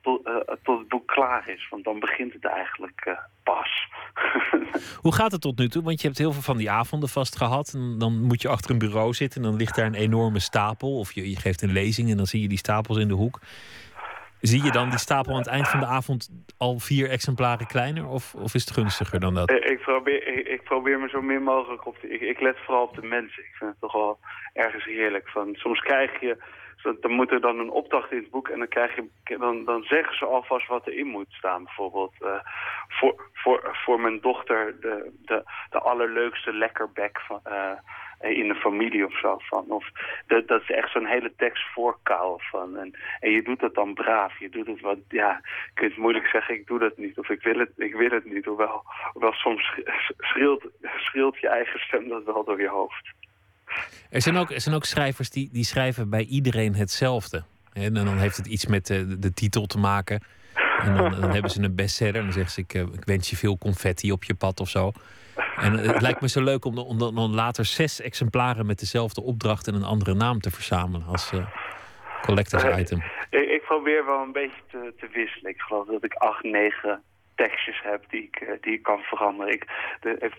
tot, 0.01 0.27
uh, 0.27 0.35
tot 0.63 0.79
het 0.79 0.87
boek 0.87 1.07
klaar 1.07 1.49
is. 1.49 1.67
Want 1.69 1.83
dan 1.83 1.99
begint 1.99 2.33
het 2.33 2.45
eigenlijk 2.45 3.17
pas. 3.43 3.87
Hoe 5.03 5.13
gaat 5.13 5.31
het 5.31 5.41
tot 5.41 5.57
nu 5.57 5.67
toe? 5.67 5.83
Want 5.83 6.01
je 6.01 6.07
hebt 6.07 6.19
heel 6.19 6.31
veel 6.31 6.41
van 6.41 6.57
die 6.57 6.71
avonden 6.71 7.09
vast 7.09 7.37
gehad. 7.37 7.73
En 7.73 7.95
dan 7.97 8.21
moet 8.21 8.41
je 8.41 8.47
achter 8.47 8.71
een 8.71 8.77
bureau 8.77 9.13
zitten 9.13 9.41
en 9.41 9.49
dan 9.49 9.57
ligt 9.57 9.75
daar 9.75 9.85
een 9.85 9.93
enorme 9.93 10.39
stapel. 10.39 10.97
Of 10.99 11.13
je, 11.13 11.29
je 11.29 11.35
geeft 11.35 11.61
een 11.61 11.71
lezing 11.71 12.09
en 12.09 12.17
dan 12.17 12.25
zie 12.25 12.41
je 12.41 12.47
die 12.47 12.57
stapels 12.57 12.97
in 12.97 13.07
de 13.07 13.13
hoek. 13.13 13.39
Zie 14.41 14.63
je 14.63 14.71
dan 14.71 14.89
die 14.89 14.99
stapel 14.99 15.31
aan 15.31 15.37
het 15.37 15.47
eind 15.47 15.67
van 15.67 15.79
de 15.79 15.85
avond 15.85 16.29
al 16.57 16.79
vier 16.79 17.09
exemplaren 17.09 17.67
kleiner? 17.67 18.07
Of, 18.07 18.35
of 18.35 18.53
is 18.53 18.65
het 18.65 18.73
gunstiger 18.73 19.19
dan 19.19 19.33
dat? 19.33 19.51
Ik 19.51 19.79
probeer, 19.79 20.47
ik, 20.47 20.63
probeer 20.63 20.99
me 20.99 21.09
zo 21.09 21.21
min 21.21 21.43
mogelijk 21.43 21.85
op 21.85 21.97
te... 21.99 22.09
Ik, 22.09 22.21
ik, 22.21 22.39
let 22.39 22.57
vooral 22.65 22.83
op 22.83 22.95
de 22.95 23.07
mensen. 23.07 23.43
Ik 23.43 23.55
vind 23.55 23.69
het 23.69 23.79
toch 23.79 23.93
wel 23.93 24.19
ergens 24.53 24.85
heerlijk. 24.85 25.29
Van, 25.29 25.55
soms 25.55 25.79
krijg 25.79 26.19
je... 26.19 26.37
Dan 27.01 27.11
moet 27.11 27.31
er 27.31 27.41
dan 27.41 27.59
een 27.59 27.69
opdracht 27.69 28.11
in 28.11 28.17
het 28.17 28.29
boek 28.29 28.47
en 28.47 28.57
dan, 28.57 28.67
krijg 28.67 28.95
je, 28.95 29.37
dan, 29.37 29.65
dan 29.65 29.83
zeggen 29.83 30.17
ze 30.17 30.25
alvast 30.25 30.67
wat 30.67 30.87
erin 30.87 31.07
moet 31.07 31.31
staan. 31.33 31.63
Bijvoorbeeld 31.63 32.13
uh, 32.21 32.29
voor, 32.87 33.29
voor, 33.33 33.77
voor 33.83 33.99
mijn 33.99 34.21
dochter 34.21 34.75
de, 34.81 35.11
de, 35.25 35.43
de 35.69 35.79
allerleukste 35.79 36.53
lekkerbek 36.53 37.21
van... 37.21 37.41
Uh, 37.47 37.71
in 38.19 38.47
de 38.47 38.55
familie 38.55 39.05
of 39.05 39.19
zo. 39.19 39.37
Van. 39.37 39.65
Of 39.67 39.85
dat, 40.27 40.47
dat 40.47 40.61
is 40.61 40.71
echt 40.71 40.91
zo'n 40.91 41.05
hele 41.05 41.33
tekst 41.37 41.63
voorkouwen 41.73 42.39
van. 42.39 42.77
En, 42.77 42.93
je 43.19 43.41
doet 43.43 43.59
dat 43.59 43.75
dan 43.75 43.93
braaf. 43.93 44.39
Je 44.39 44.49
doet 44.49 44.67
het 44.67 44.81
wat, 44.81 44.97
ja, 45.07 45.41
je 45.65 45.71
kunt 45.73 45.97
moeilijk 45.97 46.27
zeggen 46.27 46.55
ik 46.55 46.67
doe 46.67 46.79
dat 46.79 46.97
niet. 46.97 47.17
Of 47.17 47.29
ik 47.29 47.41
wil 47.41 47.59
het, 47.59 47.71
ik 47.75 47.95
wil 47.95 48.09
het 48.09 48.25
niet. 48.25 48.45
Hoewel, 48.45 48.83
hoewel 49.13 49.33
soms 49.33 49.73
schreeuwt, 50.17 50.67
schreeuwt 50.97 51.39
je 51.39 51.49
eigen 51.49 51.79
stem 51.79 52.07
dat 52.07 52.23
wel 52.23 52.43
door 52.43 52.61
je 52.61 52.69
hoofd. 52.69 53.13
Er 54.09 54.21
zijn 54.21 54.37
ook, 54.37 54.51
er 54.51 54.61
zijn 54.61 54.75
ook 54.75 54.85
schrijvers 54.85 55.29
die, 55.29 55.49
die 55.51 55.65
schrijven 55.65 56.09
bij 56.09 56.23
iedereen 56.23 56.75
hetzelfde. 56.75 57.43
En 57.73 57.93
dan 57.93 58.17
heeft 58.17 58.37
het 58.37 58.47
iets 58.47 58.65
met 58.65 58.87
de, 58.87 59.19
de 59.19 59.33
titel 59.33 59.65
te 59.65 59.77
maken. 59.77 60.23
En 60.81 60.95
dan, 60.95 61.21
dan 61.21 61.31
hebben 61.31 61.51
ze 61.51 61.61
een 61.61 61.75
bestseller. 61.75 62.15
En 62.15 62.23
dan 62.23 62.31
zeggen 62.31 62.51
ze: 62.51 62.61
ik, 62.61 62.73
ik 62.93 63.05
wens 63.05 63.29
je 63.29 63.35
veel 63.35 63.57
confetti 63.57 64.11
op 64.11 64.23
je 64.23 64.35
pad 64.35 64.59
of 64.59 64.69
zo. 64.69 64.91
En 65.61 65.73
het 65.73 66.01
lijkt 66.01 66.21
me 66.21 66.29
zo 66.29 66.43
leuk 66.43 66.65
om, 66.65 66.77
om 66.77 66.97
dan 66.97 67.35
later 67.35 67.65
zes 67.65 68.01
exemplaren 68.01 68.65
met 68.65 68.79
dezelfde 68.79 69.21
opdracht 69.21 69.67
en 69.67 69.73
een 69.73 69.83
andere 69.83 70.13
naam 70.13 70.39
te 70.39 70.51
verzamelen 70.51 71.07
als 71.07 71.31
uh, 71.33 71.47
collectors 72.21 72.63
item. 72.63 73.03
Ik, 73.29 73.49
ik, 73.49 73.61
probeer 73.61 74.05
wel 74.05 74.21
een 74.21 74.31
beetje 74.31 74.61
te, 74.71 74.93
te, 74.99 75.07
wisselen. 75.13 75.51
Ik 75.51 75.61
geloof 75.61 75.87
dat 75.87 76.03
ik 76.03 76.13
acht, 76.13 76.43
negen 76.43 77.03
tekstjes 77.35 77.81
heb 77.83 78.03
die 78.09 78.23
ik, 78.23 78.35
eh, 78.35 78.53
die 78.61 78.73
ik 78.73 78.83
kan 78.83 78.99
veranderen. 78.99 79.53
Ik, 79.53 79.65
de, 80.01 80.31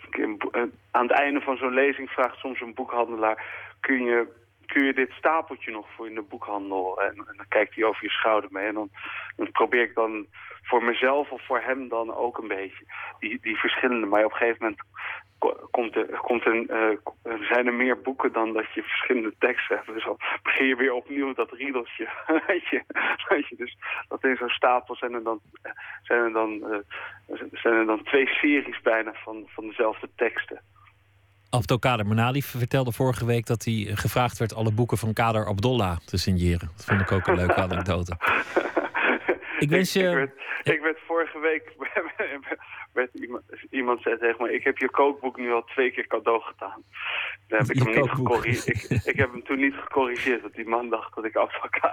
eh, 0.50 0.62
aan 0.90 1.06
het 1.06 1.18
einde 1.18 1.40
van 1.40 1.56
zo'n 1.56 1.74
lezing 1.74 2.10
vraagt 2.10 2.36
soms 2.36 2.60
een 2.60 2.74
boekhandelaar... 2.74 3.44
kun 3.80 4.04
je 4.04 4.26
kun 4.66 4.84
je 4.84 4.92
dit 4.92 5.10
stapeltje 5.10 5.70
nog 5.70 5.86
voor 5.94 6.06
in 6.06 6.14
de 6.14 6.22
boekhandel? 6.22 7.02
En, 7.02 7.14
en, 7.16 7.34
dan 7.36 7.48
kijkt 7.48 7.74
hij 7.74 7.84
over 7.84 8.04
je 8.04 8.10
schouder 8.10 8.50
mee. 8.52 8.66
En 8.66 8.74
dan, 8.74 8.90
dan, 9.36 9.50
probeer 9.50 9.82
ik 9.82 9.94
dan 9.94 10.26
voor 10.62 10.82
mezelf 10.84 11.30
of 11.30 11.46
voor 11.46 11.60
hem 11.60 11.88
dan 11.88 12.14
ook 12.14 12.38
een 12.38 12.48
beetje 12.48 12.84
die, 13.18 13.38
die 13.40 13.56
verschillende. 13.56 14.06
Maar 14.06 14.24
op 14.24 14.30
een 14.30 14.36
gegeven 14.36 14.62
moment 14.62 14.82
komt 15.70 15.96
er, 15.96 16.06
komt 16.06 16.44
er, 16.44 16.54
uh, 16.54 17.48
zijn 17.50 17.66
er 17.66 17.74
meer 17.74 18.00
boeken 18.00 18.32
dan 18.32 18.52
dat 18.52 18.72
je 18.74 18.82
verschillende 18.82 19.34
teksten 19.38 19.76
hebt. 19.76 19.92
Dus 19.92 20.04
dan 20.04 20.16
begin 20.42 20.66
je 20.66 20.76
weer 20.76 20.92
opnieuw 20.92 21.34
dat 21.34 21.52
riedeltje. 21.52 22.08
weet, 22.46 22.68
je, 22.68 22.82
weet 23.28 23.48
je, 23.48 23.56
dus 23.56 23.76
dat 24.08 24.24
in 24.24 24.36
zo'n 24.36 24.48
stapel 24.48 24.96
zijn 24.96 25.12
er 25.12 25.22
dan, 25.22 25.40
zijn 26.02 26.20
er 26.20 26.32
dan, 26.32 26.50
uh, 26.50 27.38
zijn 27.52 27.74
er 27.74 27.86
dan 27.86 28.02
twee 28.02 28.26
series 28.26 28.80
bijna 28.80 29.12
van, 29.14 29.44
van 29.46 29.66
dezelfde 29.66 30.08
teksten. 30.16 30.60
Abdelkader 31.50 32.06
Manali 32.06 32.42
vertelde 32.42 32.92
vorige 32.92 33.26
week 33.26 33.46
dat 33.46 33.64
hij 33.64 33.90
gevraagd 33.94 34.38
werd 34.38 34.54
alle 34.54 34.72
boeken 34.72 34.98
van 34.98 35.12
Kader 35.12 35.46
Abdollah 35.46 35.96
te 36.04 36.16
signeren. 36.16 36.70
Dat 36.76 36.84
vond 36.84 37.00
ik 37.00 37.12
ook 37.12 37.26
een 37.26 37.36
leuke 37.36 37.62
anekdote. 37.68 38.16
Ik 39.58 39.70
wens 39.70 39.92
je... 39.92 40.08
Ik 40.08 40.14
werd, 40.14 40.30
ik 40.76 40.80
werd 40.80 40.98
vorige 41.06 41.38
week... 41.38 41.72
werd 42.92 43.14
iemand, 43.14 43.42
iemand 43.70 44.02
zei 44.02 44.18
tegen 44.18 44.44
me... 44.44 44.52
Ik 44.52 44.64
heb 44.64 44.78
je 44.78 44.90
kookboek 44.90 45.36
nu 45.36 45.52
al 45.52 45.64
twee 45.64 45.90
keer 45.90 46.06
cadeau 46.06 46.42
gedaan. 46.42 46.82
Dan 47.48 47.58
heb 47.58 47.70
ik, 47.70 47.82
hem 47.82 47.94
niet 47.94 48.10
gecorrigeerd. 48.10 48.90
ik, 48.90 49.04
ik, 49.04 49.16
heb 49.16 49.32
hem 49.32 49.44
toen 49.44 49.58
niet 49.58 49.74
gecorrigeerd. 49.74 50.42
Want 50.42 50.54
die 50.54 50.68
man 50.68 50.88
dacht 50.88 51.14
dat 51.14 51.24
ik 51.24 51.36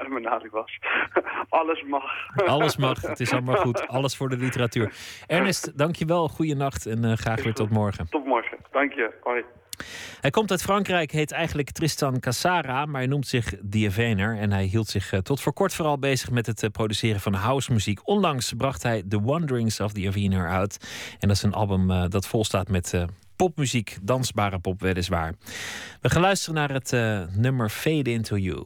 benaderd 0.10 0.52
was. 0.52 0.80
Alles 1.50 1.84
mag. 1.84 2.04
Alles 2.46 2.78
mag. 2.78 3.02
Het 3.02 3.20
is 3.20 3.32
allemaal 3.32 3.56
goed. 3.56 3.88
Alles 3.88 4.18
voor 4.18 4.30
de 4.30 4.38
literatuur. 4.38 4.94
Ernest, 5.28 5.78
dankjewel. 5.78 6.28
Goeienacht. 6.28 6.86
En 6.86 7.04
uh, 7.06 7.14
graag 7.14 7.44
weer 7.44 7.54
tot 7.54 7.70
morgen. 7.70 8.10
Tot 8.10 8.26
morgen. 8.26 8.58
Dank 8.72 8.94
je. 8.94 9.12
Hoi. 9.22 9.44
Hij 10.22 10.30
komt 10.30 10.52
uit 10.52 10.62
Frankrijk, 10.62 11.12
heet 11.12 11.32
eigenlijk 11.32 11.72
Tristan 11.72 12.20
Cassara, 12.20 12.86
maar 12.86 13.02
hij 13.02 13.10
noemt 13.10 13.28
zich 13.28 13.54
Dievener. 13.62 14.38
En 14.38 14.52
hij 14.52 14.66
hield 14.66 14.88
zich 14.88 15.14
uh, 15.14 15.20
tot 15.20 15.42
voor 15.42 15.54
kort 15.54 15.74
vooral 15.74 16.00
bezig 16.00 16.32
met 16.32 16.46
het 16.46 16.64
uh, 16.64 16.70
produceren 16.70 17.20
van 17.20 17.34
housemuziek. 17.34 18.08
Onlangs 18.08 18.54
bracht 18.58 18.84
hij 18.84 19.04
The 19.10 19.22
Wanderings 19.22 19.80
of 19.80 19.92
Dievener 19.92 20.50
uit. 20.50 20.78
En 21.20 21.28
dat 21.28 21.38
is 21.38 21.44
een 21.44 21.54
album 21.54 21.92
uh, 21.92 22.06
dat 22.08 22.28
volstaat 22.28 22.68
met 22.68 23.06
popmuziek, 23.36 23.98
dansbare 24.02 24.60
pop 24.60 24.82
weliswaar. 24.82 25.34
We 26.02 26.10
gaan 26.10 26.22
luisteren 26.22 26.56
naar 26.56 26.72
het 26.72 26.92
nummer 27.36 27.70
Fade 27.70 28.12
Into 28.12 28.38
You. 28.38 28.66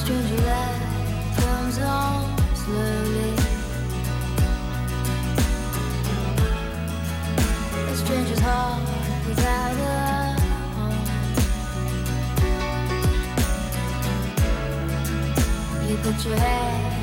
Stranger 0.00 0.36
that 0.36 0.74
comes 1.36 1.78
on 1.78 2.36
slowly. 2.54 3.34
A 7.90 7.96
stranger's 7.96 8.38
heart 8.38 8.80
without 9.28 9.76
a 9.76 10.40
home. 10.76 11.04
You 15.88 15.96
put 15.98 16.24
your 16.24 16.36
hands 16.36 16.99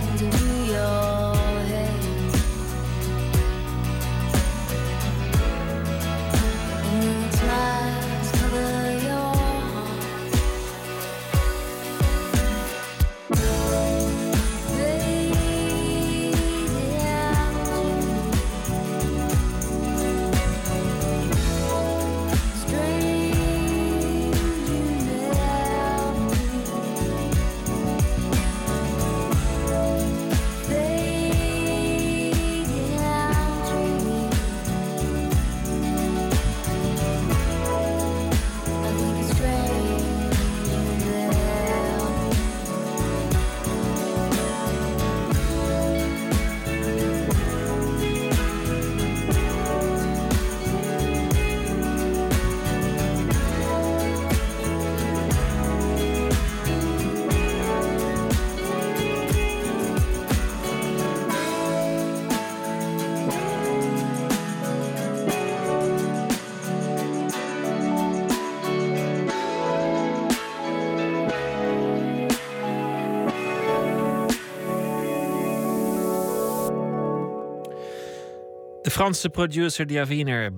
Franse 78.97 79.29
producer 79.29 79.85
Diaviner 79.85 80.51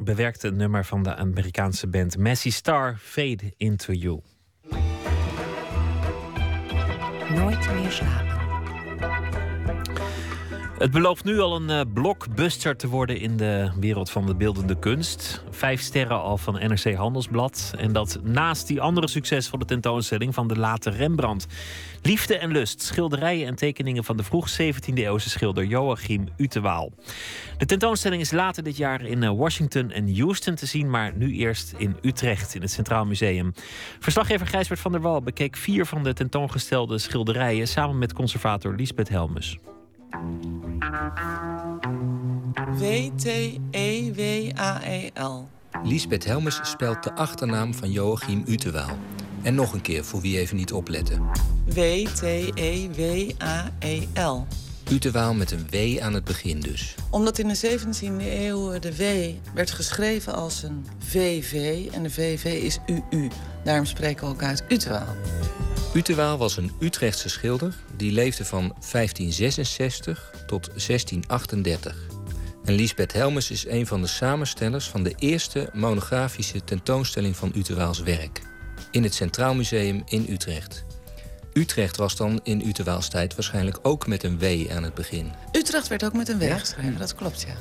bewerkte 0.00 0.46
het 0.46 0.56
nummer 0.56 0.84
van 0.84 1.02
de 1.02 1.14
Amerikaanse 1.14 1.86
band 1.88 2.18
Messi 2.18 2.50
Star 2.50 2.96
Fade 2.98 3.52
Into 3.56 3.92
You. 3.92 4.20
Nooit 7.34 7.74
meer 7.74 7.90
slapen. 7.90 8.35
Het 10.78 10.90
belooft 10.90 11.24
nu 11.24 11.40
al 11.40 11.56
een 11.56 11.70
eh, 11.70 11.80
blockbuster 11.94 12.76
te 12.76 12.88
worden 12.88 13.18
in 13.18 13.36
de 13.36 13.70
wereld 13.80 14.10
van 14.10 14.26
de 14.26 14.34
beeldende 14.34 14.78
kunst. 14.78 15.44
Vijf 15.50 15.80
sterren 15.80 16.20
al 16.20 16.38
van 16.38 16.54
NRC 16.54 16.94
Handelsblad. 16.94 17.74
En 17.78 17.92
dat 17.92 18.20
naast 18.22 18.66
die 18.66 18.80
andere 18.80 19.08
succesvolle 19.08 19.64
tentoonstelling 19.64 20.34
van 20.34 20.48
de 20.48 20.58
late 20.58 20.90
Rembrandt. 20.90 21.46
Liefde 22.02 22.38
en 22.38 22.52
lust, 22.52 22.82
schilderijen 22.82 23.46
en 23.46 23.54
tekeningen 23.54 24.04
van 24.04 24.16
de 24.16 24.22
vroeg 24.22 24.50
17e 24.50 24.94
eeuwse 24.94 25.30
schilder 25.30 25.64
Joachim 25.64 26.28
Utewaal. 26.36 26.92
De 27.58 27.66
tentoonstelling 27.66 28.22
is 28.22 28.30
later 28.30 28.62
dit 28.62 28.76
jaar 28.76 29.04
in 29.04 29.22
eh, 29.22 29.30
Washington 29.30 29.90
en 29.90 30.18
Houston 30.18 30.54
te 30.54 30.66
zien, 30.66 30.90
maar 30.90 31.12
nu 31.14 31.32
eerst 31.32 31.74
in 31.76 31.96
Utrecht 32.02 32.54
in 32.54 32.60
het 32.60 32.70
Centraal 32.70 33.06
Museum. 33.06 33.52
Verslaggever 34.00 34.46
Gijsbert 34.46 34.80
van 34.80 34.92
der 34.92 35.00
Wal 35.00 35.22
bekeek 35.22 35.56
vier 35.56 35.86
van 35.86 36.02
de 36.02 36.12
tentoongestelde 36.12 36.98
schilderijen 36.98 37.68
samen 37.68 37.98
met 37.98 38.12
conservator 38.12 38.74
Lisbeth 38.74 39.08
Helmus. 39.08 39.58
W-T-E-W-A-E-L. 42.78 45.48
Lisbeth 45.84 46.24
Helmers 46.24 46.60
spelt 46.62 47.02
de 47.02 47.14
achternaam 47.14 47.74
van 47.74 47.90
Joachim 47.90 48.42
Utewaal. 48.46 48.96
En 49.42 49.54
nog 49.54 49.72
een 49.72 49.80
keer 49.80 50.04
voor 50.04 50.20
wie 50.20 50.38
even 50.38 50.56
niet 50.56 50.72
opletten. 50.72 51.22
W-T-E-W-A-E-L. 51.64 52.06
Utewaal 54.90 55.34
met 55.34 55.50
een 55.50 55.66
W 55.70 56.00
aan 56.00 56.14
het 56.14 56.24
begin 56.24 56.60
dus. 56.60 56.94
Omdat 57.10 57.38
in 57.38 57.48
de 57.48 57.56
17e 57.56 58.00
eeuw 58.18 58.78
de 58.78 58.96
W 58.96 59.04
werd 59.54 59.70
geschreven 59.70 60.34
als 60.34 60.62
een 60.62 60.86
VV 60.98 61.86
en 61.92 62.02
de 62.02 62.10
VV 62.10 62.44
is 62.44 62.78
UU. 62.86 63.28
Daarom 63.64 63.86
spreken 63.86 64.26
we 64.26 64.32
ook 64.32 64.42
uit 64.42 64.64
Utewaal. 64.68 65.16
Utewaal 65.94 66.38
was 66.38 66.56
een 66.56 66.72
Utrechtse 66.80 67.28
schilder 67.28 67.74
die 67.96 68.12
leefde 68.12 68.44
van 68.44 68.60
1566 68.60 70.32
tot 70.46 70.66
1638. 70.66 71.96
En 72.64 72.74
Lisbeth 72.74 73.12
Helmers 73.12 73.50
is 73.50 73.66
een 73.66 73.86
van 73.86 74.00
de 74.00 74.06
samenstellers 74.06 74.88
van 74.88 75.02
de 75.02 75.14
eerste 75.18 75.70
monografische 75.72 76.64
tentoonstelling 76.64 77.36
van 77.36 77.52
Utewaals 77.54 78.00
werk. 78.00 78.42
In 78.90 79.02
het 79.02 79.14
Centraal 79.14 79.54
Museum 79.54 80.02
in 80.06 80.26
Utrecht. 80.28 80.85
Utrecht 81.56 81.96
was 81.96 82.16
dan 82.16 82.40
in 82.42 82.68
Utewaals 82.68 83.08
tijd 83.08 83.34
waarschijnlijk 83.34 83.78
ook 83.82 84.06
met 84.06 84.22
een 84.22 84.38
W 84.38 84.44
aan 84.70 84.82
het 84.82 84.94
begin. 84.94 85.32
Utrecht 85.52 85.88
werd 85.88 86.04
ook 86.04 86.12
met 86.12 86.28
een 86.28 86.38
W 86.38 86.52
geschreven, 86.52 86.98
dat 86.98 87.14
klopt 87.14 87.42
ja. 87.42 87.54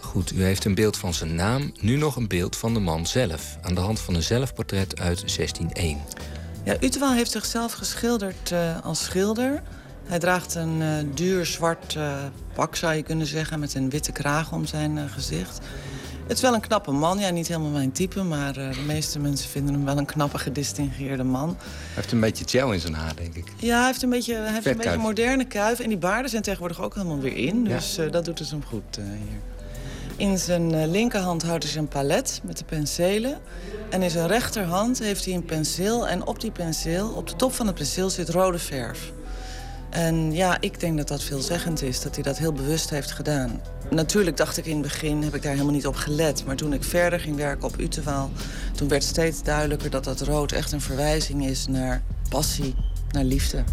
Goed, 0.00 0.32
u 0.32 0.42
heeft 0.42 0.64
een 0.64 0.74
beeld 0.74 0.96
van 0.96 1.14
zijn 1.14 1.34
naam, 1.34 1.72
nu 1.80 1.96
nog 1.96 2.16
een 2.16 2.28
beeld 2.28 2.56
van 2.56 2.74
de 2.74 2.80
man 2.80 3.06
zelf. 3.06 3.58
Aan 3.62 3.74
de 3.74 3.80
hand 3.80 4.00
van 4.00 4.14
een 4.14 4.22
zelfportret 4.22 5.00
uit 5.00 5.36
1601. 5.36 5.98
Ja, 6.64 6.76
Utewaal 6.80 7.12
heeft 7.12 7.30
zichzelf 7.30 7.72
geschilderd 7.72 8.52
eh, 8.52 8.84
als 8.84 9.04
schilder. 9.04 9.62
Hij 10.04 10.18
draagt 10.18 10.54
een 10.54 10.82
eh, 10.82 11.14
duur 11.14 11.46
zwart 11.46 11.94
eh, 11.96 12.16
pak, 12.54 12.76
zou 12.76 12.94
je 12.94 13.02
kunnen 13.02 13.26
zeggen, 13.26 13.60
met 13.60 13.74
een 13.74 13.90
witte 13.90 14.12
kraag 14.12 14.52
om 14.52 14.66
zijn 14.66 15.08
gezicht. 15.08 15.58
Het 16.30 16.38
is 16.38 16.44
wel 16.44 16.54
een 16.54 16.60
knappe 16.60 16.90
man. 16.90 17.18
Ja, 17.18 17.30
niet 17.30 17.48
helemaal 17.48 17.70
mijn 17.70 17.92
type, 17.92 18.22
maar 18.22 18.56
eh, 18.56 18.74
de 18.74 18.80
meeste 18.86 19.18
mensen 19.18 19.50
vinden 19.50 19.74
hem 19.74 19.84
wel 19.84 19.98
een 19.98 20.04
knappe, 20.04 20.38
gedistingeerde 20.38 21.24
man. 21.24 21.56
Hij 21.58 21.94
heeft 21.94 22.12
een 22.12 22.20
beetje 22.20 22.44
gel 22.48 22.72
in 22.72 22.80
zijn 22.80 22.94
haar, 22.94 23.16
denk 23.16 23.34
ik. 23.34 23.44
Ja, 23.56 23.76
hij 23.76 23.86
heeft 23.86 24.02
een 24.02 24.10
beetje, 24.10 24.34
hij 24.34 24.52
heeft 24.52 24.66
een 24.66 24.76
beetje 24.76 24.96
moderne 24.96 25.44
kuif. 25.44 25.80
En 25.80 25.88
die 25.88 25.98
baarden 25.98 26.30
zijn 26.30 26.42
tegenwoordig 26.42 26.82
ook 26.82 26.94
helemaal 26.94 27.18
weer 27.18 27.36
in. 27.36 27.64
Ja. 27.64 27.76
Dus 27.76 27.98
eh, 27.98 28.10
dat 28.10 28.24
doet 28.24 28.38
het 28.38 28.50
hem 28.50 28.64
goed 28.64 28.96
eh, 28.98 29.04
hier. 29.04 29.40
In 30.16 30.38
zijn 30.38 30.90
linkerhand 30.90 31.42
houdt 31.42 31.62
hij 31.62 31.72
zijn 31.72 31.88
palet 31.88 32.40
met 32.44 32.58
de 32.58 32.64
penselen. 32.64 33.38
En 33.88 34.02
in 34.02 34.10
zijn 34.10 34.26
rechterhand 34.26 34.98
heeft 34.98 35.24
hij 35.24 35.34
een 35.34 35.44
penseel. 35.44 36.08
En 36.08 36.26
op 36.26 36.40
die 36.40 36.50
penseel, 36.50 37.08
op 37.08 37.28
de 37.28 37.36
top 37.36 37.52
van 37.52 37.66
het 37.66 37.74
penseel, 37.74 38.10
zit 38.10 38.28
rode 38.28 38.58
verf. 38.58 39.12
En 39.90 40.32
ja, 40.32 40.56
ik 40.60 40.80
denk 40.80 40.96
dat 40.96 41.08
dat 41.08 41.22
veelzeggend 41.22 41.82
is, 41.82 42.00
dat 42.00 42.14
hij 42.14 42.24
dat 42.24 42.38
heel 42.38 42.52
bewust 42.52 42.90
heeft 42.90 43.10
gedaan. 43.10 43.60
Natuurlijk 43.90 44.36
dacht 44.36 44.56
ik 44.56 44.66
in 44.66 44.72
het 44.72 44.82
begin, 44.82 45.22
heb 45.22 45.34
ik 45.34 45.42
daar 45.42 45.52
helemaal 45.52 45.72
niet 45.74 45.86
op 45.86 45.94
gelet. 45.96 46.44
Maar 46.44 46.56
toen 46.56 46.72
ik 46.72 46.84
verder 46.84 47.20
ging 47.20 47.36
werken 47.36 47.64
op 47.64 47.80
Utewaal... 47.80 48.30
toen 48.76 48.88
werd 48.88 49.04
steeds 49.04 49.42
duidelijker 49.42 49.90
dat 49.90 50.04
dat 50.04 50.20
rood 50.20 50.52
echt 50.52 50.72
een 50.72 50.80
verwijzing 50.80 51.46
is 51.46 51.66
naar 51.66 52.02
passie, 52.28 52.74
naar 53.10 53.24
liefde. 53.24 53.64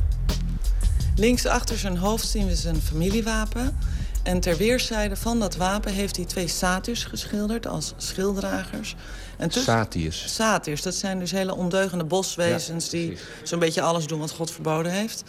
Links 1.16 1.46
achter 1.46 1.78
zijn 1.78 1.98
hoofd 1.98 2.28
zien 2.28 2.48
we 2.48 2.56
zijn 2.56 2.82
familiewapen. 2.82 3.78
En 4.24 4.40
ter 4.40 4.58
weerszijde 4.58 5.16
van 5.16 5.40
dat 5.40 5.56
wapen 5.56 5.94
heeft 5.94 6.16
hij 6.16 6.26
twee 6.26 6.48
satyrs 6.48 7.04
geschilderd 7.04 7.68
als 7.68 7.94
schilddragers. 7.98 8.96
En 9.38 9.50
tussen- 9.50 9.74
Satius. 9.74 10.34
Satyrs, 10.36 10.82
dat 10.82 10.96
zijn 10.96 11.20
dus 11.20 11.32
hele 11.32 11.56
ondeugende 11.56 12.04
boswezens... 12.04 12.86
Ja, 12.86 12.92
die 12.92 13.18
zo'n 13.44 13.60
beetje 13.60 13.82
alles 13.82 14.08
doen 14.08 14.20
wat 14.20 14.32
God 14.32 14.52
verboden 14.52 14.92
heeft. 14.92 15.24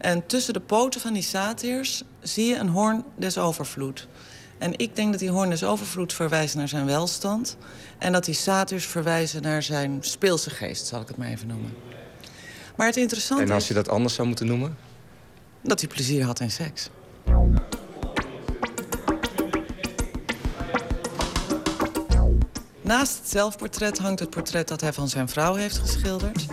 En 0.00 0.26
tussen 0.26 0.52
de 0.52 0.60
poten 0.60 1.00
van 1.00 1.12
die 1.12 1.22
satyrs 1.22 2.02
zie 2.20 2.46
je 2.46 2.56
een 2.56 2.68
hoorn 2.68 3.04
des 3.16 3.38
overvloed. 3.38 4.08
En 4.58 4.78
ik 4.78 4.96
denk 4.96 5.10
dat 5.10 5.20
die 5.20 5.30
hoorn 5.30 5.50
des 5.50 5.64
overvloed 5.64 6.12
verwijst 6.12 6.54
naar 6.54 6.68
zijn 6.68 6.86
welstand... 6.86 7.56
en 7.98 8.12
dat 8.12 8.24
die 8.24 8.34
satyrs 8.34 8.86
verwijzen 8.86 9.42
naar 9.42 9.62
zijn 9.62 9.98
speelse 10.00 10.50
geest, 10.50 10.86
zal 10.86 11.00
ik 11.00 11.08
het 11.08 11.16
maar 11.16 11.28
even 11.28 11.46
noemen. 11.46 11.74
Maar 12.76 12.86
het 12.86 12.96
interessante 12.96 13.42
En 13.42 13.50
als 13.50 13.68
je 13.68 13.74
dat 13.74 13.88
anders 13.88 14.14
zou 14.14 14.28
moeten 14.28 14.46
noemen? 14.46 14.76
dat 15.62 15.80
hij 15.80 15.88
plezier 15.88 16.24
had 16.24 16.40
in 16.40 16.50
seks. 16.50 16.90
Naast 22.80 23.18
het 23.18 23.28
zelfportret 23.28 23.98
hangt 23.98 24.20
het 24.20 24.30
portret 24.30 24.68
dat 24.68 24.80
hij 24.80 24.92
van 24.92 25.08
zijn 25.08 25.28
vrouw 25.28 25.54
heeft 25.54 25.78
geschilderd. 25.78 26.46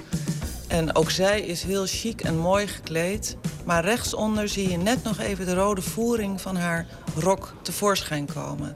En 0.68 0.96
ook 0.96 1.12
zij 1.12 1.42
is 1.42 1.64
heel 1.64 1.86
chic 1.86 2.22
en 2.22 2.38
mooi 2.38 2.68
gekleed. 2.68 3.38
Maar 3.66 3.84
rechtsonder 3.84 4.50
zie 4.50 4.70
je 4.70 4.78
net 4.78 5.04
nog 5.04 5.20
even 5.20 5.46
de 5.46 5.54
rode 5.54 5.82
voering 5.82 6.42
van 6.42 6.56
haar 6.56 6.86
rok 7.16 7.54
tevoorschijn 7.62 8.26
komen. 8.34 8.76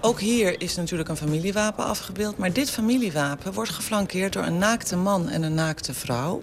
Ook 0.00 0.20
hier 0.20 0.60
is 0.60 0.76
natuurlijk 0.76 1.08
een 1.08 1.16
familiewapen 1.16 1.84
afgebeeld. 1.84 2.38
Maar 2.38 2.52
dit 2.52 2.70
familiewapen 2.70 3.52
wordt 3.52 3.70
geflankeerd 3.70 4.32
door 4.32 4.44
een 4.44 4.58
naakte 4.58 4.96
man 4.96 5.28
en 5.28 5.42
een 5.42 5.54
naakte 5.54 5.94
vrouw. 5.94 6.42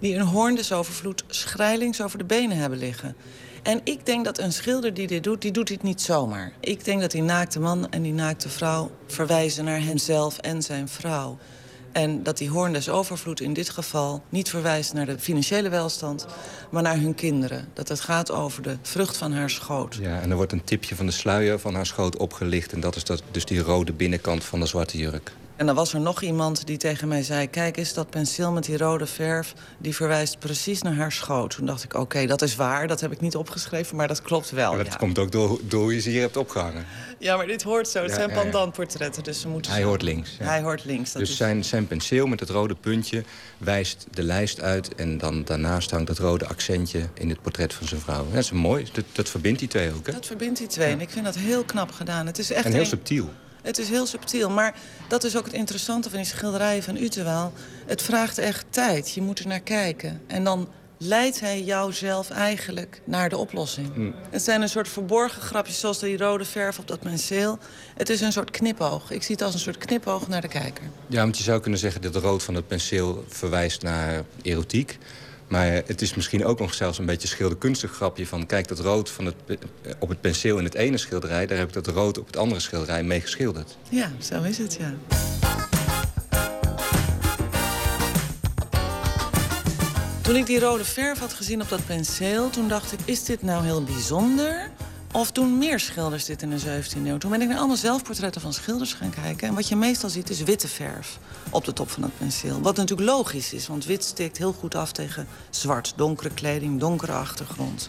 die 0.00 0.14
een 0.14 0.26
hoorn 0.26 0.54
des 0.54 0.72
overvloed 0.72 1.24
schrijlings 1.26 2.00
over 2.02 2.18
de 2.18 2.24
benen 2.24 2.56
hebben 2.56 2.78
liggen. 2.78 3.16
En 3.62 3.80
ik 3.84 4.06
denk 4.06 4.24
dat 4.24 4.38
een 4.38 4.52
schilder 4.52 4.94
die 4.94 5.06
dit 5.06 5.24
doet, 5.24 5.42
die 5.42 5.50
doet 5.50 5.66
dit 5.66 5.82
niet 5.82 6.02
zomaar. 6.02 6.52
Ik 6.60 6.84
denk 6.84 7.00
dat 7.00 7.10
die 7.10 7.22
naakte 7.22 7.60
man 7.60 7.90
en 7.90 8.02
die 8.02 8.12
naakte 8.12 8.48
vrouw 8.48 8.90
verwijzen 9.06 9.64
naar 9.64 9.80
hemzelf 9.80 10.38
en 10.38 10.62
zijn 10.62 10.88
vrouw. 10.88 11.38
En 11.94 12.22
dat 12.22 12.38
die 12.38 12.50
hoorn 12.50 12.72
des 12.72 12.88
overvloed 12.88 13.40
in 13.40 13.52
dit 13.52 13.70
geval 13.70 14.22
niet 14.28 14.50
verwijst 14.50 14.92
naar 14.92 15.06
de 15.06 15.18
financiële 15.18 15.68
welstand, 15.68 16.26
maar 16.70 16.82
naar 16.82 16.98
hun 16.98 17.14
kinderen. 17.14 17.68
Dat 17.72 17.88
het 17.88 18.00
gaat 18.00 18.30
over 18.30 18.62
de 18.62 18.76
vrucht 18.82 19.16
van 19.16 19.32
haar 19.32 19.50
schoot. 19.50 19.94
Ja, 20.00 20.20
en 20.20 20.30
er 20.30 20.36
wordt 20.36 20.52
een 20.52 20.64
tipje 20.64 20.96
van 20.96 21.06
de 21.06 21.12
sluier 21.12 21.58
van 21.58 21.74
haar 21.74 21.86
schoot 21.86 22.16
opgelicht. 22.16 22.72
En 22.72 22.80
dat 22.80 22.96
is 22.96 23.04
dat, 23.04 23.22
dus 23.30 23.44
die 23.44 23.60
rode 23.60 23.92
binnenkant 23.92 24.44
van 24.44 24.60
de 24.60 24.66
zwarte 24.66 24.98
jurk. 24.98 25.32
En 25.56 25.66
dan 25.66 25.74
was 25.74 25.92
er 25.94 26.00
nog 26.00 26.22
iemand 26.22 26.66
die 26.66 26.76
tegen 26.76 27.08
mij 27.08 27.22
zei... 27.22 27.50
kijk 27.50 27.76
eens, 27.76 27.92
dat 27.94 28.10
penseel 28.10 28.52
met 28.52 28.64
die 28.64 28.76
rode 28.76 29.06
verf... 29.06 29.52
die 29.78 29.94
verwijst 29.94 30.38
precies 30.38 30.82
naar 30.82 30.94
haar 30.94 31.12
schoot. 31.12 31.50
Toen 31.56 31.66
dacht 31.66 31.84
ik, 31.84 31.94
oké, 31.94 32.26
dat 32.26 32.42
is 32.42 32.56
waar. 32.56 32.86
Dat 32.86 33.00
heb 33.00 33.12
ik 33.12 33.20
niet 33.20 33.36
opgeschreven, 33.36 33.96
maar 33.96 34.08
dat 34.08 34.22
klopt 34.22 34.50
wel. 34.50 34.68
Maar 34.74 34.84
dat 34.84 34.92
ja. 34.92 34.98
komt 34.98 35.18
ook 35.18 35.32
door, 35.32 35.60
door 35.62 35.82
hoe 35.82 35.94
je 35.94 36.00
ze 36.00 36.10
hier 36.10 36.20
hebt 36.20 36.36
opgehangen. 36.36 36.84
ja, 37.18 37.36
maar 37.36 37.46
dit 37.46 37.62
hoort 37.62 37.88
zo. 37.88 38.00
Het 38.02 38.10
Ja, 38.10 38.16
zijn 38.16 38.28
ja, 38.30 38.42
pendantportretten, 38.42 39.22
dus 39.22 39.40
ze 39.40 39.48
moeten... 39.48 39.70
Hij 39.72 39.80
zo- 39.80 39.86
hoort 39.86 40.02
links. 40.02 40.36
ja. 40.38 40.44
Hij 40.44 40.62
hoort 40.62 40.84
links. 40.84 41.12
Dat 41.12 41.20
dus 41.22 41.30
is... 41.30 41.36
zijn, 41.36 41.64
zijn 41.64 41.86
penseel 41.86 42.26
met 42.26 42.40
het 42.40 42.48
rode 42.50 42.74
puntje 42.74 43.24
wijst 43.58 44.06
de 44.10 44.22
lijst 44.22 44.60
uit... 44.60 44.94
en 44.94 45.18
dan 45.18 45.44
daarnaast 45.44 45.90
hangt 45.90 46.08
het 46.08 46.18
rode 46.18 46.46
accentje 46.46 47.08
in 47.14 47.28
het 47.28 47.42
portret 47.42 47.74
van 47.74 47.86
zijn 47.88 48.00
vrouw. 48.00 48.26
Dat 48.30 48.42
is 48.42 48.50
mooi, 48.50 48.86
dat, 48.92 49.04
dat 49.12 49.28
verbindt 49.28 49.58
die 49.58 49.68
twee 49.68 49.92
ook. 49.94 50.06
Hè? 50.06 50.12
Dat 50.12 50.26
verbindt 50.26 50.58
die 50.58 50.66
twee. 50.68 50.90
En 50.92 51.00
ik 51.00 51.10
vind 51.10 51.24
dat 51.24 51.34
heel 51.36 51.64
knap 51.64 51.90
gedaan. 51.92 52.26
Het 52.26 52.38
is 52.38 52.52
echt 52.52 52.64
En 52.64 52.72
heel 52.72 52.80
een- 52.80 52.86
subtiel. 52.86 53.30
Het 53.64 53.78
is 53.78 53.88
heel 53.88 54.06
subtiel, 54.06 54.50
maar 54.50 54.74
dat 55.08 55.24
is 55.24 55.36
ook 55.36 55.44
het 55.44 55.54
interessante 55.54 56.10
van 56.10 56.18
die 56.18 56.26
schilderijen 56.26 56.82
van 56.82 56.96
Uterwaal. 56.96 57.52
Het 57.86 58.02
vraagt 58.02 58.38
echt 58.38 58.64
tijd, 58.70 59.10
je 59.12 59.22
moet 59.22 59.38
er 59.38 59.46
naar 59.46 59.60
kijken. 59.60 60.20
En 60.26 60.44
dan 60.44 60.68
leidt 60.98 61.40
hij 61.40 61.62
jou 61.62 61.92
zelf 61.92 62.30
eigenlijk 62.30 63.00
naar 63.04 63.28
de 63.28 63.36
oplossing. 63.36 63.96
Mm. 63.96 64.14
Het 64.30 64.42
zijn 64.42 64.62
een 64.62 64.68
soort 64.68 64.88
verborgen 64.88 65.42
grapjes, 65.42 65.80
zoals 65.80 65.98
die 65.98 66.16
rode 66.16 66.44
verf 66.44 66.78
op 66.78 66.88
dat 66.88 67.00
penseel. 67.00 67.58
Het 67.96 68.08
is 68.08 68.20
een 68.20 68.32
soort 68.32 68.50
knipoog. 68.50 69.10
Ik 69.10 69.22
zie 69.22 69.34
het 69.34 69.44
als 69.44 69.54
een 69.54 69.60
soort 69.60 69.78
knipoog 69.78 70.28
naar 70.28 70.40
de 70.40 70.48
kijker. 70.48 70.84
Ja, 71.06 71.22
want 71.22 71.38
je 71.38 71.44
zou 71.44 71.60
kunnen 71.60 71.80
zeggen 71.80 72.00
dat 72.00 72.12
de 72.12 72.18
rood 72.18 72.42
van 72.42 72.54
het 72.54 72.66
penseel 72.66 73.24
verwijst 73.28 73.82
naar 73.82 74.24
erotiek. 74.42 74.98
Maar 75.48 75.66
het 75.66 76.02
is 76.02 76.14
misschien 76.14 76.44
ook 76.44 76.58
nog 76.58 76.74
zelfs 76.74 76.98
een 76.98 77.06
beetje 77.06 77.28
schilderkunstig 77.28 77.92
grapje 77.92 78.26
van... 78.26 78.46
kijk, 78.46 78.68
dat 78.68 78.78
rood 78.78 79.10
van 79.10 79.24
het, 79.24 79.34
op 79.98 80.08
het 80.08 80.20
penseel 80.20 80.58
in 80.58 80.64
het 80.64 80.74
ene 80.74 80.98
schilderij... 80.98 81.46
daar 81.46 81.58
heb 81.58 81.68
ik 81.68 81.74
dat 81.74 81.86
rood 81.86 82.18
op 82.18 82.26
het 82.26 82.36
andere 82.36 82.60
schilderij 82.60 83.02
mee 83.02 83.20
geschilderd. 83.20 83.76
Ja, 83.88 84.10
zo 84.18 84.42
is 84.42 84.58
het, 84.58 84.76
ja. 84.80 84.94
Toen 90.24 90.36
ik 90.36 90.46
die 90.46 90.60
rode 90.60 90.84
verf 90.84 91.18
had 91.18 91.32
gezien 91.32 91.62
op 91.62 91.68
dat 91.68 91.86
penseel, 91.86 92.50
toen 92.50 92.68
dacht 92.68 92.92
ik: 92.92 92.98
is 93.04 93.24
dit 93.24 93.42
nou 93.42 93.64
heel 93.64 93.84
bijzonder? 93.84 94.70
Of 95.14 95.32
doen 95.32 95.58
meer 95.58 95.80
schilders 95.80 96.24
dit 96.24 96.42
in 96.42 96.50
de 96.50 96.60
17e 96.60 97.06
eeuw? 97.06 97.18
Toen 97.18 97.30
ben 97.30 97.42
ik 97.42 97.48
naar 97.48 97.58
allemaal 97.58 97.76
zelfportretten 97.76 98.40
van 98.40 98.52
schilders 98.52 98.92
gaan 98.92 99.10
kijken. 99.10 99.48
En 99.48 99.54
wat 99.54 99.68
je 99.68 99.76
meestal 99.76 100.10
ziet 100.10 100.30
is 100.30 100.42
witte 100.42 100.68
verf 100.68 101.18
op 101.50 101.64
de 101.64 101.72
top 101.72 101.90
van 101.90 102.02
het 102.02 102.18
penseel. 102.18 102.60
Wat 102.60 102.76
natuurlijk 102.76 103.08
logisch 103.08 103.52
is, 103.52 103.66
want 103.66 103.84
wit 103.84 104.04
steekt 104.04 104.38
heel 104.38 104.52
goed 104.52 104.74
af 104.74 104.92
tegen 104.92 105.26
zwart. 105.50 105.92
Donkere 105.96 106.30
kleding, 106.30 106.80
donkere 106.80 107.12
achtergrond. 107.12 107.88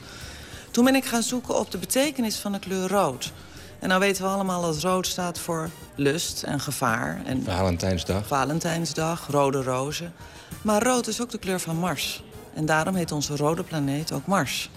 Toen 0.71 0.85
ben 0.85 0.95
ik 0.95 1.05
gaan 1.05 1.23
zoeken 1.23 1.59
op 1.59 1.71
de 1.71 1.77
betekenis 1.77 2.37
van 2.37 2.51
de 2.51 2.59
kleur 2.59 2.87
rood. 2.87 3.31
En 3.79 3.87
nou 3.87 3.99
weten 3.99 4.23
we 4.23 4.29
allemaal 4.29 4.61
dat 4.61 4.81
rood 4.81 5.07
staat 5.07 5.39
voor 5.39 5.69
lust 5.95 6.43
en 6.43 6.59
gevaar. 6.59 7.21
En 7.25 7.43
Valentijnsdag. 7.43 8.27
Valentijnsdag, 8.27 9.27
rode 9.29 9.63
rozen. 9.63 10.13
Maar 10.61 10.83
rood 10.83 11.07
is 11.07 11.21
ook 11.21 11.29
de 11.29 11.37
kleur 11.39 11.59
van 11.59 11.77
Mars. 11.77 12.23
En 12.53 12.65
daarom 12.65 12.95
heet 12.95 13.11
onze 13.11 13.35
rode 13.35 13.63
planeet 13.63 14.11
ook 14.11 14.25
Mars. 14.25 14.69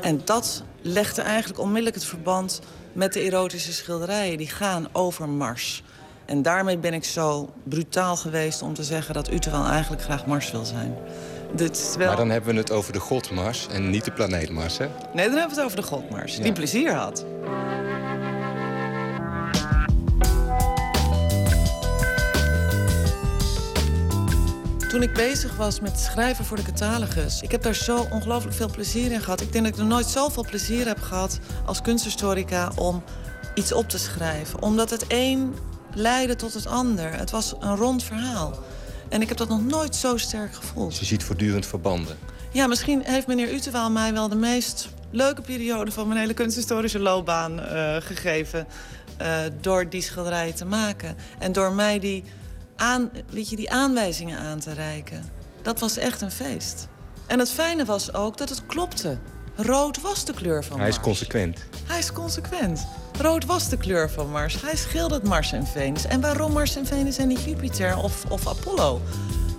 En 0.00 0.20
dat 0.24 0.62
legde 0.84 1.22
eigenlijk 1.22 1.60
onmiddellijk 1.60 1.94
het 1.94 2.04
verband 2.04 2.60
met 2.92 3.12
de 3.12 3.20
erotische 3.20 3.72
schilderijen. 3.72 4.38
Die 4.38 4.48
gaan 4.48 4.88
over 4.92 5.28
Mars. 5.28 5.82
En 6.24 6.42
daarmee 6.42 6.78
ben 6.78 6.94
ik 6.94 7.04
zo 7.04 7.52
brutaal 7.62 8.16
geweest 8.16 8.62
om 8.62 8.74
te 8.74 8.84
zeggen 8.84 9.14
dat 9.14 9.32
Uterwal 9.32 9.66
eigenlijk 9.66 10.02
graag 10.02 10.26
Mars 10.26 10.50
wil 10.50 10.64
zijn. 10.64 10.96
Dit 11.54 11.76
is 11.76 11.96
wel... 11.96 12.06
Maar 12.06 12.16
dan 12.16 12.30
hebben 12.30 12.54
we 12.54 12.60
het 12.60 12.70
over 12.70 12.92
de 12.92 13.00
god 13.00 13.30
Mars 13.30 13.66
en 13.68 13.90
niet 13.90 14.04
de 14.04 14.12
planeet 14.12 14.50
Mars, 14.50 14.78
hè? 14.78 14.86
Nee, 15.14 15.28
dan 15.28 15.38
hebben 15.38 15.56
we 15.56 15.62
het 15.62 15.64
over 15.64 15.76
de 15.76 15.82
god 15.82 16.10
Mars. 16.10 16.36
Die 16.36 16.52
plezier 16.52 16.92
had. 16.94 17.24
Toen 24.94 25.02
ik 25.02 25.12
bezig 25.12 25.56
was 25.56 25.80
met 25.80 26.00
schrijven 26.00 26.44
voor 26.44 26.56
de 26.56 26.62
catalogus... 26.62 27.42
ik 27.42 27.50
heb 27.50 27.62
daar 27.62 27.74
zo 27.74 28.06
ongelooflijk 28.10 28.56
veel 28.56 28.70
plezier 28.70 29.12
in 29.12 29.20
gehad. 29.20 29.40
Ik 29.40 29.52
denk 29.52 29.64
dat 29.64 29.74
ik 29.74 29.80
nog 29.80 29.88
nooit 29.88 30.06
zoveel 30.06 30.44
plezier 30.44 30.86
heb 30.86 31.00
gehad 31.00 31.38
als 31.66 31.82
kunsthistorica... 31.82 32.72
om 32.76 33.02
iets 33.54 33.72
op 33.72 33.88
te 33.88 33.98
schrijven. 33.98 34.62
Omdat 34.62 34.90
het 34.90 35.04
een 35.08 35.54
leidde 35.94 36.36
tot 36.36 36.54
het 36.54 36.66
ander. 36.66 37.12
Het 37.12 37.30
was 37.30 37.54
een 37.60 37.76
rond 37.76 38.02
verhaal. 38.04 38.58
En 39.08 39.22
ik 39.22 39.28
heb 39.28 39.36
dat 39.36 39.48
nog 39.48 39.64
nooit 39.64 39.96
zo 39.96 40.16
sterk 40.16 40.54
gevoeld. 40.54 40.90
Dus 40.90 40.98
je 40.98 41.04
ziet 41.04 41.24
voortdurend 41.24 41.66
verbanden. 41.66 42.16
Ja, 42.52 42.66
misschien 42.66 43.02
heeft 43.04 43.26
meneer 43.26 43.52
Uterwaal 43.52 43.90
mij 43.90 44.12
wel 44.12 44.28
de 44.28 44.36
meest 44.36 44.88
leuke 45.10 45.42
periode 45.42 45.90
van 45.90 46.08
mijn 46.08 46.20
hele 46.20 46.34
kunsthistorische 46.34 46.98
loopbaan 46.98 47.60
eh, 47.60 47.96
gegeven. 47.96 48.66
eh, 49.16 49.38
door 49.60 49.88
die 49.88 50.02
schilderijen 50.02 50.54
te 50.54 50.64
maken. 50.64 51.16
En 51.38 51.52
door 51.52 51.72
mij 51.72 51.98
die, 51.98 52.24
aan, 52.76 53.10
weet 53.30 53.48
je, 53.50 53.56
die 53.56 53.70
aanwijzingen 53.70 54.38
aan 54.38 54.58
te 54.58 54.72
reiken. 54.72 55.24
Dat 55.62 55.80
was 55.80 55.96
echt 55.96 56.20
een 56.20 56.30
feest. 56.30 56.88
En 57.26 57.38
het 57.38 57.50
fijne 57.50 57.84
was 57.84 58.14
ook 58.14 58.36
dat 58.36 58.48
het 58.48 58.66
klopte. 58.66 59.18
Rood 59.56 60.00
was 60.00 60.24
de 60.24 60.32
kleur 60.34 60.64
van 60.64 60.78
Hij 60.78 60.88
is 60.88 60.94
Mars. 60.94 61.06
consequent. 61.06 61.64
Hij 61.86 61.98
is 61.98 62.12
consequent. 62.12 62.86
Rood 63.20 63.44
was 63.44 63.68
de 63.68 63.76
kleur 63.76 64.10
van 64.10 64.30
Mars. 64.30 64.62
Hij 64.62 64.76
schildert 64.76 65.22
Mars 65.22 65.52
en 65.52 65.66
Venus. 65.66 66.04
En 66.06 66.20
waarom 66.20 66.52
Mars 66.52 66.76
en 66.76 66.86
Venus 66.86 67.18
en 67.18 67.28
niet 67.28 67.42
Jupiter 67.44 67.96
of, 67.96 68.24
of 68.28 68.48
Apollo? 68.48 69.00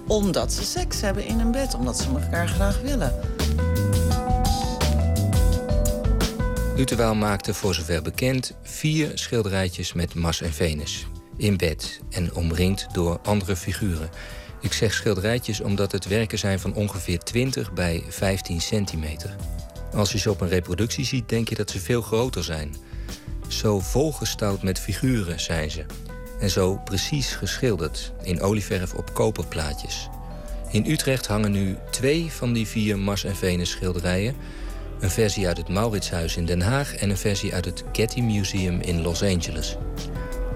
Omdat 0.08 0.54
ze 0.54 0.64
seks 0.64 1.02
hebben 1.02 1.26
in 1.26 1.40
een 1.40 1.52
bed. 1.52 1.74
Omdat 1.74 1.98
ze 1.98 2.08
elkaar 2.10 2.48
graag 2.48 2.82
willen. 2.82 3.14
Uterwaal 6.78 7.16
maakte 7.16 7.54
voor 7.54 7.74
zover 7.74 8.02
bekend 8.02 8.52
vier 8.62 9.12
schilderijtjes 9.14 9.94
met 9.94 10.14
Mars 10.14 10.42
en 10.42 10.54
Venus. 10.54 11.08
In 11.38 11.58
bed 11.58 12.02
en 12.10 12.36
omringd 12.36 12.88
door 12.94 13.20
andere 13.24 13.56
figuren. 13.56 14.10
Ik 14.62 14.74
zeg 14.74 14.94
schilderijtjes 14.94 15.62
omdat 15.62 15.92
het 15.92 16.08
werken 16.08 16.38
zijn 16.38 16.60
van 16.60 16.74
ongeveer 16.74 17.20
20 17.20 17.74
bij 17.74 18.04
15 18.08 18.62
centimeter. 18.62 19.36
Als 19.94 20.12
je 20.12 20.18
ze 20.18 20.30
op 20.30 20.42
een 20.42 20.48
reproductie 20.48 21.06
ziet, 21.06 21.30
denk 21.30 21.50
je 21.50 21.56
dat 21.56 21.72
ze 21.72 21.80
veel 21.80 22.02
groter 22.02 22.44
zijn. 22.44 22.76
Zo 23.48 23.80
volgestouwd 23.80 24.64
met 24.64 24.80
figuren 24.80 25.40
zijn 25.40 25.72
ze. 25.72 25.86
En 26.40 26.50
zo 26.50 26.82
precies 26.84 27.32
geschilderd 27.32 28.14
in 28.24 28.42
olieverf 28.42 28.94
op 28.94 29.14
koperplaatjes. 29.14 30.10
In 30.72 30.86
Utrecht 30.86 31.28
hangen 31.28 31.52
nu 31.52 31.78
twee 31.92 32.32
van 32.32 32.54
die 32.54 32.68
vier 32.68 33.00
Mars 33.00 33.24
en 33.24 33.36
Venus 33.36 33.70
schilderijen. 33.70 34.36
Een 35.00 35.12
versie 35.12 35.48
uit 35.48 35.58
het 35.58 35.70
Mauritshuis 35.70 36.38
in 36.38 36.46
Den 36.46 36.62
Haag 36.62 36.96
en 36.96 37.10
een 37.10 37.18
versie 37.18 37.54
uit 37.54 37.66
het 37.66 37.84
Getty 37.92 38.22
Museum 38.22 38.82
in 38.82 39.02
Los 39.02 39.24
Angeles. 39.24 39.78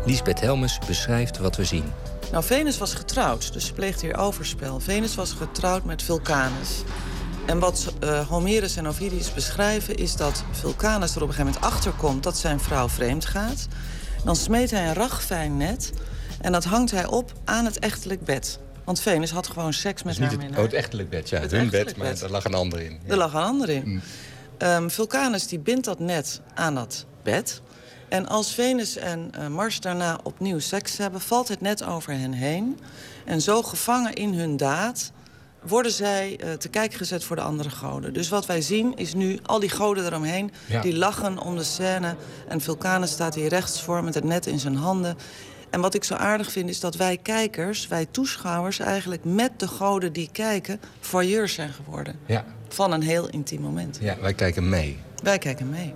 Lisbeth 0.05 0.39
Helmes 0.39 0.79
beschrijft 0.87 1.37
wat 1.37 1.55
we 1.55 1.63
zien. 1.65 1.83
Nou, 2.31 2.43
Venus 2.43 2.77
was 2.77 2.93
getrouwd, 2.93 3.53
dus 3.53 3.65
ze 3.65 3.73
pleegt 3.73 4.01
hier 4.01 4.17
overspel. 4.17 4.79
Venus 4.79 5.15
was 5.15 5.31
getrouwd 5.31 5.83
met 5.85 6.03
Vulcanus. 6.03 6.69
En 7.45 7.59
wat 7.59 7.93
eh, 7.99 8.27
Homerus 8.27 8.75
en 8.75 8.87
Ovidius 8.87 9.33
beschrijven 9.33 9.95
is 9.95 10.15
dat 10.15 10.43
Vulcanus 10.51 11.15
er 11.15 11.21
op 11.21 11.27
een 11.27 11.33
gegeven 11.33 11.53
moment 11.53 11.73
achter 11.73 11.91
komt 11.91 12.23
dat 12.23 12.37
zijn 12.37 12.59
vrouw 12.59 12.89
vreemd 12.89 13.25
gaat. 13.25 13.67
Dan 14.23 14.35
smeet 14.35 14.71
hij 14.71 14.87
een 14.87 14.93
ragfijn 14.93 15.57
net 15.57 15.91
en 16.41 16.51
dat 16.51 16.63
hangt 16.63 16.91
hij 16.91 17.05
op 17.07 17.31
aan 17.45 17.65
het 17.65 17.79
echtelijk 17.79 18.23
bed. 18.23 18.59
Want 18.83 18.99
Venus 19.01 19.31
had 19.31 19.47
gewoon 19.47 19.73
seks 19.73 20.03
met 20.03 20.13
Dus 20.13 20.21
niet 20.21 20.23
haar 20.23 20.31
het, 20.31 20.39
minnaar. 20.41 20.59
oh, 20.59 20.65
het 20.65 20.73
echtelijk 20.73 21.09
bed, 21.09 21.29
ja. 21.29 21.39
Het 21.39 21.51
Hun 21.51 21.69
bed, 21.69 21.95
maar 21.97 22.07
bed. 22.07 22.19
daar 22.19 22.29
lag 22.29 22.45
een 22.45 22.53
ander 22.53 22.81
in. 22.81 22.99
Er 23.07 23.17
lag 23.17 23.33
een 23.33 23.41
ander 23.41 23.69
in. 23.69 23.83
Mm. 23.85 24.01
Ehm, 24.57 24.89
Vulcanus 24.89 25.47
die 25.47 25.59
bindt 25.59 25.85
dat 25.85 25.99
net 25.99 26.41
aan 26.55 26.75
dat 26.75 27.05
bed. 27.23 27.61
En 28.09 28.27
als 28.27 28.53
Venus 28.53 28.95
en 28.95 29.29
eh, 29.31 29.47
Mars 29.47 29.79
daarna 29.79 30.19
opnieuw 30.23 30.59
seks 30.59 30.97
hebben, 30.97 31.21
valt 31.21 31.47
het 31.47 31.61
net 31.61 31.83
over 31.83 32.13
hen 32.13 32.33
heen. 32.33 32.79
En 33.25 33.41
zo 33.41 33.63
gevangen 33.63 34.13
in 34.13 34.33
hun 34.33 34.57
daad 34.57 35.11
worden 35.67 35.91
zij 35.91 36.37
eh, 36.39 36.53
te 36.53 36.69
kijk 36.69 36.93
gezet 36.93 37.23
voor 37.23 37.35
de 37.35 37.41
andere 37.41 37.69
goden. 37.69 38.13
Dus 38.13 38.29
wat 38.29 38.45
wij 38.45 38.61
zien 38.61 38.95
is 38.97 39.13
nu 39.13 39.39
al 39.45 39.59
die 39.59 39.69
goden 39.69 40.05
eromheen... 40.05 40.51
Ja. 40.65 40.81
die 40.81 40.97
lachen 40.97 41.37
om 41.37 41.55
de 41.57 41.63
scène. 41.63 42.15
En 42.47 42.61
Vulcanus 42.61 43.11
staat 43.11 43.35
hier 43.35 43.49
rechts 43.49 43.81
voor 43.81 44.03
met 44.03 44.13
het 44.13 44.23
net 44.23 44.45
in 44.45 44.59
zijn 44.59 44.75
handen. 44.75 45.17
En 45.69 45.81
wat 45.81 45.93
ik 45.93 46.03
zo 46.03 46.13
aardig 46.13 46.51
vind 46.51 46.69
is 46.69 46.79
dat 46.79 46.95
wij 46.95 47.17
kijkers, 47.17 47.87
wij 47.87 48.05
toeschouwers... 48.11 48.79
eigenlijk 48.79 49.23
met 49.23 49.59
de 49.59 49.67
goden 49.67 50.13
die 50.13 50.29
kijken, 50.31 50.79
voyeurs 50.99 51.53
zijn 51.53 51.73
geworden. 51.73 52.15
Ja, 52.25 52.45
Van 52.67 52.91
een 52.91 53.01
heel 53.01 53.29
intiem 53.29 53.61
moment. 53.61 53.97
ja, 54.01 54.17
wij 54.21 54.33
kijken 54.33 54.69
mee. 54.69 54.99
Wij 55.23 55.37
kijken 55.37 55.69
mee. 55.69 55.93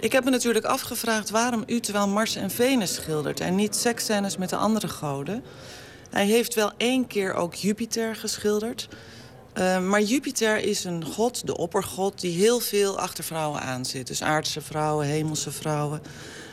Ik 0.00 0.12
heb 0.12 0.24
me 0.24 0.30
natuurlijk 0.30 0.64
afgevraagd 0.64 1.30
waarom 1.30 1.62
u 1.66 1.80
terwijl 1.80 2.08
Mars 2.08 2.36
en 2.36 2.50
Venus 2.50 2.94
schildert... 2.94 3.40
en 3.40 3.54
niet 3.54 3.76
seksscènes 3.76 4.36
met 4.36 4.48
de 4.48 4.56
andere 4.56 4.88
goden. 4.88 5.42
Hij 6.10 6.26
heeft 6.26 6.54
wel 6.54 6.72
één 6.76 7.06
keer 7.06 7.34
ook 7.34 7.54
Jupiter 7.54 8.16
geschilderd. 8.16 8.88
Uh, 9.54 9.80
maar 9.80 10.02
Jupiter 10.02 10.58
is 10.58 10.84
een 10.84 11.04
god, 11.04 11.46
de 11.46 11.56
oppergod, 11.56 12.20
die 12.20 12.38
heel 12.38 12.60
veel 12.60 12.98
achter 12.98 13.24
vrouwen 13.24 13.60
aanzit. 13.60 14.06
Dus 14.06 14.22
aardse 14.22 14.60
vrouwen, 14.60 15.06
hemelse 15.06 15.50
vrouwen. 15.50 16.02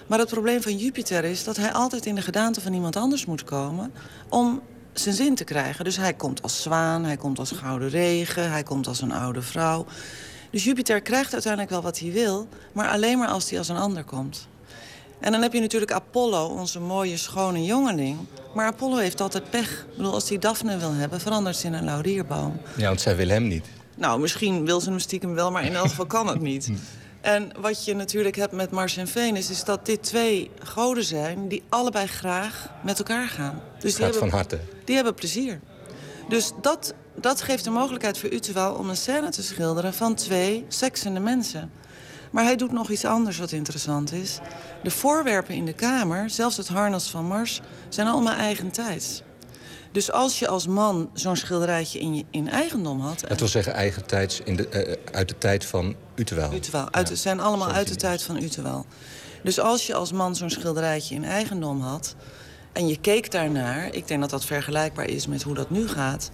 Maar 0.07 0.19
het 0.19 0.29
probleem 0.29 0.61
van 0.61 0.77
Jupiter 0.77 1.23
is 1.23 1.43
dat 1.43 1.57
hij 1.57 1.71
altijd 1.71 2.05
in 2.05 2.15
de 2.15 2.21
gedaante 2.21 2.61
van 2.61 2.73
iemand 2.73 2.95
anders 2.95 3.25
moet 3.25 3.43
komen... 3.43 3.93
om 4.29 4.61
zijn 4.93 5.15
zin 5.15 5.35
te 5.35 5.43
krijgen. 5.43 5.85
Dus 5.85 5.97
hij 5.97 6.13
komt 6.13 6.41
als 6.41 6.61
zwaan, 6.61 7.03
hij 7.03 7.17
komt 7.17 7.39
als 7.39 7.51
gouden 7.51 7.89
regen, 7.89 8.51
hij 8.51 8.63
komt 8.63 8.87
als 8.87 9.01
een 9.01 9.11
oude 9.11 9.41
vrouw. 9.41 9.85
Dus 10.49 10.63
Jupiter 10.63 11.01
krijgt 11.01 11.33
uiteindelijk 11.33 11.71
wel 11.71 11.81
wat 11.81 11.99
hij 11.99 12.11
wil... 12.11 12.47
maar 12.71 12.89
alleen 12.89 13.17
maar 13.17 13.27
als 13.27 13.49
hij 13.49 13.59
als 13.59 13.69
een 13.69 13.77
ander 13.77 14.03
komt. 14.03 14.47
En 15.19 15.31
dan 15.31 15.41
heb 15.41 15.53
je 15.53 15.59
natuurlijk 15.59 15.91
Apollo, 15.91 16.45
onze 16.45 16.79
mooie, 16.79 17.17
schone 17.17 17.63
jongeling. 17.63 18.17
Maar 18.53 18.65
Apollo 18.65 18.97
heeft 18.97 19.21
altijd 19.21 19.49
pech. 19.49 19.71
Ik 19.71 19.97
bedoel, 19.97 20.13
als 20.13 20.29
hij 20.29 20.37
Daphne 20.37 20.77
wil 20.77 20.93
hebben, 20.93 21.19
verandert 21.21 21.55
ze 21.55 21.67
in 21.67 21.73
een 21.73 21.83
laurierboom. 21.83 22.61
Ja, 22.77 22.87
want 22.87 23.01
zij 23.01 23.15
wil 23.15 23.27
hem 23.27 23.47
niet. 23.47 23.65
Nou, 23.95 24.19
misschien 24.19 24.65
wil 24.65 24.79
ze 24.81 24.89
hem 24.89 24.99
stiekem 24.99 25.33
wel, 25.33 25.51
maar 25.51 25.65
in 25.65 25.75
elk 25.75 25.87
geval 25.87 26.05
kan 26.05 26.27
het 26.27 26.41
niet. 26.41 26.69
En 27.21 27.51
wat 27.59 27.85
je 27.85 27.95
natuurlijk 27.95 28.35
hebt 28.35 28.51
met 28.51 28.71
Mars 28.71 28.97
en 28.97 29.07
Venus... 29.07 29.49
is 29.49 29.63
dat 29.63 29.85
dit 29.85 30.03
twee 30.03 30.51
goden 30.59 31.03
zijn 31.03 31.47
die 31.47 31.63
allebei 31.69 32.07
graag 32.07 32.69
met 32.83 32.97
elkaar 32.97 33.27
gaan. 33.27 33.61
Dus 33.79 33.95
die 33.95 34.03
hebben, 34.03 34.19
van 34.21 34.29
harte. 34.29 34.59
Die 34.85 34.95
hebben 34.95 35.13
plezier. 35.13 35.59
Dus 36.29 36.51
dat, 36.61 36.93
dat 37.21 37.41
geeft 37.41 37.63
de 37.63 37.69
mogelijkheid 37.69 38.17
voor 38.17 38.33
u 38.33 38.39
wel 38.53 38.73
om 38.73 38.89
een 38.89 38.97
scène 38.97 39.29
te 39.29 39.43
schilderen... 39.43 39.93
van 39.93 40.15
twee 40.15 40.65
seksende 40.67 41.19
mensen. 41.19 41.71
Maar 42.31 42.43
hij 42.43 42.55
doet 42.55 42.71
nog 42.71 42.89
iets 42.89 43.05
anders 43.05 43.37
wat 43.37 43.51
interessant 43.51 44.11
is. 44.11 44.39
De 44.83 44.91
voorwerpen 44.91 45.55
in 45.55 45.65
de 45.65 45.73
kamer, 45.73 46.29
zelfs 46.29 46.57
het 46.57 46.67
harnas 46.67 47.09
van 47.09 47.25
Mars, 47.25 47.61
zijn 47.89 48.07
allemaal 48.07 48.33
eigentijds. 48.33 49.21
Dus 49.91 50.11
als 50.11 50.39
je 50.39 50.47
als 50.47 50.67
man 50.67 51.09
zo'n 51.13 51.35
schilderijtje 51.35 51.99
in, 51.99 52.15
je, 52.15 52.25
in 52.31 52.49
eigendom 52.49 52.99
had... 52.99 53.23
Dat 53.27 53.39
wil 53.39 53.47
zeggen 53.47 53.73
eigentijds 53.73 54.39
in 54.39 54.55
de, 54.55 54.67
uh, 54.71 55.15
uit 55.15 55.29
de 55.29 55.37
tijd 55.37 55.65
van. 55.65 55.95
Uterwel, 56.15 56.51
uit, 56.91 57.09
ja, 57.09 57.15
zijn 57.15 57.39
allemaal 57.39 57.71
uit 57.71 57.87
de 57.87 57.95
tijd 57.95 58.23
van 58.23 58.43
Uterwel. 58.43 58.85
Dus 59.43 59.59
als 59.59 59.87
je 59.87 59.93
als 59.93 60.11
man 60.11 60.35
zo'n 60.35 60.49
schilderijtje 60.49 61.15
in 61.15 61.23
eigendom 61.23 61.81
had... 61.81 62.15
en 62.73 62.87
je 62.87 62.99
keek 62.99 63.31
daarnaar, 63.31 63.93
ik 63.93 64.07
denk 64.07 64.21
dat 64.21 64.29
dat 64.29 64.45
vergelijkbaar 64.45 65.09
is 65.09 65.27
met 65.27 65.43
hoe 65.43 65.55
dat 65.55 65.69
nu 65.69 65.87
gaat... 65.87 66.31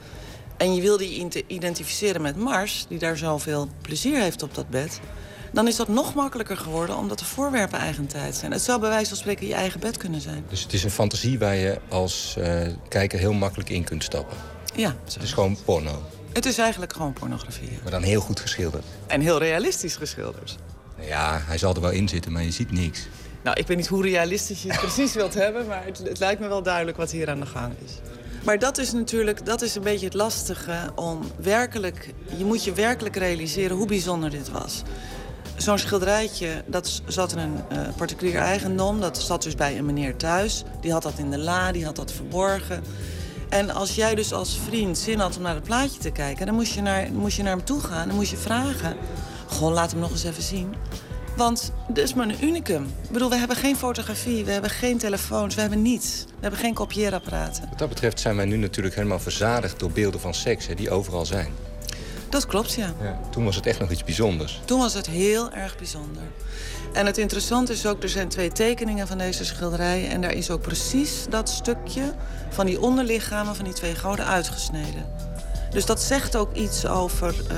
en 0.57 0.75
je 0.75 0.81
wilde 0.81 1.15
je 1.15 1.43
identificeren 1.47 2.21
met 2.21 2.35
Mars, 2.35 2.85
die 2.89 2.99
daar 2.99 3.17
zoveel 3.17 3.69
plezier 3.81 4.19
heeft 4.19 4.43
op 4.43 4.55
dat 4.55 4.69
bed 4.69 4.99
dan 5.53 5.67
is 5.67 5.75
dat 5.75 5.87
nog 5.87 6.13
makkelijker 6.13 6.57
geworden 6.57 6.97
omdat 6.97 7.19
de 7.19 7.25
voorwerpen 7.25 7.79
eigen 7.79 8.07
tijd 8.07 8.35
zijn. 8.35 8.51
Het 8.51 8.61
zou 8.61 8.79
bij 8.79 8.89
wijze 8.89 9.07
van 9.07 9.17
spreken 9.17 9.47
je 9.47 9.53
eigen 9.53 9.79
bed 9.79 9.97
kunnen 9.97 10.21
zijn. 10.21 10.45
Dus 10.49 10.63
het 10.63 10.73
is 10.73 10.83
een 10.83 10.91
fantasie 10.91 11.39
waar 11.39 11.55
je 11.55 11.79
als 11.89 12.35
uh, 12.37 12.67
kijker 12.87 13.19
heel 13.19 13.33
makkelijk 13.33 13.69
in 13.69 13.83
kunt 13.83 14.03
stappen? 14.03 14.37
Ja. 14.75 14.95
Het 15.03 15.23
is 15.23 15.33
gewoon 15.33 15.57
porno? 15.65 16.03
Het 16.33 16.45
is 16.45 16.57
eigenlijk 16.57 16.93
gewoon 16.93 17.13
pornografie. 17.13 17.71
Ja. 17.71 17.77
Maar 17.81 17.91
dan 17.91 18.01
heel 18.01 18.21
goed 18.21 18.39
geschilderd? 18.39 18.83
En 19.07 19.21
heel 19.21 19.37
realistisch 19.37 19.95
geschilderd. 19.95 20.57
Ja, 20.99 21.41
hij 21.45 21.57
zal 21.57 21.75
er 21.75 21.81
wel 21.81 21.91
in 21.91 22.09
zitten, 22.09 22.31
maar 22.31 22.43
je 22.43 22.51
ziet 22.51 22.71
niks. 22.71 23.07
Nou, 23.43 23.59
ik 23.59 23.67
weet 23.67 23.77
niet 23.77 23.87
hoe 23.87 24.03
realistisch 24.03 24.61
je 24.61 24.71
het 24.71 24.79
precies 24.87 25.13
wilt 25.13 25.33
hebben... 25.33 25.65
maar 25.65 25.85
het, 25.85 25.97
het 25.97 26.19
lijkt 26.19 26.41
me 26.41 26.47
wel 26.47 26.63
duidelijk 26.63 26.97
wat 26.97 27.11
hier 27.11 27.29
aan 27.29 27.39
de 27.39 27.45
gang 27.45 27.73
is. 27.85 27.91
Maar 28.43 28.59
dat 28.59 28.77
is 28.77 28.91
natuurlijk 28.91 29.45
dat 29.45 29.61
is 29.61 29.75
een 29.75 29.83
beetje 29.83 30.05
het 30.05 30.13
lastige 30.13 30.91
om 30.95 31.19
werkelijk... 31.41 32.13
je 32.37 32.45
moet 32.45 32.63
je 32.63 32.73
werkelijk 32.73 33.15
realiseren 33.15 33.77
hoe 33.77 33.87
bijzonder 33.87 34.29
dit 34.29 34.51
was. 34.51 34.81
Zo'n 35.57 35.77
schilderijtje, 35.77 36.63
dat 36.65 37.01
zat 37.05 37.31
in 37.31 37.37
een 37.37 37.55
uh, 37.71 37.79
particulier 37.97 38.35
eigendom. 38.35 38.99
Dat 38.99 39.17
zat 39.17 39.43
dus 39.43 39.55
bij 39.55 39.77
een 39.77 39.85
meneer 39.85 40.15
thuis. 40.15 40.63
Die 40.81 40.91
had 40.91 41.03
dat 41.03 41.17
in 41.17 41.31
de 41.31 41.37
la, 41.37 41.71
die 41.71 41.85
had 41.85 41.95
dat 41.95 42.11
verborgen. 42.11 42.83
En 43.49 43.69
als 43.69 43.95
jij 43.95 44.15
dus 44.15 44.33
als 44.33 44.59
vriend 44.67 44.97
zin 44.97 45.19
had 45.19 45.37
om 45.37 45.41
naar 45.41 45.55
het 45.55 45.63
plaatje 45.63 45.99
te 45.99 46.11
kijken... 46.11 46.45
dan 46.45 46.55
moest 46.55 46.73
je 46.73 46.81
naar, 46.81 47.11
moest 47.11 47.37
je 47.37 47.43
naar 47.43 47.55
hem 47.55 47.65
toe 47.65 47.81
gaan 47.81 48.09
en 48.09 48.15
moest 48.15 48.31
je 48.31 48.37
vragen... 48.37 48.95
gewoon 49.47 49.73
laat 49.73 49.91
hem 49.91 49.99
nog 49.99 50.11
eens 50.11 50.23
even 50.23 50.43
zien. 50.43 50.73
Want 51.35 51.73
dit 51.87 52.03
is 52.03 52.13
maar 52.13 52.27
een 52.27 52.43
unicum. 52.43 52.83
Ik 52.83 53.11
bedoel, 53.11 53.29
we 53.29 53.35
hebben 53.35 53.57
geen 53.57 53.75
fotografie, 53.75 54.45
we 54.45 54.51
hebben 54.51 54.69
geen 54.69 54.97
telefoons, 54.97 55.55
we 55.55 55.61
hebben 55.61 55.81
niets. 55.81 56.25
We 56.25 56.41
hebben 56.41 56.59
geen 56.59 56.73
kopieerapparaten. 56.73 57.63
Wat 57.69 57.79
dat 57.79 57.89
betreft 57.89 58.19
zijn 58.19 58.35
wij 58.35 58.45
nu 58.45 58.55
natuurlijk 58.55 58.95
helemaal 58.95 59.19
verzadigd 59.19 59.79
door 59.79 59.91
beelden 59.91 60.19
van 60.19 60.33
seks... 60.33 60.67
Hè, 60.67 60.75
die 60.75 60.89
overal 60.91 61.25
zijn. 61.25 61.53
Dat 62.29 62.45
klopt, 62.45 62.73
ja. 62.73 62.93
ja. 63.01 63.19
Toen 63.29 63.45
was 63.45 63.55
het 63.55 63.65
echt 63.65 63.79
nog 63.79 63.91
iets 63.91 64.03
bijzonders. 64.03 64.61
Toen 64.65 64.79
was 64.79 64.93
het 64.93 65.05
heel 65.05 65.51
erg 65.51 65.77
bijzonder. 65.77 66.23
En 66.93 67.05
het 67.05 67.17
interessante 67.17 67.71
is 67.71 67.85
ook, 67.85 68.03
er 68.03 68.09
zijn 68.09 68.27
twee 68.27 68.51
tekeningen 68.51 69.07
van 69.07 69.17
deze 69.17 69.45
schilderij... 69.45 70.09
en 70.09 70.21
daar 70.21 70.33
is 70.33 70.49
ook 70.49 70.61
precies 70.61 71.25
dat 71.29 71.49
stukje 71.49 72.13
van 72.49 72.65
die 72.65 72.81
onderlichamen 72.81 73.55
van 73.55 73.65
die 73.65 73.73
twee 73.73 73.95
goden 73.95 74.25
uitgesneden. 74.25 75.05
Dus 75.73 75.85
dat 75.85 76.01
zegt 76.01 76.35
ook 76.35 76.53
iets 76.53 76.85
over 76.85 77.35
uh, 77.51 77.57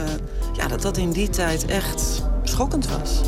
ja, 0.54 0.68
dat 0.68 0.82
dat 0.82 0.98
in 0.98 1.12
die 1.12 1.30
tijd 1.30 1.66
echt 1.66 2.24
schokkend 2.44 2.88
was. 2.88 3.22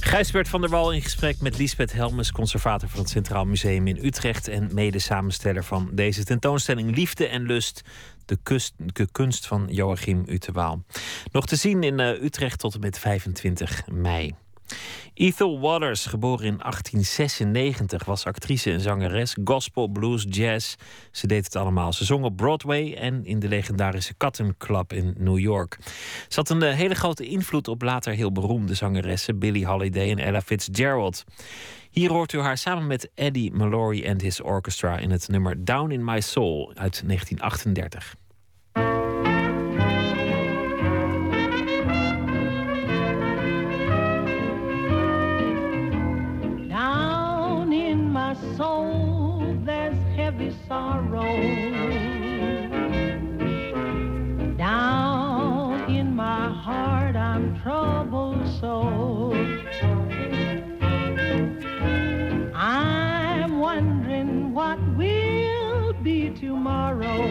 Gijsbert 0.00 0.48
van 0.48 0.60
der 0.60 0.70
Wal 0.70 0.92
in 0.92 1.02
gesprek 1.02 1.40
met 1.40 1.58
Lisbeth 1.58 1.92
Helmes, 1.92 2.32
conservator 2.32 2.88
van 2.88 3.00
het 3.00 3.08
Centraal 3.08 3.44
Museum 3.44 3.86
in 3.86 3.98
Utrecht 4.04 4.48
en 4.48 4.68
mede-samensteller 4.72 5.64
van 5.64 5.88
deze 5.92 6.24
tentoonstelling 6.24 6.96
Liefde 6.96 7.26
en 7.26 7.42
Lust, 7.42 7.82
de, 8.24 9.06
kunst 9.12 9.46
van 9.46 9.66
Joachim 9.70 10.24
Utewaal. 10.26 10.84
Nog 11.32 11.46
te 11.46 11.56
zien 11.56 11.82
in 11.82 12.00
uh, 12.00 12.22
Utrecht 12.22 12.58
tot 12.58 12.74
en 12.74 12.80
met 12.80 12.98
25 12.98 13.82
mei. 13.86 14.34
Ethel 15.14 15.60
Waters, 15.60 16.06
geboren 16.06 16.46
in 16.46 16.58
1896, 16.58 18.04
was 18.04 18.24
actrice 18.24 18.72
en 18.72 18.80
zangeres, 18.80 19.36
gospel, 19.44 19.88
blues, 19.88 20.26
jazz. 20.28 20.74
Ze 21.10 21.26
deed 21.26 21.44
het 21.44 21.56
allemaal. 21.56 21.92
Ze 21.92 22.04
zong 22.04 22.24
op 22.24 22.36
Broadway 22.36 22.94
en 22.94 23.24
in 23.24 23.38
de 23.38 23.48
legendarische 23.48 24.16
Cotton 24.16 24.54
Club 24.58 24.92
in 24.92 25.14
New 25.18 25.38
York. 25.38 25.78
Ze 26.28 26.36
had 26.36 26.48
een 26.48 26.62
eh, 26.62 26.74
hele 26.74 26.94
grote 26.94 27.26
invloed 27.26 27.68
op 27.68 27.82
later 27.82 28.12
heel 28.12 28.32
beroemde 28.32 28.74
zangeressen, 28.74 29.38
Billie 29.38 29.66
Holiday 29.66 30.10
en 30.10 30.18
Ella 30.18 30.40
Fitzgerald. 30.40 31.24
Hier 31.90 32.10
hoort 32.10 32.32
u 32.32 32.40
haar 32.40 32.58
samen 32.58 32.86
met 32.86 33.10
Eddie 33.14 33.52
Mallory 33.52 34.08
and 34.08 34.20
His 34.20 34.40
Orchestra 34.40 34.98
in 34.98 35.10
het 35.10 35.28
nummer 35.28 35.64
Down 35.64 35.90
in 35.90 36.04
My 36.04 36.20
Soul 36.20 36.72
uit 36.74 37.02
1938. 37.06 38.25
What 64.66 64.80
will 64.96 65.92
be 66.02 66.30
tomorrow. 66.30 67.22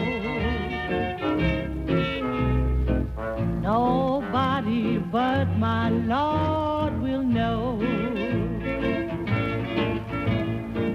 Nobody 3.60 4.96
but 4.98 5.44
my 5.58 5.90
Lord 5.90 6.92
will 7.02 7.26
know. 7.38 7.60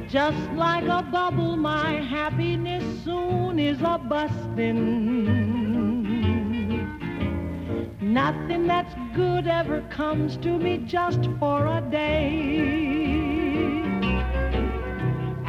Just 0.09 0.51
like 0.53 0.85
a 0.85 1.03
bubble, 1.11 1.55
my 1.57 2.01
happiness 2.17 2.83
soon 3.03 3.59
is 3.59 3.79
a 3.81 3.99
busting. 3.99 4.81
Nothing 8.01 8.65
that's 8.65 8.95
good 9.13 9.45
ever 9.47 9.81
comes 9.91 10.37
to 10.37 10.57
me 10.57 10.79
just 10.79 11.29
for 11.39 11.67
a 11.67 11.81
day. 11.91 12.81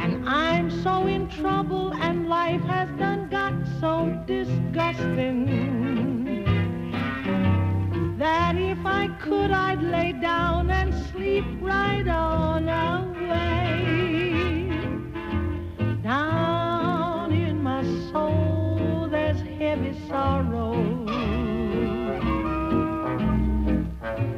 And 0.03 0.27
I'm 0.27 0.69
so 0.69 1.07
in 1.07 1.29
trouble, 1.29 1.93
and 1.93 2.27
life 2.27 2.61
has 2.63 2.89
done 2.99 3.29
got 3.29 3.53
so 3.79 4.21
disgusting 4.27 5.45
that 8.17 8.57
if 8.57 8.85
I 8.85 9.07
could, 9.21 9.51
I'd 9.51 9.81
lay 9.81 10.11
down 10.11 10.69
and 10.69 10.93
sleep 11.07 11.45
right 11.61 12.05
on 12.05 12.67
away. 12.67 13.79
Down 16.03 17.31
in 17.31 17.63
my 17.63 17.83
soul 18.11 19.07
there's 19.09 19.39
heavy 19.57 19.97
sorrow. 20.09 20.73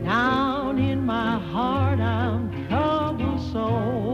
Down 0.04 0.78
in 0.78 1.04
my 1.04 1.40
heart 1.40 2.00
I'm 2.00 2.68
troubled 2.68 3.42
so. 3.52 4.05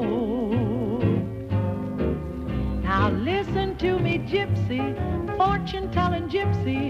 Gypsy, 4.32 4.95
fortune 5.38 5.91
telling 5.91 6.30
gypsy. 6.30 6.82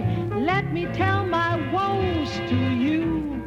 Let 0.45 0.72
me 0.72 0.85
tell 0.93 1.26
my 1.26 1.57
woes 1.73 2.30
to 2.49 2.55
you. 2.55 3.43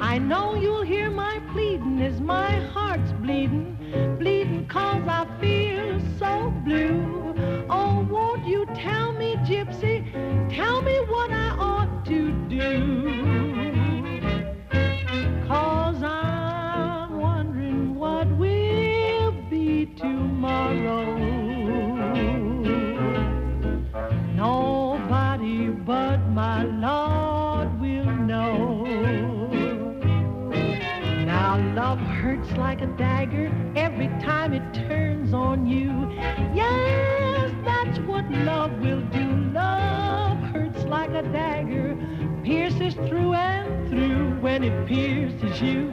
I 0.00 0.16
know 0.18 0.54
you'll 0.54 0.82
hear 0.82 1.10
my 1.10 1.40
pleading 1.52 2.00
as 2.00 2.20
my 2.20 2.50
heart's 2.72 3.12
bleeding 3.12 3.74
bleeding 4.18 4.66
cause 4.66 5.06
I 5.06 5.26
feel 5.40 6.00
so 6.18 6.50
blue. 6.64 7.23
Dagger 32.96 33.52
every 33.76 34.08
time 34.22 34.52
it 34.52 34.74
turns 34.74 35.32
on 35.34 35.66
you. 35.66 36.10
Yes, 36.54 37.52
that's 37.64 37.98
what 38.00 38.30
love 38.30 38.72
will 38.80 39.02
do. 39.06 39.26
Love 39.52 40.38
hurts 40.38 40.84
like 40.84 41.10
a 41.10 41.22
dagger, 41.22 41.96
pierces 42.44 42.94
through 42.94 43.34
and 43.34 43.88
through 43.88 44.40
when 44.40 44.62
it 44.64 44.86
pierces 44.86 45.60
you. 45.60 45.88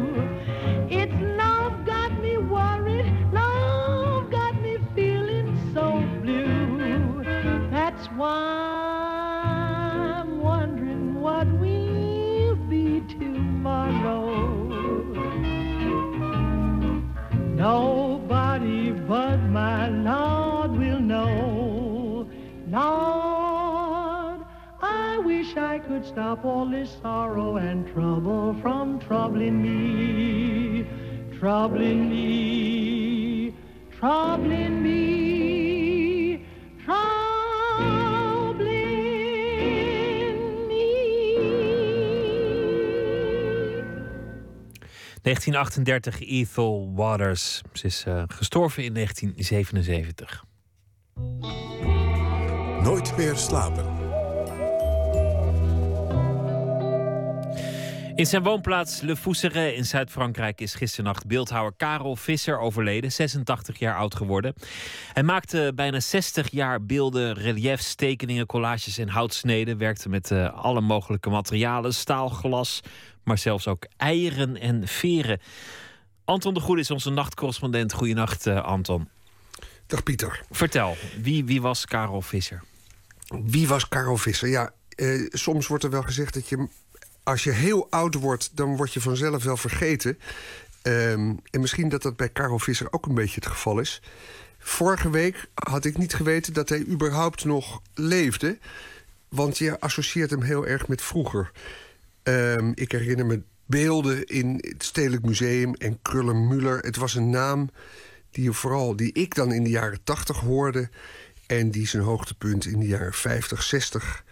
Could 26.02 26.10
stop 26.10 26.46
all 26.46 26.66
this 26.66 26.98
sorrow 27.02 27.58
and 27.58 27.86
trouble 27.94 28.56
from 28.62 29.00
troubling 29.00 29.62
me, 29.62 30.86
troubling 31.38 32.10
me, 32.10 33.54
troubling 34.00 34.82
me, 34.82 36.46
troubling 36.84 38.28
me. 40.68 40.90
1938, 45.24 46.42
Ethel 46.42 46.94
Waters. 46.96 47.62
Ze 47.74 47.88
is 47.88 48.04
eh, 48.08 48.24
gestorven 48.28 48.84
in 48.84 48.94
1977. 48.94 50.28
Nooit 52.84 53.18
meer 53.18 53.36
slapen. 53.36 54.01
In 58.16 58.26
zijn 58.26 58.44
woonplaats 58.44 59.02
Le 59.02 59.16
Fousseret 59.16 59.76
in 59.76 59.86
Zuid-Frankrijk 59.86 60.62
is 60.62 60.76
gisternacht 60.76 61.28
beeldhouwer 61.28 61.74
Karel 61.78 62.16
Visser 62.16 62.60
overleden, 62.60 63.12
86 63.12 63.80
jaar 63.80 63.96
oud 63.98 64.16
geworden. 64.16 64.54
Hij 65.14 65.24
maakte 65.24 65.72
bijna 65.76 66.00
60 66.00 66.52
jaar 66.52 66.86
beelden, 66.86 67.34
reliefs, 67.34 67.96
tekeningen, 67.96 68.46
collages 68.46 68.98
en 68.98 69.10
houtsneden. 69.10 69.78
Werkte 69.78 70.10
met 70.10 70.32
eh, 70.32 70.64
alle 70.64 70.82
mogelijke 70.82 71.30
materialen, 71.30 71.94
staal, 71.94 72.30
glas, 72.30 72.82
maar 73.24 73.38
zelfs 73.38 73.68
ook 73.68 73.86
eieren 73.98 74.58
en 74.58 74.88
veren. 74.88 75.40
Anton 76.26 76.54
de 76.54 76.60
Goede 76.60 76.82
is 76.82 76.92
onze 76.92 77.10
nachtcorrespondent. 77.10 77.94
Goedenacht, 77.94 78.48
eh, 78.48 78.64
Anton. 78.64 79.10
Dag 79.88 80.04
Pieter. 80.04 80.44
Vertel, 80.50 80.96
wie, 81.22 81.46
wie 81.46 81.62
was 81.62 81.86
Karel 81.86 82.22
Visser? 82.22 82.64
Wie 83.44 83.68
was 83.68 83.88
Karel 83.88 84.18
Visser? 84.18 84.48
Ja, 84.48 84.74
eh, 84.96 85.28
soms 85.30 85.68
wordt 85.68 85.84
er 85.84 85.90
wel 85.90 86.04
gezegd 86.04 86.34
dat 86.34 86.50
je 86.50 86.68
als 87.24 87.44
je 87.44 87.52
heel 87.52 87.88
oud 87.90 88.14
wordt, 88.16 88.52
dan 88.54 88.76
word 88.76 88.94
je 88.94 89.02
vanzelf 89.02 89.44
wel 89.44 89.58
vergeten. 89.58 90.18
Ehm, 90.82 91.34
en 91.52 91.62
misschien 91.62 91.90
dat 91.90 92.02
dat 92.02 92.16
bij 92.16 92.30
Karel 92.30 92.60
Visser 92.60 92.88
ook 92.94 93.06
een 93.06 93.16
beetje 93.16 93.40
het 93.40 93.50
geval 93.50 93.80
is. 93.80 94.02
Vorige 94.58 95.10
week 95.10 95.46
had 95.54 95.86
ik 95.86 95.98
niet 95.98 96.14
geweten 96.14 96.54
dat 96.54 96.70
hij 96.70 96.86
überhaupt 96.86 97.46
nog 97.46 97.82
leefde. 97.94 98.58
Want 99.30 99.58
je 99.58 99.80
associeert 99.80 100.30
hem 100.30 100.42
heel 100.42 100.68
erg 100.68 100.88
met 100.88 101.02
vroeger. 101.02 101.52
Ehm, 102.24 102.72
ik 102.76 102.92
herinner 102.92 103.26
me 103.26 103.42
beelden 103.66 104.26
in 104.26 104.58
het 104.68 104.84
Stedelijk 104.84 105.26
Museum 105.26 105.74
en 105.74 106.00
Krullenmuller. 106.02 106.80
Het 106.80 106.96
was 106.96 107.16
een 107.16 107.30
naam 107.30 107.70
die, 108.32 108.52
vooral, 108.52 108.96
die 108.96 109.12
ik 109.14 109.36
dan 109.36 109.52
in 109.52 109.64
de 109.64 109.70
jaren 109.70 110.04
80 110.04 110.40
hoorde. 110.40 110.90
En 111.48 111.72
die 111.72 111.88
zijn 111.88 112.04
hoogtepunt 112.04 112.66
in 112.66 112.80
de 112.80 112.88
jaren 112.88 113.14
50, 113.14 113.64
60 113.64 114.24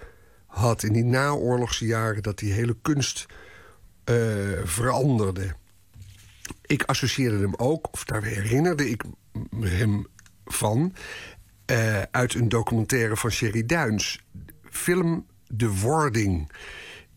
had 0.60 0.84
in 0.84 0.94
die 0.94 1.04
naoorlogse 1.04 1.86
jaren 1.86 2.24
dat 2.24 2.40
die 2.40 2.54
hele 2.54 2.76
kunst 2.82 3.26
eh, 4.04 4.16
veranderde. 4.64 5.56
Ik 6.66 6.84
associeerde 6.84 7.40
hem 7.40 7.56
ook, 7.56 7.88
of 7.92 8.04
daar 8.04 8.24
herinnerde 8.24 8.90
ik 8.90 9.04
hem 9.60 10.08
van, 10.46 10.94
eh, 11.66 12.02
uit 12.02 12.34
een 12.34 12.50
documentaire 12.50 13.18
van 13.18 13.32
Sherry 13.32 13.66
Duins. 13.66 14.26
Film 14.70 15.26
De 15.48 15.80
Wording, 15.80 16.52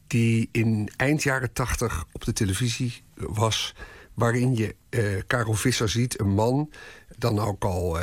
die 0.06 0.48
in 0.52 0.90
eind 0.96 1.22
jaren 1.22 1.52
tachtig 1.52 2.04
op 2.12 2.24
de 2.24 2.32
televisie 2.32 3.02
was. 3.14 3.74
Waarin 4.14 4.56
je 4.56 4.76
eh, 4.88 5.02
Karel 5.26 5.54
Visser 5.54 5.88
ziet, 5.88 6.20
een 6.20 6.34
man, 6.34 6.70
dan 7.18 7.38
ook 7.38 7.64
al 7.64 7.98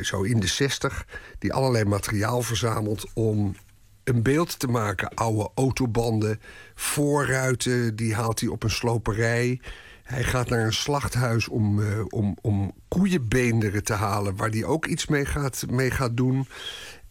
zo 0.00 0.22
in 0.22 0.40
de 0.40 0.46
zestig, 0.46 1.06
die 1.38 1.52
allerlei 1.52 1.84
materiaal 1.84 2.42
verzamelt 2.42 3.10
om 3.14 3.54
een 4.04 4.22
beeld 4.22 4.58
te 4.58 4.66
maken. 4.66 5.14
Oude 5.14 5.50
autobanden, 5.54 6.40
voorruiten, 6.74 7.96
die 7.96 8.14
haalt 8.14 8.40
hij 8.40 8.48
op 8.48 8.62
een 8.62 8.70
sloperij. 8.70 9.60
Hij 10.02 10.22
gaat 10.22 10.48
naar 10.48 10.64
een 10.64 10.72
slachthuis 10.72 11.48
om, 11.48 11.78
uh, 11.78 12.04
om, 12.08 12.36
om 12.40 12.72
koeienbeenderen 12.88 13.84
te 13.84 13.92
halen... 13.92 14.36
waar 14.36 14.50
hij 14.50 14.64
ook 14.64 14.86
iets 14.86 15.06
mee 15.06 15.24
gaat, 15.24 15.64
mee 15.70 15.90
gaat 15.90 16.16
doen. 16.16 16.46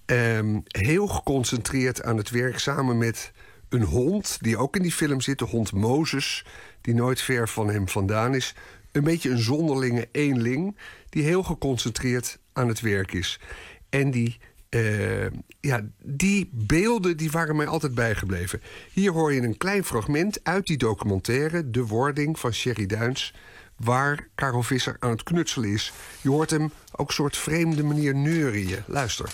Um, 0.06 0.64
heel 0.68 1.08
geconcentreerd 1.08 2.04
aan 2.04 2.18
het 2.18 2.30
werk 2.30 2.60
samen 2.60 2.98
met 2.98 3.32
een 3.70 3.84
hond... 3.84 4.38
die 4.42 4.58
ook 4.58 4.76
in 4.76 4.82
die 4.82 4.92
film 4.92 5.22
zit, 5.22 5.40
de 5.40 5.46
hond 5.46 5.72
Mozes... 5.72 6.46
die 6.82 6.94
nooit 6.94 7.22
ver 7.22 7.50
van 7.50 7.70
hem 7.70 7.90
vandaan 7.90 8.36
is. 8.36 8.56
Een 8.92 9.04
beetje 9.04 9.30
een 9.30 9.44
zonderlinge 9.44 10.08
eenling... 10.12 10.78
die 11.10 11.24
heel 11.24 11.44
geconcentreerd 11.44 12.40
aan 12.54 12.68
het 12.68 12.80
werk 12.80 13.14
is. 13.14 13.40
En 13.90 14.12
die 14.12 14.40
uh, 14.76 15.26
ja, 15.60 15.81
die 16.03 16.49
beelden 16.53 17.18
die 17.18 17.31
waren 17.31 17.56
mij 17.56 17.68
altijd 17.68 17.95
bijgebleven. 17.95 18.61
Hier 18.93 19.11
hoor 19.11 19.34
je 19.34 19.41
een 19.41 19.57
klein 19.57 19.84
fragment 19.84 20.39
uit 20.43 20.68
die 20.68 20.77
documentaire... 20.77 21.69
De 21.69 21.85
Wording 21.85 22.39
van 22.39 22.53
Sherry 22.53 22.85
Duins... 22.85 23.34
waar 23.76 24.27
Karel 24.35 24.64
Visser 24.64 24.95
aan 24.99 25.10
het 25.10 25.23
knutselen 25.23 25.69
is. 25.69 25.93
Je 26.22 26.30
hoort 26.30 26.49
hem 26.49 26.72
ook 26.91 27.07
een 27.07 27.14
soort 27.14 27.38
vreemde 27.38 27.84
manier 27.84 28.15
neurien. 28.15 28.84
Luister. 28.88 29.30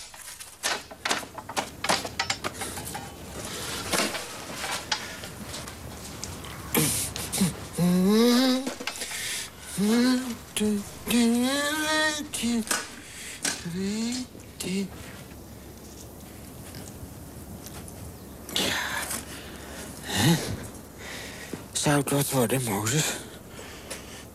Zou 22.07 22.19
het 22.19 22.31
wat 22.31 22.39
worden, 22.39 22.63
Mozes? 22.63 23.17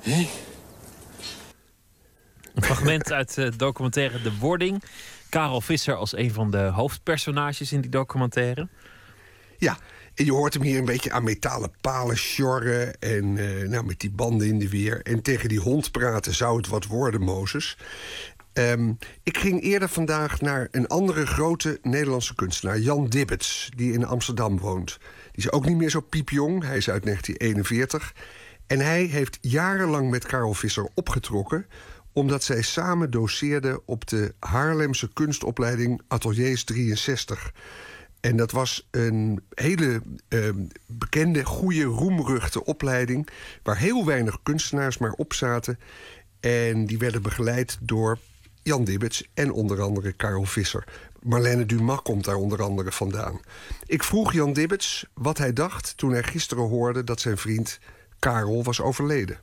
Hé? 0.01 0.28
Een 2.55 2.62
fragment 2.62 3.12
uit 3.12 3.35
de 3.35 3.57
documentaire 3.57 4.23
De 4.23 4.39
Wording. 4.39 4.82
Karel 5.28 5.61
Visser 5.61 5.94
als 5.94 6.16
een 6.16 6.32
van 6.32 6.51
de 6.51 6.59
hoofdpersonages 6.59 7.73
in 7.73 7.81
die 7.81 7.90
documentaire. 7.90 8.69
Ja, 9.59 9.78
en 10.15 10.24
je 10.24 10.32
hoort 10.32 10.55
hem 10.55 10.62
hier 10.62 10.78
een 10.78 10.85
beetje 10.85 11.12
aan 11.12 11.24
metalen 11.24 11.73
palen 11.81 12.16
sjorren. 12.16 13.01
En 13.01 13.36
uh, 13.36 13.69
nou, 13.69 13.85
met 13.85 14.01
die 14.01 14.11
banden 14.11 14.47
in 14.47 14.59
de 14.59 14.69
weer. 14.69 15.03
En 15.03 15.23
tegen 15.23 15.49
die 15.49 15.61
hond 15.61 15.90
praten. 15.90 16.35
Zou 16.35 16.57
het 16.57 16.69
wat 16.69 16.86
worden, 16.86 17.20
Mozes? 17.20 17.77
Um, 18.53 18.99
ik 19.23 19.39
ging 19.39 19.62
eerder 19.62 19.89
vandaag 19.89 20.40
naar 20.40 20.69
een 20.70 20.86
andere 20.86 21.27
grote 21.27 21.78
Nederlandse 21.82 22.35
kunstenaar, 22.35 22.78
Jan 22.78 23.07
Dibbets, 23.07 23.70
die 23.77 23.93
in 23.93 24.05
Amsterdam 24.05 24.59
woont. 24.59 24.99
Die 25.32 25.44
is 25.44 25.52
ook 25.52 25.66
niet 25.66 25.76
meer 25.76 25.90
zo 25.90 26.00
piepjong, 26.00 26.62
hij 26.62 26.76
is 26.76 26.90
uit 26.90 27.02
1941. 27.02 28.14
En 28.66 28.80
hij 28.80 29.04
heeft 29.04 29.38
jarenlang 29.40 30.10
met 30.10 30.26
Karel 30.26 30.54
Visser 30.54 30.88
opgetrokken, 30.94 31.66
omdat 32.12 32.42
zij 32.42 32.62
samen 32.62 33.10
doseerden 33.10 33.80
op 33.84 34.09
de 34.09 34.34
Haarlemse 34.38 35.12
kunstopleiding 35.12 36.00
Ateliers 36.09 36.64
63. 36.64 37.52
En 38.20 38.36
dat 38.36 38.50
was 38.50 38.88
een 38.90 39.42
hele 39.54 40.02
uh, 40.28 40.48
bekende, 40.86 41.44
goede, 41.44 41.82
roemruchte 41.82 42.64
opleiding... 42.64 43.28
waar 43.62 43.78
heel 43.78 44.04
weinig 44.06 44.38
kunstenaars 44.42 44.98
maar 44.98 45.12
op 45.12 45.32
zaten. 45.32 45.78
En 46.40 46.86
die 46.86 46.98
werden 46.98 47.22
begeleid 47.22 47.78
door 47.80 48.18
Jan 48.62 48.84
Dibbets 48.84 49.28
en 49.34 49.52
onder 49.52 49.80
andere 49.80 50.12
Karel 50.12 50.44
Visser. 50.44 50.84
Marlene 51.23 51.66
Dumas 51.66 52.03
komt 52.03 52.24
daar 52.24 52.36
onder 52.36 52.62
andere 52.62 52.93
vandaan. 52.93 53.40
Ik 53.86 54.03
vroeg 54.03 54.32
Jan 54.32 54.53
Dibbets 54.53 55.07
wat 55.15 55.39
hij 55.39 55.53
dacht 55.53 55.97
toen 55.97 56.12
hij 56.12 56.23
gisteren 56.23 56.69
hoorde 56.69 57.05
dat 57.05 57.20
zijn 57.20 57.39
vriend 57.39 57.78
Karel 58.19 58.62
was 58.62 58.81
overleden. 58.81 59.39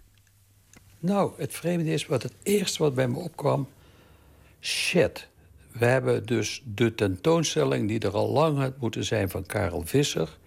Nou, 1.00 1.32
het 1.38 1.54
vreemde 1.54 1.92
is 1.92 2.06
wat 2.06 2.24
het 2.24 2.34
eerste 2.44 2.84
wat 2.84 2.96
bij 2.96 3.08
me 3.08 3.18
opkwam. 3.18 3.68
Shit. 4.62 5.28
We 5.72 5.86
hebben 5.86 6.26
dus 6.26 6.64
de 6.66 6.96
tentoonstelling 6.96 7.88
die 7.88 8.00
er 8.00 8.14
al 8.14 8.30
lang 8.30 8.58
had 8.58 8.80
moeten 8.80 9.04
zijn 9.04 9.30
van 9.30 9.46
Karel 9.46 9.82
Visser 9.86 10.38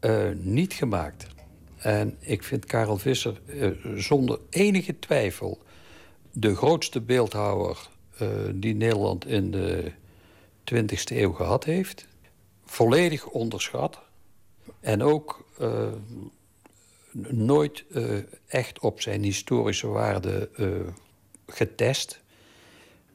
eh, 0.00 0.28
niet 0.34 0.72
gemaakt. 0.72 1.26
En 1.76 2.16
ik 2.20 2.42
vind 2.42 2.64
Karel 2.64 2.98
Visser 2.98 3.40
eh, 3.46 3.70
zonder 3.94 4.38
enige 4.50 4.98
twijfel 4.98 5.62
de 6.32 6.56
grootste 6.56 7.00
beeldhouwer 7.00 7.88
eh, 8.18 8.28
die 8.54 8.74
Nederland 8.74 9.26
in 9.26 9.50
de 9.50 9.92
20e 10.74 11.16
eeuw 11.16 11.32
gehad 11.32 11.64
heeft. 11.64 12.06
Volledig 12.64 13.26
onderschat. 13.26 14.00
En 14.80 15.02
ook 15.02 15.44
eh, 15.58 15.92
nooit 17.30 17.84
eh, 17.92 18.04
echt 18.46 18.78
op 18.78 19.00
zijn 19.00 19.22
historische 19.22 19.86
waarde 19.86 20.48
eh, 20.56 20.66
getest. 21.46 22.20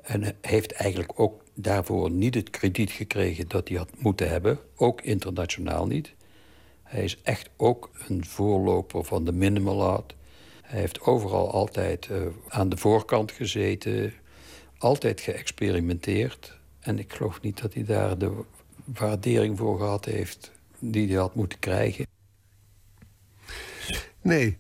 En 0.02 0.36
heeft 0.42 0.72
eigenlijk 0.72 1.20
ook 1.20 1.44
daarvoor 1.54 2.12
niet 2.12 2.36
het 2.36 2.50
krediet 2.50 2.92
gekregen 2.92 3.48
dat 3.48 3.68
hij 3.68 3.78
had 3.78 3.90
moeten 3.98 4.30
hebben. 4.30 4.60
Ook 4.76 5.02
internationaal 5.02 5.88
niet. 5.88 6.14
Hij 6.84 7.04
is 7.04 7.22
echt 7.22 7.50
ook 7.58 7.90
een 8.08 8.26
voorloper 8.26 9.04
van 9.04 9.26
de 9.26 9.32
minimal 9.32 9.84
art. 9.84 10.16
Hij 10.62 10.80
heeft 10.80 11.02
overal 11.02 11.52
altijd 11.52 12.10
aan 12.48 12.70
de 12.70 12.78
voorkant 12.78 13.32
gezeten. 13.32 14.14
Altijd 14.78 15.22
geëxperimenteerd. 15.22 16.58
En 16.84 17.00
ik 17.00 17.14
geloof 17.14 17.42
niet 17.42 17.62
dat 17.62 17.74
hij 17.74 17.84
daar 17.84 18.18
de 18.18 18.44
waardering 18.86 19.58
voor 19.58 19.78
gehad 19.78 20.06
heeft 20.06 20.52
die 20.80 21.08
hij 21.08 21.18
had 21.18 21.36
moeten 21.36 21.60
krijgen. 21.60 22.08
Nee, 24.22 24.58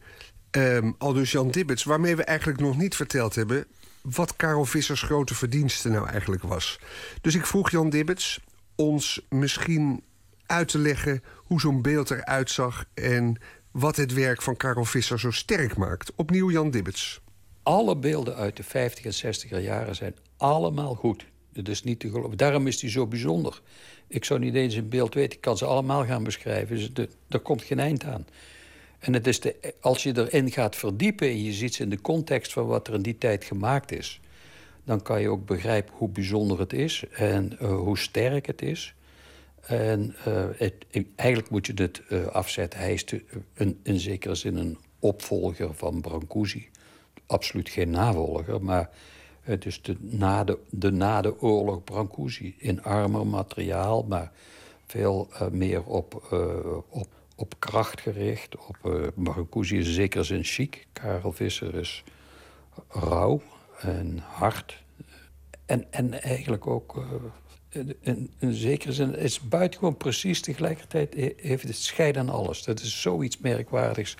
ehm, 0.51 0.91
al 0.97 1.13
dus 1.13 1.31
Jan 1.31 1.51
Dibbets, 1.51 1.83
waarmee 1.83 2.15
we 2.15 2.23
eigenlijk 2.23 2.59
nog 2.59 2.77
niet 2.77 2.95
verteld 2.95 3.35
hebben... 3.35 3.65
wat 4.01 4.35
Karel 4.35 4.65
Vissers 4.65 5.01
grote 5.01 5.35
verdienste 5.35 5.89
nou 5.89 6.07
eigenlijk 6.07 6.43
was. 6.43 6.79
Dus 7.21 7.35
ik 7.35 7.45
vroeg 7.45 7.71
Jan 7.71 7.89
Dibbets 7.89 8.39
ons 8.75 9.25
misschien 9.29 10.03
uit 10.45 10.67
te 10.67 10.77
leggen... 10.77 11.23
hoe 11.35 11.59
zo'n 11.59 11.81
beeld 11.81 12.11
eruit 12.11 12.51
zag 12.51 12.85
en 12.93 13.37
wat 13.71 13.95
het 13.95 14.13
werk 14.13 14.41
van 14.41 14.57
Karel 14.57 14.85
Visser 14.85 15.19
zo 15.19 15.31
sterk 15.31 15.77
maakt. 15.77 16.11
Opnieuw 16.15 16.51
Jan 16.51 16.71
Dibbets. 16.71 17.21
Alle 17.63 17.97
beelden 17.97 18.35
uit 18.35 18.57
de 18.57 18.63
50 18.63 19.21
en 19.21 19.35
60er 19.35 19.63
jaren 19.63 19.95
zijn 19.95 20.15
allemaal 20.37 20.95
goed. 20.95 21.25
Dat 21.53 21.67
is 21.67 21.83
niet 21.83 21.99
te 21.99 22.09
geloven. 22.09 22.37
Daarom 22.37 22.67
is 22.67 22.81
hij 22.81 22.89
zo 22.89 23.07
bijzonder. 23.07 23.61
Ik 24.07 24.25
zou 24.25 24.39
niet 24.39 24.55
eens 24.55 24.75
een 24.75 24.89
beeld 24.89 25.13
weten. 25.13 25.35
Ik 25.35 25.41
kan 25.41 25.57
ze 25.57 25.65
allemaal 25.65 26.05
gaan 26.05 26.23
beschrijven. 26.23 26.75
Dus 26.75 26.93
de, 26.93 27.09
er 27.29 27.39
komt 27.39 27.61
geen 27.61 27.79
eind 27.79 28.03
aan. 28.03 28.25
En 28.99 29.13
het 29.13 29.27
is 29.27 29.39
de, 29.39 29.73
als 29.79 30.03
je 30.03 30.17
erin 30.17 30.51
gaat 30.51 30.75
verdiepen 30.75 31.27
en 31.27 31.43
je 31.43 31.53
ziet 31.53 31.75
ze 31.75 31.83
in 31.83 31.89
de 31.89 32.01
context 32.01 32.53
van 32.53 32.65
wat 32.65 32.87
er 32.87 32.93
in 32.93 33.01
die 33.01 33.17
tijd 33.17 33.43
gemaakt 33.43 33.91
is, 33.91 34.19
dan 34.83 35.01
kan 35.01 35.21
je 35.21 35.29
ook 35.29 35.45
begrijpen 35.45 35.93
hoe 35.97 36.09
bijzonder 36.09 36.59
het 36.59 36.73
is 36.73 37.03
en 37.11 37.57
uh, 37.61 37.75
hoe 37.75 37.97
sterk 37.97 38.45
het 38.45 38.61
is. 38.61 38.93
En 39.61 40.15
uh, 40.27 40.45
het, 40.57 40.73
eigenlijk 41.15 41.49
moet 41.49 41.65
je 41.65 41.73
het 41.75 42.01
uh, 42.09 42.25
afzetten. 42.25 42.79
Hij 42.79 42.93
is 42.93 43.05
een, 43.53 43.79
in 43.83 43.99
zekere 43.99 44.35
zin 44.35 44.55
een 44.55 44.77
opvolger 44.99 45.73
van 45.73 46.01
Brancusi. 46.01 46.69
Absoluut 47.25 47.69
geen 47.69 47.89
navolger, 47.89 48.63
maar 48.63 48.89
is 49.45 49.81
de 49.81 49.95
na 49.99 50.43
de, 50.43 50.57
de, 50.69 50.91
na 50.91 51.21
de 51.21 51.41
oorlog 51.41 51.83
Brancusi. 51.83 52.55
In 52.57 52.83
armer 52.83 53.27
materiaal, 53.27 54.03
maar 54.03 54.31
veel 54.85 55.29
uh, 55.31 55.47
meer 55.47 55.83
op, 55.83 56.27
uh, 56.33 56.77
op, 56.89 57.07
op 57.35 57.53
kracht 57.59 58.01
gericht. 58.01 58.55
Op, 58.55 58.77
uh, 58.85 59.07
Brancusi 59.15 59.77
is 59.77 59.87
in 59.87 59.93
zekere 59.93 60.23
zin 60.23 60.43
chic. 60.43 60.87
Karel 60.93 61.31
Visser 61.31 61.75
is 61.75 62.03
rauw 62.89 63.41
en 63.79 64.17
hard. 64.17 64.83
En, 65.65 65.91
en 65.91 66.21
eigenlijk 66.21 66.67
ook 66.67 67.05
in, 68.01 68.29
in 68.39 68.53
zekere 68.53 68.93
zin 68.93 69.15
is 69.15 69.39
buitengewoon 69.39 69.97
precies 69.97 70.41
tegelijkertijd 70.41 71.13
heeft 71.37 71.67
het 71.67 71.75
scheid 71.75 72.17
aan 72.17 72.29
alles. 72.29 72.63
Dat 72.63 72.79
is 72.79 73.01
zoiets 73.01 73.37
merkwaardigs. 73.37 74.15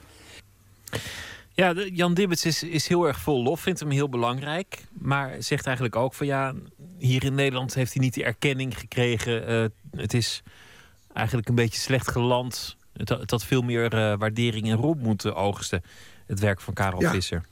Ja, 1.56 1.74
Jan 1.74 2.14
Dibbets 2.14 2.46
is, 2.46 2.64
is 2.64 2.88
heel 2.88 3.08
erg 3.08 3.20
vol 3.20 3.44
lof, 3.44 3.62
vindt 3.62 3.80
hem 3.80 3.90
heel 3.90 4.10
belangrijk. 4.10 4.84
Maar 5.00 5.36
zegt 5.40 5.66
eigenlijk 5.66 5.96
ook 5.96 6.14
van 6.14 6.28
ja, 6.28 6.54
hier 6.98 7.24
in 7.24 7.36
Nederland 7.36 7.74
heeft 7.74 7.94
hij 7.94 8.04
niet 8.04 8.14
die 8.14 8.24
erkenning 8.24 8.80
gekregen. 8.80 9.52
Uh, 9.52 9.66
het 10.02 10.14
is 10.14 10.44
eigenlijk 11.14 11.48
een 11.48 11.56
beetje 11.56 11.80
slecht 11.80 12.12
geland. 12.12 12.78
Het, 12.94 13.10
het 13.10 13.32
had 13.32 13.46
veel 13.46 13.62
meer 13.62 13.94
uh, 13.94 14.18
waardering 14.18 14.70
en 14.70 14.76
roem 14.76 14.98
moeten 14.98 15.36
oogsten. 15.36 15.84
Het 16.26 16.40
werk 16.40 16.62
van 16.62 16.74
Karel 16.74 17.02
ja. 17.02 17.12
Visser. 17.12 17.46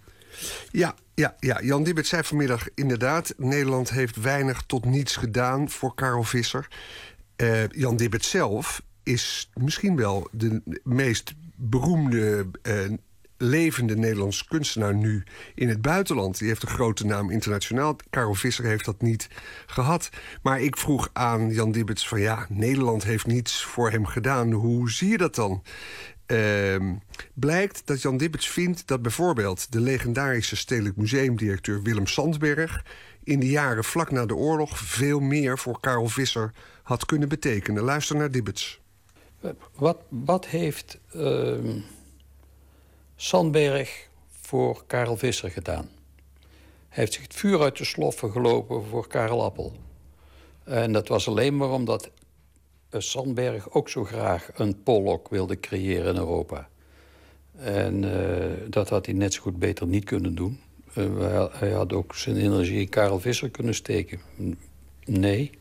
Ja, 0.72 0.95
ja, 1.15 1.36
ja, 1.40 1.61
Jan 1.61 1.84
Dibbet 1.84 2.07
zei 2.07 2.23
vanmiddag 2.23 2.68
inderdaad... 2.76 3.34
Nederland 3.38 3.90
heeft 3.90 4.15
weinig 4.15 4.61
tot 4.61 4.86
niets 4.86 5.15
gedaan 5.15 5.69
voor 5.69 5.95
Karel 5.95 6.23
Visser. 6.23 6.68
Uh, 7.38 7.68
Jan 7.68 7.98
Dibbet 7.98 8.26
zelf 8.26 8.82
is 9.03 9.49
misschien 9.53 9.95
wel 9.95 10.28
de 10.32 10.80
meest 10.84 11.34
beroemde... 11.56 12.48
Uh, 12.64 12.98
levende 13.41 13.97
Nederlandse 13.97 14.45
kunstenaar 14.47 14.95
nu 14.95 15.23
in 15.55 15.69
het 15.69 15.81
buitenland. 15.81 16.38
Die 16.38 16.47
heeft 16.47 16.61
een 16.61 16.68
grote 16.68 17.05
naam 17.05 17.30
internationaal. 17.30 17.95
Karel 18.09 18.34
Visser 18.34 18.65
heeft 18.65 18.85
dat 18.85 19.01
niet 19.01 19.27
gehad. 19.65 20.09
Maar 20.41 20.61
ik 20.61 20.77
vroeg 20.77 21.09
aan 21.13 21.49
Jan 21.49 21.72
Dibbets 21.72 22.07
van 22.07 22.19
ja, 22.19 22.45
Nederland 22.49 23.03
heeft 23.03 23.26
niets 23.26 23.63
voor 23.63 23.91
hem 23.91 24.05
gedaan. 24.05 24.51
Hoe 24.51 24.91
zie 24.91 25.09
je 25.09 25.18
dat 25.18 25.35
dan? 25.35 25.63
Uh, 26.27 26.93
blijkt 27.34 27.81
dat 27.85 28.01
Jan 28.01 28.18
Dibbets 28.18 28.47
vindt 28.47 28.88
dat 28.88 29.01
bijvoorbeeld 29.01 29.72
de 29.72 29.80
legendarische 29.80 30.55
Stedelijk 30.55 30.95
Museumdirecteur 30.95 31.81
Willem 31.81 32.07
Sandberg 32.07 32.85
in 33.23 33.39
de 33.39 33.49
jaren 33.49 33.84
vlak 33.84 34.11
na 34.11 34.26
de 34.26 34.35
oorlog 34.35 34.77
veel 34.77 35.19
meer 35.19 35.57
voor 35.57 35.80
Karel 35.80 36.07
Visser 36.07 36.51
had 36.84 37.05
kunnen 37.05 37.30
betekenen. 37.30 37.84
Luister 37.84 38.15
naar 38.15 38.31
Dibbets. 38.31 38.81
Wat, 39.76 39.97
wat 40.09 40.45
heeft 40.47 40.99
uh, 41.15 41.57
Sandberg 43.22 44.10
voor 44.30 44.84
Karel 44.88 45.18
Visser 45.18 45.52
gedaan? 45.52 45.89
Hij 46.88 47.03
heeft 47.03 47.14
zich 47.14 47.22
het 47.22 47.34
vuur 47.34 47.61
uit 47.61 47.77
de 47.77 47.85
sloffen 47.85 48.31
gelopen 48.31 48.85
voor 48.85 49.07
Karel 49.07 49.43
Appel. 49.43 49.73
En 50.64 50.91
dat 50.91 51.07
was 51.07 51.27
alleen 51.27 51.57
maar 51.57 51.69
omdat 51.69 52.10
Sandberg 52.91 53.72
ook 53.72 53.89
zo 53.89 54.03
graag 54.03 54.49
een 54.53 54.84
Pollock 54.84 55.30
wilde 55.30 55.60
creëren 55.60 56.14
in 56.14 56.19
Europa. 56.19 56.69
En 57.56 58.03
uh, 58.03 58.69
dat 58.69 58.89
had 58.89 59.06
hij 59.06 59.15
net 59.15 59.34
zo 59.34 59.41
goed 59.41 59.60
beter 59.60 59.88
niet 59.88 60.06
kunnen 60.06 60.35
doen. 60.35 60.60
Uh, 60.98 61.45
hij 61.52 61.72
had 61.72 61.93
ook 61.93 62.15
zijn 62.15 62.38
energie 62.38 62.80
in 62.80 62.89
Karel 62.89 63.19
Visser 63.19 63.49
kunnen 63.49 63.76
steken. 63.76 64.19
Nee. 65.06 65.52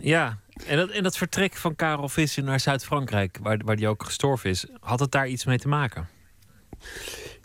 Ja, 0.00 0.41
en 0.66 0.76
dat, 0.76 0.90
en 0.90 1.02
dat 1.02 1.16
vertrek 1.16 1.56
van 1.56 1.76
Karel 1.76 2.08
Visser 2.08 2.42
naar 2.42 2.60
Zuid-Frankrijk, 2.60 3.38
waar, 3.42 3.58
waar 3.64 3.76
hij 3.76 3.88
ook 3.88 4.04
gestorven 4.04 4.50
is, 4.50 4.66
had 4.80 5.00
het 5.00 5.12
daar 5.12 5.28
iets 5.28 5.44
mee 5.44 5.58
te 5.58 5.68
maken? 5.68 6.08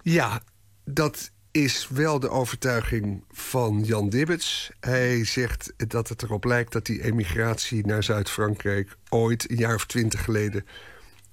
Ja, 0.02 0.42
dat 0.86 1.32
is 1.52 1.88
wel 1.88 2.20
de 2.20 2.30
overtuiging 2.30 3.24
van 3.32 3.84
Jan 3.84 4.10
Dibbets. 4.10 4.72
Hij 4.80 5.26
zegt 5.26 5.74
dat 5.88 6.10
het 6.10 6.24
erop 6.24 6.44
lijkt 6.44 6.72
dat 6.72 6.86
die 6.86 7.04
emigratie 7.04 7.86
naar 7.86 8.04
Zuid-Frankrijk 8.04 8.98
ooit, 9.10 9.50
een 9.50 9.58
jaar 9.58 9.76
of 9.76 9.86
twintig 9.86 10.24
geleden, 10.24 10.66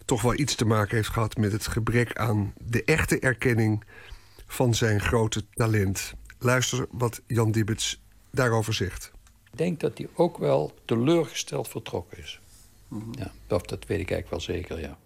toch 0.04 0.22
wel 0.22 0.38
iets 0.38 0.54
te 0.54 0.64
maken 0.64 0.96
heeft 0.96 1.08
gehad 1.08 1.36
met 1.36 1.52
het 1.52 1.66
gebrek 1.66 2.16
aan 2.16 2.52
de 2.64 2.84
echte 2.84 3.18
erkenning 3.18 3.84
van 4.46 4.74
zijn 4.74 5.00
grote 5.00 5.48
talent. 5.50 6.14
Luister 6.38 6.86
wat 6.90 7.20
Jan 7.26 7.52
Dibbets 7.52 8.02
daarover 8.30 8.74
zegt. 8.74 9.12
Ik 9.54 9.60
denk 9.60 9.80
dat 9.80 9.98
hij 9.98 10.08
ook 10.14 10.38
wel 10.38 10.72
teleurgesteld 10.84 11.68
vertrokken 11.68 12.18
is. 12.18 12.40
Mm-hmm. 12.88 13.12
Ja, 13.18 13.32
dat, 13.46 13.68
dat 13.68 13.86
weet 13.86 14.00
ik 14.00 14.10
eigenlijk 14.10 14.30
wel 14.30 14.56
zeker, 14.56 14.80
ja. 14.80 14.98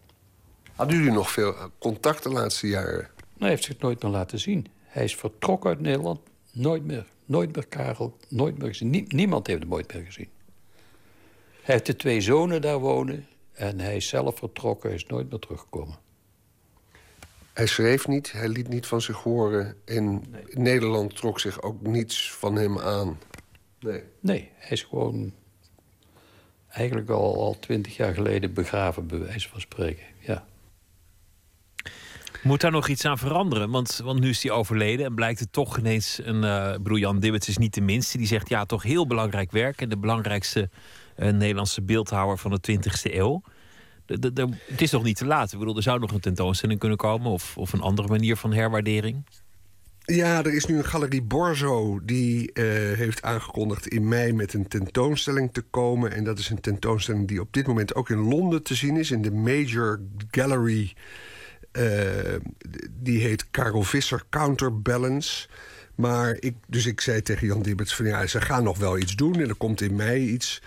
Hadden 0.74 0.96
jullie 0.96 1.12
nog 1.12 1.30
veel 1.30 1.54
contact 1.78 2.22
de 2.22 2.28
laatste 2.28 2.68
jaren? 2.68 3.10
Nou, 3.16 3.38
hij 3.38 3.48
heeft 3.48 3.64
zich 3.64 3.78
nooit 3.78 4.02
meer 4.02 4.12
laten 4.12 4.38
zien. 4.38 4.66
Hij 4.82 5.04
is 5.04 5.16
vertrokken 5.16 5.70
uit 5.70 5.80
Nederland. 5.80 6.20
Nooit 6.52 6.84
meer. 6.84 7.06
Nooit 7.24 7.54
meer 7.54 7.66
Karel. 7.66 8.16
Nooit 8.28 8.58
meer 8.58 8.68
gezien. 8.68 8.90
Nie 8.90 9.04
niemand 9.08 9.46
heeft 9.46 9.62
hem 9.62 9.72
ooit 9.72 9.94
meer 9.94 10.04
gezien. 10.04 10.28
Hij 11.62 11.74
heeft 11.74 11.86
de 11.86 11.96
twee 11.96 12.20
zonen 12.20 12.60
daar 12.60 12.78
wonen. 12.78 13.26
En 13.52 13.80
hij 13.80 13.96
is 13.96 14.08
zelf 14.08 14.38
vertrokken. 14.38 14.88
Hij 14.88 14.98
is 14.98 15.06
nooit 15.06 15.30
meer 15.30 15.38
teruggekomen. 15.38 15.98
Hij 17.52 17.66
schreef 17.66 18.08
niet. 18.08 18.32
Hij 18.32 18.48
liet 18.48 18.68
niet 18.68 18.86
van 18.86 19.00
zich 19.00 19.16
horen. 19.16 19.76
En 19.84 20.24
nee. 20.30 20.42
Nederland 20.50 21.16
trok 21.16 21.40
zich 21.40 21.62
ook 21.62 21.80
niets 21.80 22.32
van 22.32 22.56
hem 22.56 22.78
aan. 22.78 23.18
Nee. 23.80 24.02
Nee, 24.20 24.50
hij 24.56 24.70
is 24.70 24.82
gewoon... 24.82 25.32
Eigenlijk 26.68 27.08
al, 27.10 27.40
al 27.40 27.58
twintig 27.58 27.96
jaar 27.96 28.14
geleden 28.14 28.52
begraven, 28.54 29.06
bij 29.06 29.18
wijze 29.18 29.48
van 29.48 29.60
spreken. 29.60 30.04
Ja. 30.20 30.46
Moet 32.42 32.60
daar 32.60 32.70
nog 32.70 32.88
iets 32.88 33.04
aan 33.04 33.18
veranderen? 33.18 33.70
Want, 33.70 34.00
want 34.04 34.20
nu 34.20 34.28
is 34.28 34.42
hij 34.42 34.52
overleden 34.52 35.06
en 35.06 35.14
blijkt 35.14 35.40
het 35.40 35.52
toch 35.52 35.78
ineens 35.78 36.20
een. 36.22 36.44
eh 36.44 36.72
ik 36.74 36.82
bedoel, 36.82 36.98
Jan 36.98 37.20
Dibbets 37.20 37.48
is 37.48 37.58
niet 37.58 37.74
de 37.74 37.80
minste. 37.80 38.18
Die 38.18 38.26
zegt 38.26 38.48
ja, 38.48 38.64
toch 38.64 38.82
heel 38.82 39.06
belangrijk 39.06 39.50
werk. 39.50 39.80
En 39.80 39.88
de 39.88 39.96
belangrijkste 39.98 40.70
eh, 41.16 41.32
Nederlandse 41.32 41.82
beeldhouwer 41.82 42.38
van 42.38 42.50
de 42.50 42.72
20e 42.72 43.12
eeuw. 43.14 43.42
De- 44.06 44.18
de- 44.18 44.32
de- 44.32 44.48
het 44.66 44.80
is 44.82 44.90
nog 44.90 45.02
niet 45.02 45.16
te 45.16 45.24
laat. 45.26 45.52
Ik 45.52 45.58
bedoel, 45.58 45.76
er 45.76 45.82
zou 45.82 45.98
nog 46.00 46.12
een 46.12 46.20
tentoonstelling 46.20 46.78
kunnen 46.78 46.98
komen. 46.98 47.30
Of, 47.30 47.56
of 47.58 47.72
een 47.72 47.80
andere 47.80 48.08
manier 48.08 48.36
van 48.36 48.52
herwaardering. 48.52 49.24
Ja, 50.14 50.44
er 50.44 50.54
is 50.54 50.66
nu 50.66 50.76
een 50.76 50.84
galerie 50.84 51.22
Borzo 51.22 52.00
die 52.04 52.52
eh, 52.52 52.64
heeft 52.96 53.22
aangekondigd 53.22 53.88
in 53.88 54.08
mei 54.08 54.32
met 54.32 54.54
een 54.54 54.68
tentoonstelling 54.68 55.52
te 55.52 55.60
komen. 55.60 56.12
En 56.12 56.24
dat 56.24 56.38
is 56.38 56.50
een 56.50 56.60
tentoonstelling 56.60 57.28
die 57.28 57.40
op 57.40 57.52
dit 57.52 57.66
moment 57.66 57.94
ook 57.94 58.10
in 58.10 58.18
Londen 58.18 58.62
te 58.62 58.74
zien 58.74 58.96
is, 58.96 59.10
in 59.10 59.22
de 59.22 59.30
Major 59.30 60.00
Gallery. 60.30 60.94
Eh, 61.72 61.84
die 62.90 63.20
heet 63.20 63.50
Karel 63.50 63.82
Visser 63.82 64.24
Counterbalance. 64.30 65.48
Maar 65.94 66.36
ik, 66.40 66.54
dus 66.66 66.86
ik 66.86 67.00
zei 67.00 67.22
tegen 67.22 67.46
Jan 67.46 67.62
Dibberts 67.62 67.94
van 67.94 68.06
ja, 68.06 68.26
ze 68.26 68.40
gaan 68.40 68.64
nog 68.64 68.78
wel 68.78 68.98
iets 68.98 69.16
doen 69.16 69.34
en 69.34 69.48
er 69.48 69.54
komt 69.54 69.80
in 69.80 69.96
mei 69.96 70.28
iets. 70.28 70.62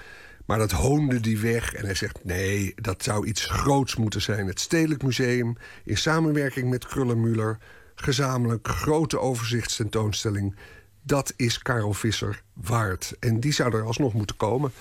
Maar 0.46 0.58
dat 0.58 0.72
hoonde 0.72 1.20
die 1.20 1.40
weg 1.40 1.74
en 1.74 1.86
hij 1.86 1.96
zegt 1.96 2.24
nee, 2.24 2.74
dat 2.76 3.04
zou 3.04 3.26
iets 3.26 3.46
groots 3.46 3.96
moeten 3.96 4.22
zijn. 4.22 4.48
Het 4.48 4.60
Stedelijk 4.60 5.04
Museum 5.04 5.58
in 5.84 5.98
samenwerking 5.98 6.70
met 6.70 6.88
Krullenmuller, 6.88 7.58
gezamenlijk 8.04 8.68
grote 8.68 9.20
overzichtstentoonstelling. 9.20 10.56
Dat 11.02 11.34
is 11.36 11.58
Karel 11.58 11.94
Visser 11.94 12.42
waard. 12.54 13.14
En 13.20 13.40
die 13.40 13.54
zou 13.54 13.76
er 13.76 13.86
alsnog 13.86 14.14
moeten 14.14 14.36
komen. 14.36 14.72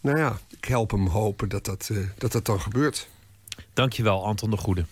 Nou 0.00 0.18
ja, 0.18 0.38
ik 0.60 0.64
help 0.64 0.90
hem 0.90 1.06
hopen 1.06 1.48
dat 1.48 1.64
dat, 1.64 1.88
eh, 1.92 1.98
dat, 2.18 2.32
dat 2.32 2.44
dan 2.44 2.60
gebeurt. 2.60 3.08
Dankjewel, 3.72 4.24
Anton 4.24 4.50
de 4.50 4.56
Goede. 4.56 4.84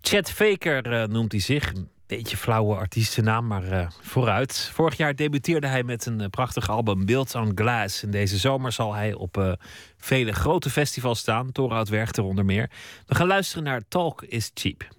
Chad 0.00 0.30
Faker 0.30 0.92
eh, 0.92 1.08
noemt 1.08 1.32
hij 1.32 1.40
zich. 1.40 1.74
Een 1.74 1.88
beetje 2.06 2.36
flauwe 2.36 2.76
artiestennaam, 2.76 3.46
maar 3.46 3.64
eh, 3.64 3.90
vooruit. 4.00 4.70
Vorig 4.72 4.96
jaar 4.96 5.16
debuteerde 5.16 5.66
hij 5.66 5.82
met 5.82 6.06
een 6.06 6.20
eh, 6.20 6.28
prachtig 6.28 6.70
album 6.70 7.06
Built 7.06 7.34
on 7.34 7.52
Glass. 7.54 8.02
En 8.02 8.10
deze 8.10 8.38
zomer 8.38 8.72
zal 8.72 8.94
hij 8.94 9.14
op 9.14 9.58
vele 9.96 10.32
grote 10.32 10.70
festivals 10.70 11.18
staan. 11.18 11.52
Torhout 11.52 11.88
Werchter 11.88 12.24
onder 12.24 12.44
meer. 12.44 12.70
We 13.06 13.14
gaan 13.14 13.26
luisteren 13.26 13.64
naar 13.64 13.82
Talk 13.88 14.22
is 14.22 14.50
Cheap. 14.54 14.97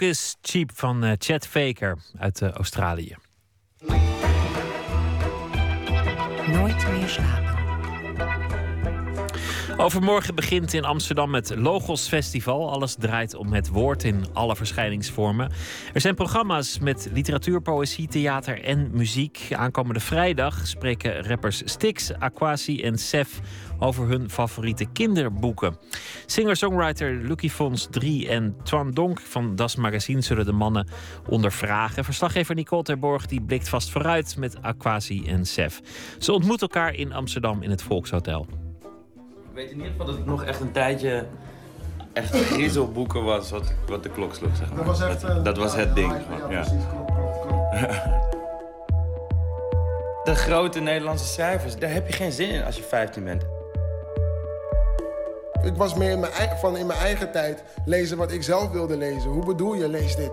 Is 0.00 0.36
Cheap 0.42 0.70
van 0.74 1.04
eh, 1.04 1.12
Chad 1.18 1.46
Faker 1.46 1.98
uit 2.18 2.42
eh, 2.42 2.50
Australië. 2.50 3.16
Overmorgen 9.88 10.34
begint 10.34 10.72
in 10.72 10.84
Amsterdam 10.84 11.34
het 11.34 11.54
Logos 11.56 12.08
Festival. 12.08 12.70
Alles 12.70 12.94
draait 12.94 13.34
om 13.34 13.52
het 13.52 13.68
woord 13.68 14.04
in 14.04 14.24
alle 14.32 14.56
verschijningsvormen. 14.56 15.50
Er 15.92 16.00
zijn 16.00 16.14
programma's 16.14 16.78
met 16.78 17.08
literatuur, 17.12 17.60
poëzie, 17.60 18.08
theater 18.08 18.64
en 18.64 18.90
muziek. 18.92 19.48
Aankomende 19.50 20.00
vrijdag 20.00 20.66
spreken 20.66 21.22
rappers 21.22 21.62
Stix, 21.64 22.12
Aquasi 22.18 22.82
en 22.82 22.98
Sef 22.98 23.40
over 23.78 24.06
hun 24.06 24.30
favoriete 24.30 24.86
kinderboeken. 24.92 25.76
Singer-songwriter 26.26 27.14
Lucky 27.14 27.48
Fons 27.48 27.88
3 27.90 28.28
en 28.28 28.56
Twan 28.62 28.90
Donk 28.90 29.20
van 29.20 29.56
Das 29.56 29.76
Magazine 29.76 30.20
zullen 30.20 30.44
de 30.44 30.52
mannen 30.52 30.88
ondervragen. 31.28 32.04
Verslaggever 32.04 32.54
Nicole 32.54 32.82
Terborg 32.82 33.26
die 33.26 33.40
blikt 33.40 33.68
vast 33.68 33.90
vooruit 33.90 34.36
met 34.36 34.62
Aquasi 34.62 35.26
en 35.26 35.46
Sef. 35.46 35.80
Ze 36.18 36.32
ontmoeten 36.32 36.68
elkaar 36.68 36.94
in 36.94 37.12
Amsterdam 37.12 37.62
in 37.62 37.70
het 37.70 37.82
Volkshotel. 37.82 38.57
Ik 39.58 39.64
weet 39.64 39.72
in 39.72 39.78
ieder 39.78 39.92
geval 39.92 40.06
dat 40.06 40.18
ik 40.18 40.24
nog 40.26 40.44
echt 40.44 40.60
een 40.60 40.72
tijdje 40.72 41.26
echt 42.12 42.34
griezelboeken 42.34 43.24
was 43.24 43.50
wat, 43.50 43.72
wat 43.86 44.02
de 44.02 44.08
klok 44.08 44.34
sloeg, 44.34 44.56
zeg 44.56 44.68
maar. 44.68 44.76
Dat 44.76 44.86
was 44.86 45.00
echt, 45.00 45.20
dat, 45.20 45.30
eh, 45.30 45.44
dat 45.44 45.56
was 45.56 45.74
het 45.74 45.94
ding. 45.94 46.12
gewoon, 46.12 46.50
ja. 46.50 46.64
De 50.24 50.34
grote 50.34 50.80
Nederlandse 50.80 51.26
cijfers, 51.26 51.76
daar 51.76 51.92
heb 51.92 52.06
je 52.06 52.12
geen 52.12 52.32
zin 52.32 52.48
in 52.48 52.64
als 52.64 52.76
je 52.76 52.82
15 52.82 53.24
bent. 53.24 53.46
Ik 55.62 55.74
was 55.76 55.94
meer 55.94 56.10
in 56.10 56.20
mijn, 56.20 56.32
van 56.60 56.76
in 56.76 56.86
mijn 56.86 56.98
eigen 56.98 57.32
tijd 57.32 57.64
lezen 57.84 58.16
wat 58.16 58.32
ik 58.32 58.42
zelf 58.42 58.70
wilde 58.70 58.96
lezen. 58.96 59.30
Hoe 59.30 59.44
bedoel 59.44 59.74
je, 59.74 59.88
lees 59.88 60.16
dit? 60.16 60.32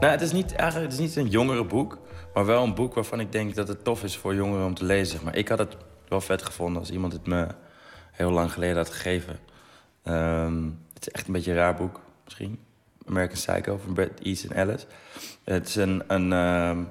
Nou, 0.00 0.12
het 0.12 0.20
is 0.20 0.32
niet, 0.32 0.54
eigenlijk, 0.54 0.90
het 0.90 1.00
is 1.00 1.06
niet 1.06 1.16
een 1.16 1.30
jongere 1.30 1.64
boek, 1.64 1.98
maar 2.34 2.46
wel 2.46 2.62
een 2.62 2.74
boek 2.74 2.94
waarvan 2.94 3.20
ik 3.20 3.32
denk 3.32 3.54
dat 3.54 3.68
het 3.68 3.84
tof 3.84 4.02
is 4.02 4.16
voor 4.16 4.34
jongeren 4.34 4.66
om 4.66 4.74
te 4.74 4.84
lezen. 4.84 5.20
Maar 5.24 5.36
ik 5.36 5.48
had 5.48 5.58
het 5.58 5.76
wel 6.08 6.20
vet 6.20 6.42
gevonden 6.42 6.80
als 6.80 6.90
iemand 6.90 7.12
het 7.12 7.26
me 7.26 7.46
heel 8.10 8.30
lang 8.30 8.52
geleden 8.52 8.76
had 8.76 8.90
gegeven. 8.90 9.38
Ehm, 10.02 10.64
het 10.94 11.06
is 11.06 11.12
echt 11.12 11.26
een 11.26 11.32
beetje 11.32 11.50
een 11.50 11.56
raar 11.56 11.74
boek, 11.74 12.00
misschien. 12.24 12.58
American 13.06 13.36
Psycho 13.36 13.80
van 13.84 13.92
Bret 13.92 14.20
Easton 14.22 14.52
Ellis. 14.52 14.86
Het 15.44 15.68
is 15.68 15.76
een, 15.76 16.02
een, 16.06 16.32
ehm, 16.32 16.82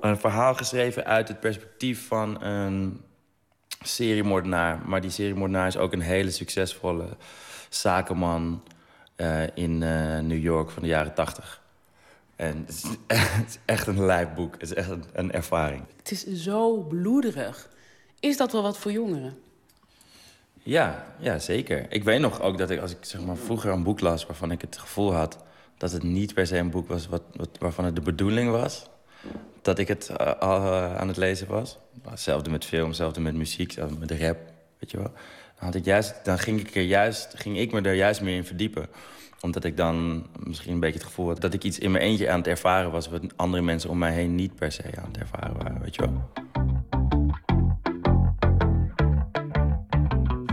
een 0.00 0.18
verhaal 0.18 0.54
geschreven 0.54 1.04
uit 1.04 1.28
het 1.28 1.40
perspectief 1.40 2.06
van 2.06 2.42
een 2.42 3.00
seriemoordenaar. 3.82 4.80
Maar 4.86 5.00
die 5.00 5.10
seriemoordenaar 5.10 5.66
is 5.66 5.76
ook 5.76 5.92
een 5.92 6.00
hele 6.00 6.30
succesvolle 6.30 7.08
zakenman 7.68 8.62
eh, 9.16 9.42
in 9.54 9.82
eh, 9.82 10.18
New 10.18 10.42
York 10.42 10.70
van 10.70 10.82
de 10.82 10.88
jaren 10.88 11.14
tachtig. 11.14 11.61
En 12.42 12.64
het 12.66 12.68
is, 12.68 12.82
het 13.38 13.48
is 13.48 13.58
echt 13.64 13.86
een 13.86 14.04
lijp 14.04 14.34
boek. 14.34 14.52
Het 14.52 14.62
is 14.62 14.74
echt 14.74 14.88
een, 14.88 15.04
een 15.12 15.32
ervaring. 15.32 15.82
Het 15.96 16.10
is 16.10 16.26
zo 16.26 16.78
bloederig. 16.78 17.68
Is 18.20 18.36
dat 18.36 18.52
wel 18.52 18.62
wat 18.62 18.78
voor 18.78 18.92
jongeren? 18.92 19.38
Ja, 20.62 21.06
ja, 21.18 21.38
zeker. 21.38 21.86
Ik 21.88 22.04
weet 22.04 22.20
nog 22.20 22.40
ook 22.40 22.58
dat 22.58 22.70
ik, 22.70 22.80
als 22.80 22.90
ik 22.90 22.98
zeg 23.00 23.20
maar, 23.20 23.36
vroeger 23.36 23.70
een 23.70 23.82
boek 23.82 24.00
las... 24.00 24.26
waarvan 24.26 24.50
ik 24.50 24.60
het 24.60 24.78
gevoel 24.78 25.12
had 25.12 25.38
dat 25.76 25.92
het 25.92 26.02
niet 26.02 26.34
per 26.34 26.46
se 26.46 26.56
een 26.56 26.70
boek 26.70 26.88
was... 26.88 27.06
Wat, 27.06 27.22
wat, 27.32 27.48
waarvan 27.58 27.84
het 27.84 27.94
de 27.94 28.00
bedoeling 28.00 28.50
was 28.50 28.86
dat 29.62 29.78
ik 29.78 29.88
het 29.88 30.08
eh, 30.08 30.40
al 30.40 30.60
eh, 30.60 30.96
aan 30.96 31.08
het 31.08 31.16
lezen 31.16 31.48
was. 31.48 31.78
Hetzelfde 32.08 32.50
met 32.50 32.64
film, 32.64 32.88
hetzelfde 32.88 33.20
met 33.20 33.34
muziek, 33.34 33.70
hetzelfde 33.70 33.98
met 33.98 34.10
rap, 34.10 34.38
weet 34.78 34.90
je 34.90 34.96
wel. 34.96 35.12
Dan, 35.58 35.64
had 35.64 35.74
ik 35.74 35.84
juist, 35.84 36.14
dan 36.24 36.38
ging, 36.38 36.60
ik 36.60 36.74
er 36.74 36.82
juist, 36.82 37.32
ging 37.34 37.58
ik 37.58 37.72
me 37.72 37.80
er 37.80 37.94
juist 37.94 38.20
meer 38.20 38.36
in 38.36 38.44
verdiepen. 38.44 38.88
Omdat 39.42 39.64
ik 39.64 39.76
dan 39.76 40.26
misschien 40.38 40.72
een 40.72 40.80
beetje 40.80 40.98
het 40.98 41.06
gevoel 41.06 41.26
had... 41.26 41.40
dat 41.40 41.54
ik 41.54 41.64
iets 41.64 41.78
in 41.78 41.90
mijn 41.90 42.04
eentje 42.04 42.30
aan 42.30 42.38
het 42.38 42.46
ervaren 42.46 42.90
was... 42.90 43.08
wat 43.08 43.22
andere 43.36 43.62
mensen 43.62 43.90
om 43.90 43.98
mij 43.98 44.12
heen 44.12 44.34
niet 44.34 44.54
per 44.54 44.72
se 44.72 44.82
aan 44.82 45.08
het 45.12 45.18
ervaren 45.18 45.56
waren, 45.56 45.80
weet 45.80 45.94
je 45.94 46.00
wel. 46.00 46.30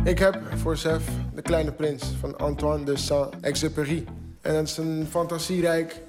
Ik 0.03 0.20
heb 0.20 0.41
voor 0.56 0.78
Sef 0.78 1.03
De 1.34 1.41
Kleine 1.41 1.72
Prins 1.72 2.03
van 2.20 2.38
Antoine 2.38 2.86
de 2.86 2.98
Saint-Exupéry. 2.98 4.06
En 4.41 4.56
het 4.56 4.68
is 4.68 4.78
een 4.78 5.07
fantasierijk, 5.10 6.02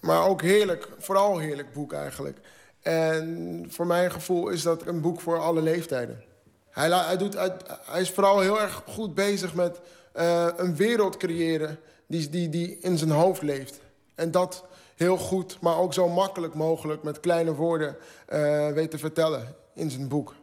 maar 0.00 0.26
ook 0.26 0.42
heerlijk, 0.42 0.88
vooral 0.98 1.38
heerlijk 1.38 1.72
boek 1.72 1.92
eigenlijk. 1.92 2.38
En 2.82 3.66
voor 3.68 3.86
mijn 3.86 4.10
gevoel 4.10 4.48
is 4.48 4.62
dat 4.62 4.86
een 4.86 5.00
boek 5.00 5.20
voor 5.20 5.38
alle 5.38 5.62
leeftijden. 5.62 6.24
Hij, 6.70 6.88
hij, 6.90 7.16
doet, 7.16 7.36
hij 7.84 8.00
is 8.00 8.10
vooral 8.10 8.40
heel 8.40 8.60
erg 8.60 8.82
goed 8.86 9.14
bezig 9.14 9.54
met 9.54 9.80
eh, 10.12 10.46
een 10.56 10.76
wereld 10.76 11.16
creëren 11.16 11.78
die, 12.08 12.28
die, 12.28 12.48
die 12.48 12.78
in 12.80 12.98
zijn 12.98 13.10
hoofd 13.10 13.42
leeft. 13.42 13.80
En 14.14 14.30
dat 14.30 14.64
heel 14.96 15.16
goed, 15.16 15.58
maar 15.60 15.78
ook 15.78 15.94
zo 15.94 16.08
makkelijk 16.08 16.54
mogelijk 16.54 17.02
met 17.02 17.20
kleine 17.20 17.54
woorden 17.54 17.96
eh 18.26 18.72
weet 18.72 18.90
te 18.90 18.98
vertellen 18.98 19.54
in 19.74 19.90
zijn 19.90 20.08
boek. 20.08 20.34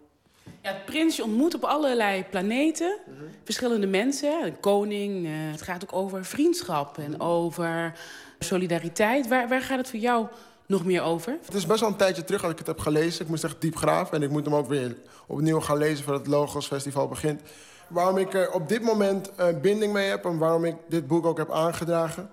Ja, 0.61 0.71
het 0.71 0.85
prinsje 0.85 1.23
ontmoet 1.23 1.53
op 1.53 1.63
allerlei 1.63 2.23
planeten 2.29 2.97
verschillende 3.43 3.87
mensen. 3.87 4.43
Een 4.43 4.59
koning. 4.59 5.25
eh, 5.25 5.31
het 5.51 5.61
gaat 5.61 5.83
ook 5.83 5.93
over 5.93 6.25
vriendschap 6.25 6.97
en 6.97 7.19
over 7.21 7.99
solidariteit. 8.39 9.27
Waar, 9.27 9.47
waar 9.47 9.61
gaat 9.61 9.77
het 9.77 9.89
voor 9.89 9.99
jou 9.99 10.27
nog 10.65 10.85
meer 10.85 11.01
over? 11.01 11.37
Het 11.45 11.53
is 11.53 11.65
best 11.65 11.79
wel 11.79 11.89
een 11.89 11.95
tijdje 11.95 12.23
terug 12.23 12.41
dat 12.41 12.51
ik 12.51 12.57
het 12.57 12.67
heb 12.67 12.79
gelezen. 12.79 13.21
Ik 13.21 13.27
moest 13.27 13.43
echt 13.43 13.61
diep 13.61 13.75
graven 13.75 14.17
en 14.17 14.23
ik 14.23 14.29
moet 14.29 14.45
hem 14.45 14.55
ook 14.55 14.67
weer 14.67 14.97
opnieuw 15.27 15.59
gaan 15.59 15.77
lezen 15.77 16.03
voordat 16.03 16.21
het 16.21 16.31
Logos 16.31 16.67
Festival 16.67 17.07
begint. 17.07 17.41
Waarom 17.87 18.17
ik 18.17 18.33
er 18.33 18.51
op 18.51 18.69
dit 18.69 18.81
moment 18.81 19.31
een 19.35 19.61
binding 19.61 19.93
mee 19.93 20.09
heb 20.09 20.25
en 20.25 20.37
waarom 20.37 20.65
ik 20.65 20.75
dit 20.87 21.07
boek 21.07 21.25
ook 21.25 21.37
heb 21.37 21.51
aangedragen, 21.51 22.29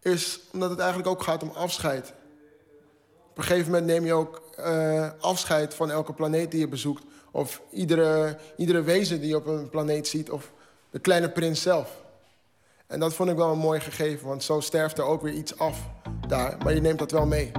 is 0.00 0.40
omdat 0.52 0.70
het 0.70 0.78
eigenlijk 0.78 1.08
ook 1.08 1.22
gaat 1.22 1.42
om 1.42 1.50
afscheid. 1.54 2.12
Op 3.30 3.38
een 3.38 3.44
gegeven 3.44 3.70
moment 3.70 3.86
neem 3.86 4.04
je 4.04 4.12
ook 4.12 4.42
eh, 4.56 5.10
afscheid 5.20 5.74
van 5.74 5.90
elke 5.90 6.12
planeet 6.12 6.50
die 6.50 6.60
je 6.60 6.68
bezoekt. 6.68 7.04
Of 7.30 7.62
iedere, 7.70 8.38
iedere 8.56 8.82
wezen 8.82 9.20
die 9.20 9.28
je 9.28 9.36
op 9.36 9.46
een 9.46 9.68
planeet 9.68 10.08
ziet. 10.08 10.30
Of 10.30 10.52
de 10.90 10.98
kleine 10.98 11.30
prins 11.30 11.62
zelf. 11.62 12.02
En 12.86 13.00
dat 13.00 13.14
vond 13.14 13.30
ik 13.30 13.36
wel 13.36 13.52
een 13.52 13.58
mooi 13.58 13.80
gegeven, 13.80 14.28
want 14.28 14.42
zo 14.42 14.60
sterft 14.60 14.98
er 14.98 15.04
ook 15.04 15.22
weer 15.22 15.32
iets 15.32 15.58
af 15.58 15.78
daar. 16.28 16.56
Maar 16.62 16.74
je 16.74 16.80
neemt 16.80 16.98
dat 16.98 17.10
wel 17.10 17.26
mee. 17.26 17.50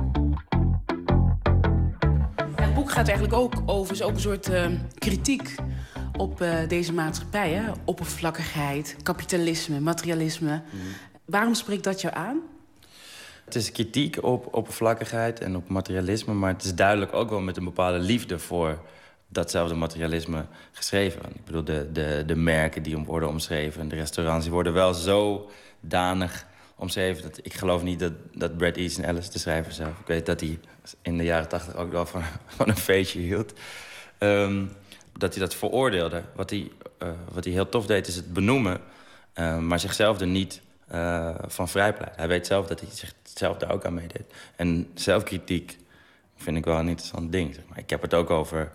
Het 2.55 2.73
boek 2.73 2.91
gaat 2.91 3.07
eigenlijk 3.07 3.37
ook 3.37 3.53
over, 3.65 3.93
is 3.93 4.01
ook 4.01 4.13
een 4.13 4.19
soort 4.19 4.49
eh, 4.49 4.71
kritiek 4.97 5.55
op 6.17 6.41
eh, 6.41 6.67
deze 6.67 6.93
maatschappij. 6.93 7.51
Hè? 7.51 7.71
Oppervlakkigheid, 7.85 8.95
kapitalisme, 9.03 9.79
materialisme. 9.79 10.61
Waarom 11.25 11.53
spreekt 11.53 11.83
dat 11.83 12.01
jou 12.01 12.15
aan? 12.15 12.41
Het 13.45 13.55
is 13.55 13.71
kritiek 13.71 14.23
op 14.23 14.53
oppervlakkigheid 14.53 15.39
en 15.39 15.55
op 15.55 15.69
materialisme... 15.69 16.33
maar 16.33 16.53
het 16.53 16.63
is 16.63 16.75
duidelijk 16.75 17.13
ook 17.13 17.29
wel 17.29 17.41
met 17.41 17.57
een 17.57 17.63
bepaalde 17.63 17.99
liefde 17.99 18.39
voor 18.39 18.81
datzelfde 19.27 19.75
materialisme 19.75 20.45
geschreven. 20.71 21.21
Ik 21.35 21.45
bedoel, 21.45 21.63
de, 21.63 21.89
de, 21.91 22.23
de 22.25 22.35
merken 22.35 22.83
die 22.83 22.97
worden 22.97 23.29
omschreven... 23.29 23.81
en 23.81 23.87
de 23.87 23.95
restaurants 23.95 24.43
die 24.43 24.53
worden 24.53 24.73
wel 24.73 24.93
zodanig 24.93 26.45
omschreven... 26.75 27.23
dat 27.23 27.39
ik 27.41 27.53
geloof 27.53 27.83
niet 27.83 27.99
dat, 27.99 28.13
dat 28.33 28.57
Brad 28.57 28.75
Easton 28.75 29.03
Ellis, 29.03 29.29
de 29.29 29.39
schrijver 29.39 29.71
zelf... 29.71 29.99
ik 29.99 30.07
weet 30.07 30.25
dat 30.25 30.39
hij 30.39 30.59
in 31.01 31.17
de 31.17 31.23
jaren 31.23 31.49
tachtig 31.49 31.75
ook 31.75 31.91
wel 31.91 32.05
van, 32.05 32.21
van 32.57 32.69
een 32.69 32.77
feestje 32.77 33.19
hield... 33.19 33.53
Ehm, 34.17 34.65
dat 35.17 35.33
hij 35.33 35.43
dat 35.43 35.55
veroordeelde. 35.55 36.23
Wat 36.35 36.49
hij, 36.49 36.71
eh, 36.97 37.09
wat 37.31 37.43
hij 37.43 37.53
heel 37.53 37.69
tof 37.69 37.85
deed, 37.85 38.07
is 38.07 38.15
het 38.15 38.33
benoemen... 38.33 38.81
eh, 39.33 39.57
maar 39.57 39.79
zichzelf 39.79 40.19
er 40.19 40.27
niet 40.27 40.61
eh, 40.87 41.35
van 41.47 41.69
vrijpleit. 41.69 42.15
Hij 42.15 42.27
weet 42.27 42.47
zelf 42.47 42.67
dat 42.67 42.79
hij 42.79 42.89
zichzelf 43.23 43.57
daar 43.57 43.71
ook 43.71 43.85
aan 43.85 43.93
meedeed. 43.93 44.33
En 44.55 44.91
zelfkritiek 44.93 45.77
vind 46.35 46.57
ik 46.57 46.65
wel 46.65 46.79
een 46.79 46.87
interessant 46.87 47.31
ding. 47.31 47.55
Zeg 47.55 47.63
maar. 47.69 47.77
Ik 47.77 47.89
heb 47.89 48.01
het 48.01 48.13
ook 48.13 48.29
over 48.29 48.71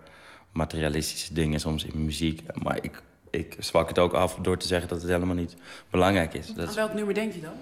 materialistische 0.52 1.34
dingen 1.34 1.60
soms 1.60 1.84
in 1.84 2.04
muziek. 2.04 2.42
Maar 2.62 2.78
ik, 2.80 3.02
ik 3.30 3.56
zwak 3.58 3.88
het 3.88 3.98
ook 3.98 4.12
af 4.12 4.34
door 4.34 4.56
te 4.58 4.66
zeggen 4.66 4.88
dat 4.88 5.00
het 5.02 5.10
helemaal 5.10 5.34
niet 5.34 5.56
belangrijk 5.90 6.34
is. 6.34 6.46
Dat 6.46 6.58
Aan 6.58 6.68
is 6.68 6.74
welk 6.74 6.94
nummer 6.94 7.14
denk 7.14 7.32
je 7.32 7.40
dan? 7.40 7.56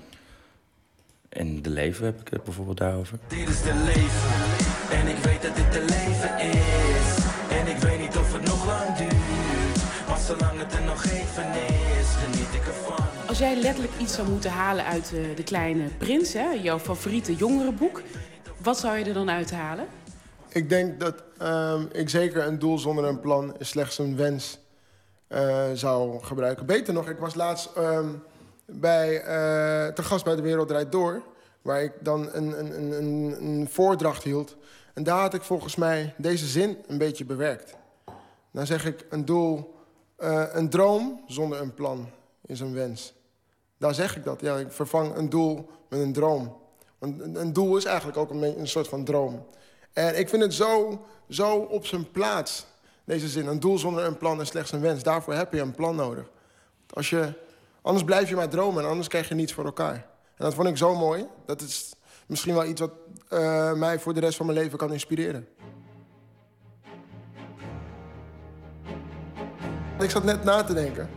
in 1.36 1.62
de 1.62 1.70
leven 1.70 2.05
heb 2.05 2.20
ik 2.20 2.28
het 2.28 2.44
bijvoorbeeld 2.44 2.78
daarover. 2.78 3.19
Dit 3.28 3.48
is 3.48 3.62
de 3.62 3.74
leven 3.74 4.98
en 4.98 5.07
ik 5.07 5.16
weet 5.16 5.43
dat 5.43 5.57
dit 5.57 5.73
de 5.73 5.85
leven 5.85 6.51
is. 6.51 6.85
Zolang 10.27 10.59
het 10.59 10.73
er 10.73 10.82
nog 10.82 11.05
even 11.05 11.53
is, 11.98 12.15
geniet 12.15 12.55
ik 12.55 12.66
ervan. 12.66 13.05
Als 13.28 13.39
jij 13.39 13.57
letterlijk 13.57 13.94
iets 13.98 14.15
zou 14.15 14.28
moeten 14.28 14.51
halen 14.51 14.85
uit 14.85 15.12
eh, 15.15 15.36
De 15.36 15.43
Kleine 15.43 15.89
Prins, 15.98 16.32
hè, 16.32 16.51
jouw 16.51 16.78
favoriete 16.78 17.35
jongerenboek, 17.35 18.03
wat 18.62 18.78
zou 18.78 18.97
je 18.97 19.05
er 19.05 19.15
dan 19.15 19.31
uithalen? 19.31 19.86
Ik 20.48 20.69
denk 20.69 21.01
dat 21.01 21.23
ehm, 21.39 21.85
ik 21.93 22.09
zeker 22.09 22.47
een 22.47 22.59
doel 22.59 22.78
zonder 22.78 23.05
een 23.05 23.20
plan 23.20 23.55
is 23.59 23.69
slechts 23.69 23.98
een 23.98 24.16
wens 24.16 24.59
eh, 25.28 25.65
zou 25.74 26.24
gebruiken. 26.24 26.66
Beter 26.66 26.94
nog, 26.94 27.09
ik 27.09 27.19
was 27.19 27.35
laatst 27.35 27.70
ehm, 27.77 28.09
bij, 28.66 29.20
eh, 29.20 29.93
te 29.93 30.03
gast 30.03 30.24
bij 30.24 30.36
De 30.36 30.43
Wereld 30.43 30.69
Draait 30.69 30.93
Door... 30.93 31.23
waar 31.62 31.82
ik 31.82 31.93
dan 32.01 32.28
een, 32.32 32.59
een, 32.59 32.78
een, 32.78 32.93
een, 32.93 33.36
een 33.44 33.69
voordracht 33.70 34.23
hield. 34.23 34.57
En 34.94 35.03
daar 35.03 35.20
had 35.20 35.35
ik 35.35 35.43
volgens 35.43 35.77
mij 35.77 36.15
deze 36.16 36.47
zin 36.47 36.78
een 36.86 36.98
beetje 36.98 37.24
bewerkt. 37.24 37.74
Dan 38.53 38.66
zeg 38.66 38.86
ik, 38.86 39.07
een 39.11 39.24
doel, 39.24 39.76
eh, 40.16 40.44
een 40.52 40.68
droom 40.68 41.22
zonder 41.26 41.60
een 41.60 41.74
plan 41.74 42.09
is 42.47 42.60
een 42.60 42.74
wens. 42.74 43.14
Daar 43.78 43.94
zeg 43.94 44.16
ik 44.16 44.24
dat, 44.24 44.40
ja, 44.40 44.56
ik 44.56 44.72
vervang 44.72 45.14
een 45.14 45.28
doel 45.28 45.70
met 45.88 46.01
een 46.01 46.12
droom. 46.12 46.56
Want 46.98 47.36
een, 47.36 47.52
doel 47.52 47.76
is 47.76 47.84
eigenlijk 47.84 48.18
ook 48.18 48.30
een, 48.30 48.59
een 48.59 48.68
soort 48.68 48.88
van 48.88 49.05
droom. 49.05 49.47
En 49.93 50.18
ik 50.18 50.28
vind 50.28 50.43
het 50.43 50.55
zo, 50.55 51.01
zo 51.28 51.56
op 51.56 51.86
zijn 51.86 52.10
plaats, 52.10 52.66
deze 53.05 53.28
zin. 53.28 53.47
Een 53.47 53.60
doel 53.60 53.78
zonder 53.78 54.05
een 54.05 54.18
plan 54.18 54.40
is 54.40 54.48
slechts 54.48 54.72
een 54.72 54.80
wens. 54.80 55.02
Daarvoor 55.02 55.34
heb 55.34 55.52
je 55.52 55.60
een 55.60 55.74
plan 55.74 55.97
nodig. 55.97 56.30
Als 56.90 57.10
je, 57.10 57.32
anders 57.82 58.05
blijf 58.05 58.28
je 58.28 58.36
maar 58.36 58.48
dromen 58.48 58.82
en 58.82 58.88
anders 58.88 59.09
krijg 59.09 59.28
je 59.28 59.34
niets 59.34 59.52
voor 59.52 59.64
elkaar. 59.64 59.94
En 60.36 60.44
dat 60.44 60.55
vond 60.55 60.68
ik 60.68 60.76
zo 60.76 60.94
mooi. 60.94 61.26
Dat 61.47 61.60
is 61.60 61.94
misschien 62.26 62.55
wel 62.55 62.64
iets 62.64 62.80
wat 62.80 62.93
eh, 63.28 63.72
mij 63.72 63.98
voor 63.98 64.14
de 64.14 64.20
rest 64.20 64.36
van 64.36 64.47
mijn 64.47 64.59
leven 64.59 64.78
kan 64.78 64.93
inspireren. 64.93 65.48
Ik 69.98 70.10
zat 70.10 70.24
net 70.24 70.44
na 70.44 70.62
te 70.62 70.74
denken. 70.74 71.09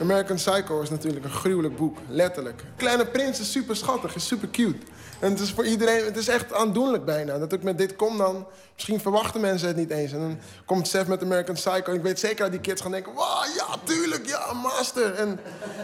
American 0.00 0.36
Psycho 0.36 0.80
is 0.80 0.90
natuurlijk 0.90 1.24
een 1.24 1.30
gruwelijk 1.30 1.76
boek, 1.76 1.98
letterlijk. 2.08 2.62
Kleine 2.76 3.06
Prins 3.06 3.40
is 3.40 3.52
super 3.52 3.76
schattig, 3.76 4.14
is 4.14 4.26
super 4.26 4.50
cute. 4.50 4.86
En 5.20 5.30
het 5.30 5.40
is 5.40 5.50
voor 5.52 5.66
iedereen, 5.66 6.04
het 6.04 6.16
is 6.16 6.28
echt 6.28 6.52
aandoenlijk 6.52 7.04
bijna. 7.04 7.38
Dat 7.38 7.52
ik 7.52 7.62
met 7.62 7.78
dit 7.78 7.96
kom 7.96 8.18
dan, 8.18 8.46
misschien 8.74 9.00
verwachten 9.00 9.40
mensen 9.40 9.68
het 9.68 9.76
niet 9.76 9.90
eens. 9.90 10.12
En 10.12 10.18
dan 10.18 10.38
komt 10.64 10.88
Seth 10.88 11.06
met 11.06 11.22
American 11.22 11.54
Psycho. 11.54 11.90
En 11.90 11.94
ik 11.94 12.02
weet 12.02 12.18
zeker 12.18 12.42
dat 12.42 12.50
die 12.50 12.60
kids 12.60 12.82
gaan 12.82 12.90
denken, 12.90 13.12
wow, 13.12 13.44
ja, 13.56 13.66
tuurlijk, 13.84 14.26
ja, 14.26 14.52
master. 14.52 15.14
En, 15.14 15.40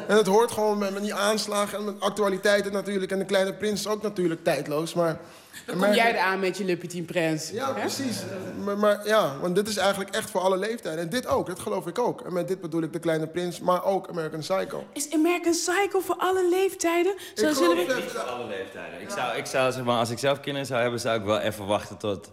en 0.08 0.16
het 0.16 0.26
hoort 0.26 0.50
gewoon 0.50 0.78
met, 0.78 1.00
die 1.00 1.14
aanslagen 1.14 1.78
en 1.78 1.84
met 1.84 2.00
actualiteiten 2.00 2.72
natuurlijk. 2.72 3.12
En 3.12 3.18
de 3.18 3.24
Kleine 3.24 3.52
Prins 3.52 3.80
is 3.80 3.86
ook 3.86 4.02
natuurlijk 4.02 4.44
tijdloos, 4.44 4.94
maar... 4.94 5.20
Dan 5.66 5.78
kom 5.78 5.92
jij 5.92 6.12
er 6.14 6.18
aan 6.20 6.40
met 6.40 6.56
je 6.56 6.64
Le 6.64 6.76
Petit 6.76 7.06
Prince. 7.06 7.54
Ja, 7.54 7.70
precies. 7.72 8.16
Maar, 8.64 8.78
maar 8.78 9.06
ja, 9.06 9.38
want 9.40 9.54
dit 9.54 9.68
is 9.68 9.76
eigenlijk 9.76 10.14
echt 10.14 10.30
voor 10.30 10.40
alle 10.40 10.56
leeftijden. 10.58 11.00
En 11.00 11.08
dit 11.08 11.26
ook, 11.26 11.46
dat 11.46 11.60
geloof 11.60 11.86
ik 11.86 11.98
ook. 11.98 12.20
En 12.20 12.32
met 12.32 12.48
dit 12.48 12.60
bedoel 12.60 12.82
ik 12.82 12.92
De 12.92 12.98
Kleine 12.98 13.26
Prins, 13.26 13.60
maar 13.60 13.84
ook 13.84 14.08
American 14.08 14.40
Psycho. 14.40 14.84
Is 14.92 15.12
American 15.12 15.52
Psycho 15.52 16.00
voor 16.00 16.16
alle 16.18 16.48
leeftijden? 16.50 17.12
Zo 17.18 17.24
Ik 17.30 17.36
zullen 17.36 17.54
geloof 17.56 17.74
we... 17.78 17.86
dat- 17.86 17.96
Niet 18.02 18.10
voor 18.10 18.20
alle 18.20 18.46
leeftijden. 18.46 19.00
Ik 19.00 19.10
zou, 19.10 19.36
ik 19.36 19.46
zou 19.46 19.72
zeg 19.72 19.84
maar, 19.84 19.98
als 19.98 20.10
ik 20.10 20.18
zelf 20.18 20.40
kinderen 20.40 20.66
zou 20.66 20.80
hebben, 20.80 21.00
zou 21.00 21.18
ik 21.18 21.24
wel 21.24 21.38
even 21.38 21.66
wachten 21.66 21.96
tot 21.98 22.32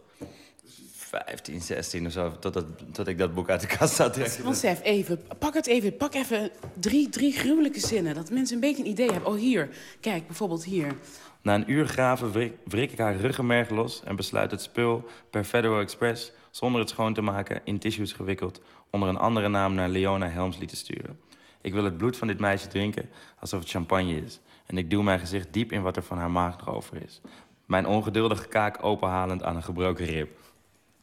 15, 0.95 1.61
16 1.61 2.05
of 2.05 2.11
zo. 2.11 2.31
Tot, 2.39 2.53
dat, 2.53 2.65
tot 2.91 3.07
ik 3.07 3.17
dat 3.17 3.33
boek 3.33 3.49
uit 3.49 3.61
de 3.61 3.67
kast 3.67 3.95
zou 3.95 4.11
trekken. 4.11 4.43
Want 4.43 4.57
Sef, 4.57 4.79
even, 4.83 5.23
pak 5.39 5.53
het 5.53 5.67
even. 5.67 5.97
Pak 5.97 6.13
even 6.13 6.49
drie, 6.79 7.09
drie 7.09 7.31
gruwelijke 7.33 7.79
zinnen. 7.79 8.15
Dat 8.15 8.29
mensen 8.29 8.55
een 8.55 8.61
beetje 8.61 8.83
een 8.83 8.89
idee 8.89 9.11
hebben. 9.11 9.31
Oh, 9.31 9.37
hier. 9.37 9.69
Kijk, 9.99 10.27
bijvoorbeeld 10.27 10.63
hier. 10.63 10.93
Na 11.41 11.55
een 11.55 11.71
uur 11.71 11.87
graven 11.87 12.31
wrik, 12.63 12.91
ik 12.91 12.97
haar 12.97 13.15
ruggenmerg 13.15 13.69
los 13.69 14.03
en 14.03 14.15
besluit 14.15 14.51
het 14.51 14.61
spul 14.61 15.05
per 15.29 15.43
Federal 15.43 15.79
Express, 15.79 16.31
zonder 16.51 16.81
het 16.81 16.89
schoon 16.89 17.13
te 17.13 17.21
maken, 17.21 17.61
in 17.63 17.79
tissues 17.79 18.13
gewikkeld, 18.13 18.61
onder 18.89 19.09
een 19.09 19.17
andere 19.17 19.47
naam 19.47 19.73
naar 19.73 19.89
Leona 19.89 20.29
Helmsley 20.29 20.67
te 20.67 20.75
sturen. 20.75 21.19
Ik 21.61 21.73
wil 21.73 21.83
het 21.83 21.97
bloed 21.97 22.17
van 22.17 22.27
dit 22.27 22.39
meisje 22.39 22.67
drinken 22.67 23.09
alsof 23.39 23.59
het 23.59 23.69
champagne 23.69 24.21
is. 24.21 24.39
En 24.65 24.77
ik 24.77 24.89
duw 24.89 25.01
mijn 25.01 25.19
gezicht 25.19 25.47
diep 25.51 25.71
in 25.71 25.81
wat 25.81 25.95
er 25.95 26.03
van 26.03 26.17
haar 26.17 26.31
maag 26.31 26.57
nog 26.57 26.75
over 26.75 27.03
is. 27.03 27.21
Mijn 27.65 27.87
ongeduldige 27.87 28.47
kaak 28.47 28.83
openhalend 28.83 29.43
aan 29.43 29.55
een 29.55 29.63
gebroken 29.63 30.05
rib. 30.05 30.29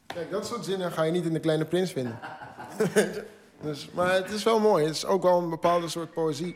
Kijk, 0.05 0.31
dat 0.31 0.45
soort 0.45 0.65
zinnen 0.65 0.91
ga 0.91 1.03
je 1.03 1.11
niet 1.11 1.25
in 1.25 1.33
De 1.33 1.39
Kleine 1.39 1.65
Prins 1.65 1.91
vinden. 1.91 2.19
dus, 3.61 3.89
maar 3.93 4.13
het 4.13 4.31
is 4.31 4.43
wel 4.43 4.59
mooi. 4.59 4.85
Het 4.85 4.95
is 4.95 5.05
ook 5.05 5.23
wel 5.23 5.41
een 5.41 5.49
bepaalde 5.49 5.87
soort 5.87 6.13
poëzie. 6.13 6.55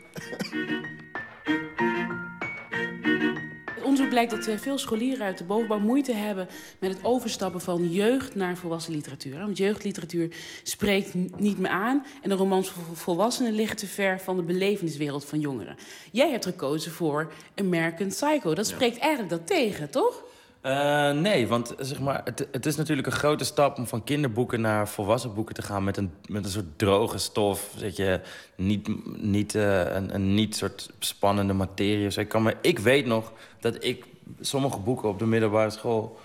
Onderzoek 4.00 4.28
blijkt 4.28 4.46
dat 4.46 4.54
eh, 4.54 4.62
veel 4.62 4.78
scholieren 4.78 5.26
uit 5.26 5.38
de 5.38 5.44
bovenbouw 5.44 5.78
moeite 5.78 6.12
hebben 6.12 6.48
met 6.78 6.90
het 6.90 7.04
overstappen 7.04 7.60
van 7.60 7.90
jeugd 7.90 8.34
naar 8.34 8.56
volwassen 8.56 8.92
literatuur. 8.92 9.38
Want 9.38 9.56
jeugdliteratuur 9.56 10.36
spreekt 10.62 11.14
niet 11.36 11.58
meer 11.58 11.70
aan 11.70 12.06
en 12.22 12.28
de 12.28 12.34
romans 12.34 12.70
voor 12.70 12.96
volwassenen 12.96 13.52
liggen 13.52 13.76
te 13.76 13.86
ver 13.86 14.20
van 14.20 14.36
de 14.36 14.42
beleveniswereld 14.42 15.24
van 15.24 15.40
jongeren. 15.40 15.76
Jij 16.12 16.30
hebt 16.30 16.44
gekozen 16.44 16.92
voor 16.92 17.32
American 17.54 18.08
Psycho. 18.08 18.54
Dat 18.54 18.66
spreekt 18.66 18.98
eigenlijk 18.98 19.30
dat 19.30 19.46
tegen, 19.46 19.90
toch? 19.90 20.22
Eh, 20.60 21.10
nee, 21.10 21.46
want 21.46 21.74
zeg 21.78 22.00
maar, 22.00 22.20
het, 22.24 22.48
het 22.52 22.66
is 22.66 22.76
natuurlijk 22.76 23.06
een 23.06 23.12
grote 23.12 23.44
stap 23.44 23.78
om 23.78 23.86
van 23.86 24.04
kinderboeken 24.04 24.60
naar 24.60 24.88
volwassen 24.88 25.34
boeken 25.34 25.54
te 25.54 25.62
gaan 25.62 25.84
met 25.84 25.96
een, 25.96 26.12
met 26.26 26.44
een 26.44 26.50
soort 26.50 26.78
droge 26.78 27.18
stof. 27.18 27.74
Dat 27.78 27.96
je 27.96 28.20
niet, 28.56 28.88
niet 29.22 29.54
eh, 29.54 29.94
een, 29.94 30.14
een 30.14 30.34
niet 30.34 30.56
soort 30.56 30.90
spannende 30.98 31.52
materie. 31.52 32.18
Ik, 32.20 32.28
kan 32.28 32.42
me, 32.42 32.56
ik 32.60 32.78
weet 32.78 33.06
nog 33.06 33.32
dat 33.60 33.84
ik 33.84 34.04
sommige 34.40 34.78
boeken 34.78 35.08
op 35.08 35.18
de 35.18 35.26
middelbare 35.26 35.70
school. 35.70 36.18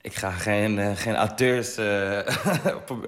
Ik 0.00 0.14
ga 0.14 0.30
geen, 0.30 0.78
eh, 0.78 0.96
geen 0.96 1.14
auteurs 1.14 1.76
eh, 1.76 2.18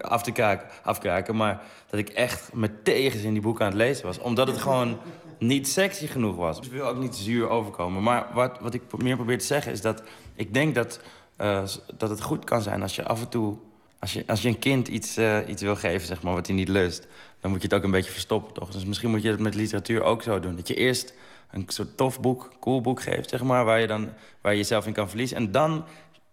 af 0.14 0.22
te 0.22 0.32
kraken, 0.32 0.68
afkraken, 0.82 1.36
maar 1.36 1.62
dat 1.90 2.01
ik 2.01 2.09
echt 2.09 2.51
met 2.52 2.85
tegenzin 2.85 3.32
die 3.32 3.43
boeken 3.43 3.64
aan 3.64 3.70
het 3.70 3.80
lezen 3.80 4.06
was. 4.06 4.18
Omdat 4.18 4.47
het 4.47 4.59
gewoon 4.59 4.98
niet 5.39 5.68
sexy 5.68 6.06
genoeg 6.06 6.36
was. 6.36 6.59
Ik 6.59 6.72
wil 6.72 6.86
ook 6.86 6.98
niet 6.98 7.14
zuur 7.14 7.48
overkomen. 7.48 8.02
Maar 8.02 8.26
wat, 8.32 8.59
wat 8.60 8.74
ik 8.74 8.82
meer 8.97 9.16
probeer 9.16 9.39
te 9.39 9.44
zeggen 9.44 9.72
is 9.72 9.80
dat 9.80 10.02
ik 10.35 10.55
denk 10.55 10.74
dat, 10.74 11.01
eh, 11.36 11.62
dat 11.97 12.10
het 12.10 12.22
goed 12.22 12.44
kan 12.44 12.62
zijn 12.62 12.82
als 12.82 12.97
je 12.97 13.05
af 13.05 13.20
en 13.20 13.28
toe... 13.28 13.56
Als 13.98 14.12
je, 14.12 14.24
als 14.26 14.42
je 14.42 14.48
een 14.48 14.58
kind 14.58 14.88
iets, 14.88 15.16
eh, 15.16 15.38
iets 15.46 15.62
wil 15.62 15.76
geven, 15.76 16.06
zeg 16.06 16.22
maar, 16.22 16.34
wat 16.34 16.46
hij 16.46 16.56
niet 16.56 16.68
lust... 16.68 17.06
dan 17.40 17.50
moet 17.50 17.62
je 17.62 17.68
het 17.68 17.76
ook 17.76 17.84
een 17.84 17.90
beetje 17.90 18.10
verstoppen, 18.10 18.54
toch? 18.54 18.70
Dus 18.70 18.84
misschien 18.84 19.10
moet 19.10 19.22
je 19.22 19.30
het 19.30 19.40
met 19.40 19.54
literatuur 19.54 20.02
ook 20.02 20.22
zo 20.22 20.40
doen. 20.40 20.56
Dat 20.56 20.68
je 20.68 20.74
eerst 20.74 21.14
een 21.50 21.64
soort 21.66 21.96
tof 21.96 22.20
boek, 22.20 22.52
cool 22.60 22.80
boek 22.80 23.02
geeft, 23.02 23.28
zeg 23.28 23.42
maar... 23.42 23.64
waar 23.64 23.80
je, 23.80 23.86
dan, 23.86 24.08
waar 24.40 24.52
je 24.52 24.58
jezelf 24.58 24.86
in 24.86 24.92
kan 24.92 25.08
verliezen. 25.08 25.36
En 25.36 25.52
dan 25.52 25.84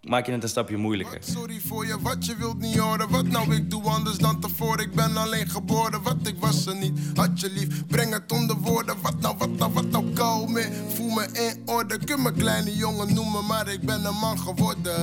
maak 0.06 0.26
je 0.26 0.32
het 0.32 0.44
een 0.44 0.50
stapje 0.50 0.78
moeilijker. 0.78 1.18
Sorry 1.24 1.60
voor 1.60 1.86
je, 1.86 2.02
wat 2.02 2.26
je 2.26 2.36
wilt 2.36 2.60
niet 2.60 2.78
horen. 2.78 3.10
Wat 3.10 3.26
nou, 3.28 3.56
ik 3.56 3.70
doe 3.70 3.84
anders 3.84 4.18
dan 4.18 4.40
tevoren. 4.42 4.80
Ik 4.86 4.94
ben 4.96 5.18
alleen 5.18 5.50
geboren, 5.50 6.02
wat 6.02 6.16
ik 6.24 6.36
was 6.40 6.66
er 6.66 6.76
niet. 6.76 7.00
Had 7.16 7.40
je 7.40 7.50
lief, 7.52 7.86
breng 7.88 8.14
het 8.14 8.32
onder 8.32 8.56
woorden. 8.56 8.96
Wat 9.02 9.20
nou, 9.20 9.36
wat 9.38 9.50
nou, 9.50 9.74
wat 9.74 9.86
nou, 9.90 10.14
kou 10.14 10.52
me. 10.52 10.84
Voel 10.96 11.10
me 11.10 11.28
in 11.32 11.62
orde. 11.66 11.98
Kun 11.98 12.22
me 12.22 12.32
kleine 12.32 12.76
jongen 12.76 13.14
noemen, 13.14 13.46
maar 13.46 13.68
ik 13.68 13.82
ben 13.82 14.06
een 14.06 14.16
man 14.16 14.40
geworden. 14.40 14.96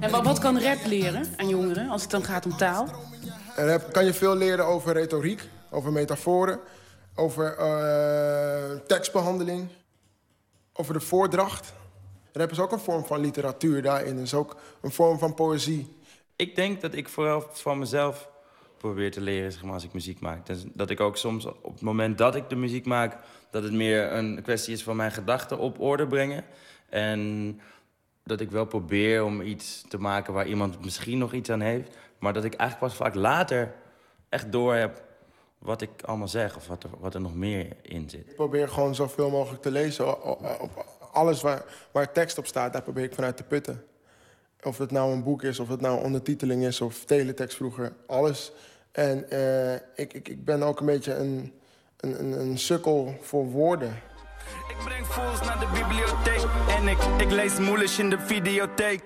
En 0.00 0.10
wa- 0.10 0.22
wat 0.22 0.38
kan 0.38 0.58
rap 0.60 0.78
leren 0.86 1.26
aan 1.36 1.48
jongeren 1.48 1.88
als 1.88 2.02
het 2.02 2.10
dan 2.10 2.24
gaat 2.24 2.44
om 2.44 2.56
taal? 2.56 2.88
Heb, 3.52 3.92
kan 3.92 4.04
je 4.04 4.14
veel 4.14 4.36
leren 4.36 4.66
over 4.66 4.92
retoriek, 4.92 5.48
over 5.70 5.92
metaforen, 5.92 6.58
over 7.14 7.56
eh, 7.56 8.76
tekstbehandeling, 8.86 9.68
over 10.72 10.94
de 10.94 11.00
voordracht. 11.00 11.72
Rap 12.32 12.50
is 12.50 12.60
ook 12.60 12.72
een 12.72 12.78
vorm 12.78 13.04
van 13.04 13.20
literatuur 13.20 13.82
daarin, 13.82 14.18
is 14.18 14.34
ook 14.34 14.56
een 14.80 14.90
vorm 14.90 15.18
van 15.18 15.34
poëzie. 15.34 15.96
Ik 16.36 16.56
denk 16.56 16.80
dat 16.80 16.94
ik 16.94 17.08
vooral 17.08 17.44
van 17.52 17.78
mezelf 17.78 18.30
probeer 18.76 19.10
te 19.10 19.20
leren 19.20 19.52
zeg 19.52 19.62
maar, 19.62 19.72
als 19.72 19.84
ik 19.84 19.92
muziek 19.92 20.20
maak. 20.20 20.46
Dus 20.46 20.64
dat 20.72 20.90
ik 20.90 21.00
ook 21.00 21.16
soms 21.16 21.44
op 21.44 21.72
het 21.72 21.80
moment 21.80 22.18
dat 22.18 22.34
ik 22.34 22.48
de 22.48 22.56
muziek 22.56 22.86
maak... 22.86 23.16
dat 23.50 23.62
het 23.62 23.72
meer 23.72 24.12
een 24.12 24.42
kwestie 24.42 24.74
is 24.74 24.82
van 24.82 24.96
mijn 24.96 25.12
gedachten 25.12 25.58
op 25.58 25.80
orde 25.80 26.06
brengen. 26.06 26.44
En 26.88 27.60
dat 28.24 28.40
ik 28.40 28.50
wel 28.50 28.64
probeer 28.64 29.24
om 29.24 29.40
iets 29.40 29.84
te 29.88 29.98
maken 29.98 30.32
waar 30.32 30.46
iemand 30.46 30.84
misschien 30.84 31.18
nog 31.18 31.32
iets 31.32 31.50
aan 31.50 31.60
heeft. 31.60 31.96
Maar 32.18 32.32
dat 32.32 32.44
ik 32.44 32.54
eigenlijk 32.54 32.92
pas 32.92 33.06
vaak 33.06 33.14
later 33.14 33.74
echt 34.28 34.52
door 34.52 34.74
heb 34.74 35.02
wat 35.58 35.82
ik 35.82 35.90
allemaal 36.04 36.28
zeg... 36.28 36.56
of 36.56 36.66
wat 36.66 36.82
er, 36.82 36.90
wat 36.98 37.14
er 37.14 37.20
nog 37.20 37.34
meer 37.34 37.76
in 37.82 38.10
zit. 38.10 38.28
Ik 38.28 38.36
probeer 38.36 38.68
gewoon 38.68 38.94
zoveel 38.94 39.30
mogelijk 39.30 39.62
te 39.62 39.70
lezen. 39.70 40.22
Op 40.60 41.01
alles 41.12 41.40
waar, 41.40 41.64
waar 41.90 42.12
tekst 42.12 42.38
op 42.38 42.46
staat, 42.46 42.72
daar 42.72 42.82
probeer 42.82 43.04
ik 43.04 43.14
vanuit 43.14 43.36
te 43.36 43.42
putten. 43.42 43.84
Of 44.62 44.78
het 44.78 44.90
nou 44.90 45.12
een 45.12 45.22
boek 45.22 45.42
is, 45.42 45.58
of 45.58 45.68
het 45.68 45.80
nou 45.80 46.04
ondertiteling 46.04 46.64
is, 46.64 46.80
of 46.80 47.04
teletext 47.04 47.56
vroeger. 47.56 47.92
Alles. 48.06 48.52
En 48.92 49.30
eh, 49.30 49.74
ik, 49.74 50.12
ik, 50.12 50.28
ik 50.28 50.44
ben 50.44 50.62
ook 50.62 50.80
een 50.80 50.86
beetje 50.86 51.14
een, 51.14 51.52
een, 51.96 52.20
een, 52.20 52.40
een 52.40 52.58
sukkel 52.58 53.16
voor 53.20 53.44
woorden. 53.44 54.02
Ik 54.68 54.76
breng 54.84 55.06
fools 55.06 55.40
naar 55.40 55.58
de 55.58 55.66
bibliotheek 55.72 56.50
en 56.68 56.88
ik, 56.88 56.98
ik 57.18 57.30
lees 57.30 57.58
moeilijk 57.58 57.90
in 57.90 58.10
de 58.10 58.18
videotheek. 58.18 59.02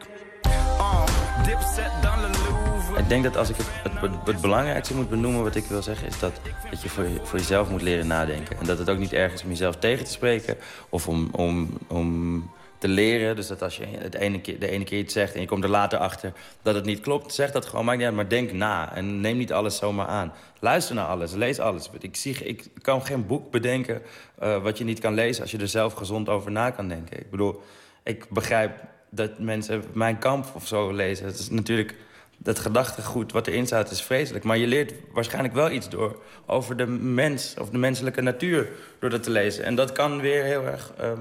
Oh, 0.79 1.07
dipset 1.45 2.03
dan 2.03 2.21
Louvre. 2.21 2.56
Ik 2.97 3.09
denk 3.09 3.25
dat 3.25 3.37
als 3.37 3.49
ik 3.49 3.57
het, 3.57 3.67
het, 4.01 4.11
het 4.25 4.41
belangrijkste 4.41 4.95
moet 4.95 5.09
benoemen 5.09 5.43
wat 5.43 5.55
ik 5.55 5.65
wil 5.65 5.83
zeggen... 5.83 6.07
is 6.07 6.19
dat, 6.19 6.41
dat 6.71 6.83
je 6.83 6.89
voor, 6.89 7.05
voor 7.23 7.39
jezelf 7.39 7.71
moet 7.71 7.83
leren 7.83 8.07
nadenken. 8.07 8.59
En 8.59 8.67
dat 8.67 8.79
het 8.79 8.91
ook 8.91 8.99
niet 8.99 9.13
erg 9.13 9.33
is 9.33 9.43
om 9.43 9.49
jezelf 9.49 9.77
tegen 9.77 10.05
te 10.05 10.11
spreken 10.11 10.57
of 10.89 11.09
om, 11.09 11.29
om, 11.33 11.79
om 11.87 12.51
te 12.79 12.89
leren. 12.89 13.37
Dus 13.37 13.47
dat 13.47 13.63
als 13.63 13.77
je 13.77 13.85
het 13.99 14.15
ene 14.15 14.41
keer, 14.41 14.59
de 14.59 14.71
ene 14.71 14.85
keer 14.85 14.99
iets 14.99 15.13
zegt 15.13 15.35
en 15.35 15.41
je 15.41 15.47
komt 15.47 15.65
er 15.65 15.71
later 15.71 15.99
achter 15.99 16.33
dat 16.63 16.75
het 16.75 16.85
niet 16.85 17.01
klopt... 17.01 17.35
zeg 17.35 17.53
dat 17.53 17.67
gewoon, 17.67 17.85
maakt 17.85 17.99
niet 17.99 18.11
maar 18.11 18.29
denk 18.29 18.53
na. 18.53 18.95
En 18.95 19.21
neem 19.21 19.37
niet 19.37 19.53
alles 19.53 19.77
zomaar 19.77 20.07
aan. 20.07 20.33
Luister 20.59 20.95
naar 20.95 21.07
alles, 21.07 21.33
lees 21.33 21.59
alles. 21.59 21.91
Ik, 21.99 22.17
zie, 22.17 22.35
ik 22.35 22.67
kan 22.83 23.03
geen 23.03 23.27
boek 23.27 23.51
bedenken 23.51 24.03
eh, 24.39 24.63
wat 24.63 24.79
je 24.79 24.85
niet 24.85 24.99
kan 24.99 25.15
lezen... 25.15 25.43
als 25.43 25.51
je 25.51 25.59
er 25.59 25.69
zelf 25.69 25.93
gezond 25.93 26.29
over 26.29 26.51
na 26.51 26.71
kan 26.71 26.89
denken. 26.89 27.19
Ik 27.19 27.31
bedoel, 27.31 27.63
ik 28.03 28.27
begrijp 28.31 28.81
dat 29.11 29.39
mensen 29.39 29.85
mijn 29.93 30.19
kamp 30.19 30.47
of 30.55 30.67
zo 30.67 30.93
lezen. 30.93 31.27
Het 31.27 31.39
is 31.39 31.51
natuurlijk 31.51 31.95
dat 32.39 32.59
gedachtegoed 32.59 33.33
wat 33.33 33.47
erin 33.47 33.67
staat 33.67 33.91
is 33.91 34.03
vreselijk. 34.03 34.45
Maar 34.45 34.59
je 34.59 34.67
leert 34.67 34.93
waarschijnlijk 35.13 35.55
wel 35.55 35.71
iets 35.71 35.89
door 35.89 36.23
over 36.47 36.77
de 36.77 36.87
mens 36.87 37.55
of 37.61 37.71
de 37.71 37.79
menselijke 37.79 38.21
natuur 38.21 38.69
door 38.99 39.11
dat 39.11 39.23
te 39.23 39.31
lezen. 39.31 39.65
En 39.65 39.75
dat 39.75 39.93
kan 39.93 40.21
weer 40.21 40.45
heel 40.45 40.67
erg. 40.67 40.93
ehm, 40.99 41.21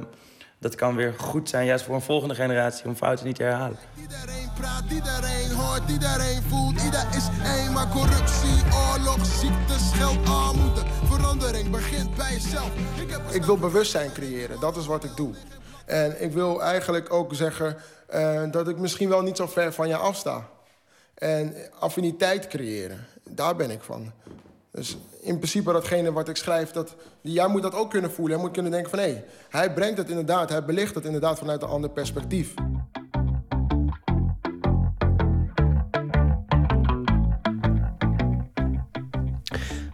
dat 0.59 0.75
kan 0.75 0.95
weer 0.95 1.13
goed 1.17 1.49
zijn, 1.49 1.65
juist 1.65 1.85
voor 1.85 1.95
een 1.95 2.01
volgende 2.01 2.35
generatie, 2.35 2.85
om 2.85 2.95
fouten 2.95 3.25
niet 3.25 3.35
te 3.35 3.43
herhalen. 3.43 3.77
Iedereen 4.01 4.49
praat, 4.59 4.83
iedereen 4.91 5.51
hoort, 5.51 5.89
iedereen 5.89 6.41
voelt. 6.49 6.83
Ieder 6.83 7.07
is 7.15 7.27
één, 7.43 7.73
maar 7.73 7.87
corruptie, 7.87 8.63
oorlog, 8.73 9.25
ziektes, 9.25 9.91
geld, 9.93 10.29
armoede. 10.29 10.81
Verandering 11.05 11.69
begint 11.69 12.15
bij 12.15 12.31
jezelf. 12.31 12.71
Ik 13.01 13.09
heb 13.09 13.21
Ik 13.31 13.43
wil 13.43 13.57
bewustzijn 13.57 14.11
creëren, 14.11 14.59
dat 14.59 14.77
is 14.77 14.85
wat 14.85 15.03
ik 15.03 15.15
doe. 15.15 15.33
En 15.85 16.23
ik 16.23 16.31
wil 16.31 16.63
eigenlijk 16.63 17.13
ook 17.13 17.33
zeggen 17.33 17.77
eh, 18.07 18.41
dat 18.51 18.67
ik 18.67 18.77
misschien 18.77 19.09
wel 19.09 19.21
niet 19.21 19.37
zo 19.37 19.47
ver 19.47 19.73
van 19.73 19.87
je 19.87 19.95
afsta. 19.95 20.49
En 21.15 21.53
affiniteit 21.79 22.47
creëren, 22.47 23.05
daar 23.29 23.55
ben 23.55 23.69
ik 23.71 23.81
van. 23.81 24.11
Dus 24.71 24.97
in 25.21 25.35
principe 25.37 25.71
datgene 25.71 26.11
wat 26.11 26.29
ik 26.29 26.35
schrijf, 26.35 26.71
dat, 26.71 26.95
jij 27.21 27.47
moet 27.47 27.61
dat 27.61 27.75
ook 27.75 27.89
kunnen 27.89 28.11
voelen. 28.11 28.33
Jij 28.35 28.45
moet 28.45 28.53
kunnen 28.53 28.71
denken 28.71 28.89
van, 28.89 28.99
hé, 28.99 29.23
hij 29.49 29.73
brengt 29.73 29.97
het 29.97 30.09
inderdaad, 30.09 30.49
hij 30.49 30.65
belicht 30.65 30.95
het 30.95 31.05
inderdaad 31.05 31.37
vanuit 31.37 31.61
een 31.61 31.67
ander 31.67 31.89
perspectief. 31.89 32.53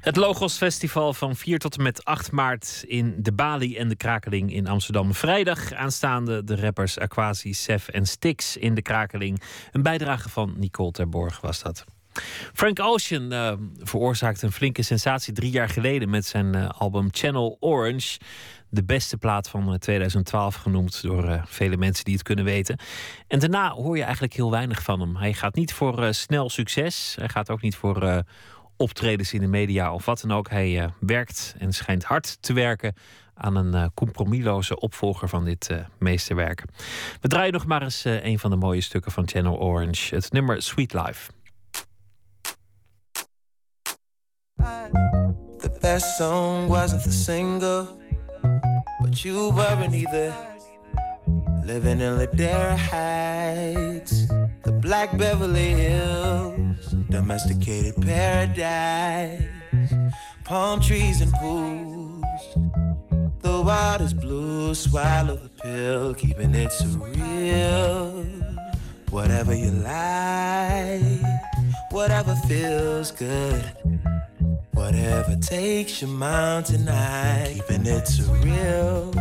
Het 0.01 0.15
Logos 0.15 0.57
Festival 0.57 1.13
van 1.13 1.35
4 1.35 1.59
tot 1.59 1.77
en 1.77 1.83
met 1.83 2.05
8 2.05 2.31
maart 2.31 2.83
in 2.87 3.15
de 3.17 3.33
Bali 3.33 3.77
en 3.77 3.87
de 3.87 3.95
Krakeling 3.95 4.53
in 4.53 4.67
Amsterdam. 4.67 5.13
Vrijdag 5.13 5.73
aanstaande 5.73 6.43
de 6.43 6.55
rappers 6.55 6.99
Aquasi, 6.99 7.53
Sef 7.53 7.87
en 7.87 8.05
Stix 8.05 8.57
in 8.57 8.75
de 8.75 8.81
Krakeling. 8.81 9.41
Een 9.71 9.81
bijdrage 9.81 10.29
van 10.29 10.53
Nicole 10.57 10.91
Terborg 10.91 11.41
was 11.41 11.61
dat. 11.61 11.85
Frank 12.53 12.79
Ocean 12.79 13.33
uh, 13.33 13.53
veroorzaakte 13.79 14.45
een 14.45 14.51
flinke 14.51 14.81
sensatie 14.81 15.33
drie 15.33 15.51
jaar 15.51 15.69
geleden 15.69 16.09
met 16.09 16.25
zijn 16.25 16.55
uh, 16.55 16.69
album 16.69 17.07
Channel 17.11 17.57
Orange. 17.59 18.19
De 18.69 18.83
beste 18.83 19.17
plaat 19.17 19.49
van 19.49 19.77
2012 19.77 20.55
eh, 20.55 20.61
genoemd 20.61 21.01
door 21.01 21.41
vele 21.45 21.77
mensen 21.77 22.05
die 22.05 22.13
het 22.13 22.23
kunnen 22.23 22.45
weten. 22.45 22.79
En 23.27 23.39
daarna 23.39 23.69
hoor 23.69 23.97
je 23.97 24.03
eigenlijk 24.03 24.33
heel 24.33 24.51
weinig 24.51 24.83
van 24.83 24.99
hem. 24.99 25.15
Hij 25.15 25.33
gaat 25.33 25.55
niet 25.55 25.73
voor 25.73 26.13
snel 26.13 26.49
succes. 26.49 27.15
Hij 27.19 27.29
gaat 27.29 27.49
ook 27.49 27.61
niet 27.61 27.75
voor 27.75 28.23
optredens 28.81 29.33
in 29.33 29.41
de 29.41 29.47
media 29.47 29.93
of 29.93 30.05
wat 30.05 30.21
dan 30.21 30.31
ook. 30.31 30.49
Hij 30.49 30.93
werkt 30.99 31.55
en 31.57 31.73
schijnt 31.73 32.03
hard 32.03 32.41
te 32.41 32.53
werken 32.53 32.93
aan 33.33 33.55
een 33.55 33.91
compromisloze 33.93 34.79
opvolger 34.79 35.29
van 35.29 35.45
dit 35.45 35.69
meesterwerk. 35.99 36.63
We 37.21 37.27
draaien 37.27 37.53
nog 37.53 37.65
maar 37.65 37.81
eens 37.81 38.03
een 38.05 38.39
van 38.39 38.49
de 38.49 38.55
mooie 38.55 38.81
stukken 38.81 39.11
van 39.11 39.27
Channel 39.27 39.59
Orange. 39.59 40.15
Het 40.15 40.31
nummer 40.31 40.61
Sweet 40.61 40.93
Life. 40.93 41.31
The 45.57 45.77
best 45.81 46.15
song 46.15 46.67
wasn't 46.67 47.03
the 47.03 47.11
single, 47.11 47.85
but 49.01 49.23
either. 49.93 50.49
Living 51.63 52.01
in 52.01 52.17
Ladera 52.17 52.75
Heights, 52.75 54.25
the 54.63 54.71
Black 54.71 55.17
Beverly 55.17 55.69
Hills, 55.69 56.95
domesticated 57.09 57.95
paradise, 58.01 59.41
palm 60.43 60.79
trees 60.79 61.21
and 61.21 61.31
pools. 61.33 62.23
The 63.39 63.61
water's 63.61 64.13
blue, 64.13 64.75
swallow 64.75 65.35
the 65.37 65.49
pill, 65.49 66.13
keeping 66.13 66.53
it 66.53 66.69
surreal. 66.69 68.25
Whatever 69.09 69.55
you 69.55 69.71
like, 69.71 71.01
whatever 71.91 72.35
feels 72.47 73.11
good. 73.11 73.63
Whatever 74.73 75.35
takes 75.37 76.01
your 76.01 76.11
mountain 76.11 76.87
high, 76.87 77.51
keeping 77.55 77.85
it 77.85 78.05
surreal. 78.05 79.15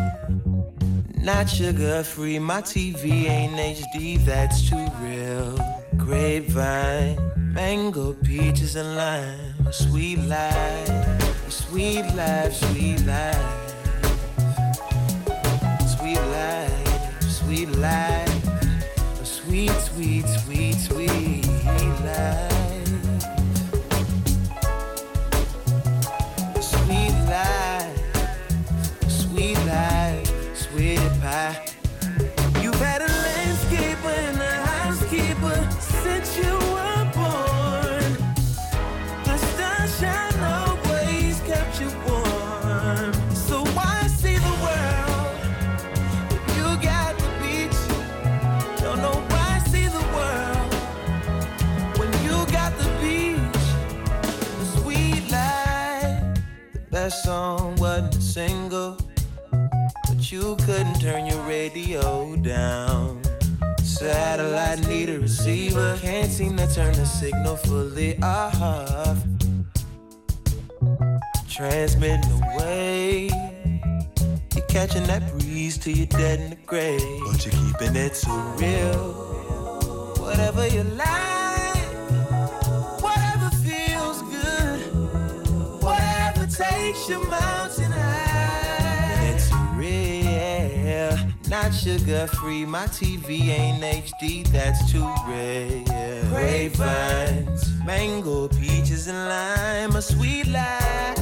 Not 1.23 1.49
sugar 1.49 2.03
free, 2.03 2.39
my 2.39 2.63
TV 2.63 3.29
ain't 3.29 3.53
HD, 3.53 4.25
that's 4.25 4.69
too 4.69 4.87
real. 5.01 5.10
Grapevine, 6.11 7.17
mango, 7.55 8.15
peaches, 8.15 8.75
and 8.75 8.97
lime. 8.97 9.55
A 9.65 9.73
sweet 9.73 10.19
life, 10.19 10.89
a 11.47 11.51
sweet 11.53 12.03
life, 12.17 12.53
sweet 12.53 13.07
life. 13.07 13.75
Sweet 15.87 16.19
life, 16.19 17.23
sweet 17.23 17.69
life. 17.79 18.45
A 19.23 19.25
sweet, 19.25 19.71
sweet, 19.71 20.27
sweet, 20.27 20.75
sweet 20.75 21.47
life. 22.05 22.70
But 60.31 60.37
you 60.37 60.57
couldn't 60.67 61.01
turn 61.01 61.27
your 61.27 61.43
radio 61.43 62.37
down. 62.37 63.21
Satellite 63.83 64.87
need 64.87 65.11
a 65.11 65.19
receiver, 65.19 65.99
can't 66.01 66.31
seem 66.31 66.57
to 66.57 66.73
turn 66.73 66.93
the 66.95 67.05
signal 67.05 67.57
fully 67.57 68.17
off. 68.23 69.19
Transmitting 71.49 72.31
away, 72.43 73.31
you're 74.55 74.67
catching 74.67 75.05
that 75.05 75.23
breeze 75.33 75.79
till 75.79 75.97
you're 75.97 76.07
dead 76.07 76.41
in 76.41 76.51
the 76.51 76.57
grave, 76.67 77.01
but 77.27 77.45
you're 77.45 77.55
keeping 77.55 77.97
it 77.97 78.15
so 78.15 78.33
real. 78.59 79.13
Whatever 80.19 80.67
you 80.69 80.85
like, 80.85 81.87
whatever 83.03 83.51
feels 83.65 84.23
good. 84.23 84.81
Whatever 85.83 86.47
takes 86.47 87.09
your 87.09 87.25
mountain 87.27 87.90
not 91.51 91.75
sugar 91.75 92.29
free. 92.29 92.65
My 92.65 92.87
TV 92.87 93.49
ain't 93.49 93.83
HD, 93.83 94.47
that's 94.53 94.91
too 94.91 95.05
rare. 95.27 95.83
Grapevines, 96.31 97.69
mango, 97.85 98.47
peaches, 98.49 99.09
and 99.09 99.29
lime. 99.29 99.97
A 99.97 100.01
sweet 100.01 100.47
life, 100.47 101.19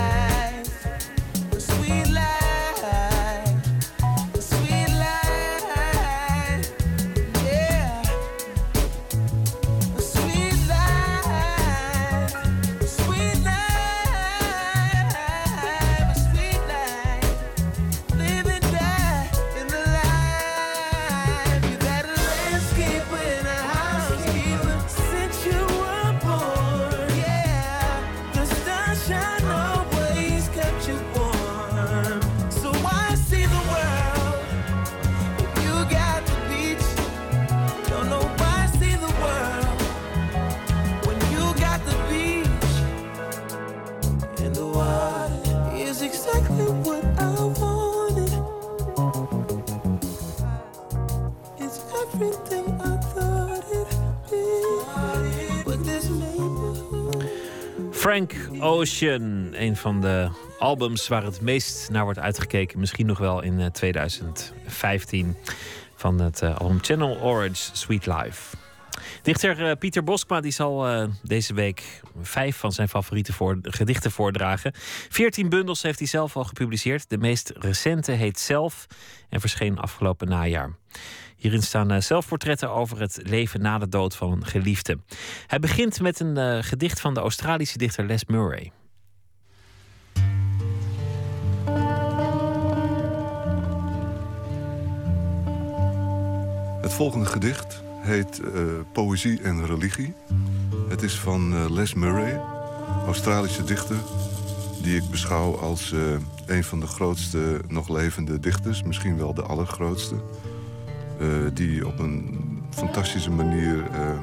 Frank 58.09 58.35
Ocean, 58.61 59.49
een 59.53 59.77
van 59.77 60.01
de 60.01 60.29
albums 60.59 61.09
waar 61.09 61.25
het 61.25 61.41
meest 61.41 61.91
naar 61.91 62.05
wordt 62.05 62.19
uitgekeken. 62.19 62.79
Misschien 62.79 63.07
nog 63.07 63.19
wel 63.19 63.43
in 63.43 63.61
eh, 63.61 63.67
2015 63.67 65.37
van 65.95 66.21
het 66.21 66.43
eh, 66.43 66.57
album 66.57 66.79
Channel 66.83 67.21
Orange 67.21 67.71
Sweet 67.73 68.07
Life. 68.07 68.57
Dichter 69.23 69.69
eh, 69.69 69.77
Pieter 69.79 70.05
Boskma 70.05 70.41
die 70.41 70.53
zal 70.53 70.89
eh, 70.89 71.09
deze 71.23 71.55
week 71.55 72.01
vijf 72.23 72.57
van 72.57 72.73
zijn 72.73 72.89
favoriete 72.89 73.33
voor, 73.33 73.59
gedichten 73.63 74.11
voordragen. 74.11 74.73
Veertien 75.09 75.49
bundels 75.49 75.83
heeft 75.83 75.99
hij 75.99 76.09
zelf 76.09 76.37
al 76.37 76.45
gepubliceerd. 76.45 77.11
De 77.11 77.19
meest 77.19 77.53
recente 77.55 78.13
heet 78.13 78.39
Zelf 78.39 78.87
en 79.29 79.41
verscheen 79.41 79.79
afgelopen 79.79 80.29
najaar. 80.29 80.77
Hierin 81.39 81.62
staan 81.62 81.90
eh, 81.90 82.01
zelfportretten 82.01 82.70
over 82.70 83.01
het 83.01 83.20
leven 83.23 83.60
na 83.60 83.78
de 83.78 83.89
dood 83.89 84.16
van 84.16 84.47
geliefde. 84.47 84.98
Hij 85.47 85.59
begint 85.59 86.01
met 86.01 86.20
een 86.20 86.36
eh, 86.36 86.59
gedicht 86.62 87.01
van 87.01 87.15
de 87.15 87.20
Australische 87.20 87.78
dichter 87.78 88.06
Les 88.06 88.24
Murray. 88.24 88.73
Het 96.81 96.93
volgende 96.93 97.27
gedicht 97.27 97.82
heet 98.01 98.40
eh, 98.40 98.62
Poëzie 98.93 99.40
en 99.43 99.66
Religie. 99.66 100.15
Het 100.89 101.02
is 101.02 101.19
van 101.19 101.73
Les 101.73 101.94
Murray, 101.94 102.40
Australische 103.06 103.65
dichter... 103.65 103.97
die 104.82 104.97
ik 104.97 105.10
beschouw 105.10 105.56
als 105.56 105.93
eh, 105.93 106.01
een 106.47 106.65
van 106.65 106.81
de 106.81 106.86
grootste 106.86 107.60
nog 107.69 107.89
levende 107.89 108.40
dichters. 108.40 108.82
Misschien 108.82 109.16
wel 109.16 109.35
de 109.35 109.43
allergrootste. 109.43 110.15
Eh, 111.19 111.27
die 111.55 111.86
op 111.86 111.99
een 111.99 112.39
fantastische 112.70 113.31
manier 113.31 113.86
eh, 113.93 114.19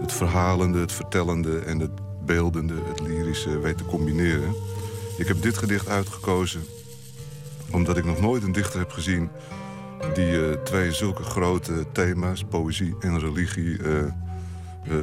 het 0.00 0.12
verhalende, 0.12 0.78
het 0.78 0.92
vertellende... 0.92 1.58
en 1.58 1.78
het 1.78 1.90
beeldende, 2.24 2.74
het 2.88 3.00
lyrische 3.00 3.58
weet 3.58 3.78
te 3.78 3.84
combineren. 3.84 4.54
Ik 5.18 5.28
heb 5.28 5.42
dit 5.42 5.58
gedicht 5.58 5.88
uitgekozen 5.88 6.60
omdat 7.70 7.96
ik 7.96 8.04
nog 8.04 8.20
nooit 8.20 8.42
een 8.42 8.52
dichter 8.52 8.78
heb 8.78 8.90
gezien 8.90 9.28
die 10.14 10.46
eh, 10.46 10.62
twee 10.62 10.92
zulke 10.92 11.22
grote 11.22 11.86
thema's, 11.92 12.44
poëzie 12.44 12.94
en 13.00 13.18
religie, 13.18 13.78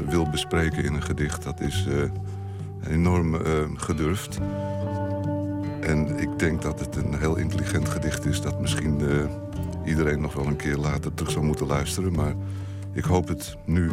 wil 0.10 0.30
bespreken 0.30 0.84
in 0.84 0.94
een 0.94 1.04
gedicht. 1.04 1.44
Dat 1.44 1.60
is 1.60 1.88
enorm 2.88 3.38
gedurfd. 3.78 4.40
En 5.82 6.20
ik 6.20 6.40
denk 6.40 6.62
dat 6.62 6.80
het 6.80 6.96
een 6.96 7.20
heel 7.20 7.36
intelligent 7.36 7.90
gedicht 7.90 8.26
is... 8.26 8.42
dat 8.42 8.62
misschien 8.62 9.02
iedereen 9.86 10.22
nog 10.22 10.34
wel 10.34 10.48
een 10.48 10.56
keer 10.56 10.78
later 10.78 11.14
terug 11.14 11.32
zou 11.32 11.46
moeten 11.46 11.66
luisteren. 11.66 12.12
Maar 12.12 12.36
ik 12.94 13.04
hoop 13.04 13.28
het 13.28 13.58
nu 13.66 13.92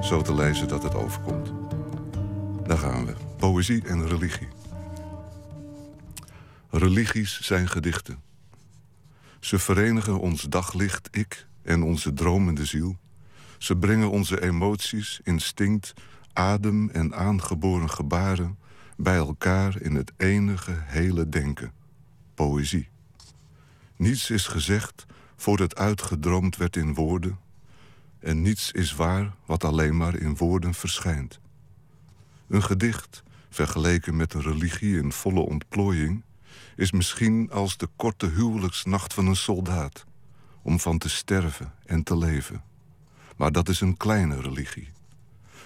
zo 0.00 0.22
te 0.22 0.34
lezen 0.34 0.68
dat 0.68 0.82
het 0.82 0.94
overkomt. 0.94 1.52
Daar 2.66 2.78
gaan 2.78 3.06
we. 3.06 3.14
Poëzie 3.36 3.84
en 3.84 4.06
religie. 4.06 4.48
Religies 6.70 7.40
zijn 7.40 7.68
gedichten. 7.68 8.22
Ze 9.40 9.58
verenigen 9.58 10.20
ons 10.20 10.42
daglicht, 10.42 11.08
ik 11.10 11.46
en 11.62 11.82
onze 11.82 12.12
dromende 12.12 12.64
ziel. 12.64 12.96
Ze 13.58 13.76
brengen 13.76 14.10
onze 14.10 14.42
emoties, 14.42 15.20
instinct, 15.24 15.92
adem 16.32 16.90
en 16.90 17.14
aangeboren 17.14 17.90
gebaren... 17.90 18.58
bij 18.96 19.16
elkaar 19.16 19.80
in 19.80 19.94
het 19.94 20.12
enige 20.16 20.74
hele 20.74 21.28
denken. 21.28 21.72
Poëzie. 22.34 22.88
Niets 23.98 24.30
is 24.30 24.46
gezegd 24.46 25.06
voordat 25.36 25.76
uitgedroomd 25.76 26.56
werd 26.56 26.76
in 26.76 26.94
woorden... 26.94 27.38
en 28.18 28.42
niets 28.42 28.72
is 28.72 28.94
waar 28.94 29.34
wat 29.46 29.64
alleen 29.64 29.96
maar 29.96 30.16
in 30.16 30.36
woorden 30.36 30.74
verschijnt. 30.74 31.40
Een 32.48 32.62
gedicht, 32.62 33.22
vergeleken 33.50 34.16
met 34.16 34.34
een 34.34 34.42
religie 34.42 34.98
in 34.98 35.12
volle 35.12 35.40
ontplooiing 35.40 36.22
is 36.76 36.90
misschien 36.92 37.50
als 37.50 37.76
de 37.76 37.88
korte 37.96 38.26
huwelijksnacht 38.26 39.14
van 39.14 39.26
een 39.26 39.36
soldaat... 39.36 40.04
om 40.62 40.80
van 40.80 40.98
te 40.98 41.08
sterven 41.08 41.72
en 41.86 42.02
te 42.02 42.16
leven. 42.16 42.62
Maar 43.36 43.52
dat 43.52 43.68
is 43.68 43.80
een 43.80 43.96
kleine 43.96 44.40
religie. 44.40 44.88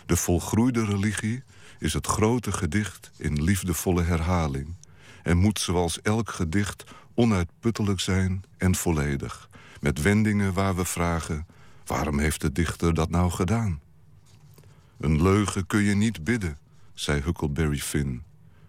De 0.07 0.17
volgroeide 0.17 0.85
religie 0.85 1.43
is 1.79 1.93
het 1.93 2.07
grote 2.07 2.53
gedicht 2.53 3.11
in 3.17 3.43
liefdevolle 3.43 4.03
herhaling... 4.03 4.75
en 5.23 5.37
moet 5.37 5.59
zoals 5.59 6.03
elk 6.03 6.31
gedicht 6.31 6.85
onuitputtelijk 7.15 8.01
zijn 8.01 8.45
en 8.57 8.75
volledig... 8.75 9.49
met 9.81 10.03
wendingen 10.03 10.53
waar 10.53 10.77
we 10.77 10.85
vragen... 10.85 11.47
waarom 11.85 12.19
heeft 12.19 12.41
de 12.41 12.53
dichter 12.53 12.95
dat 12.95 13.11
nou 13.11 13.31
gedaan? 13.31 13.81
Een 15.01 15.23
leugen 15.23 15.67
kun 15.67 15.83
je 15.83 15.95
niet 15.95 16.25
bidden, 16.25 16.59
zei 16.95 17.21
Huckleberry 17.21 17.79
Finn. 17.79 18.23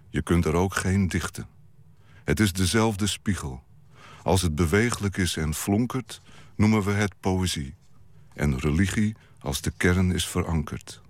Je 0.10 0.22
kunt 0.22 0.46
er 0.46 0.54
ook 0.54 0.76
geen 0.76 1.08
dichten. 1.08 1.48
Het 2.24 2.40
is 2.40 2.54
dezelfde 2.54 3.08
spiegel. 3.08 3.64
Als 4.24 4.42
het 4.42 4.56
beweeglijk 4.56 5.18
is 5.18 5.38
en 5.38 5.54
flonkert, 5.54 6.22
noemen 6.56 6.84
we 6.84 6.92
het 6.92 7.14
poëzie. 7.20 7.74
En 8.34 8.60
religie 8.60 9.16
als 9.40 9.62
de 9.62 9.72
kern 9.78 10.12
is 10.12 10.28
verankerd. 10.28 11.02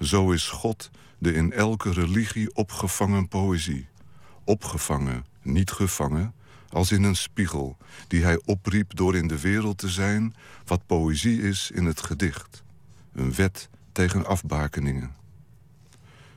Zo 0.00 0.30
is 0.30 0.48
God 0.48 0.90
de 1.18 1.32
in 1.32 1.52
elke 1.52 1.92
religie 1.92 2.54
opgevangen 2.54 3.28
poëzie. 3.28 3.88
Opgevangen, 4.44 5.24
niet 5.42 5.70
gevangen, 5.70 6.34
als 6.72 6.92
in 6.92 7.02
een 7.02 7.16
spiegel... 7.16 7.76
die 8.08 8.24
hij 8.24 8.40
opriep 8.44 8.96
door 8.96 9.16
in 9.16 9.26
de 9.26 9.40
wereld 9.40 9.78
te 9.78 9.88
zijn... 9.88 10.34
wat 10.64 10.86
poëzie 10.86 11.42
is 11.42 11.70
in 11.70 11.84
het 11.84 12.02
gedicht. 12.02 12.62
Een 13.12 13.34
wet 13.34 13.68
tegen 13.92 14.26
afbakeningen. 14.26 15.14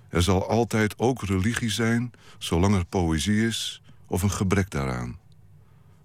Er 0.10 0.22
zal 0.22 0.49
altijd 0.49 0.99
ook 0.99 1.24
religie 1.24 1.70
zijn, 1.70 2.12
zolang 2.38 2.76
er 2.76 2.86
poëzie 2.86 3.48
is 3.48 3.82
of 4.06 4.24
een 4.24 4.32
gebrek 4.32 4.70
daaraan. 4.70 5.20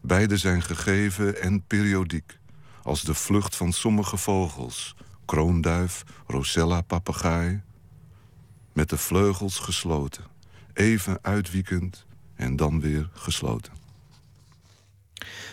Beide 0.00 0.36
zijn 0.36 0.62
gegeven 0.62 1.42
en 1.42 1.62
periodiek, 1.66 2.38
als 2.82 3.02
de 3.02 3.14
vlucht 3.14 3.56
van 3.56 3.72
sommige 3.72 4.16
vogels... 4.16 4.96
kroonduif, 5.24 6.02
rosella, 6.26 6.80
papegaai... 6.80 7.62
met 8.72 8.88
de 8.88 8.98
vleugels 8.98 9.58
gesloten, 9.58 10.24
even 10.72 11.18
uitwiekend 11.22 12.06
en 12.34 12.56
dan 12.56 12.80
weer 12.80 13.10
gesloten. 13.12 13.79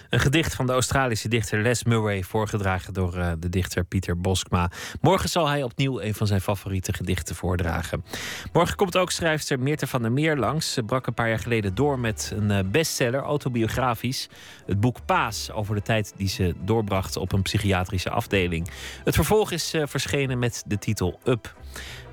Een 0.10 0.20
gedicht 0.20 0.56
van 0.56 0.66
de 0.66 0.72
Australische 0.72 1.28
dichter 1.28 1.62
Les 1.62 1.84
Murray, 1.84 2.24
voorgedragen 2.24 2.94
door 2.94 3.18
uh, 3.18 3.32
de 3.40 3.50
dichter 3.50 3.84
Pieter 3.84 4.22
Boskma. 4.22 4.72
Morgen 5.02 5.30
zal 5.30 5.48
hij 5.48 5.64
opnieuw 5.64 6.02
een 6.02 6.14
van 6.14 6.28
zijn 6.28 6.42
favoriete 6.42 6.94
gedichten 6.94 7.36
voordragen. 7.36 8.06
Morgen 8.54 8.76
komt 8.76 8.98
ook 8.98 9.12
schrijfster 9.12 9.60
Meerte 9.60 9.88
van 9.88 10.02
der 10.02 10.12
Meer 10.12 10.38
langs. 10.38 10.74
Ze 10.74 10.84
brak 10.84 11.08
een 11.08 11.14
paar 11.14 11.30
jaar 11.30 11.40
geleden 11.40 11.76
door 11.76 12.00
met 12.00 12.32
een 12.36 12.52
uh, 12.52 12.60
bestseller, 12.72 13.22
autobiografisch. 13.22 14.30
Het 14.66 14.80
boek 14.80 15.06
Paas, 15.06 15.52
over 15.52 15.76
de 15.76 15.82
tijd 15.82 16.14
die 16.16 16.28
ze 16.30 16.54
doorbracht 16.64 17.16
op 17.16 17.32
een 17.32 17.42
psychiatrische 17.42 18.10
afdeling. 18.10 18.70
Het 19.04 19.16
vervolg 19.16 19.52
is 19.52 19.74
uh, 19.74 19.84
verschenen 19.86 20.40
met 20.40 20.64
de 20.68 20.78
titel 20.78 21.20
Up. 21.26 21.56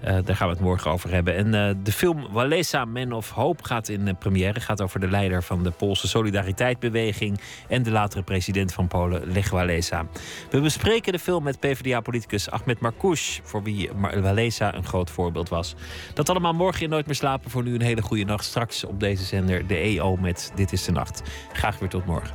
Uh, 0.05 0.18
daar 0.24 0.36
gaan 0.36 0.48
we 0.48 0.55
het 0.55 0.62
morgen 0.62 0.90
over 0.90 1.10
hebben. 1.10 1.36
En 1.36 1.47
uh, 1.47 1.70
de 1.82 1.93
film 1.93 2.26
Walesa 2.31 2.85
Man 2.85 3.12
of 3.12 3.31
Hope 3.31 3.64
gaat 3.64 3.89
in 3.89 4.06
uh, 4.06 4.12
première. 4.18 4.60
Gaat 4.60 4.82
over 4.82 5.01
de 5.01 5.09
leider 5.09 5.43
van 5.43 5.62
de 5.62 5.70
Poolse 5.70 6.09
Solidariteitsbeweging... 6.09 7.40
en 7.68 7.82
de 7.82 7.90
latere 7.90 8.22
president 8.22 8.72
van 8.72 8.89
Polen, 8.89 9.32
Lech 9.32 9.51
Walesa. 9.51 10.06
We 10.51 10.60
bespreken 10.60 11.12
de 11.12 11.18
film 11.18 11.43
met 11.43 11.60
PvdA-politicus 11.60 12.51
Ahmed 12.51 12.81
Marcouch... 12.81 13.40
voor 13.43 13.62
wie 13.62 13.90
Walesa 14.20 14.74
een 14.74 14.85
groot 14.85 15.10
voorbeeld 15.10 15.48
was. 15.48 15.74
Dat 16.14 16.28
allemaal 16.28 16.52
morgen 16.52 16.82
in 16.82 16.90
Nooit 16.94 17.06
meer 17.06 17.14
slapen. 17.14 17.51
Voor 17.51 17.62
nu 17.62 17.74
een 17.74 17.81
hele 17.81 18.02
goede 18.02 18.24
nacht. 18.24 18.44
Straks 18.44 18.85
op 18.85 19.01
deze 19.01 19.24
zender 19.24 19.66
de 19.66 19.76
EO 19.76 20.16
met 20.16 20.52
Dit 20.55 20.72
is 20.72 20.85
de 20.85 20.93
Nacht. 20.93 21.22
Graag 21.52 21.78
weer 21.78 21.89
tot 21.89 22.06
morgen. 22.06 22.35